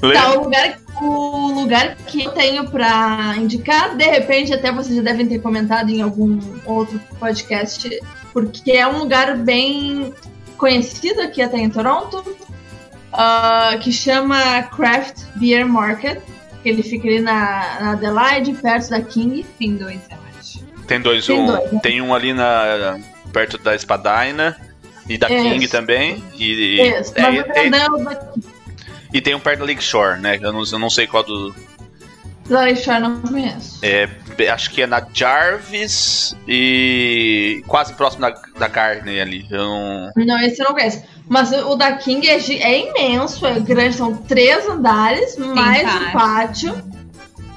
Tá, 0.14 0.30
o 0.30 0.44
lugar, 0.44 0.78
o 1.00 1.52
lugar 1.52 1.96
que 1.96 2.24
eu 2.24 2.30
tenho 2.32 2.68
pra 2.68 3.34
indicar, 3.38 3.96
de 3.96 4.04
repente 4.04 4.52
até 4.52 4.70
vocês 4.70 4.96
já 4.96 5.02
devem 5.02 5.26
ter 5.26 5.38
comentado 5.40 5.90
em 5.90 6.02
algum 6.02 6.38
outro 6.64 7.00
podcast, 7.18 7.88
porque 8.32 8.72
é 8.72 8.86
um 8.86 8.98
lugar 8.98 9.36
bem 9.38 10.12
conhecido 10.56 11.22
aqui 11.22 11.40
até 11.40 11.58
em 11.58 11.70
Toronto, 11.70 12.18
uh, 12.18 13.78
que 13.80 13.90
chama 13.90 14.62
Craft 14.64 15.24
Beer 15.36 15.66
Market. 15.66 16.20
Ele 16.62 16.82
fica 16.82 17.08
ali 17.08 17.20
na, 17.20 17.80
na 17.80 17.92
Adelaide, 17.92 18.52
perto 18.52 18.90
da 18.90 19.00
King. 19.00 19.46
Tem 19.58 19.76
dois, 19.76 20.00
eu 20.10 20.18
acho. 20.38 20.58
Tem 20.86 21.00
dois, 21.00 21.26
Tem 21.26 21.40
um, 21.40 21.46
dois, 21.46 21.72
né? 21.72 21.80
tem 21.82 22.02
um 22.02 22.14
ali 22.14 22.34
na 22.34 22.98
perto 23.32 23.56
da 23.56 23.74
Espadina 23.74 24.56
e 25.08 25.16
da 25.16 25.30
Isso. 25.30 25.42
King 25.42 25.68
também. 25.68 26.22
E, 26.36 26.82
Isso, 26.82 27.14
é, 27.16 27.34
e- 27.34 27.42
grandão 27.70 28.04
daqui. 28.04 28.40
E 29.12 29.20
tem 29.20 29.34
um 29.34 29.40
perto 29.40 29.60
da 29.60 29.66
Lakeshore, 29.66 30.20
né? 30.20 30.38
Eu 30.40 30.52
não, 30.52 30.62
eu 30.64 30.78
não 30.78 30.90
sei 30.90 31.06
qual 31.06 31.22
do. 31.22 31.54
Da 32.48 32.60
Lakeshore 32.60 33.00
não 33.00 33.20
conheço. 33.20 33.78
É, 33.82 34.08
acho 34.50 34.70
que 34.70 34.82
é 34.82 34.86
na 34.86 35.06
Jarvis 35.12 36.36
e 36.48 37.62
quase 37.66 37.94
próximo 37.94 38.22
da, 38.22 38.30
da 38.58 38.68
Carne 38.68 39.20
ali. 39.20 39.46
Eu 39.50 39.58
não. 39.58 40.10
Não, 40.16 40.38
esse 40.40 40.60
eu 40.60 40.66
não 40.66 40.74
conheço. 40.74 41.02
Mas 41.28 41.52
o 41.52 41.76
da 41.76 41.92
King 41.92 42.28
é, 42.28 42.38
é 42.38 42.88
imenso, 42.88 43.46
é 43.46 43.60
grande, 43.60 43.94
são 43.94 44.16
três 44.16 44.68
andares, 44.68 45.36
mais 45.36 45.82
um 45.94 46.10
pátio. 46.10 46.90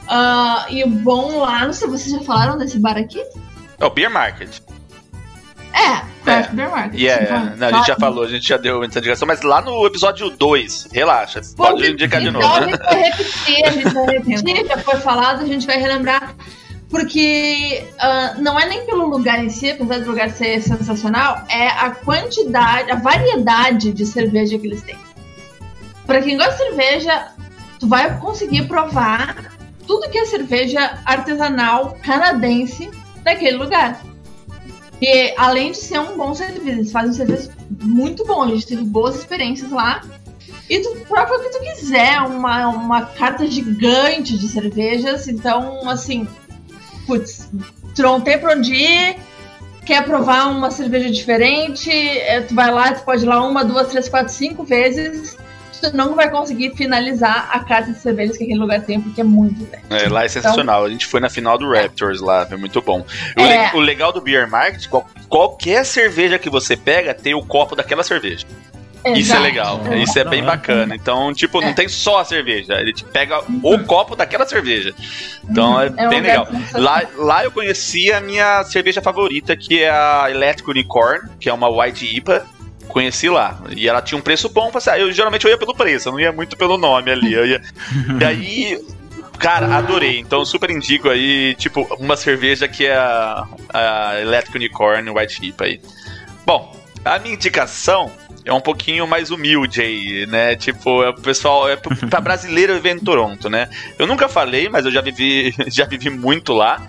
Ah, 0.08 0.68
e 0.70 0.84
o 0.84 0.90
bom 0.90 1.40
lá, 1.40 1.66
não 1.66 1.74
sei, 1.74 1.88
vocês 1.88 2.14
já 2.14 2.22
falaram 2.22 2.58
desse 2.58 2.78
bar 2.80 2.98
aqui? 2.98 3.24
É 3.80 3.86
o 3.86 3.90
Beer 3.90 4.12
Market. 4.12 4.60
É, 5.74 6.04
Market. 6.70 7.00
E 7.00 7.08
é, 7.08 7.24
Então, 7.24 7.56
não, 7.58 7.68
a 7.68 7.72
gente 7.74 7.88
já 7.88 7.96
falou, 7.96 8.24
a 8.24 8.28
gente 8.28 8.48
já 8.48 8.58
deu 8.58 8.84
essa 8.84 9.00
indicação, 9.00 9.28
mas 9.28 9.42
lá 9.42 9.62
no 9.62 9.86
episódio 9.86 10.30
2, 10.30 10.90
relaxa, 10.94 11.42
pode 11.58 11.92
indicar 11.92 12.22
de 12.22 12.30
então 12.30 12.42
novo. 12.42 12.56
a 12.56 12.68
gente 12.68 12.78
vai 12.78 13.02
repetir, 13.02 13.66
a 13.66 13.72
gente 13.72 13.94
vai 13.94 14.06
repetir, 14.06 14.68
já 14.68 14.78
foi 14.78 14.96
falado, 14.98 15.42
a 15.42 15.46
gente 15.46 15.68
vai 15.68 15.78
relembrar. 15.78 16.36
Porque 16.90 17.84
ah, 17.98 18.36
não 18.38 18.60
é 18.60 18.68
nem 18.68 18.86
pelo 18.86 19.08
lugar 19.08 19.44
em 19.44 19.50
si, 19.50 19.72
apesar 19.72 20.00
do 20.00 20.12
lugar 20.12 20.30
ser 20.30 20.62
sensacional, 20.62 21.44
é 21.50 21.68
a 21.68 21.90
quantidade, 21.90 22.92
a 22.92 22.96
variedade 22.96 23.92
de 23.92 24.06
cerveja 24.06 24.60
que 24.60 24.68
eles 24.68 24.84
têm. 24.84 24.98
Pra 26.06 26.22
quem 26.22 26.38
gosta 26.38 26.52
de 26.52 26.58
cerveja, 26.58 27.32
tu 27.80 27.88
vai 27.88 28.16
conseguir 28.20 28.68
provar 28.68 29.52
tudo 29.88 30.10
que 30.10 30.20
é 30.20 30.26
cerveja 30.26 31.00
artesanal 31.04 31.98
canadense 32.04 32.92
daquele 33.24 33.58
lugar. 33.58 34.00
E 35.04 35.34
além 35.36 35.72
de 35.72 35.80
ser 35.80 36.00
um 36.00 36.16
bom 36.16 36.34
serviço, 36.34 36.66
eles 36.66 36.92
fazem 36.94 37.10
um 37.10 37.14
serviço 37.14 37.52
muito 37.82 38.26
bom. 38.26 38.42
A 38.42 38.48
gente 38.48 38.66
teve 38.66 38.86
boas 38.86 39.18
experiências 39.18 39.70
lá. 39.70 40.02
E 40.70 40.80
tu 40.80 40.96
prova 41.10 41.36
o 41.36 41.40
que 41.42 41.50
tu 41.50 41.60
quiser, 41.60 42.22
uma, 42.22 42.70
uma 42.70 43.02
carta 43.08 43.46
gigante 43.46 44.38
de 44.38 44.48
cervejas. 44.48 45.28
Então, 45.28 45.90
assim, 45.90 46.26
putz, 47.06 47.50
tu 47.94 48.02
não 48.02 48.22
tem 48.22 48.40
pra 48.40 48.54
onde 48.54 48.74
ir, 48.74 49.18
quer 49.86 50.06
provar 50.06 50.50
uma 50.50 50.72
cerveja 50.72 51.12
diferente, 51.12 51.92
é, 51.92 52.40
tu 52.40 52.56
vai 52.56 52.72
lá, 52.72 52.94
tu 52.94 53.04
pode 53.04 53.26
ir 53.26 53.28
lá 53.28 53.46
uma, 53.46 53.66
duas, 53.66 53.90
três, 53.90 54.08
quatro, 54.08 54.34
cinco 54.34 54.64
vezes. 54.64 55.36
Tu 55.84 55.98
não 55.98 56.16
vai 56.16 56.30
conseguir 56.30 56.74
finalizar 56.78 57.50
a 57.52 57.60
carta 57.60 57.92
de 57.92 58.00
cervejas 58.00 58.38
que 58.38 58.46
aquele 58.46 58.60
lugar 58.60 58.82
tem, 58.82 59.02
porque 59.02 59.20
é 59.20 59.24
muito 59.24 59.66
grande. 59.66 59.86
É, 60.06 60.08
lá 60.08 60.24
é 60.24 60.28
sensacional. 60.30 60.86
A 60.86 60.90
gente 60.90 61.06
foi 61.06 61.20
na 61.20 61.30
final 61.30 61.58
do 61.58 61.70
Raptors 61.70 62.22
lá, 62.22 62.46
foi 62.46 62.58
muito 62.58 62.82
bom. 62.82 63.06
O, 63.38 63.42
le- 63.44 63.50
É. 63.54 63.72
o 63.74 63.80
legal 63.80 64.14
do 64.14 64.22
Beer 64.22 64.50
Market, 64.50 64.88
qual- 64.88 65.06
qualquer 65.28 65.86
cerveja 65.86 66.40
que 66.40 66.50
você 66.50 66.78
pega 66.78 67.14
tem 67.14 67.34
o 67.34 67.44
copo 67.46 67.76
daquela 67.76 68.02
cerveja. 68.04 68.46
Isso 69.06 69.10
é 69.10 69.20
Exato. 69.20 69.42
legal, 69.42 69.82
É. 69.92 69.98
isso 69.98 70.18
é 70.18 70.24
bem 70.24 70.42
Não, 70.42 70.48
é. 70.48 70.52
bacana. 70.56 70.96
Então, 70.96 71.34
tipo, 71.34 71.60
não 71.60 71.68
É. 71.68 71.74
tem 71.74 71.90
só 71.90 72.20
a 72.22 72.24
cerveja, 72.24 72.76
ele 72.80 72.94
te 72.94 73.04
pega 73.04 73.42
o 73.62 73.78
copo 73.80 74.16
daquela 74.16 74.46
cerveja. 74.48 74.96
Então 75.44 75.78
é, 75.82 75.88
É 75.88 75.90
um 75.90 76.10
bem 76.10 76.22
lugar 76.22 76.22
legal. 76.22 76.48
Lá, 76.76 77.02
lá 77.18 77.44
eu 77.44 77.52
conheci 77.52 78.10
a 78.14 78.22
minha 78.22 78.64
cerveja 78.64 79.02
favorita, 79.02 79.58
que 79.58 79.84
é 79.84 79.90
a 79.90 80.28
Electric 80.30 80.70
Unicorn, 80.72 81.28
que 81.38 81.50
é 81.50 81.54
uma 81.54 81.68
White 81.68 82.06
IPA. 82.16 82.46
Conheci 82.94 83.28
lá. 83.28 83.60
E 83.76 83.90
ela 83.90 84.04
tinha 84.04 84.16
um 84.16 84.22
preço 84.22 84.48
bom 84.48 84.70
pra 84.70 84.80
sair. 84.80 85.02
Eu 85.02 85.12
geralmente 85.12 85.44
eu 85.46 85.50
ia 85.50 85.58
pelo 85.58 85.74
preço, 85.74 86.10
eu 86.10 86.14
não 86.14 86.20
ia 86.20 86.32
muito 86.32 86.56
pelo 86.56 86.78
nome 86.78 87.10
ali. 87.10 87.34
Eu 87.34 87.44
ia... 87.44 87.60
e 88.22 88.24
aí, 88.24 88.86
cara, 89.40 89.76
adorei. 89.76 90.20
Então 90.20 90.46
super 90.46 90.70
indico 90.70 91.10
aí, 91.10 91.56
tipo, 91.56 91.88
uma 92.00 92.16
cerveja 92.16 92.68
que 92.68 92.86
é 92.86 92.96
a, 92.96 93.48
a 93.74 94.22
Electric 94.22 94.56
Unicorn 94.56 95.10
White 95.10 95.44
IPA 95.44 95.66
aí. 95.66 95.82
Bom, 96.46 96.80
a 97.04 97.18
minha 97.18 97.34
indicação 97.34 98.12
é 98.46 98.54
um 98.54 98.62
pouquinho 98.62 99.08
mais 99.08 99.32
humilde 99.32 99.82
aí, 99.82 100.28
né? 100.28 100.56
Tipo, 100.56 101.02
é 101.02 101.10
o 101.10 101.16
pessoal, 101.16 101.68
é 101.68 101.76
pra 101.76 102.22
brasileiro 102.22 102.76
viver 102.76 102.92
em 102.92 103.00
Toronto, 103.00 103.50
né? 103.50 103.70
Eu 103.98 104.06
nunca 104.06 104.30
falei, 104.30 104.70
mas 104.70 104.86
eu 104.86 104.92
já 104.92 105.02
vivi, 105.02 105.52
já 105.66 105.86
vivi 105.86 106.12
muito 106.12 106.54
lá, 106.54 106.80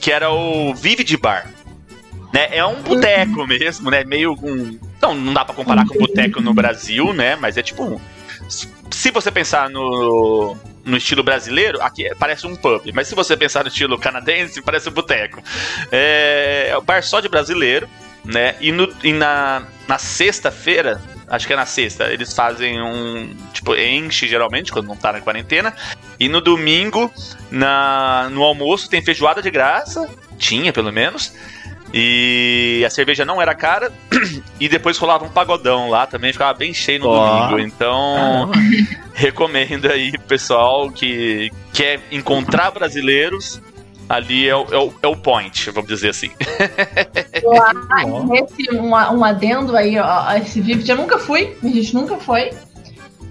que 0.00 0.12
era 0.12 0.30
o 0.30 0.72
Vivid 0.72 1.16
Bar. 1.16 1.50
Né? 2.32 2.48
É 2.50 2.64
um 2.64 2.82
boteco 2.82 3.46
mesmo, 3.46 3.90
né? 3.90 4.04
Meio 4.04 4.32
um. 4.42 4.78
Não, 5.00 5.14
não 5.14 5.32
dá 5.32 5.44
pra 5.44 5.54
comparar 5.54 5.86
com 5.86 5.98
boteco 5.98 6.40
no 6.40 6.52
Brasil, 6.52 7.12
né? 7.12 7.36
Mas 7.36 7.56
é 7.56 7.62
tipo. 7.62 8.00
Se 8.90 9.10
você 9.10 9.30
pensar 9.30 9.70
no, 9.70 10.56
no 10.84 10.96
estilo 10.96 11.22
brasileiro, 11.22 11.80
aqui 11.82 12.08
parece 12.18 12.46
um 12.46 12.56
pub. 12.56 12.90
Mas 12.94 13.08
se 13.08 13.14
você 13.14 13.36
pensar 13.36 13.62
no 13.62 13.68
estilo 13.68 13.98
canadense, 13.98 14.60
parece 14.62 14.88
um 14.88 14.92
boteco. 14.92 15.42
É, 15.92 16.68
é 16.70 16.76
o 16.76 16.82
bar 16.82 17.02
só 17.02 17.20
de 17.20 17.28
brasileiro, 17.28 17.88
né? 18.24 18.56
E, 18.60 18.72
no, 18.72 18.92
e 19.04 19.12
na, 19.12 19.62
na 19.86 19.98
sexta-feira, 19.98 21.00
acho 21.28 21.46
que 21.46 21.52
é 21.52 21.56
na 21.56 21.66
sexta, 21.66 22.12
eles 22.12 22.32
fazem 22.34 22.82
um. 22.82 23.34
Tipo, 23.52 23.76
enche 23.76 24.26
geralmente, 24.26 24.72
quando 24.72 24.88
não 24.88 24.96
tá 24.96 25.12
na 25.12 25.20
quarentena. 25.20 25.74
E 26.18 26.28
no 26.28 26.40
domingo, 26.40 27.12
na, 27.50 28.28
no 28.30 28.42
almoço, 28.42 28.88
tem 28.88 29.02
feijoada 29.02 29.40
de 29.40 29.50
graça. 29.50 30.08
Tinha, 30.38 30.72
pelo 30.72 30.92
menos. 30.92 31.32
E 31.92 32.82
a 32.86 32.90
cerveja 32.90 33.24
não 33.24 33.40
era 33.40 33.54
cara. 33.54 33.92
e 34.60 34.68
depois 34.68 34.98
rolava 34.98 35.24
um 35.24 35.30
pagodão 35.30 35.88
lá 35.88 36.06
também, 36.06 36.32
ficava 36.32 36.56
bem 36.56 36.74
cheio 36.74 37.00
no 37.00 37.08
oh. 37.08 37.18
domingo. 37.18 37.58
Então, 37.58 38.50
recomendo 39.14 39.90
aí, 39.90 40.12
pessoal, 40.26 40.90
que 40.90 41.50
quer 41.72 42.00
encontrar 42.10 42.70
brasileiros. 42.70 43.60
Ali 44.08 44.48
é 44.48 44.56
o, 44.56 44.66
é 44.72 44.78
o, 44.78 44.94
é 45.02 45.06
o 45.06 45.14
point, 45.14 45.70
vamos 45.70 45.90
dizer 45.90 46.08
assim. 46.08 46.30
esse, 48.32 48.74
um, 48.74 48.92
um 48.92 49.22
adendo 49.22 49.76
aí, 49.76 49.98
ó, 49.98 50.32
esse 50.32 50.62
Vivid, 50.62 50.90
eu 50.90 50.96
nunca 50.96 51.18
fui, 51.18 51.54
a 51.62 51.66
gente 51.68 51.94
nunca 51.94 52.16
foi. 52.16 52.50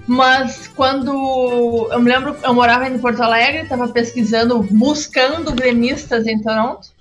Mas 0.05 0.67
quando 0.67 1.89
eu 1.91 1.99
me 1.99 2.11
lembro, 2.11 2.35
eu 2.43 2.53
morava 2.53 2.87
em 2.87 2.99
Porto 2.99 3.23
Alegre, 3.23 3.63
estava 3.63 3.87
pesquisando, 3.87 4.61
buscando 4.69 5.51
gremistas 5.51 6.27
em 6.27 6.39
Toronto 6.39 6.95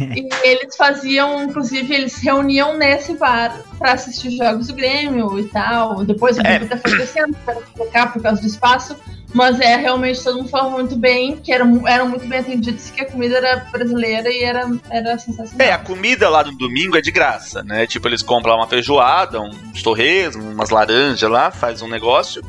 e 0.00 0.28
eles 0.44 0.76
faziam, 0.76 1.42
inclusive, 1.42 1.92
eles 1.92 2.16
reuniam 2.18 2.76
nesse 2.76 3.14
bar 3.14 3.60
para 3.78 3.92
assistir 3.92 4.36
jogos 4.36 4.68
do 4.68 4.74
Grêmio 4.74 5.38
e 5.38 5.44
tal. 5.48 6.04
Depois 6.04 6.38
o 6.38 6.42
Grêmio 6.42 6.68
é. 6.70 6.76
foi 6.76 6.92
crescendo 6.92 7.36
para 7.44 7.56
ficar 7.56 8.12
por 8.12 8.22
causa 8.22 8.40
do 8.40 8.46
espaço. 8.46 8.96
Mas 9.34 9.60
é 9.60 9.76
realmente 9.76 10.22
todo 10.22 10.38
mundo 10.38 10.48
falava 10.48 10.70
muito 10.70 10.96
bem, 10.96 11.36
que 11.36 11.52
eram, 11.52 11.86
eram 11.86 12.08
muito 12.08 12.26
bem 12.26 12.38
atendidos, 12.38 12.90
que 12.90 13.02
a 13.02 13.10
comida 13.10 13.36
era 13.36 13.56
brasileira 13.70 14.30
e 14.30 14.42
era, 14.42 14.70
era 14.88 15.18
sensacional. 15.18 15.66
É, 15.66 15.72
a 15.72 15.78
comida 15.78 16.30
lá 16.30 16.42
no 16.44 16.56
domingo 16.56 16.96
é 16.96 17.02
de 17.02 17.10
graça, 17.10 17.62
né? 17.62 17.86
Tipo, 17.86 18.08
eles 18.08 18.22
compram 18.22 18.56
uma 18.56 18.66
feijoada, 18.66 19.40
uns 19.40 19.82
torresmos, 19.82 20.42
umas 20.42 20.70
laranjas 20.70 21.28
lá, 21.28 21.50
faz 21.50 21.82
um 21.82 21.88
negócio. 21.88 22.42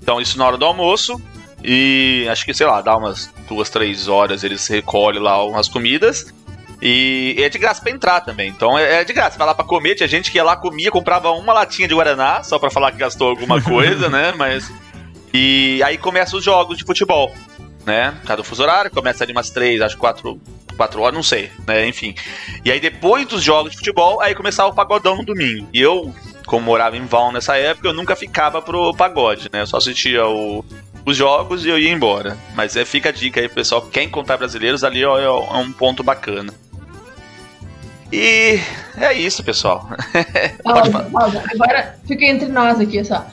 Então, 0.00 0.20
isso 0.20 0.38
na 0.38 0.46
hora 0.46 0.56
do 0.56 0.64
almoço. 0.64 1.20
E 1.62 2.26
acho 2.30 2.44
que, 2.44 2.54
sei 2.54 2.66
lá, 2.66 2.80
dá 2.80 2.96
umas 2.96 3.30
duas, 3.48 3.68
três 3.68 4.08
horas, 4.08 4.44
eles 4.44 4.66
recolhem 4.66 5.20
lá 5.20 5.44
umas 5.44 5.68
comidas. 5.68 6.32
E 6.82 7.36
é 7.38 7.48
de 7.48 7.58
graça 7.58 7.82
pra 7.82 7.90
entrar 7.90 8.20
também. 8.22 8.48
Então 8.48 8.78
é, 8.78 9.00
é 9.00 9.04
de 9.04 9.12
graça. 9.12 9.36
Vai 9.36 9.46
lá 9.46 9.54
pra 9.54 9.64
comer. 9.64 9.94
Tinha 9.94 10.08
gente 10.08 10.30
que 10.30 10.38
ia 10.38 10.44
lá, 10.44 10.56
comia, 10.56 10.90
comprava 10.90 11.30
uma 11.32 11.52
latinha 11.52 11.86
de 11.86 11.94
Guaraná, 11.94 12.42
só 12.42 12.58
pra 12.58 12.70
falar 12.70 12.92
que 12.92 12.98
gastou 12.98 13.28
alguma 13.28 13.60
coisa, 13.62 14.08
né? 14.08 14.32
Mas. 14.36 14.72
E 15.32 15.80
aí 15.84 15.96
começam 15.98 16.38
os 16.38 16.44
jogos 16.44 16.76
de 16.78 16.84
futebol, 16.84 17.32
né? 17.86 18.14
Cada 18.26 18.42
fuso 18.42 18.62
horário, 18.62 18.90
começa 18.90 19.22
ali 19.22 19.32
umas 19.32 19.50
três, 19.50 19.80
acho 19.80 19.96
quatro, 19.96 20.40
quatro 20.76 21.00
horas, 21.02 21.14
não 21.14 21.22
sei, 21.22 21.52
né? 21.66 21.86
Enfim. 21.86 22.14
E 22.64 22.70
aí 22.70 22.80
depois 22.80 23.26
dos 23.26 23.42
jogos 23.42 23.70
de 23.70 23.76
futebol, 23.76 24.20
aí 24.20 24.34
começava 24.34 24.70
o 24.70 24.74
pagodão 24.74 25.16
no 25.16 25.24
domingo. 25.24 25.68
E 25.72 25.80
eu, 25.80 26.12
como 26.46 26.64
morava 26.64 26.96
em 26.96 27.06
Val 27.06 27.30
nessa 27.30 27.56
época, 27.56 27.86
eu 27.86 27.94
nunca 27.94 28.16
ficava 28.16 28.60
pro 28.60 28.92
pagode, 28.94 29.48
né? 29.52 29.60
Eu 29.60 29.66
só 29.68 29.76
assistia 29.76 30.26
o, 30.26 30.64
os 31.04 31.16
jogos 31.16 31.64
e 31.64 31.68
eu 31.68 31.78
ia 31.78 31.92
embora. 31.92 32.36
Mas 32.56 32.74
é, 32.74 32.84
fica 32.84 33.10
a 33.10 33.12
dica 33.12 33.40
aí, 33.40 33.48
pessoal. 33.48 33.82
Quem 33.82 34.06
encontrar 34.06 34.36
brasileiros 34.36 34.82
ali 34.82 35.04
ó, 35.04 35.18
é 35.20 35.58
um 35.58 35.70
ponto 35.70 36.02
bacana. 36.02 36.52
E 38.12 38.58
é 38.96 39.12
isso, 39.14 39.42
pessoal. 39.44 39.88
Pausa, 40.64 41.06
pausa. 41.12 41.44
Agora 41.52 41.94
fica 42.06 42.24
entre 42.24 42.48
nós 42.48 42.80
aqui 42.80 43.04
só. 43.04 43.24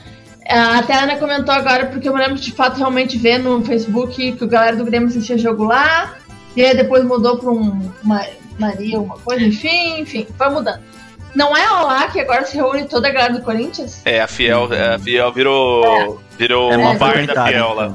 Ah, 0.49 0.79
até 0.79 0.93
a 0.93 1.03
Ana 1.03 1.17
comentou 1.17 1.53
agora, 1.53 1.87
porque 1.87 2.07
eu 2.07 2.13
me 2.13 2.19
lembro 2.19 2.35
de 2.35 2.51
fato 2.51 2.77
realmente 2.77 3.17
ver 3.17 3.37
no 3.37 3.63
Facebook 3.65 4.31
que 4.31 4.43
o 4.43 4.47
galera 4.47 4.77
do 4.77 4.85
Grêmio 4.85 5.09
assistia 5.09 5.37
jogo 5.37 5.65
lá, 5.65 6.15
e 6.55 6.63
aí 6.63 6.75
depois 6.75 7.03
mudou 7.03 7.37
para 7.37 7.49
um 7.49 7.91
uma, 8.01 8.25
Maria, 8.57 8.99
uma 8.99 9.17
coisa, 9.17 9.43
enfim, 9.43 9.99
enfim, 9.99 10.25
foi 10.37 10.49
mudando. 10.49 10.79
Não 11.35 11.55
é 11.55 11.67
lá 11.67 12.07
que 12.07 12.19
agora 12.19 12.45
se 12.45 12.55
reúne 12.55 12.85
toda 12.85 13.09
a 13.09 13.11
galera 13.11 13.33
do 13.33 13.41
Corinthians? 13.41 14.01
É, 14.05 14.21
a 14.21 14.27
Fiel, 14.27 14.69
a 14.95 14.97
Fiel 14.97 15.31
virou, 15.33 15.85
é. 15.85 16.37
virou 16.37 16.71
é 16.71 16.77
uma 16.77 16.95
parte 16.95 17.27
da 17.27 17.45
Fiel 17.45 17.73
lá. 17.73 17.93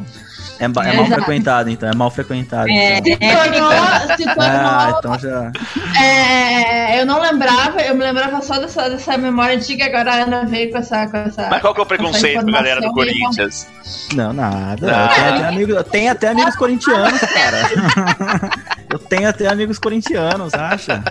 É, 0.62 0.64
é 0.64 0.96
mal 0.96 1.06
frequentado, 1.06 1.70
então. 1.70 1.88
É 1.88 1.94
mal 1.94 2.10
frequentado. 2.10 2.68
É, 2.68 2.98
então. 2.98 3.12
Se 3.12 3.18
tornou. 3.18 4.16
Se 4.16 4.24
tornou 4.24 4.36
ah, 4.40 4.94
então 4.98 5.18
já. 5.18 5.52
É, 6.00 7.00
eu 7.00 7.06
não 7.06 7.20
lembrava, 7.20 7.80
eu 7.80 7.94
me 7.94 8.04
lembrava 8.04 8.40
só 8.42 8.58
dessa, 8.58 8.88
dessa 8.88 9.18
memória 9.18 9.56
antiga, 9.56 9.86
agora 9.86 10.12
a 10.12 10.22
Ana 10.22 10.44
veio 10.44 10.70
com 10.70 10.78
essa. 10.78 11.06
Com 11.08 11.16
essa 11.16 11.48
Mas 11.48 11.60
qual 11.60 11.74
que 11.74 11.80
é 11.80 11.82
o 11.82 11.86
preconceito 11.86 12.46
galera 12.46 12.80
do 12.80 12.92
Corinthians? 12.92 13.66
Não, 14.14 14.32
nada. 14.32 14.86
Não. 14.86 15.02
Eu, 15.02 15.08
tenho 15.08 15.34
até 15.34 15.48
amigos, 15.48 15.76
eu 15.76 15.84
tenho 15.84 16.12
até 16.12 16.28
amigos 16.28 16.56
corintianos, 16.56 17.20
cara. 17.20 18.50
eu 18.90 18.98
tenho 18.98 19.28
até 19.28 19.48
amigos 19.48 19.78
corintianos, 19.78 20.54
acha? 20.54 21.02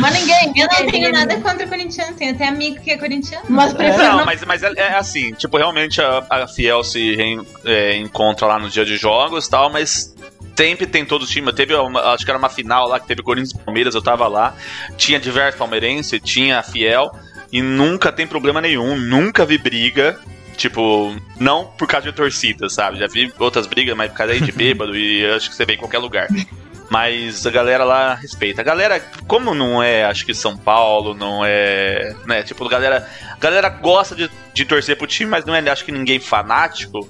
Mas 0.00 0.14
ninguém, 0.14 0.52
eu 0.56 0.66
não 0.66 0.90
tenho 0.90 1.12
nada 1.12 1.36
contra 1.40 1.66
o 1.66 1.68
corintiano, 1.68 2.16
tenho 2.16 2.34
até 2.34 2.48
amigo 2.48 2.80
que 2.80 2.90
é 2.90 2.98
corintiano. 2.98 3.44
Mas 3.48 3.72
prefiro. 3.72 4.02
Não, 4.02 4.24
mas, 4.24 4.44
mas 4.44 4.62
é, 4.62 4.72
é, 4.76 4.94
assim, 4.94 5.32
tipo, 5.34 5.56
realmente 5.56 6.00
a, 6.00 6.24
a 6.28 6.48
Fiel 6.48 6.82
se 6.82 7.14
re, 7.14 7.38
é, 7.64 7.96
encontra 7.96 8.46
lá 8.46 8.58
no 8.58 8.70
dia 8.70 8.84
de 8.84 8.96
jogos 8.96 9.46
e 9.46 9.50
tal, 9.50 9.70
mas 9.70 10.14
sempre 10.56 10.86
tem 10.86 11.04
todo 11.04 11.22
o 11.22 11.26
time. 11.26 11.52
Teve, 11.52 11.74
uma, 11.74 12.00
acho 12.12 12.24
que 12.24 12.30
era 12.30 12.38
uma 12.38 12.48
final 12.48 12.88
lá 12.88 12.98
que 12.98 13.06
teve 13.06 13.22
Corinthians 13.22 13.52
e 13.52 13.64
Palmeiras, 13.64 13.94
eu 13.94 14.02
tava 14.02 14.26
lá. 14.26 14.54
Tinha 14.96 15.20
diversos 15.20 15.58
palmeirenses, 15.58 16.20
tinha 16.22 16.58
a 16.58 16.62
Fiel, 16.62 17.12
e 17.52 17.62
nunca 17.62 18.10
tem 18.10 18.26
problema 18.26 18.60
nenhum, 18.60 18.96
nunca 18.96 19.44
vi 19.44 19.58
briga. 19.58 20.18
Tipo, 20.56 21.14
não 21.38 21.66
por 21.66 21.86
causa 21.86 22.08
de 22.08 22.12
torcida, 22.12 22.68
sabe? 22.68 22.98
Já 22.98 23.06
vi 23.06 23.32
outras 23.38 23.68
brigas, 23.68 23.96
mas 23.96 24.10
por 24.10 24.18
causa 24.18 24.40
de 24.40 24.50
bêbado 24.50 24.96
e 24.96 25.24
acho 25.26 25.48
que 25.50 25.54
você 25.54 25.64
vê 25.64 25.74
em 25.74 25.78
qualquer 25.78 25.98
lugar. 25.98 26.26
Mas 26.88 27.46
a 27.46 27.50
galera 27.50 27.84
lá 27.84 28.14
respeita. 28.14 28.62
A 28.62 28.64
galera, 28.64 29.00
como 29.26 29.54
não 29.54 29.82
é, 29.82 30.04
acho 30.04 30.24
que 30.24 30.32
São 30.32 30.56
Paulo, 30.56 31.14
não 31.14 31.44
é. 31.44 32.14
Né, 32.26 32.42
tipo, 32.42 32.64
a 32.64 32.68
galera, 32.68 33.06
a 33.30 33.36
galera 33.36 33.68
gosta 33.68 34.14
de, 34.14 34.30
de 34.54 34.64
torcer 34.64 34.96
pro 34.96 35.06
time, 35.06 35.30
mas 35.30 35.44
não 35.44 35.54
é, 35.54 35.70
acho 35.70 35.84
que 35.84 35.92
ninguém 35.92 36.18
fanático. 36.18 37.08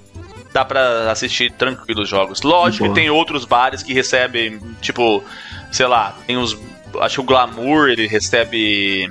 Dá 0.52 0.64
pra 0.64 1.10
assistir 1.10 1.52
tranquilo 1.52 2.02
os 2.02 2.08
jogos. 2.08 2.42
Lógico 2.42 2.84
Boa. 2.84 2.94
que 2.94 3.00
tem 3.00 3.10
outros 3.10 3.44
bares 3.44 3.82
que 3.82 3.92
recebem, 3.92 4.58
tipo, 4.80 5.22
sei 5.70 5.86
lá, 5.86 6.16
tem 6.26 6.36
os. 6.36 6.56
Acho 7.00 7.16
que 7.16 7.20
o 7.20 7.24
Glamour 7.24 7.90
ele 7.90 8.06
recebe 8.06 9.08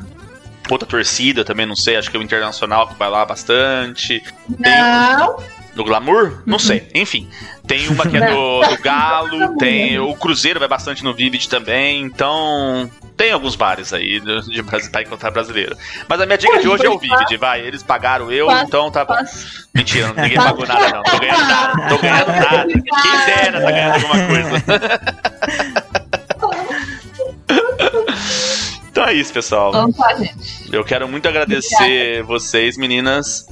outra 0.69 0.88
torcida 0.88 1.45
também, 1.45 1.65
não 1.65 1.76
sei, 1.76 1.95
acho 1.95 2.10
que 2.10 2.18
é 2.18 2.19
o 2.19 2.23
Internacional 2.23 2.88
que 2.88 2.95
vai 2.95 3.10
lá 3.10 3.23
bastante. 3.26 4.22
Não. 4.60 5.38
Tem... 5.38 5.57
No 5.78 5.84
Glamour? 5.84 6.41
Não 6.44 6.58
sei. 6.58 6.80
Uhum. 6.80 7.02
Enfim. 7.02 7.30
Tem 7.68 7.88
uma 7.88 8.08
que 8.08 8.18
é 8.18 8.32
do, 8.32 8.62
do 8.76 8.82
Galo, 8.82 9.56
tem 9.58 9.99
o 9.99 10.16
Cruzeiro 10.16 10.60
vai 10.60 10.68
bastante 10.68 11.04
no 11.04 11.14
Vivid 11.14 11.48
também, 11.48 12.02
então 12.02 12.90
tem 13.16 13.32
alguns 13.32 13.56
bares 13.56 13.94
aí 13.94 14.20
de, 14.20 14.49
de 14.49 14.64
pra 14.64 15.04
encontrar 15.04 15.30
brasileiro. 15.30 15.78
Mas 16.10 16.20
a 16.20 16.26
minha 16.26 16.38
dica 16.38 16.60
de 16.60 16.68
hoje 16.68 16.84
é 16.84 16.90
o 16.90 16.98
Vivid, 16.98 17.38
vai. 17.38 17.62
Eles 17.62 17.84
pagaram 17.84 18.32
eu, 18.32 18.49
então 18.52 18.90
tá. 18.90 19.06
Mentira, 19.72 20.12
ninguém 20.14 20.38
pagou 20.38 20.66
nada, 20.66 20.90
não. 20.90 21.04
Tô 21.04 21.20
ganhando 21.20 21.48
nada. 21.48 21.90
Tô 21.90 21.98
ganhando 21.99 22.28
nada. 22.28 22.66
Quem 22.68 23.26
dera 23.28 23.62
tá 23.62 23.72
ganhando 23.72 23.94
alguma 23.94 24.28
coisa. 24.28 24.64
então 28.90 29.06
é 29.06 29.14
isso, 29.14 29.32
pessoal. 29.32 29.74
Eu 30.72 30.84
quero 30.84 31.08
muito 31.08 31.28
agradecer 31.28 32.24
vocês, 32.24 32.78
meninas 32.78 33.45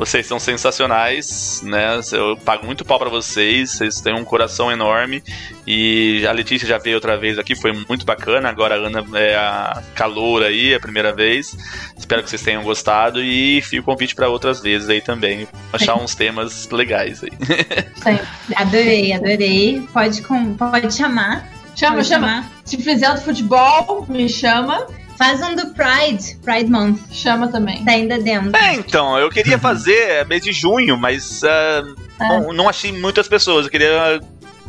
vocês 0.00 0.26
são 0.26 0.40
sensacionais, 0.40 1.60
né? 1.62 2.00
Eu 2.12 2.34
pago 2.34 2.64
muito 2.64 2.86
pau 2.86 2.98
para 2.98 3.10
vocês, 3.10 3.72
vocês 3.72 4.00
têm 4.00 4.14
um 4.14 4.24
coração 4.24 4.72
enorme. 4.72 5.22
E 5.66 6.26
a 6.26 6.32
Letícia 6.32 6.66
já 6.66 6.78
veio 6.78 6.96
outra 6.96 7.18
vez 7.18 7.38
aqui, 7.38 7.54
foi 7.54 7.70
muito 7.86 8.06
bacana. 8.06 8.48
Agora 8.48 8.76
a 8.76 8.78
Ana 8.78 9.04
é 9.18 9.36
a 9.36 9.82
caloura 9.94 10.46
aí, 10.46 10.72
é 10.72 10.76
a 10.76 10.80
primeira 10.80 11.12
vez. 11.12 11.54
Espero 11.98 12.22
que 12.22 12.30
vocês 12.30 12.40
tenham 12.40 12.62
gostado 12.62 13.22
e 13.22 13.60
fico 13.60 13.82
o 13.82 13.84
convite 13.92 14.14
para 14.14 14.26
outras 14.30 14.62
vezes 14.62 14.88
aí 14.88 15.02
também. 15.02 15.46
Achar 15.70 15.96
uns 15.96 16.14
temas 16.14 16.66
legais 16.70 17.22
aí. 17.22 17.32
Sim. 18.02 18.18
Adorei, 18.56 19.12
adorei. 19.12 19.86
Pode, 19.92 20.22
com, 20.22 20.54
pode 20.54 20.94
chamar. 20.94 21.46
Chama, 21.76 21.96
pode 21.96 22.08
chama. 22.08 22.26
Chamar. 22.26 22.50
Se 22.64 22.78
fizer 22.78 23.12
do 23.12 23.20
futebol, 23.20 24.06
me 24.08 24.30
chama. 24.30 24.86
Faz 25.20 25.42
um 25.42 25.54
do 25.54 25.66
Pride, 25.74 26.36
Pride 26.42 26.70
Month. 26.70 27.12
Chama 27.12 27.48
também. 27.48 27.84
Tá 27.84 27.90
ainda 27.90 28.18
dentro. 28.18 28.56
É, 28.56 28.72
então, 28.72 29.18
eu 29.18 29.28
queria 29.28 29.58
fazer 29.58 30.24
mês 30.24 30.42
de 30.42 30.50
junho, 30.50 30.96
mas 30.96 31.42
uh, 31.42 31.94
é. 32.18 32.26
não, 32.26 32.54
não, 32.54 32.66
achei 32.70 32.90
muitas 32.90 33.28
pessoas. 33.28 33.66
Eu 33.66 33.70
queria 33.70 34.18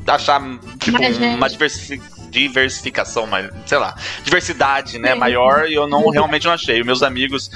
achar 0.05 0.41
tipo, 0.77 0.97
uma 1.37 1.47
diversidade 1.49 2.01
diversificação, 2.29 3.27
mas, 3.27 3.49
sei 3.65 3.77
lá, 3.77 3.93
diversidade, 4.23 4.97
né, 4.97 5.13
maior 5.13 5.69
e 5.69 5.73
eu 5.73 5.85
não 5.85 6.09
realmente 6.09 6.45
não 6.45 6.53
achei. 6.53 6.81
Meus 6.81 7.03
amigos 7.03 7.51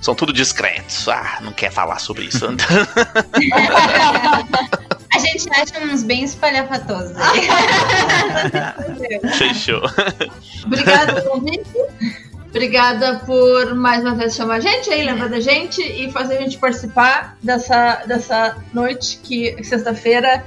são 0.00 0.14
tudo 0.14 0.32
discretos. 0.32 1.08
Ah, 1.08 1.38
não 1.42 1.52
quer 1.52 1.70
falar 1.70 1.98
sobre 1.98 2.24
isso. 2.26 2.46
A 5.14 5.18
gente 5.18 5.46
acha 5.52 5.78
uns 5.84 6.02
bem 6.02 6.24
espalhafatosos. 6.24 7.12
Fechou. 9.36 9.82
Obrigada 10.64 11.20
convite. 11.22 11.68
Obrigada 12.52 13.18
por 13.24 13.74
mais 13.74 14.02
uma 14.02 14.14
vez 14.14 14.36
chamar 14.36 14.56
a 14.56 14.60
gente 14.60 14.90
aí, 14.90 15.02
lembrar 15.02 15.30
da 15.30 15.40
gente 15.40 15.80
e 15.80 16.12
fazer 16.12 16.36
a 16.36 16.40
gente 16.42 16.58
participar 16.58 17.34
dessa, 17.42 18.04
dessa 18.06 18.56
noite 18.74 19.18
que 19.22 19.56
sexta-feira, 19.64 20.44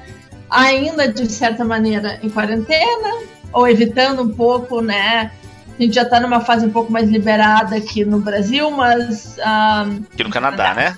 ainda 0.47 1.11
de 1.11 1.27
certa 1.27 1.65
maneira 1.65 2.19
em 2.21 2.29
quarentena, 2.29 3.23
ou 3.51 3.67
evitando 3.67 4.21
um 4.21 4.29
pouco, 4.29 4.81
né? 4.81 5.31
A 5.79 5.81
gente 5.81 5.95
já 5.95 6.05
tá 6.05 6.19
numa 6.19 6.41
fase 6.41 6.67
um 6.67 6.71
pouco 6.71 6.91
mais 6.91 7.09
liberada 7.09 7.75
aqui 7.75 8.05
no 8.05 8.19
Brasil, 8.19 8.69
mas 8.69 9.39
ah, 9.39 9.87
Aqui 10.13 10.23
no 10.23 10.29
Canadá, 10.29 10.75
né? 10.75 10.95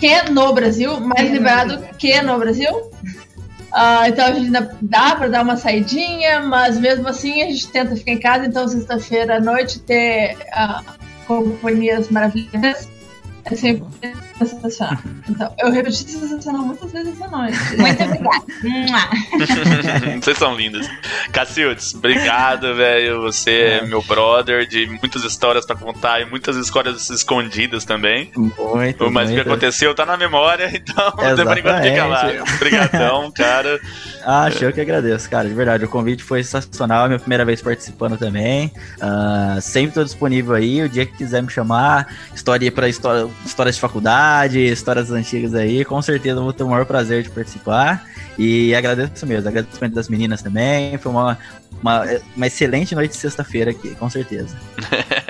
que 0.00 0.30
no 0.30 0.52
Brasil, 0.52 1.00
mais 1.00 1.30
liberado 1.30 1.82
que 1.96 2.20
no 2.22 2.38
Brasil. 2.38 2.90
Ah, 3.76 4.08
então 4.08 4.24
a 4.24 4.32
gente 4.32 4.46
ainda 4.46 4.76
dá 4.80 5.16
para 5.16 5.26
dar 5.26 5.42
uma 5.42 5.56
saidinha, 5.56 6.40
mas 6.42 6.78
mesmo 6.78 7.08
assim 7.08 7.42
a 7.42 7.46
gente 7.46 7.66
tenta 7.68 7.96
ficar 7.96 8.12
em 8.12 8.20
casa. 8.20 8.46
Então, 8.46 8.68
sexta-feira 8.68 9.38
à 9.38 9.40
noite, 9.40 9.80
ter 9.80 10.36
ah, 10.52 10.80
companhias 11.26 12.08
maravilhosas 12.08 12.88
é 13.44 13.56
sempre 13.56 13.84
sensacional. 14.38 14.98
Então, 15.28 15.54
eu 15.58 15.70
repeti 15.70 16.10
sensacional 16.10 16.62
muitas 16.62 16.92
vezes 16.92 17.20
essa 17.20 17.30
noite. 17.30 17.58
Muito 17.78 18.02
obrigada. 18.02 18.44
Vocês 20.20 20.38
são 20.38 20.54
lindos. 20.54 20.88
Cacildes, 21.32 21.94
obrigado, 21.94 22.74
velho. 22.74 23.22
Você 23.22 23.80
é 23.80 23.86
meu 23.86 24.02
brother 24.02 24.66
de 24.66 24.86
muitas 24.86 25.24
histórias 25.24 25.64
pra 25.64 25.76
contar 25.76 26.20
e 26.20 26.24
muitas 26.24 26.56
histórias 26.56 27.08
escondidas 27.10 27.84
também. 27.84 28.30
Muito, 28.36 29.10
Mas 29.10 29.28
o 29.28 29.32
que 29.32 29.36
muito. 29.36 29.48
aconteceu 29.48 29.94
tá 29.94 30.04
na 30.04 30.16
memória, 30.16 30.70
então 30.74 31.12
por 31.12 31.58
enquanto 31.58 31.82
fica 31.82 32.06
lá. 32.06 32.26
Obrigadão, 32.56 33.30
cara. 33.32 33.80
Ah, 34.26 34.48
eu 34.60 34.72
que 34.72 34.80
agradeço, 34.80 35.28
cara, 35.28 35.48
de 35.48 35.54
verdade. 35.54 35.84
O 35.84 35.88
convite 35.88 36.22
foi 36.22 36.42
sensacional, 36.42 37.04
é 37.04 37.08
minha 37.08 37.18
primeira 37.20 37.44
vez 37.44 37.62
participando 37.62 38.16
também. 38.18 38.72
Ah, 39.00 39.58
sempre 39.60 39.94
tô 39.94 40.04
disponível 40.04 40.54
aí, 40.54 40.82
o 40.82 40.88
dia 40.88 41.06
que 41.06 41.12
quiser 41.12 41.42
me 41.42 41.50
chamar, 41.50 42.08
história 42.34 42.70
para 42.72 42.88
história, 42.88 43.28
histórias 43.44 43.74
de 43.74 43.80
faculdade, 43.80 44.23
histórias 44.72 45.10
antigas 45.10 45.54
aí, 45.54 45.84
com 45.84 46.00
certeza 46.02 46.40
vou 46.40 46.52
ter 46.52 46.62
o 46.62 46.68
maior 46.68 46.84
prazer 46.84 47.22
de 47.22 47.30
participar. 47.30 48.04
E 48.38 48.74
agradeço 48.74 49.26
mesmo, 49.26 49.48
agradecimento 49.48 49.94
das 49.94 50.08
meninas 50.08 50.42
também. 50.42 50.98
Foi 50.98 51.12
uma, 51.12 51.38
uma, 51.80 52.04
uma 52.36 52.46
excelente 52.46 52.94
noite 52.94 53.12
de 53.12 53.16
sexta-feira 53.16 53.70
aqui, 53.70 53.94
com 53.94 54.10
certeza. 54.10 54.56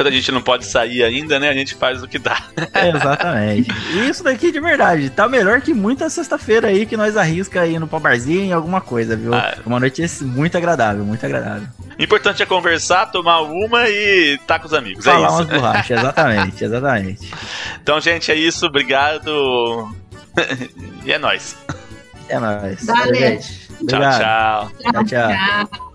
Quando 0.00 0.06
a 0.06 0.12
gente 0.12 0.32
não 0.32 0.40
pode 0.40 0.64
sair 0.64 1.02
ainda, 1.02 1.38
né? 1.38 1.50
A 1.50 1.52
gente 1.52 1.74
faz 1.74 2.02
o 2.02 2.08
que 2.08 2.18
dá. 2.18 2.42
Exatamente. 2.96 3.70
E 3.92 4.08
isso 4.08 4.24
daqui 4.24 4.50
de 4.50 4.58
verdade, 4.58 5.10
tá 5.10 5.28
melhor 5.28 5.60
que 5.60 5.74
muita 5.74 6.08
sexta-feira 6.08 6.68
aí 6.68 6.86
que 6.86 6.96
nós 6.96 7.18
arrisca 7.18 7.60
aí 7.60 7.78
no 7.78 7.86
pau 7.86 8.00
barzinho, 8.00 8.56
alguma 8.56 8.80
coisa, 8.80 9.14
viu? 9.14 9.34
Ah. 9.34 9.58
Uma 9.66 9.78
noite 9.78 10.02
muito 10.22 10.56
agradável, 10.56 11.04
muito 11.04 11.26
agradável. 11.26 11.68
Importante 11.98 12.42
é 12.42 12.46
conversar, 12.46 13.10
tomar 13.10 13.42
uma 13.42 13.90
e 13.90 14.38
tá 14.46 14.58
com 14.58 14.68
os 14.68 14.72
amigos. 14.72 15.06
é 15.06 15.12
Falar 15.12 15.26
isso. 15.26 15.36
umas 15.36 15.46
borrachas, 15.48 15.98
exatamente, 15.98 16.64
exatamente. 16.64 17.30
Então, 17.82 18.00
gente, 18.00 18.32
é 18.32 18.34
isso. 18.34 18.64
Obrigado. 18.64 19.94
e 21.04 21.12
é 21.12 21.18
nóis. 21.18 21.58
É 22.26 22.38
nóis. 22.38 22.86
Valeu. 22.86 23.38
Tchau, 23.86 24.00
tchau. 24.00 24.70
Tchau, 24.80 25.04
tchau. 25.04 25.04
Tchau. 25.04 25.89